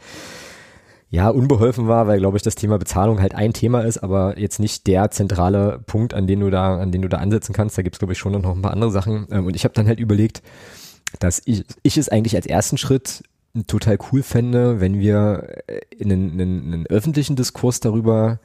ja, 1.08 1.28
unbeholfen 1.28 1.86
war, 1.86 2.06
weil, 2.06 2.18
glaube 2.18 2.36
ich, 2.36 2.42
das 2.42 2.56
Thema 2.56 2.78
Bezahlung 2.78 3.20
halt 3.20 3.34
ein 3.34 3.52
Thema 3.52 3.82
ist, 3.82 3.98
aber 3.98 4.38
jetzt 4.38 4.58
nicht 4.58 4.86
der 4.86 5.10
zentrale 5.10 5.80
Punkt, 5.86 6.14
an 6.14 6.26
den 6.26 6.40
du 6.40 6.50
da, 6.50 6.78
an 6.78 6.90
den 6.90 7.02
du 7.02 7.08
da 7.08 7.18
ansetzen 7.18 7.52
kannst. 7.52 7.78
Da 7.78 7.82
gibt's 7.82 7.98
glaube 7.98 8.12
ich, 8.12 8.18
schon 8.18 8.32
noch 8.32 8.54
ein 8.54 8.62
paar 8.62 8.72
andere 8.72 8.90
Sachen. 8.90 9.26
Ähm, 9.30 9.46
und 9.46 9.54
ich 9.54 9.64
habe 9.64 9.74
dann 9.74 9.86
halt 9.86 10.00
überlegt, 10.00 10.42
dass 11.20 11.40
ich, 11.44 11.64
ich 11.82 11.96
es 11.96 12.08
eigentlich 12.08 12.34
als 12.34 12.46
ersten 12.46 12.76
Schritt 12.76 13.22
total 13.68 13.98
cool 14.10 14.22
fände, 14.22 14.80
wenn 14.80 14.98
wir 14.98 15.62
äh, 15.68 15.80
in 15.96 16.12
einen, 16.12 16.32
einen, 16.32 16.74
einen 16.74 16.86
öffentlichen 16.88 17.36
Diskurs 17.36 17.80
darüber 17.80 18.40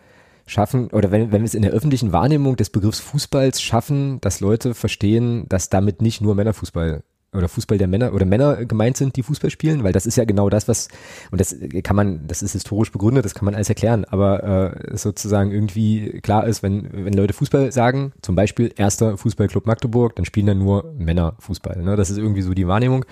schaffen, 0.46 0.90
oder 0.92 1.12
wenn, 1.12 1.32
wenn 1.32 1.42
wir 1.42 1.48
es 1.48 1.56
in 1.56 1.64
der 1.64 1.72
öffentlichen 1.72 2.12
Wahrnehmung 2.12 2.56
des 2.58 2.70
Begriffs 2.70 3.00
Fußballs 3.00 3.62
schaffen, 3.62 4.22
dass 4.22 4.40
Leute 4.40 4.74
verstehen, 4.74 5.46
dass 5.50 5.70
damit 5.70 6.02
nicht 6.02 6.22
nur 6.22 6.36
Männerfußball 6.36 7.04
oder 7.34 7.48
Fußball 7.48 7.78
der 7.78 7.88
Männer 7.88 8.14
oder 8.14 8.26
Männer 8.26 8.66
gemeint 8.66 8.98
sind, 8.98 9.16
die 9.16 9.24
Fußball 9.24 9.50
spielen, 9.50 9.84
weil 9.84 9.94
das 9.94 10.06
ist 10.06 10.18
ja 10.18 10.26
genau 10.26 10.50
das, 10.50 10.68
was 10.68 10.90
und 11.32 11.40
das 11.40 11.56
kann 11.84 11.96
man, 11.96 12.28
das 12.28 12.42
ist 12.42 12.52
historisch 12.54 12.92
begründet, 12.92 13.24
das 13.24 13.34
kann 13.34 13.46
man 13.46 13.56
alles 13.56 13.70
erklären, 13.70 14.06
aber 14.06 14.44
äh, 14.44 14.98
sozusagen 14.98 15.52
irgendwie 15.52 16.20
klar 16.22 16.46
ist, 16.46 16.62
wenn 16.62 16.90
wenn 16.92 17.14
Leute 17.14 17.34
Fußball 17.34 17.72
sagen, 17.72 18.12
zum 18.22 18.36
Beispiel 18.36 18.74
erster 18.76 19.18
Fußballclub 19.18 19.66
Magdeburg, 19.66 20.16
dann 20.16 20.26
spielen 20.26 20.48
da 20.48 20.54
nur 20.54 20.94
Männer 20.98 21.36
Fußball. 21.40 21.82
Ne? 21.82 21.96
Das 21.96 22.10
ist 22.10 22.18
irgendwie 22.18 22.42
so 22.42 22.54
die 22.54 22.68
Wahrnehmung 22.68 23.06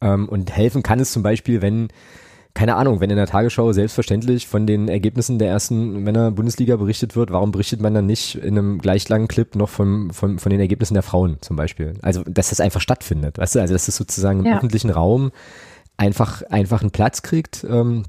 ähm, 0.00 0.28
und 0.28 0.54
helfen 0.54 0.82
kann 0.82 1.00
es 1.00 1.12
zum 1.12 1.22
Beispiel, 1.22 1.60
wenn 1.60 1.88
keine 2.54 2.76
Ahnung, 2.76 3.00
wenn 3.00 3.10
in 3.10 3.16
der 3.16 3.26
Tagesschau 3.26 3.72
selbstverständlich 3.72 4.48
von 4.48 4.66
den 4.66 4.88
Ergebnissen 4.88 5.38
der 5.38 5.48
ersten 5.48 6.02
Männer-Bundesliga 6.02 6.76
berichtet 6.76 7.14
wird, 7.14 7.30
warum 7.30 7.52
berichtet 7.52 7.80
man 7.80 7.94
dann 7.94 8.06
nicht 8.06 8.34
in 8.36 8.58
einem 8.58 8.78
gleich 8.78 9.08
langen 9.08 9.28
Clip 9.28 9.54
noch 9.54 9.68
von, 9.68 10.10
von, 10.12 10.38
von 10.38 10.50
den 10.50 10.60
Ergebnissen 10.60 10.94
der 10.94 11.02
Frauen 11.02 11.36
zum 11.40 11.56
Beispiel? 11.56 11.94
Also, 12.02 12.22
dass 12.24 12.50
das 12.50 12.60
einfach 12.60 12.80
stattfindet, 12.80 13.38
weißt 13.38 13.54
du? 13.54 13.60
Also, 13.60 13.74
dass 13.74 13.86
das 13.86 13.96
sozusagen 13.96 14.40
im 14.40 14.46
ja. 14.46 14.56
öffentlichen 14.56 14.90
Raum 14.90 15.30
einfach, 15.96 16.42
einfach 16.42 16.80
einen 16.80 16.90
Platz 16.90 17.22
kriegt 17.22 17.64
ähm, 17.68 18.04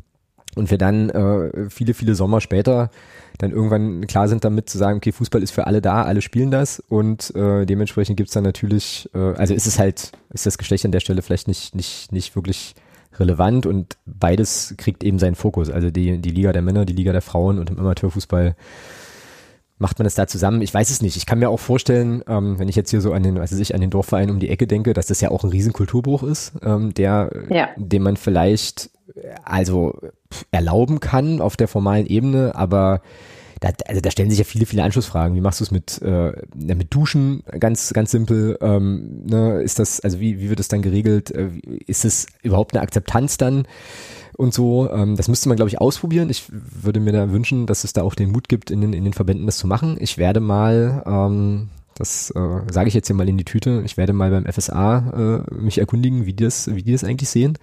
und 0.55 0.71
wir 0.71 0.77
dann 0.77 1.09
äh, 1.09 1.69
viele, 1.69 1.93
viele 1.93 2.15
Sommer 2.15 2.41
später 2.41 2.89
dann 3.37 3.51
irgendwann 3.51 4.05
klar 4.07 4.27
sind 4.27 4.43
damit 4.43 4.69
zu 4.69 4.77
sagen, 4.77 4.97
okay, 4.97 5.11
Fußball 5.11 5.41
ist 5.41 5.51
für 5.51 5.65
alle 5.67 5.81
da, 5.81 6.03
alle 6.03 6.21
spielen 6.21 6.51
das 6.51 6.79
und 6.79 7.33
äh, 7.35 7.65
dementsprechend 7.65 8.17
gibt's 8.17 8.33
dann 8.33 8.43
natürlich, 8.43 9.09
äh, 9.13 9.33
also 9.33 9.53
ist 9.53 9.65
es 9.65 9.79
halt, 9.79 10.11
ist 10.31 10.45
das 10.45 10.57
Geschlecht 10.57 10.85
an 10.85 10.91
der 10.91 10.99
Stelle 10.99 11.21
vielleicht 11.21 11.47
nicht, 11.47 11.75
nicht, 11.75 12.11
nicht 12.11 12.35
wirklich 12.35 12.75
relevant 13.21 13.65
und 13.65 13.97
beides 14.05 14.75
kriegt 14.77 15.03
eben 15.03 15.19
seinen 15.19 15.35
Fokus. 15.35 15.69
Also 15.69 15.91
die, 15.91 16.17
die 16.17 16.31
Liga 16.31 16.51
der 16.51 16.61
Männer, 16.61 16.85
die 16.85 16.93
Liga 16.93 17.11
der 17.13 17.21
Frauen 17.21 17.59
und 17.59 17.69
im 17.69 17.79
Amateurfußball 17.79 18.55
macht 19.77 19.97
man 19.97 20.03
das 20.03 20.13
da 20.13 20.27
zusammen? 20.27 20.61
Ich 20.61 20.73
weiß 20.73 20.91
es 20.91 21.01
nicht. 21.01 21.17
Ich 21.17 21.25
kann 21.25 21.39
mir 21.39 21.49
auch 21.49 21.59
vorstellen, 21.59 22.23
ähm, 22.27 22.59
wenn 22.59 22.69
ich 22.69 22.75
jetzt 22.75 22.91
hier 22.91 23.01
so 23.01 23.13
an 23.13 23.23
den, 23.23 23.39
weiß 23.39 23.53
ich, 23.53 23.73
an 23.73 23.81
den 23.81 23.89
Dorfverein 23.89 24.29
um 24.29 24.39
die 24.39 24.49
Ecke 24.49 24.67
denke, 24.67 24.93
dass 24.93 25.07
das 25.07 25.21
ja 25.21 25.31
auch 25.31 25.43
ein 25.43 25.49
Riesenkulturbruch 25.49 26.21
ist, 26.21 26.53
ähm, 26.63 26.93
der, 26.93 27.31
ja. 27.49 27.69
den 27.77 28.03
man 28.03 28.15
vielleicht 28.15 28.91
also 29.43 29.99
erlauben 30.51 30.99
kann 30.99 31.41
auf 31.41 31.57
der 31.57 31.67
formalen 31.67 32.05
Ebene, 32.05 32.53
aber 32.55 33.01
da, 33.61 33.69
also 33.87 34.01
da 34.01 34.09
stellen 34.09 34.31
sich 34.31 34.39
ja 34.39 34.43
viele, 34.43 34.65
viele 34.65 34.83
Anschlussfragen. 34.83 35.35
Wie 35.35 35.41
machst 35.41 35.59
du 35.59 35.63
es 35.63 35.71
mit, 35.71 36.01
äh, 36.01 36.33
mit 36.55 36.93
Duschen? 36.93 37.43
Ganz, 37.59 37.93
ganz 37.93 38.09
simpel. 38.09 38.57
Ähm, 38.59 39.23
ne, 39.27 39.61
ist 39.61 39.77
das, 39.77 39.99
also 39.99 40.19
wie, 40.19 40.39
wie 40.39 40.49
wird 40.49 40.59
das 40.59 40.67
dann 40.67 40.81
geregelt? 40.81 41.29
Äh, 41.29 41.51
ist 41.85 42.03
es 42.03 42.25
überhaupt 42.41 42.73
eine 42.73 42.81
Akzeptanz 42.81 43.37
dann? 43.37 43.67
Und 44.35 44.55
so, 44.55 44.89
ähm, 44.91 45.15
das 45.15 45.27
müsste 45.27 45.47
man, 45.47 45.57
glaube 45.57 45.69
ich, 45.69 45.79
ausprobieren. 45.79 46.31
Ich 46.31 46.45
würde 46.49 46.99
mir 46.99 47.13
da 47.13 47.31
wünschen, 47.31 47.67
dass 47.67 47.83
es 47.83 47.93
da 47.93 48.01
auch 48.01 48.15
den 48.15 48.31
Mut 48.31 48.49
gibt, 48.49 48.71
in 48.71 48.81
den, 48.81 48.93
in 48.93 49.03
den 49.03 49.13
Verbänden 49.13 49.45
das 49.45 49.59
zu 49.59 49.67
machen. 49.67 49.95
Ich 49.99 50.17
werde 50.17 50.39
mal, 50.39 51.03
ähm, 51.05 51.69
das 51.93 52.31
äh, 52.31 52.61
sage 52.71 52.87
ich 52.87 52.95
jetzt 52.95 53.07
hier 53.07 53.15
mal 53.15 53.29
in 53.29 53.37
die 53.37 53.45
Tüte, 53.45 53.83
ich 53.85 53.95
werde 53.95 54.13
mal 54.13 54.31
beim 54.31 54.51
FSA 54.51 55.43
äh, 55.51 55.53
mich 55.53 55.77
erkundigen, 55.77 56.25
wie 56.25 56.33
die 56.33 56.45
das, 56.45 56.73
wie 56.73 56.81
die 56.81 56.93
das 56.93 57.03
eigentlich 57.03 57.29
sehen. 57.29 57.59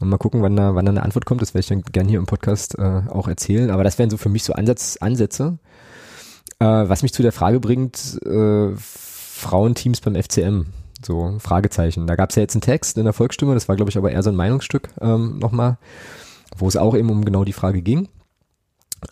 Und 0.00 0.08
mal 0.08 0.18
gucken, 0.18 0.42
wann 0.42 0.56
da, 0.56 0.74
wann 0.74 0.84
da 0.84 0.90
eine 0.90 1.02
Antwort 1.02 1.26
kommt. 1.26 1.42
Das 1.42 1.54
werde 1.54 1.60
ich 1.60 1.68
dann 1.68 1.82
gerne 1.82 2.08
hier 2.08 2.18
im 2.18 2.26
Podcast 2.26 2.78
äh, 2.78 3.02
auch 3.08 3.28
erzählen. 3.28 3.70
Aber 3.70 3.84
das 3.84 3.98
wären 3.98 4.10
so 4.10 4.16
für 4.16 4.28
mich 4.28 4.44
so 4.44 4.52
Ansatz, 4.52 4.96
Ansätze. 5.00 5.58
Äh, 6.58 6.64
was 6.64 7.02
mich 7.02 7.12
zu 7.12 7.22
der 7.22 7.32
Frage 7.32 7.60
bringt, 7.60 8.20
äh, 8.24 8.70
Frauenteams 8.76 10.00
beim 10.00 10.14
FCM. 10.14 10.66
So, 11.04 11.36
Fragezeichen. 11.38 12.06
Da 12.06 12.14
gab 12.14 12.30
es 12.30 12.36
ja 12.36 12.42
jetzt 12.42 12.54
einen 12.54 12.62
Text 12.62 12.96
in 12.96 13.04
der 13.04 13.12
Volksstimme, 13.12 13.54
das 13.54 13.68
war, 13.68 13.76
glaube 13.76 13.90
ich, 13.90 13.98
aber 13.98 14.12
eher 14.12 14.22
so 14.22 14.30
ein 14.30 14.36
Meinungsstück 14.36 14.90
ähm, 15.00 15.38
nochmal, 15.38 15.78
wo 16.56 16.68
es 16.68 16.76
auch 16.76 16.94
eben 16.94 17.10
um 17.10 17.24
genau 17.24 17.44
die 17.44 17.52
Frage 17.52 17.82
ging. 17.82 18.08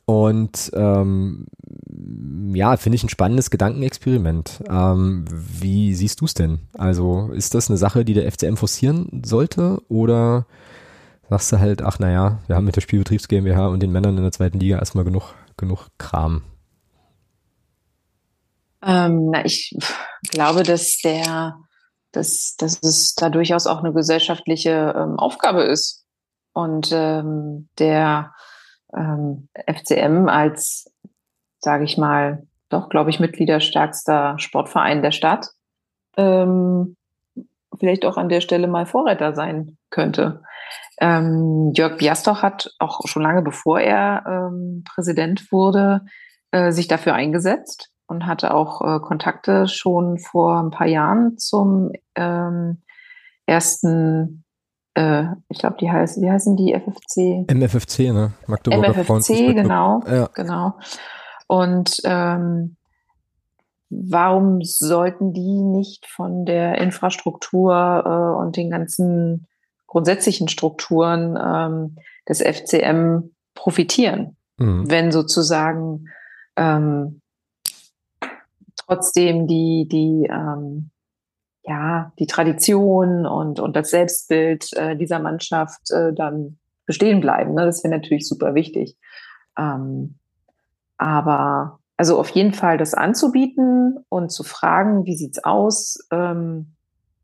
Und 0.05 0.70
ähm, 0.74 1.47
ja, 2.55 2.77
finde 2.77 2.97
ich 2.97 3.02
ein 3.02 3.09
spannendes 3.09 3.51
Gedankenexperiment. 3.51 4.62
Ähm, 4.69 5.24
wie 5.28 5.94
siehst 5.94 6.20
du 6.20 6.27
es 6.27 6.35
denn? 6.35 6.61
Also 6.74 7.31
ist 7.32 7.55
das 7.55 7.69
eine 7.69 7.77
Sache, 7.77 8.05
die 8.05 8.15
der 8.15 8.31
FCM 8.31 8.55
forcieren 8.55 9.23
sollte 9.24 9.82
oder 9.89 10.47
sagst 11.31 11.52
du 11.52 11.61
halt, 11.61 11.82
ach 11.82 12.01
naja, 12.01 12.39
wir 12.48 12.57
haben 12.57 12.65
mit 12.65 12.74
der 12.74 12.81
Spielbetriebs 12.81 13.28
GmbH 13.28 13.69
und 13.69 13.81
den 13.81 13.93
Männern 13.93 14.16
in 14.16 14.23
der 14.24 14.32
zweiten 14.32 14.59
Liga 14.59 14.78
erstmal 14.78 15.05
genug, 15.05 15.35
genug 15.57 15.86
Kram. 15.97 16.43
Ähm, 18.82 19.31
na, 19.31 19.44
ich 19.44 19.77
glaube, 20.28 20.65
dass 20.65 20.98
der, 21.05 21.57
dass, 22.11 22.57
dass 22.59 22.82
es 22.82 23.15
da 23.15 23.31
durchaus 23.31 23.69
auch 23.69 23.78
eine 23.78 23.93
gesellschaftliche 23.93 24.93
ähm, 24.97 25.19
Aufgabe 25.19 25.62
ist. 25.62 26.05
Und 26.52 26.90
ähm, 26.93 27.69
der 27.78 28.35
ähm, 28.93 29.48
FCM 29.55 30.28
als, 30.28 30.93
sage 31.61 31.85
ich 31.85 31.97
mal, 31.97 32.43
doch, 32.70 32.89
glaube 32.89 33.11
ich, 33.11 33.20
mitgliederstärkster 33.20 34.36
Sportverein 34.39 35.02
der 35.02 35.12
Stadt, 35.12 35.51
ähm, 36.16 36.97
vielleicht 37.78 38.05
auch 38.05 38.16
an 38.16 38.28
der 38.28 38.40
Stelle 38.40 38.66
mal 38.66 38.86
Vorreiter 38.86 39.32
sein 39.32 39.77
könnte. 39.90 40.43
Ähm, 41.01 41.72
Jörg 41.74 41.97
Biastoch 41.97 42.43
hat 42.43 42.74
auch 42.78 43.06
schon 43.06 43.22
lange 43.22 43.43
bevor 43.43 43.81
er 43.81 44.22
ähm, 44.27 44.85
Präsident 44.85 45.51
wurde, 45.51 46.02
äh, 46.51 46.72
sich 46.72 46.89
dafür 46.89 47.14
eingesetzt 47.14 47.90
und 48.06 48.27
hatte 48.27 48.52
auch 48.52 48.82
äh, 48.82 49.01
Kontakte 49.01 49.66
schon 49.66 50.18
vor 50.18 50.59
ein 50.60 50.70
paar 50.70 50.86
Jahren 50.86 51.39
zum 51.39 51.93
ähm, 52.16 52.82
ersten, 53.47 54.44
äh, 54.94 55.24
ich 55.48 55.59
glaube, 55.59 55.77
die 55.81 55.90
heißen, 55.90 56.22
wie 56.22 56.31
heißen 56.31 56.56
die 56.56 56.74
FFC? 56.74 57.51
MFFC, 57.51 58.12
ne? 58.12 58.32
Magdeburger 58.47 58.90
MFFC, 58.90 59.55
genau, 59.55 60.02
ja. 60.06 60.28
genau. 60.35 60.74
Und 61.47 62.01
ähm, 62.05 62.77
warum 63.89 64.60
sollten 64.62 65.32
die 65.32 65.62
nicht 65.62 66.06
von 66.06 66.44
der 66.44 66.78
Infrastruktur 66.78 68.02
äh, 68.05 68.40
und 68.40 68.56
den 68.56 68.70
ganzen 68.70 69.47
grundsätzlichen 69.90 70.46
Strukturen 70.46 71.36
ähm, 71.36 71.96
des 72.28 72.40
FCM 72.40 73.32
profitieren, 73.54 74.36
mhm. 74.56 74.88
wenn 74.88 75.10
sozusagen 75.10 76.06
ähm, 76.56 77.20
trotzdem 78.76 79.48
die, 79.48 79.88
die, 79.90 80.28
ähm, 80.30 80.90
ja, 81.64 82.12
die 82.20 82.26
Tradition 82.26 83.26
und, 83.26 83.58
und 83.58 83.74
das 83.74 83.90
Selbstbild 83.90 84.72
äh, 84.76 84.96
dieser 84.96 85.18
Mannschaft 85.18 85.90
äh, 85.90 86.14
dann 86.14 86.58
bestehen 86.86 87.20
bleiben. 87.20 87.54
Ne? 87.54 87.66
Das 87.66 87.82
wäre 87.82 87.92
natürlich 87.92 88.28
super 88.28 88.54
wichtig. 88.54 88.96
Ähm, 89.58 90.14
aber 90.98 91.80
also 91.96 92.16
auf 92.18 92.28
jeden 92.30 92.52
Fall 92.52 92.78
das 92.78 92.94
anzubieten 92.94 93.98
und 94.08 94.30
zu 94.30 94.44
fragen, 94.44 95.04
wie 95.04 95.16
sieht's 95.16 95.42
aus, 95.42 95.98
ähm, 96.12 96.76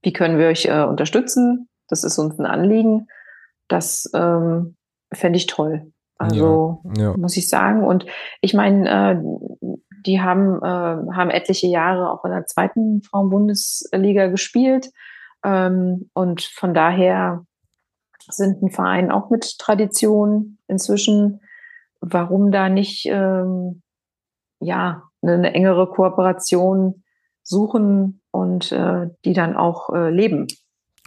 wie 0.02 0.12
können 0.12 0.38
wir 0.38 0.48
euch 0.48 0.66
äh, 0.66 0.82
unterstützen? 0.82 1.68
Das 1.88 2.04
ist 2.04 2.18
uns 2.18 2.38
ein 2.38 2.46
Anliegen. 2.46 3.08
Das 3.68 4.10
ähm, 4.14 4.76
fände 5.12 5.36
ich 5.36 5.46
toll. 5.46 5.92
Also 6.18 6.82
ja, 6.96 7.10
ja. 7.10 7.16
muss 7.16 7.36
ich 7.36 7.48
sagen. 7.48 7.84
Und 7.84 8.06
ich 8.40 8.54
meine, 8.54 8.88
äh, 8.88 9.76
die 10.06 10.20
haben, 10.20 10.62
äh, 10.62 11.14
haben 11.14 11.30
etliche 11.30 11.66
Jahre 11.66 12.10
auch 12.10 12.24
in 12.24 12.30
der 12.30 12.46
zweiten 12.46 13.02
Frauenbundesliga 13.02 14.28
gespielt. 14.28 14.90
Ähm, 15.44 16.10
und 16.14 16.42
von 16.42 16.74
daher 16.74 17.44
sind 18.28 18.62
ein 18.62 18.70
Verein 18.70 19.10
auch 19.10 19.30
mit 19.30 19.58
Tradition 19.58 20.58
inzwischen. 20.68 21.40
Warum 22.00 22.50
da 22.50 22.68
nicht 22.68 23.06
ähm, 23.06 23.82
ja, 24.60 25.02
eine, 25.22 25.54
engere 25.54 25.88
Kooperation 25.88 27.02
suchen 27.42 28.22
und 28.30 28.72
äh, 28.72 29.08
die 29.24 29.32
dann 29.32 29.56
auch 29.56 29.90
äh, 29.90 30.10
leben. 30.10 30.46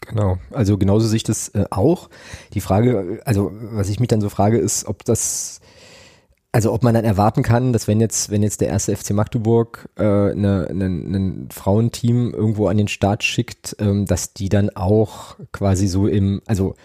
Genau, 0.07 0.37
also 0.51 0.77
genauso 0.77 1.07
sehe 1.07 1.17
ich 1.17 1.23
das 1.23 1.49
äh, 1.49 1.65
auch. 1.69 2.09
Die 2.53 2.61
Frage, 2.61 3.21
also 3.25 3.51
was 3.53 3.89
ich 3.89 3.99
mich 3.99 4.07
dann 4.07 4.21
so 4.21 4.29
frage, 4.29 4.57
ist, 4.57 4.85
ob 4.85 5.03
das, 5.05 5.59
also 6.51 6.73
ob 6.73 6.83
man 6.83 6.93
dann 6.93 7.05
erwarten 7.05 7.43
kann, 7.43 7.73
dass 7.73 7.87
wenn 7.87 7.99
jetzt, 7.99 8.31
wenn 8.31 8.41
jetzt 8.41 8.61
der 8.61 8.69
erste 8.69 8.95
FC 8.95 9.11
Magdeburg 9.11 9.89
äh, 9.97 10.03
eine, 10.03 10.67
eine, 10.69 10.85
ein 10.85 11.49
Frauenteam 11.51 12.33
irgendwo 12.33 12.67
an 12.67 12.77
den 12.77 12.87
Start 12.87 13.23
schickt, 13.23 13.75
ähm, 13.79 14.05
dass 14.05 14.33
die 14.33 14.49
dann 14.49 14.69
auch 14.71 15.35
quasi 15.51 15.87
so 15.87 16.07
im, 16.07 16.41
also 16.47 16.75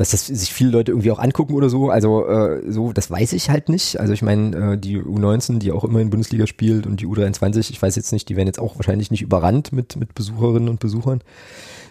dass 0.00 0.12
das 0.12 0.26
sich 0.28 0.54
viele 0.54 0.70
Leute 0.70 0.92
irgendwie 0.92 1.10
auch 1.10 1.18
angucken 1.18 1.52
oder 1.52 1.68
so. 1.68 1.90
Also 1.90 2.26
äh, 2.26 2.62
so, 2.72 2.94
das 2.94 3.10
weiß 3.10 3.34
ich 3.34 3.50
halt 3.50 3.68
nicht. 3.68 4.00
Also 4.00 4.14
ich 4.14 4.22
meine, 4.22 4.72
äh, 4.72 4.78
die 4.78 4.98
U19, 4.98 5.58
die 5.58 5.72
auch 5.72 5.84
immer 5.84 6.00
in 6.00 6.08
Bundesliga 6.08 6.46
spielt 6.46 6.86
und 6.86 7.02
die 7.02 7.06
U23, 7.06 7.68
ich 7.70 7.82
weiß 7.82 7.96
jetzt 7.96 8.10
nicht, 8.10 8.26
die 8.30 8.36
werden 8.36 8.46
jetzt 8.46 8.60
auch 8.60 8.76
wahrscheinlich 8.76 9.10
nicht 9.10 9.20
überrannt 9.20 9.74
mit, 9.74 9.96
mit 9.96 10.14
Besucherinnen 10.14 10.70
und 10.70 10.80
Besuchern. 10.80 11.20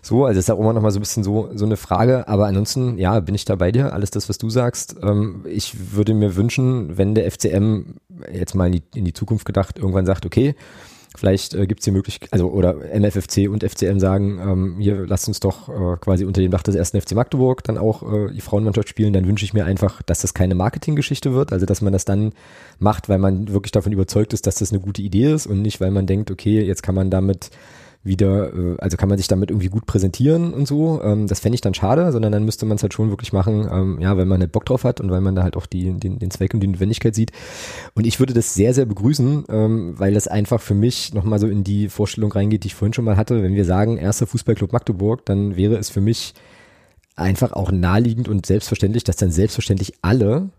So, 0.02 0.26
also 0.26 0.40
ist 0.40 0.50
auch 0.50 0.60
immer 0.60 0.74
noch 0.74 0.82
mal 0.82 0.92
so 0.92 1.00
ein 1.00 1.02
bisschen 1.02 1.24
so, 1.24 1.50
so 1.54 1.66
eine 1.66 1.78
Frage. 1.78 2.28
Aber 2.28 2.48
ansonsten, 2.48 2.98
ja, 2.98 3.20
bin 3.20 3.36
ich 3.36 3.46
da 3.46 3.56
bei 3.56 3.72
dir. 3.72 3.94
Alles 3.94 4.12
das, 4.12 4.30
was 4.30 4.38
du 4.38 4.50
sagst. 4.50 4.96
Ähm, 5.02 5.46
ich 5.46 5.96
würde 5.96 6.14
mir 6.14 6.36
wünschen, 6.36 6.98
wenn 6.98 7.16
der 7.16 7.30
FCM 7.30 7.96
jetzt 8.32 8.56
mal 8.56 8.68
in 8.68 8.74
die, 8.74 8.84
in 8.96 9.06
die 9.06 9.14
Zukunft 9.14 9.46
gedacht 9.46 9.78
irgendwann 9.78 10.06
sagt, 10.06 10.26
okay, 10.26 10.56
Vielleicht 11.18 11.56
äh, 11.56 11.66
gibt 11.66 11.82
es 11.82 11.86
die 11.86 11.92
Möglichkeit, 11.92 12.32
also 12.32 12.52
oder 12.52 12.76
MFFC 12.76 13.50
und 13.50 13.64
FCM 13.64 14.00
sagen, 14.00 14.40
ähm, 14.40 14.76
hier 14.80 15.08
lasst 15.08 15.28
uns 15.28 15.40
doch 15.40 15.68
äh, 15.68 15.98
quasi 15.98 16.24
unter 16.24 16.40
dem 16.40 16.52
Dach 16.52 16.62
des 16.62 16.76
ersten 16.76 17.02
FC 17.02 17.14
Magdeburg 17.14 17.64
dann 17.64 17.80
auch 17.80 18.04
äh, 18.04 18.32
die 18.32 18.42
Frauenmannschaft 18.42 18.90
spielen. 18.90 19.12
Dann 19.12 19.28
wünsche 19.28 19.44
ich 19.44 19.54
mir 19.54 19.66
einfach, 19.66 20.04
dass 20.04 20.22
das 20.22 20.36
keine 20.36 20.54
Marketinggeschichte 20.54 21.34
wird, 21.34 21.52
also 21.52 21.66
dass 21.66 21.82
man 21.82 21.94
das 21.94 22.06
dann 22.06 22.34
macht, 22.78 23.10
weil 23.10 23.18
man 23.18 23.52
wirklich 23.52 23.72
davon 23.72 23.92
überzeugt 23.92 24.34
ist, 24.34 24.46
dass 24.46 24.56
das 24.56 24.72
eine 24.72 24.82
gute 24.82 25.02
Idee 25.02 25.34
ist 25.34 25.48
und 25.48 25.64
nicht, 25.64 25.82
weil 25.82 25.90
man 25.90 26.06
denkt, 26.06 26.30
okay, 26.30 26.62
jetzt 26.62 26.84
kann 26.84 26.94
man 26.94 27.10
damit 27.10 27.50
wieder, 28.10 28.54
äh, 28.54 28.76
also 28.80 28.98
kann 28.98 29.08
man 29.08 29.18
sich 29.18 29.30
damit 29.30 29.52
irgendwie 29.52 29.70
gut 29.70 29.86
präsentieren 29.86 30.54
und 30.54 30.68
so. 30.68 31.02
Ähm, 31.02 31.28
das 31.28 31.40
fände 31.40 31.56
ich 31.56 31.62
dann 31.62 31.74
schade, 31.74 32.12
sondern 32.12 32.34
dann 32.34 32.44
müsste 32.44 32.66
man 32.66 32.76
es 32.76 32.82
halt 32.82 32.94
schon 32.94 33.10
wirklich 33.10 33.32
machen, 33.32 33.70
ähm, 33.72 34.02
ja, 34.02 34.18
weil 34.18 34.26
man 34.26 34.42
halt 34.42 34.52
Bock 34.52 34.66
drauf 34.66 34.84
hat 34.84 35.00
und 35.00 35.10
weil 35.10 35.22
man 35.22 35.36
da 35.36 35.44
halt 35.44 35.56
auch 35.56 35.66
die, 35.66 35.94
den, 35.94 36.20
den 36.20 36.32
Zweck 36.32 36.54
und 36.54 36.60
die 36.60 36.68
Notwendigkeit 36.68 37.16
sieht. 37.16 37.32
Und 37.96 38.06
ich 38.06 38.20
würde 38.20 38.34
das 38.34 38.54
sehr, 38.54 38.74
sehr 38.74 38.86
begrüßen, 38.86 39.46
ähm, 39.48 39.94
weil 39.98 40.14
das 40.14 40.28
einfach 40.28 40.60
für 40.60 40.74
mich 40.74 41.14
nochmal 41.14 41.40
so 41.40 41.48
in 41.48 41.64
die 41.64 41.88
Vorstellung 41.88 42.32
reingeht, 42.34 42.64
die 42.64 42.68
ich 42.68 42.76
vorhin 42.76 42.94
schon 42.94 43.06
mal 43.06 43.16
hatte. 43.16 43.42
Wenn 43.42 43.56
wir 43.56 43.66
sagen, 43.66 43.96
erster 43.96 44.28
Fußballclub 44.28 44.74
Magdeburg, 44.74 45.26
dann 45.26 45.56
wäre 45.56 45.78
es 45.78 45.90
für 45.90 46.02
mich 46.02 46.34
einfach 47.16 47.54
auch 47.54 47.72
naheliegend 47.72 48.28
und 48.28 48.46
selbstverständlich, 48.46 49.06
dass 49.06 49.16
dann 49.16 49.32
selbstverständlich 49.32 49.94
alle 50.02 50.50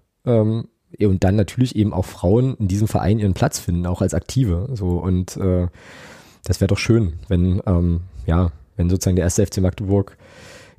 und 0.98 1.24
dann 1.24 1.36
natürlich 1.36 1.77
eben 1.77 1.93
auch 1.93 2.05
Frauen 2.05 2.56
in 2.59 2.68
diesem 2.68 2.89
Verein 2.89 3.18
ihren 3.18 3.35
Platz 3.35 3.59
finden, 3.59 3.86
auch 3.86 4.02
als 4.02 4.12
Aktive. 4.14 4.68
So 4.74 4.98
und 4.98 5.36
äh, 5.36 5.68
das 6.45 6.61
wäre 6.61 6.69
doch 6.69 6.79
schön, 6.79 7.15
wenn, 7.29 7.61
ähm, 7.67 8.01
ja, 8.27 8.53
wenn 8.77 8.91
sozusagen 8.91 9.17
der 9.17 9.25
erste 9.25 9.47
FC 9.47 9.59
Magdeburg 9.59 10.17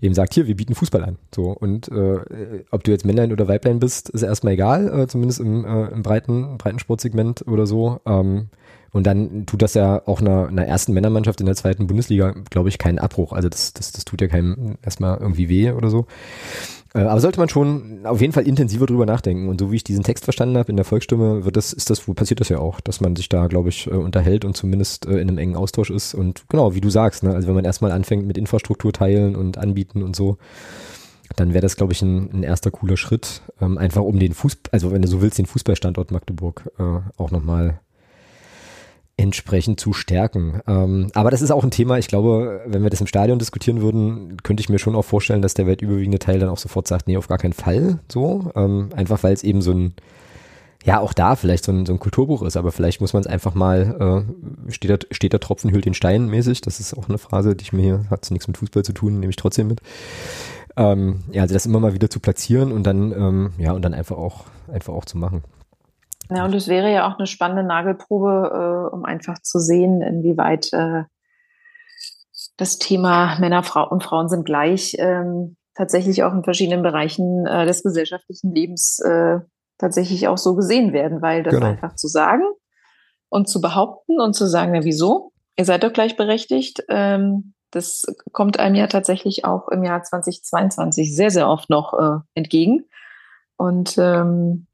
eben 0.02 0.16
sagt, 0.16 0.34
hier, 0.34 0.48
wir 0.48 0.56
bieten 0.56 0.76
Fußball 0.76 1.04
an. 1.04 1.18
So, 1.34 1.52
und 1.52 1.88
äh, 1.90 2.64
ob 2.72 2.84
du 2.84 2.92
jetzt 2.92 3.06
Männlein 3.06 3.32
oder 3.32 3.48
Weiblein 3.48 3.80
bist, 3.80 4.10
ist 4.10 4.24
erstmal 4.24 4.54
egal, 4.54 5.02
äh, 5.02 5.08
zumindest 5.08 5.40
im, 5.40 5.64
äh, 5.64 5.88
im 5.88 6.02
breiten, 6.02 6.58
breiten 6.58 6.80
Sportsegment 6.80 7.48
oder 7.48 7.68
so. 7.68 8.00
Ähm, 8.06 8.50
und 8.92 9.08
dann 9.08 9.46
tut 9.46 9.62
das 9.62 9.74
ja 9.74 10.02
auch 10.06 10.20
einer, 10.20 10.48
einer 10.48 10.66
ersten 10.66 10.94
Männermannschaft 10.94 11.40
in 11.40 11.46
der 11.46 11.56
zweiten 11.56 11.88
Bundesliga, 11.88 12.34
glaube 12.50 12.70
ich, 12.70 12.78
keinen 12.78 13.00
Abbruch. 13.00 13.32
Also 13.32 13.48
das, 13.48 13.74
das, 13.74 13.92
das 13.92 14.04
tut 14.04 14.22
ja 14.22 14.28
keinem 14.28 14.78
erstmal 14.82 15.18
irgendwie 15.20 15.48
weh 15.48 15.72
oder 15.72 15.90
so. 15.90 16.08
Äh, 16.94 17.00
aber 17.00 17.22
sollte 17.22 17.40
man 17.40 17.50
schon 17.50 18.06
auf 18.06 18.22
jeden 18.22 18.34
Fall 18.34 18.48
intensiver 18.48 18.86
drüber 18.86 19.06
nachdenken. 19.06 19.48
Und 19.50 19.60
so 19.60 19.72
wie 19.72 19.78
ich 19.78 19.84
diesen 19.84 20.04
Text 20.04 20.24
verstanden 20.24 20.58
habe 20.58 20.70
in 20.70 20.76
der 20.76 20.86
Volksstimme, 20.86 21.46
wird 21.46 21.56
das, 21.58 21.74
ist 21.74 21.90
das, 21.90 22.02
passiert 22.02 22.40
das 22.40 22.50
ja 22.50 22.60
auch, 22.60 22.82
dass 22.82 23.02
man 23.02 23.16
sich 23.16 23.30
da, 23.30 23.48
glaube 23.48 23.70
ich, 23.70 23.88
äh, 23.88 23.92
unterhält 23.92 24.46
und 24.46 24.56
zumindest 24.56 25.06
äh, 25.06 25.14
in 25.14 25.30
einem 25.30 25.38
engen 25.38 25.56
Austausch 25.56 25.90
ist. 25.90 26.14
Und 26.14 26.44
genau, 26.50 26.76
wie 26.76 26.82
du 26.82 26.90
sagst, 26.90 27.24
ne, 27.24 27.34
also 27.34 27.48
wenn 27.48 27.56
man 27.56 27.66
erstmal 27.66 27.92
anfängt 27.92 28.26
mit 28.26 28.38
Infrastruktur 28.38 28.92
teilen 28.94 29.36
und 29.36 29.58
anbieten 29.58 30.04
und 30.04 30.16
so, 30.16 30.38
dann 31.38 31.54
wäre 31.54 31.62
das, 31.62 31.78
glaube 31.78 31.94
ich, 31.94 32.02
ein, 32.02 32.30
ein, 32.34 32.44
erster 32.44 32.72
cooler 32.72 32.98
Schritt, 32.98 33.42
ähm, 33.62 33.78
einfach 33.78 34.02
um 34.02 34.20
den 34.20 34.34
Fußball, 34.34 34.70
also 34.74 34.92
wenn 34.92 35.02
du 35.02 35.08
so 35.08 35.22
willst, 35.22 35.38
den 35.38 35.46
Fußballstandort 35.46 36.12
Magdeburg 36.12 36.70
auch 37.18 37.32
nochmal 37.32 37.80
entsprechend 39.22 39.80
zu 39.80 39.94
stärken. 39.94 40.62
Ähm, 40.68 41.08
aber 41.14 41.32
das 41.32 41.42
ist 41.42 41.52
auch 41.52 41.64
ein 41.64 41.72
Thema, 41.72 41.98
ich 41.98 42.08
glaube, 42.08 42.62
wenn 42.66 42.84
wir 42.84 42.90
das 42.90 43.02
im 43.02 43.08
Stadion 43.08 43.40
diskutieren 43.40 43.82
würden, 43.82 44.38
könnte 44.44 44.62
ich 44.62 44.70
mir 44.70 44.80
schon 44.80 44.96
auch 44.96 45.04
vorstellen, 45.06 45.42
dass 45.42 45.54
der 45.54 45.68
weltüberwiegende 45.68 46.20
Teil 46.20 46.40
dann 46.40 46.50
auch 46.50 46.58
sofort 46.58 46.88
sagt, 46.88 47.08
nee, 47.08 47.18
auf 47.18 47.28
gar 47.28 47.38
keinen 47.38 47.54
Fall 47.54 48.00
so. 48.12 48.52
Ähm, 48.56 48.90
einfach 48.96 49.24
weil 49.24 49.34
es 49.34 49.44
eben 49.44 49.62
so 49.62 49.72
ein, 49.72 49.94
ja, 50.84 51.00
auch 51.00 51.14
da 51.14 51.36
vielleicht 51.36 51.64
so 51.64 51.72
ein, 51.72 51.86
so 51.86 51.94
ein 51.94 52.00
Kulturbruch 52.00 52.42
ist, 52.42 52.58
aber 52.58 52.72
vielleicht 52.72 53.02
muss 53.02 53.14
man 53.14 53.22
es 53.22 53.28
einfach 53.28 53.54
mal, 53.54 54.26
äh, 54.68 54.72
steht, 54.72 54.90
der, 54.90 55.00
steht 55.12 55.34
der 55.34 55.40
Tropfen 55.40 55.72
hüllt 55.72 55.86
den 55.86 55.94
Stein 55.94 56.28
mäßig, 56.28 56.62
das 56.62 56.80
ist 56.80 56.98
auch 56.98 57.08
eine 57.08 57.18
Phrase, 57.18 57.56
die 57.56 57.64
ich 57.64 57.74
mir 57.74 57.84
hier, 57.84 58.06
hat 58.10 58.30
nichts 58.32 58.48
mit 58.48 58.58
Fußball 58.58 58.84
zu 58.84 58.94
tun, 58.94 59.20
nehme 59.20 59.30
ich 59.30 59.36
trotzdem 59.36 59.68
mit. 59.68 59.82
Ähm, 60.78 61.22
ja, 61.32 61.44
also 61.44 61.54
das 61.54 61.66
immer 61.66 61.80
mal 61.80 61.94
wieder 61.94 62.10
zu 62.10 62.20
platzieren 62.20 62.72
und 62.72 62.84
dann, 62.84 63.12
ähm, 63.12 63.54
ja, 63.58 63.74
und 63.74 63.84
dann 63.84 63.94
einfach 63.94 64.18
auch, 64.18 64.46
einfach 64.72 64.94
auch 64.94 65.06
zu 65.06 65.18
machen. 65.18 65.44
Ja, 66.34 66.46
und 66.46 66.56
es 66.56 66.70
wäre 66.70 66.92
ja 66.92 67.12
auch 67.12 67.18
eine 67.18 67.28
spannende 67.28 67.64
Nagelprobe, 67.64 68.90
äh, 68.90 68.96
um 68.96 69.04
einfach 69.04 69.42
zu 69.42 69.60
sehen, 69.60 70.02
inwieweit 70.02 70.72
äh, 70.72 71.04
das 72.56 72.78
Thema 72.78 73.38
Männer 73.40 73.64
Frau 73.64 73.90
und 73.90 74.04
Frauen 74.04 74.30
sind 74.30 74.46
gleich 74.46 74.96
ähm, 74.98 75.58
tatsächlich 75.76 76.24
auch 76.24 76.34
in 76.34 76.44
verschiedenen 76.44 76.84
Bereichen 76.84 77.46
äh, 77.46 77.66
des 77.66 77.84
gesellschaftlichen 77.84 78.54
Lebens 78.54 79.00
äh, 79.00 79.40
tatsächlich 79.78 80.28
auch 80.30 80.38
so 80.38 80.56
gesehen 80.56 80.94
werden, 80.94 81.22
weil 81.22 81.44
das 81.44 81.56
genau. 81.56 81.66
einfach 81.66 81.96
zu 81.96 82.08
sagen 82.08 82.44
und 83.30 83.50
zu 83.50 83.60
behaupten 83.60 84.22
und 84.22 84.34
zu 84.34 84.48
sagen, 84.48 84.72
na 84.74 84.84
wieso? 84.84 85.34
Ihr 85.58 85.66
seid 85.66 85.84
doch 85.84 85.92
gleichberechtigt. 85.92 86.84
Ähm, 86.88 87.54
das 87.72 88.06
kommt 88.32 88.60
einem 88.60 88.76
ja 88.76 88.88
tatsächlich 88.88 89.44
auch 89.44 89.68
im 89.70 89.84
Jahr 89.84 90.04
2022 90.04 91.14
sehr, 91.14 91.32
sehr 91.32 91.50
oft 91.50 91.70
noch 91.70 91.94
äh, 91.94 92.20
entgegen. 92.36 92.86
Und 93.58 93.98
ähm, 93.98 94.68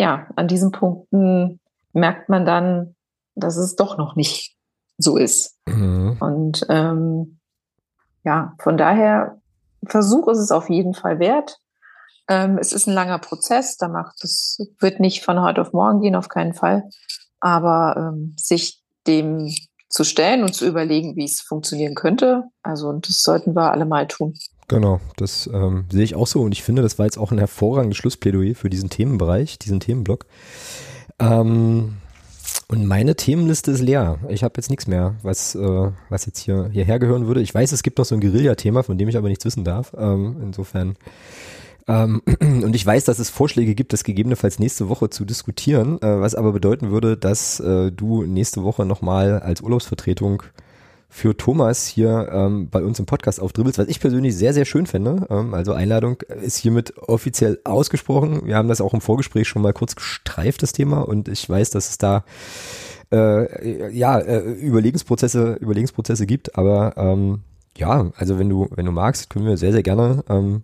ja, 0.00 0.26
an 0.34 0.48
diesen 0.48 0.72
Punkten 0.72 1.60
merkt 1.92 2.30
man 2.30 2.46
dann, 2.46 2.96
dass 3.34 3.58
es 3.58 3.76
doch 3.76 3.98
noch 3.98 4.16
nicht 4.16 4.56
so 4.96 5.18
ist. 5.18 5.58
Mhm. 5.66 6.16
Und 6.20 6.66
ähm, 6.70 7.38
ja, 8.24 8.54
von 8.60 8.78
daher 8.78 9.38
Versuch 9.84 10.28
ist 10.28 10.38
es 10.38 10.52
auf 10.52 10.70
jeden 10.70 10.94
Fall 10.94 11.18
wert. 11.18 11.58
Ähm, 12.28 12.56
es 12.56 12.72
ist 12.72 12.86
ein 12.86 12.94
langer 12.94 13.18
Prozess, 13.18 13.76
da 13.76 13.88
macht 13.88 14.24
es 14.24 14.58
wird 14.78 15.00
nicht 15.00 15.22
von 15.22 15.42
heute 15.42 15.60
auf 15.60 15.74
morgen 15.74 16.00
gehen, 16.00 16.16
auf 16.16 16.30
keinen 16.30 16.54
Fall. 16.54 16.88
Aber 17.40 17.94
ähm, 17.98 18.34
sich 18.38 18.82
dem 19.06 19.54
zu 19.90 20.04
stellen 20.04 20.44
und 20.44 20.54
zu 20.54 20.66
überlegen, 20.66 21.16
wie 21.16 21.24
es 21.24 21.42
funktionieren 21.42 21.94
könnte. 21.94 22.44
Also, 22.62 22.88
und 22.88 23.06
das 23.06 23.22
sollten 23.22 23.54
wir 23.54 23.70
alle 23.70 23.84
mal 23.84 24.06
tun. 24.06 24.34
Genau, 24.70 25.00
das 25.16 25.50
ähm, 25.52 25.86
sehe 25.90 26.04
ich 26.04 26.14
auch 26.14 26.28
so 26.28 26.42
und 26.42 26.52
ich 26.52 26.62
finde, 26.62 26.80
das 26.80 26.96
war 26.96 27.04
jetzt 27.04 27.18
auch 27.18 27.32
ein 27.32 27.38
hervorragendes 27.38 27.96
Schlussplädoyer 27.98 28.54
für 28.54 28.70
diesen 28.70 28.88
Themenbereich, 28.88 29.58
diesen 29.58 29.80
Themenblock. 29.80 30.26
Ähm, 31.18 31.96
und 32.68 32.86
meine 32.86 33.16
Themenliste 33.16 33.72
ist 33.72 33.80
leer. 33.80 34.20
Ich 34.28 34.44
habe 34.44 34.54
jetzt 34.58 34.70
nichts 34.70 34.86
mehr, 34.86 35.16
was, 35.24 35.56
äh, 35.56 35.90
was 36.08 36.26
jetzt 36.26 36.38
hier 36.38 36.70
hierher 36.72 37.00
gehören 37.00 37.26
würde. 37.26 37.40
Ich 37.40 37.52
weiß, 37.52 37.72
es 37.72 37.82
gibt 37.82 37.98
noch 37.98 38.04
so 38.04 38.14
ein 38.14 38.20
Guerilla-Thema, 38.20 38.84
von 38.84 38.96
dem 38.96 39.08
ich 39.08 39.16
aber 39.16 39.28
nichts 39.28 39.44
wissen 39.44 39.64
darf. 39.64 39.92
Ähm, 39.98 40.36
insofern. 40.40 40.94
Ähm, 41.88 42.22
und 42.40 42.76
ich 42.76 42.86
weiß, 42.86 43.06
dass 43.06 43.18
es 43.18 43.28
Vorschläge 43.28 43.74
gibt, 43.74 43.92
das 43.92 44.04
gegebenenfalls 44.04 44.60
nächste 44.60 44.88
Woche 44.88 45.10
zu 45.10 45.24
diskutieren, 45.24 46.00
äh, 46.00 46.20
was 46.20 46.36
aber 46.36 46.52
bedeuten 46.52 46.92
würde, 46.92 47.16
dass 47.16 47.58
äh, 47.58 47.90
du 47.90 48.22
nächste 48.22 48.62
Woche 48.62 48.86
nochmal 48.86 49.40
als 49.40 49.62
Urlaubsvertretung 49.62 50.44
für 51.12 51.36
Thomas 51.36 51.86
hier 51.88 52.28
ähm, 52.32 52.70
bei 52.70 52.82
uns 52.82 53.00
im 53.00 53.04
Podcast 53.04 53.40
aufdribbelst, 53.40 53.78
was 53.78 53.88
ich 53.88 53.98
persönlich 53.98 54.36
sehr, 54.36 54.54
sehr 54.54 54.64
schön 54.64 54.86
finde. 54.86 55.26
Ähm, 55.28 55.52
also 55.54 55.72
Einladung 55.72 56.22
ist 56.42 56.56
hiermit 56.56 56.96
offiziell 56.96 57.58
ausgesprochen. 57.64 58.46
Wir 58.46 58.56
haben 58.56 58.68
das 58.68 58.80
auch 58.80 58.94
im 58.94 59.00
Vorgespräch 59.00 59.48
schon 59.48 59.60
mal 59.60 59.72
kurz 59.72 59.96
gestreift, 59.96 60.62
das 60.62 60.72
Thema, 60.72 61.00
und 61.00 61.28
ich 61.28 61.46
weiß, 61.46 61.70
dass 61.70 61.90
es 61.90 61.98
da 61.98 62.24
äh, 63.12 63.92
ja 63.92 64.20
äh, 64.20 64.52
Überlegensprozesse, 64.52 65.58
Überlegensprozesse 65.60 66.26
gibt, 66.26 66.56
aber 66.56 66.94
ähm, 66.96 67.40
ja, 67.76 68.10
also 68.16 68.38
wenn 68.38 68.48
du, 68.48 68.68
wenn 68.70 68.86
du 68.86 68.92
magst, 68.92 69.30
können 69.30 69.46
wir 69.46 69.56
sehr, 69.56 69.72
sehr 69.72 69.82
gerne 69.82 70.22
ähm, 70.28 70.62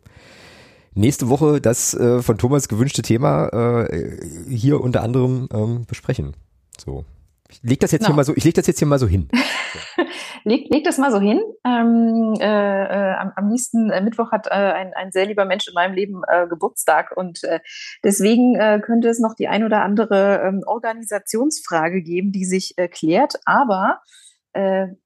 nächste 0.95 1.29
Woche 1.29 1.61
das 1.61 1.93
äh, 1.95 2.23
von 2.23 2.39
Thomas 2.39 2.69
gewünschte 2.69 3.03
Thema 3.03 3.49
äh, 3.49 4.17
hier 4.49 4.81
unter 4.81 5.03
anderem 5.03 5.49
ähm, 5.53 5.87
besprechen. 5.87 6.35
So. 6.79 7.05
Ich 7.51 7.63
leg 7.63 7.81
das 7.81 7.93
jetzt 7.93 8.03
no. 8.03 8.09
hier 8.09 8.17
mal 8.17 8.25
so, 8.25 8.35
ich 8.35 8.45
leg 8.45 8.55
das 8.55 8.67
jetzt 8.67 8.79
hier 8.79 8.89
mal 8.89 8.99
so 8.99 9.07
hin. 9.07 9.29
leg, 10.45 10.69
leg 10.71 10.85
das 10.85 10.99
mal 10.99 11.11
so 11.11 11.21
hin. 11.21 11.41
Ähm, 11.65 12.35
äh, 12.41 12.45
äh, 12.45 13.15
am, 13.15 13.33
am 13.37 13.49
nächsten 13.49 13.91
äh, 13.91 14.01
Mittwoch 14.01 14.33
hat 14.33 14.47
äh, 14.47 14.51
ein, 14.51 14.93
ein 14.95 15.13
sehr 15.13 15.27
lieber 15.27 15.45
Mensch 15.45 15.67
in 15.69 15.75
meinem 15.75 15.95
Leben 15.95 16.23
äh, 16.29 16.47
Geburtstag 16.47 17.17
und 17.17 17.45
äh, 17.45 17.61
deswegen 18.05 18.57
könnte 18.83 19.09
es 19.09 19.19
noch 19.19 19.35
die 19.35 19.49
ein 19.49 19.65
oder 19.65 19.83
andere 19.83 20.43
ähm, 20.45 20.63
Organisationsfrage 20.67 22.03
geben, 22.03 22.33
die 22.33 22.45
sich 22.45 22.75
klärt. 22.91 23.35
Aber 23.45 24.01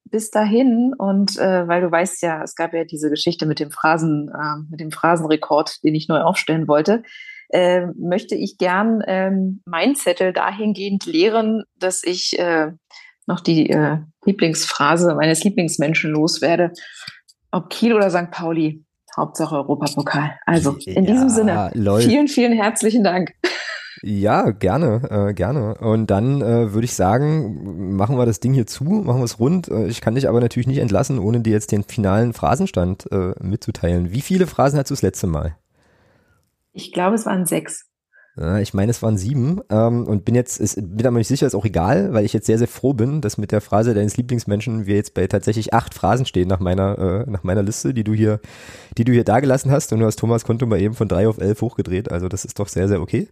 bis 0.05 0.31
dahin 0.31 0.95
und 0.97 1.37
weil 1.37 1.81
du 1.81 1.91
weißt 1.91 2.23
ja, 2.23 2.41
es 2.45 2.55
gab 2.55 2.73
ja 2.73 2.85
diese 2.85 3.11
Geschichte 3.11 3.47
mit 3.47 3.59
dem 3.59 3.73
Phrasen, 3.73 4.31
mit 4.71 4.79
dem 4.79 4.93
Phrasenrekord, 4.93 5.83
den 5.83 5.97
ich 5.97 6.07
neu 6.07 6.21
aufstellen 6.21 6.69
wollte 6.69 7.03
äh, 7.53 7.87
möchte 7.99 8.35
ich 8.35 8.59
gern 8.59 9.03
ähm, 9.07 9.63
mein 9.65 9.95
Zettel 9.95 10.33
dahingehend 10.33 11.07
lehren, 11.07 11.65
dass 11.79 12.03
ich 12.05 12.39
äh, 12.39 12.73
noch 13.27 13.41
die 13.41 13.71
äh, 13.71 13.99
Lieblingsphrase 14.25 15.15
meines 15.15 15.45
Lieblingsmenschen 15.45 16.11
loswerde. 16.11 16.73
Ob 17.51 17.71
Kiel 17.71 17.95
oder 17.95 18.11
St. 18.11 18.31
Pauli, 18.31 18.85
Hauptsache 19.17 19.57
Europapokal. 19.57 20.39
Also 20.47 20.77
in 20.85 21.05
ja, 21.05 21.13
diesem 21.13 21.29
Sinne, 21.29 21.71
lol. 21.75 22.01
vielen, 22.01 22.29
vielen 22.29 22.53
herzlichen 22.53 23.03
Dank. 23.03 23.35
Ja, 24.03 24.51
gerne, 24.51 25.29
äh, 25.29 25.35
gerne. 25.35 25.75
Und 25.75 26.07
dann 26.07 26.41
äh, 26.41 26.73
würde 26.73 26.87
ich 26.87 26.95
sagen, 26.95 27.97
machen 27.97 28.17
wir 28.17 28.25
das 28.25 28.41
Ding 28.41 28.55
hier 28.55 28.67
zu, 28.67 28.85
machen 28.85 29.19
wir 29.19 29.25
es 29.25 29.39
rund. 29.39 29.69
Äh, 29.69 29.89
ich 29.89 30.01
kann 30.01 30.15
dich 30.15 30.29
aber 30.29 30.41
natürlich 30.41 30.67
nicht 30.67 30.79
entlassen, 30.79 31.19
ohne 31.19 31.41
dir 31.41 31.53
jetzt 31.53 31.73
den 31.73 31.83
finalen 31.83 32.33
Phrasenstand 32.33 33.11
äh, 33.13 33.33
mitzuteilen. 33.41 34.11
Wie 34.11 34.23
viele 34.23 34.47
Phrasen 34.47 34.79
hast 34.79 34.91
du 34.91 34.95
das 34.95 35.03
letzte 35.03 35.27
Mal? 35.27 35.57
Ich 36.73 36.93
glaube, 36.93 37.17
es 37.17 37.27
waren 37.27 37.47
sechs. 37.47 37.91
Ich 38.63 38.73
meine, 38.73 38.91
es 38.91 39.03
waren 39.03 39.19
sieben 39.19 39.61
ähm, 39.71 40.07
und 40.07 40.25
bin 40.25 40.37
jetzt, 40.37 40.61
ist, 40.61 40.77
bin 40.77 41.07
aber 41.07 41.19
nicht 41.19 41.27
sicher, 41.27 41.47
ist 41.47 41.57
auch 41.57 41.65
egal, 41.65 42.13
weil 42.15 42.25
ich 42.25 42.33
jetzt 42.33 42.47
sehr, 42.47 42.59
sehr 42.59 42.69
froh 42.69 42.95
bin, 42.95 43.21
dass 43.21 43.39
mit 43.39 43.51
der 43.51 43.61
Phrase 43.61 43.93
deines 43.93 44.17
Lieblingsmenschen 44.17 44.87
wir 44.87 44.95
jetzt 44.95 45.15
bei 45.15 45.27
tatsächlich 45.27 45.75
acht 45.75 45.95
Phrasen 45.95 46.25
stehen 46.25 46.49
nach 46.49 46.61
meiner, 46.61 47.27
äh, 47.27 47.31
nach 47.31 47.43
meiner 47.43 47.63
Liste, 47.63 47.93
die 47.93 48.05
du 48.05 48.15
hier, 48.15 48.41
die 48.97 49.05
du 49.05 49.13
hier 49.13 49.25
dagelassen 49.25 49.71
hast 49.73 49.93
und 49.93 49.99
du 49.99 50.07
hast 50.07 50.21
Thomas 50.21 50.45
Konto 50.45 50.65
mal 50.65 50.81
eben 50.81 50.95
von 50.95 51.09
drei 51.09 51.29
auf 51.29 51.39
elf 51.39 51.61
hochgedreht, 51.61 52.11
also 52.11 52.29
das 52.29 52.45
ist 52.45 52.59
doch 52.61 52.69
sehr, 52.69 52.89
sehr 52.89 53.03
okay. 53.03 53.29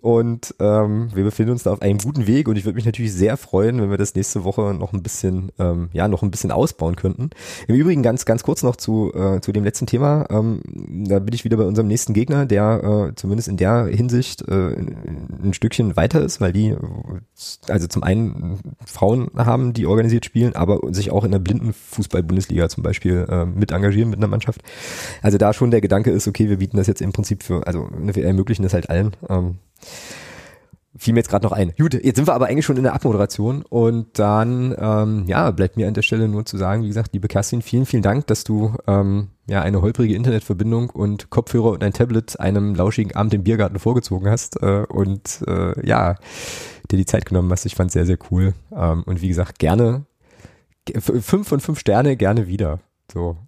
Und 0.00 0.54
ähm, 0.60 1.10
wir 1.14 1.24
befinden 1.24 1.52
uns 1.52 1.64
da 1.64 1.72
auf 1.72 1.82
einem 1.82 1.98
guten 1.98 2.26
Weg 2.26 2.48
und 2.48 2.56
ich 2.56 2.64
würde 2.64 2.76
mich 2.76 2.84
natürlich 2.84 3.12
sehr 3.12 3.36
freuen, 3.36 3.80
wenn 3.80 3.90
wir 3.90 3.98
das 3.98 4.14
nächste 4.14 4.44
Woche 4.44 4.74
noch 4.74 4.92
ein 4.92 5.02
bisschen, 5.02 5.50
ähm, 5.58 5.88
ja, 5.92 6.06
noch 6.06 6.22
ein 6.22 6.30
bisschen 6.30 6.52
ausbauen 6.52 6.96
könnten. 6.96 7.30
Im 7.66 7.74
Übrigen 7.74 8.02
ganz, 8.02 8.24
ganz 8.24 8.42
kurz 8.42 8.62
noch 8.62 8.76
zu, 8.76 9.12
äh, 9.14 9.40
zu 9.40 9.52
dem 9.52 9.64
letzten 9.64 9.86
Thema. 9.86 10.26
Ähm, 10.30 10.60
da 11.08 11.18
bin 11.18 11.34
ich 11.34 11.44
wieder 11.44 11.56
bei 11.56 11.64
unserem 11.64 11.88
nächsten 11.88 12.14
Gegner, 12.14 12.46
der 12.46 13.08
äh, 13.10 13.14
zumindest 13.16 13.48
in 13.48 13.56
der 13.56 13.86
Hinsicht 13.86 14.42
äh, 14.48 14.76
ein 14.76 15.52
Stückchen 15.52 15.96
weiter 15.96 16.22
ist, 16.22 16.40
weil 16.40 16.52
die 16.52 16.76
also 17.68 17.86
zum 17.86 18.02
einen 18.02 18.60
Frauen 18.84 19.30
haben, 19.36 19.72
die 19.72 19.86
organisiert 19.86 20.24
spielen, 20.24 20.56
aber 20.56 20.80
sich 20.92 21.10
auch 21.10 21.24
in 21.24 21.32
der 21.32 21.38
blinden 21.38 21.72
Fußball-Bundesliga 21.72 22.68
zum 22.68 22.82
Beispiel 22.82 23.26
äh, 23.28 23.44
mit 23.44 23.72
engagieren 23.72 24.10
mit 24.10 24.18
einer 24.18 24.28
Mannschaft. 24.28 24.62
Also 25.22 25.36
da 25.36 25.52
schon 25.52 25.70
der 25.70 25.80
Gedanke 25.80 26.10
ist, 26.10 26.28
okay, 26.28 26.48
wir 26.48 26.58
bieten 26.58 26.76
das 26.76 26.86
jetzt 26.86 27.02
im 27.02 27.12
Prinzip 27.12 27.42
für, 27.42 27.66
also 27.66 27.88
wir 27.92 28.24
ermöglichen 28.24 28.62
das 28.62 28.72
halt 28.72 28.88
allen. 28.88 29.12
Ähm, 29.28 29.56
fiel 30.98 31.14
mir 31.14 31.20
jetzt 31.20 31.28
gerade 31.28 31.44
noch 31.44 31.52
ein. 31.52 31.72
Gut, 31.78 31.94
jetzt 31.94 32.16
sind 32.16 32.26
wir 32.26 32.34
aber 32.34 32.46
eigentlich 32.46 32.64
schon 32.64 32.76
in 32.76 32.82
der 32.82 32.94
Abmoderation 32.94 33.62
und 33.62 34.18
dann 34.18 34.74
ähm, 34.78 35.24
ja 35.26 35.50
bleibt 35.50 35.76
mir 35.76 35.88
an 35.88 35.94
der 35.94 36.02
Stelle 36.02 36.28
nur 36.28 36.44
zu 36.44 36.56
sagen, 36.56 36.82
wie 36.82 36.88
gesagt, 36.88 37.12
liebe 37.12 37.28
Kerstin, 37.28 37.62
vielen, 37.62 37.86
vielen 37.86 38.02
Dank, 38.02 38.26
dass 38.26 38.44
du 38.44 38.74
ähm, 38.86 39.28
ja 39.46 39.62
eine 39.62 39.82
holprige 39.82 40.14
Internetverbindung 40.14 40.90
und 40.90 41.30
Kopfhörer 41.30 41.70
und 41.70 41.84
ein 41.84 41.92
Tablet 41.92 42.40
einem 42.40 42.74
lauschigen 42.74 43.14
Abend 43.14 43.34
im 43.34 43.44
Biergarten 43.44 43.78
vorgezogen 43.78 44.28
hast 44.28 44.62
äh, 44.62 44.84
und 44.88 45.44
äh, 45.46 45.86
ja 45.86 46.16
dir 46.88 46.96
die 46.96 47.06
Zeit 47.06 47.26
genommen 47.26 47.50
hast. 47.50 47.66
Ich 47.66 47.74
fand 47.74 47.92
sehr, 47.92 48.06
sehr 48.06 48.18
cool 48.30 48.54
ähm, 48.74 49.02
und 49.06 49.20
wie 49.20 49.28
gesagt 49.28 49.58
gerne 49.58 50.06
fünf 51.00 51.48
von 51.48 51.60
fünf 51.60 51.78
Sterne 51.78 52.16
gerne 52.16 52.46
wieder. 52.46 52.80
So. 53.12 53.36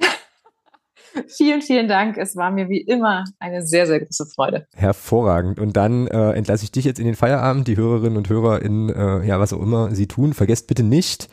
Vielen, 1.26 1.62
vielen 1.62 1.88
Dank. 1.88 2.16
Es 2.16 2.36
war 2.36 2.50
mir 2.50 2.68
wie 2.68 2.80
immer 2.80 3.24
eine 3.40 3.66
sehr, 3.66 3.86
sehr 3.86 4.00
große 4.00 4.26
Freude. 4.26 4.66
Hervorragend. 4.74 5.58
Und 5.58 5.76
dann 5.76 6.06
äh, 6.06 6.32
entlasse 6.32 6.64
ich 6.64 6.70
dich 6.70 6.84
jetzt 6.84 7.00
in 7.00 7.06
den 7.06 7.16
Feierabend, 7.16 7.66
die 7.66 7.76
Hörerinnen 7.76 8.16
und 8.16 8.28
Hörer 8.28 8.62
in, 8.62 8.88
äh, 8.90 9.26
ja, 9.26 9.40
was 9.40 9.52
auch 9.52 9.60
immer 9.60 9.94
sie 9.94 10.06
tun. 10.06 10.32
Vergesst 10.32 10.68
bitte 10.68 10.84
nicht, 10.84 11.28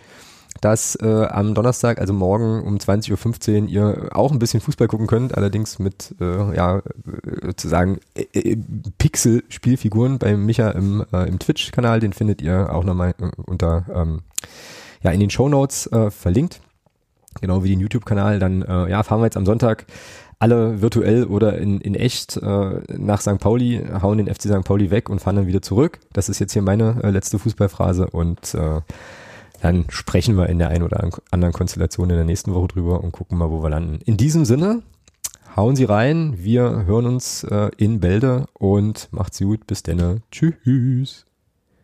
dass 0.65 0.95
äh, 0.95 1.27
am 1.29 1.53
Donnerstag, 1.53 2.01
also 2.01 2.11
morgen 2.11 2.63
um 2.63 2.77
20.15 2.77 3.61
Uhr, 3.61 3.69
ihr 3.69 4.09
auch 4.13 4.31
ein 4.31 4.39
bisschen 4.39 4.61
Fußball 4.61 4.87
gucken 4.87 5.05
könnt, 5.05 5.37
allerdings 5.37 5.77
mit, 5.77 6.15
äh, 6.19 6.55
ja, 6.55 6.81
sozusagen 7.43 7.99
äh, 8.15 8.23
äh, 8.33 8.57
Pixel-Spielfiguren 8.97 10.17
bei 10.17 10.35
Micha 10.35 10.71
im, 10.71 11.05
äh, 11.13 11.29
im 11.29 11.37
Twitch-Kanal. 11.37 11.99
Den 11.99 12.13
findet 12.13 12.41
ihr 12.41 12.73
auch 12.73 12.83
nochmal 12.83 13.13
äh, 13.21 13.29
unter, 13.45 13.85
ähm, 13.93 14.21
ja, 15.03 15.11
in 15.11 15.19
den 15.19 15.29
Show 15.29 15.49
Notes 15.49 15.85
äh, 15.91 16.09
verlinkt 16.09 16.61
genau 17.41 17.65
wie 17.65 17.69
den 17.69 17.81
YouTube-Kanal, 17.81 18.39
dann 18.39 18.61
äh, 18.61 18.89
ja, 18.89 19.03
fahren 19.03 19.19
wir 19.19 19.25
jetzt 19.25 19.35
am 19.35 19.45
Sonntag 19.45 19.85
alle 20.39 20.81
virtuell 20.81 21.25
oder 21.25 21.57
in, 21.57 21.81
in 21.81 21.95
echt 21.95 22.37
äh, 22.37 22.81
nach 22.97 23.19
St. 23.19 23.39
Pauli, 23.39 23.85
hauen 24.01 24.17
den 24.17 24.33
FC 24.33 24.43
St. 24.43 24.63
Pauli 24.63 24.89
weg 24.89 25.09
und 25.09 25.19
fahren 25.19 25.35
dann 25.35 25.47
wieder 25.47 25.61
zurück. 25.61 25.99
Das 26.13 26.29
ist 26.29 26.39
jetzt 26.39 26.53
hier 26.53 26.61
meine 26.61 27.03
äh, 27.03 27.09
letzte 27.09 27.37
Fußballphrase 27.37 28.07
und 28.09 28.55
äh, 28.55 28.79
dann 29.65 29.87
sprechen 29.89 30.37
wir 30.37 30.47
in 30.47 30.59
der 30.59 30.69
einen 30.69 30.83
oder 30.83 31.09
anderen 31.31 31.51
Konstellation 31.51 32.11
in 32.11 32.17
der 32.17 32.23
nächsten 32.23 32.53
Woche 32.53 32.67
drüber 32.67 33.03
und 33.03 33.11
gucken 33.11 33.35
mal, 33.39 33.49
wo 33.49 33.63
wir 33.63 33.71
landen. 33.71 33.99
In 34.05 34.15
diesem 34.15 34.45
Sinne, 34.45 34.83
hauen 35.55 35.75
Sie 35.75 35.85
rein. 35.85 36.35
Wir 36.37 36.85
hören 36.85 37.07
uns 37.07 37.43
äh, 37.45 37.71
in 37.77 37.99
Bälde 37.99 38.45
und 38.53 39.07
macht's 39.11 39.39
gut. 39.39 39.65
Bis 39.65 39.81
denne. 39.81 40.21
Tschüss. 40.29 41.25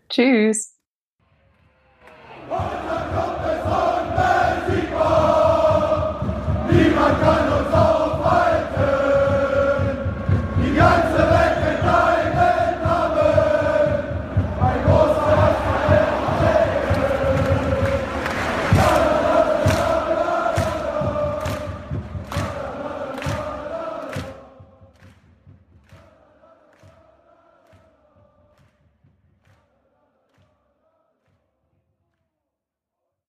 Tschüss. 0.09 0.75
Niemand 6.69 7.21
kann 7.21 7.50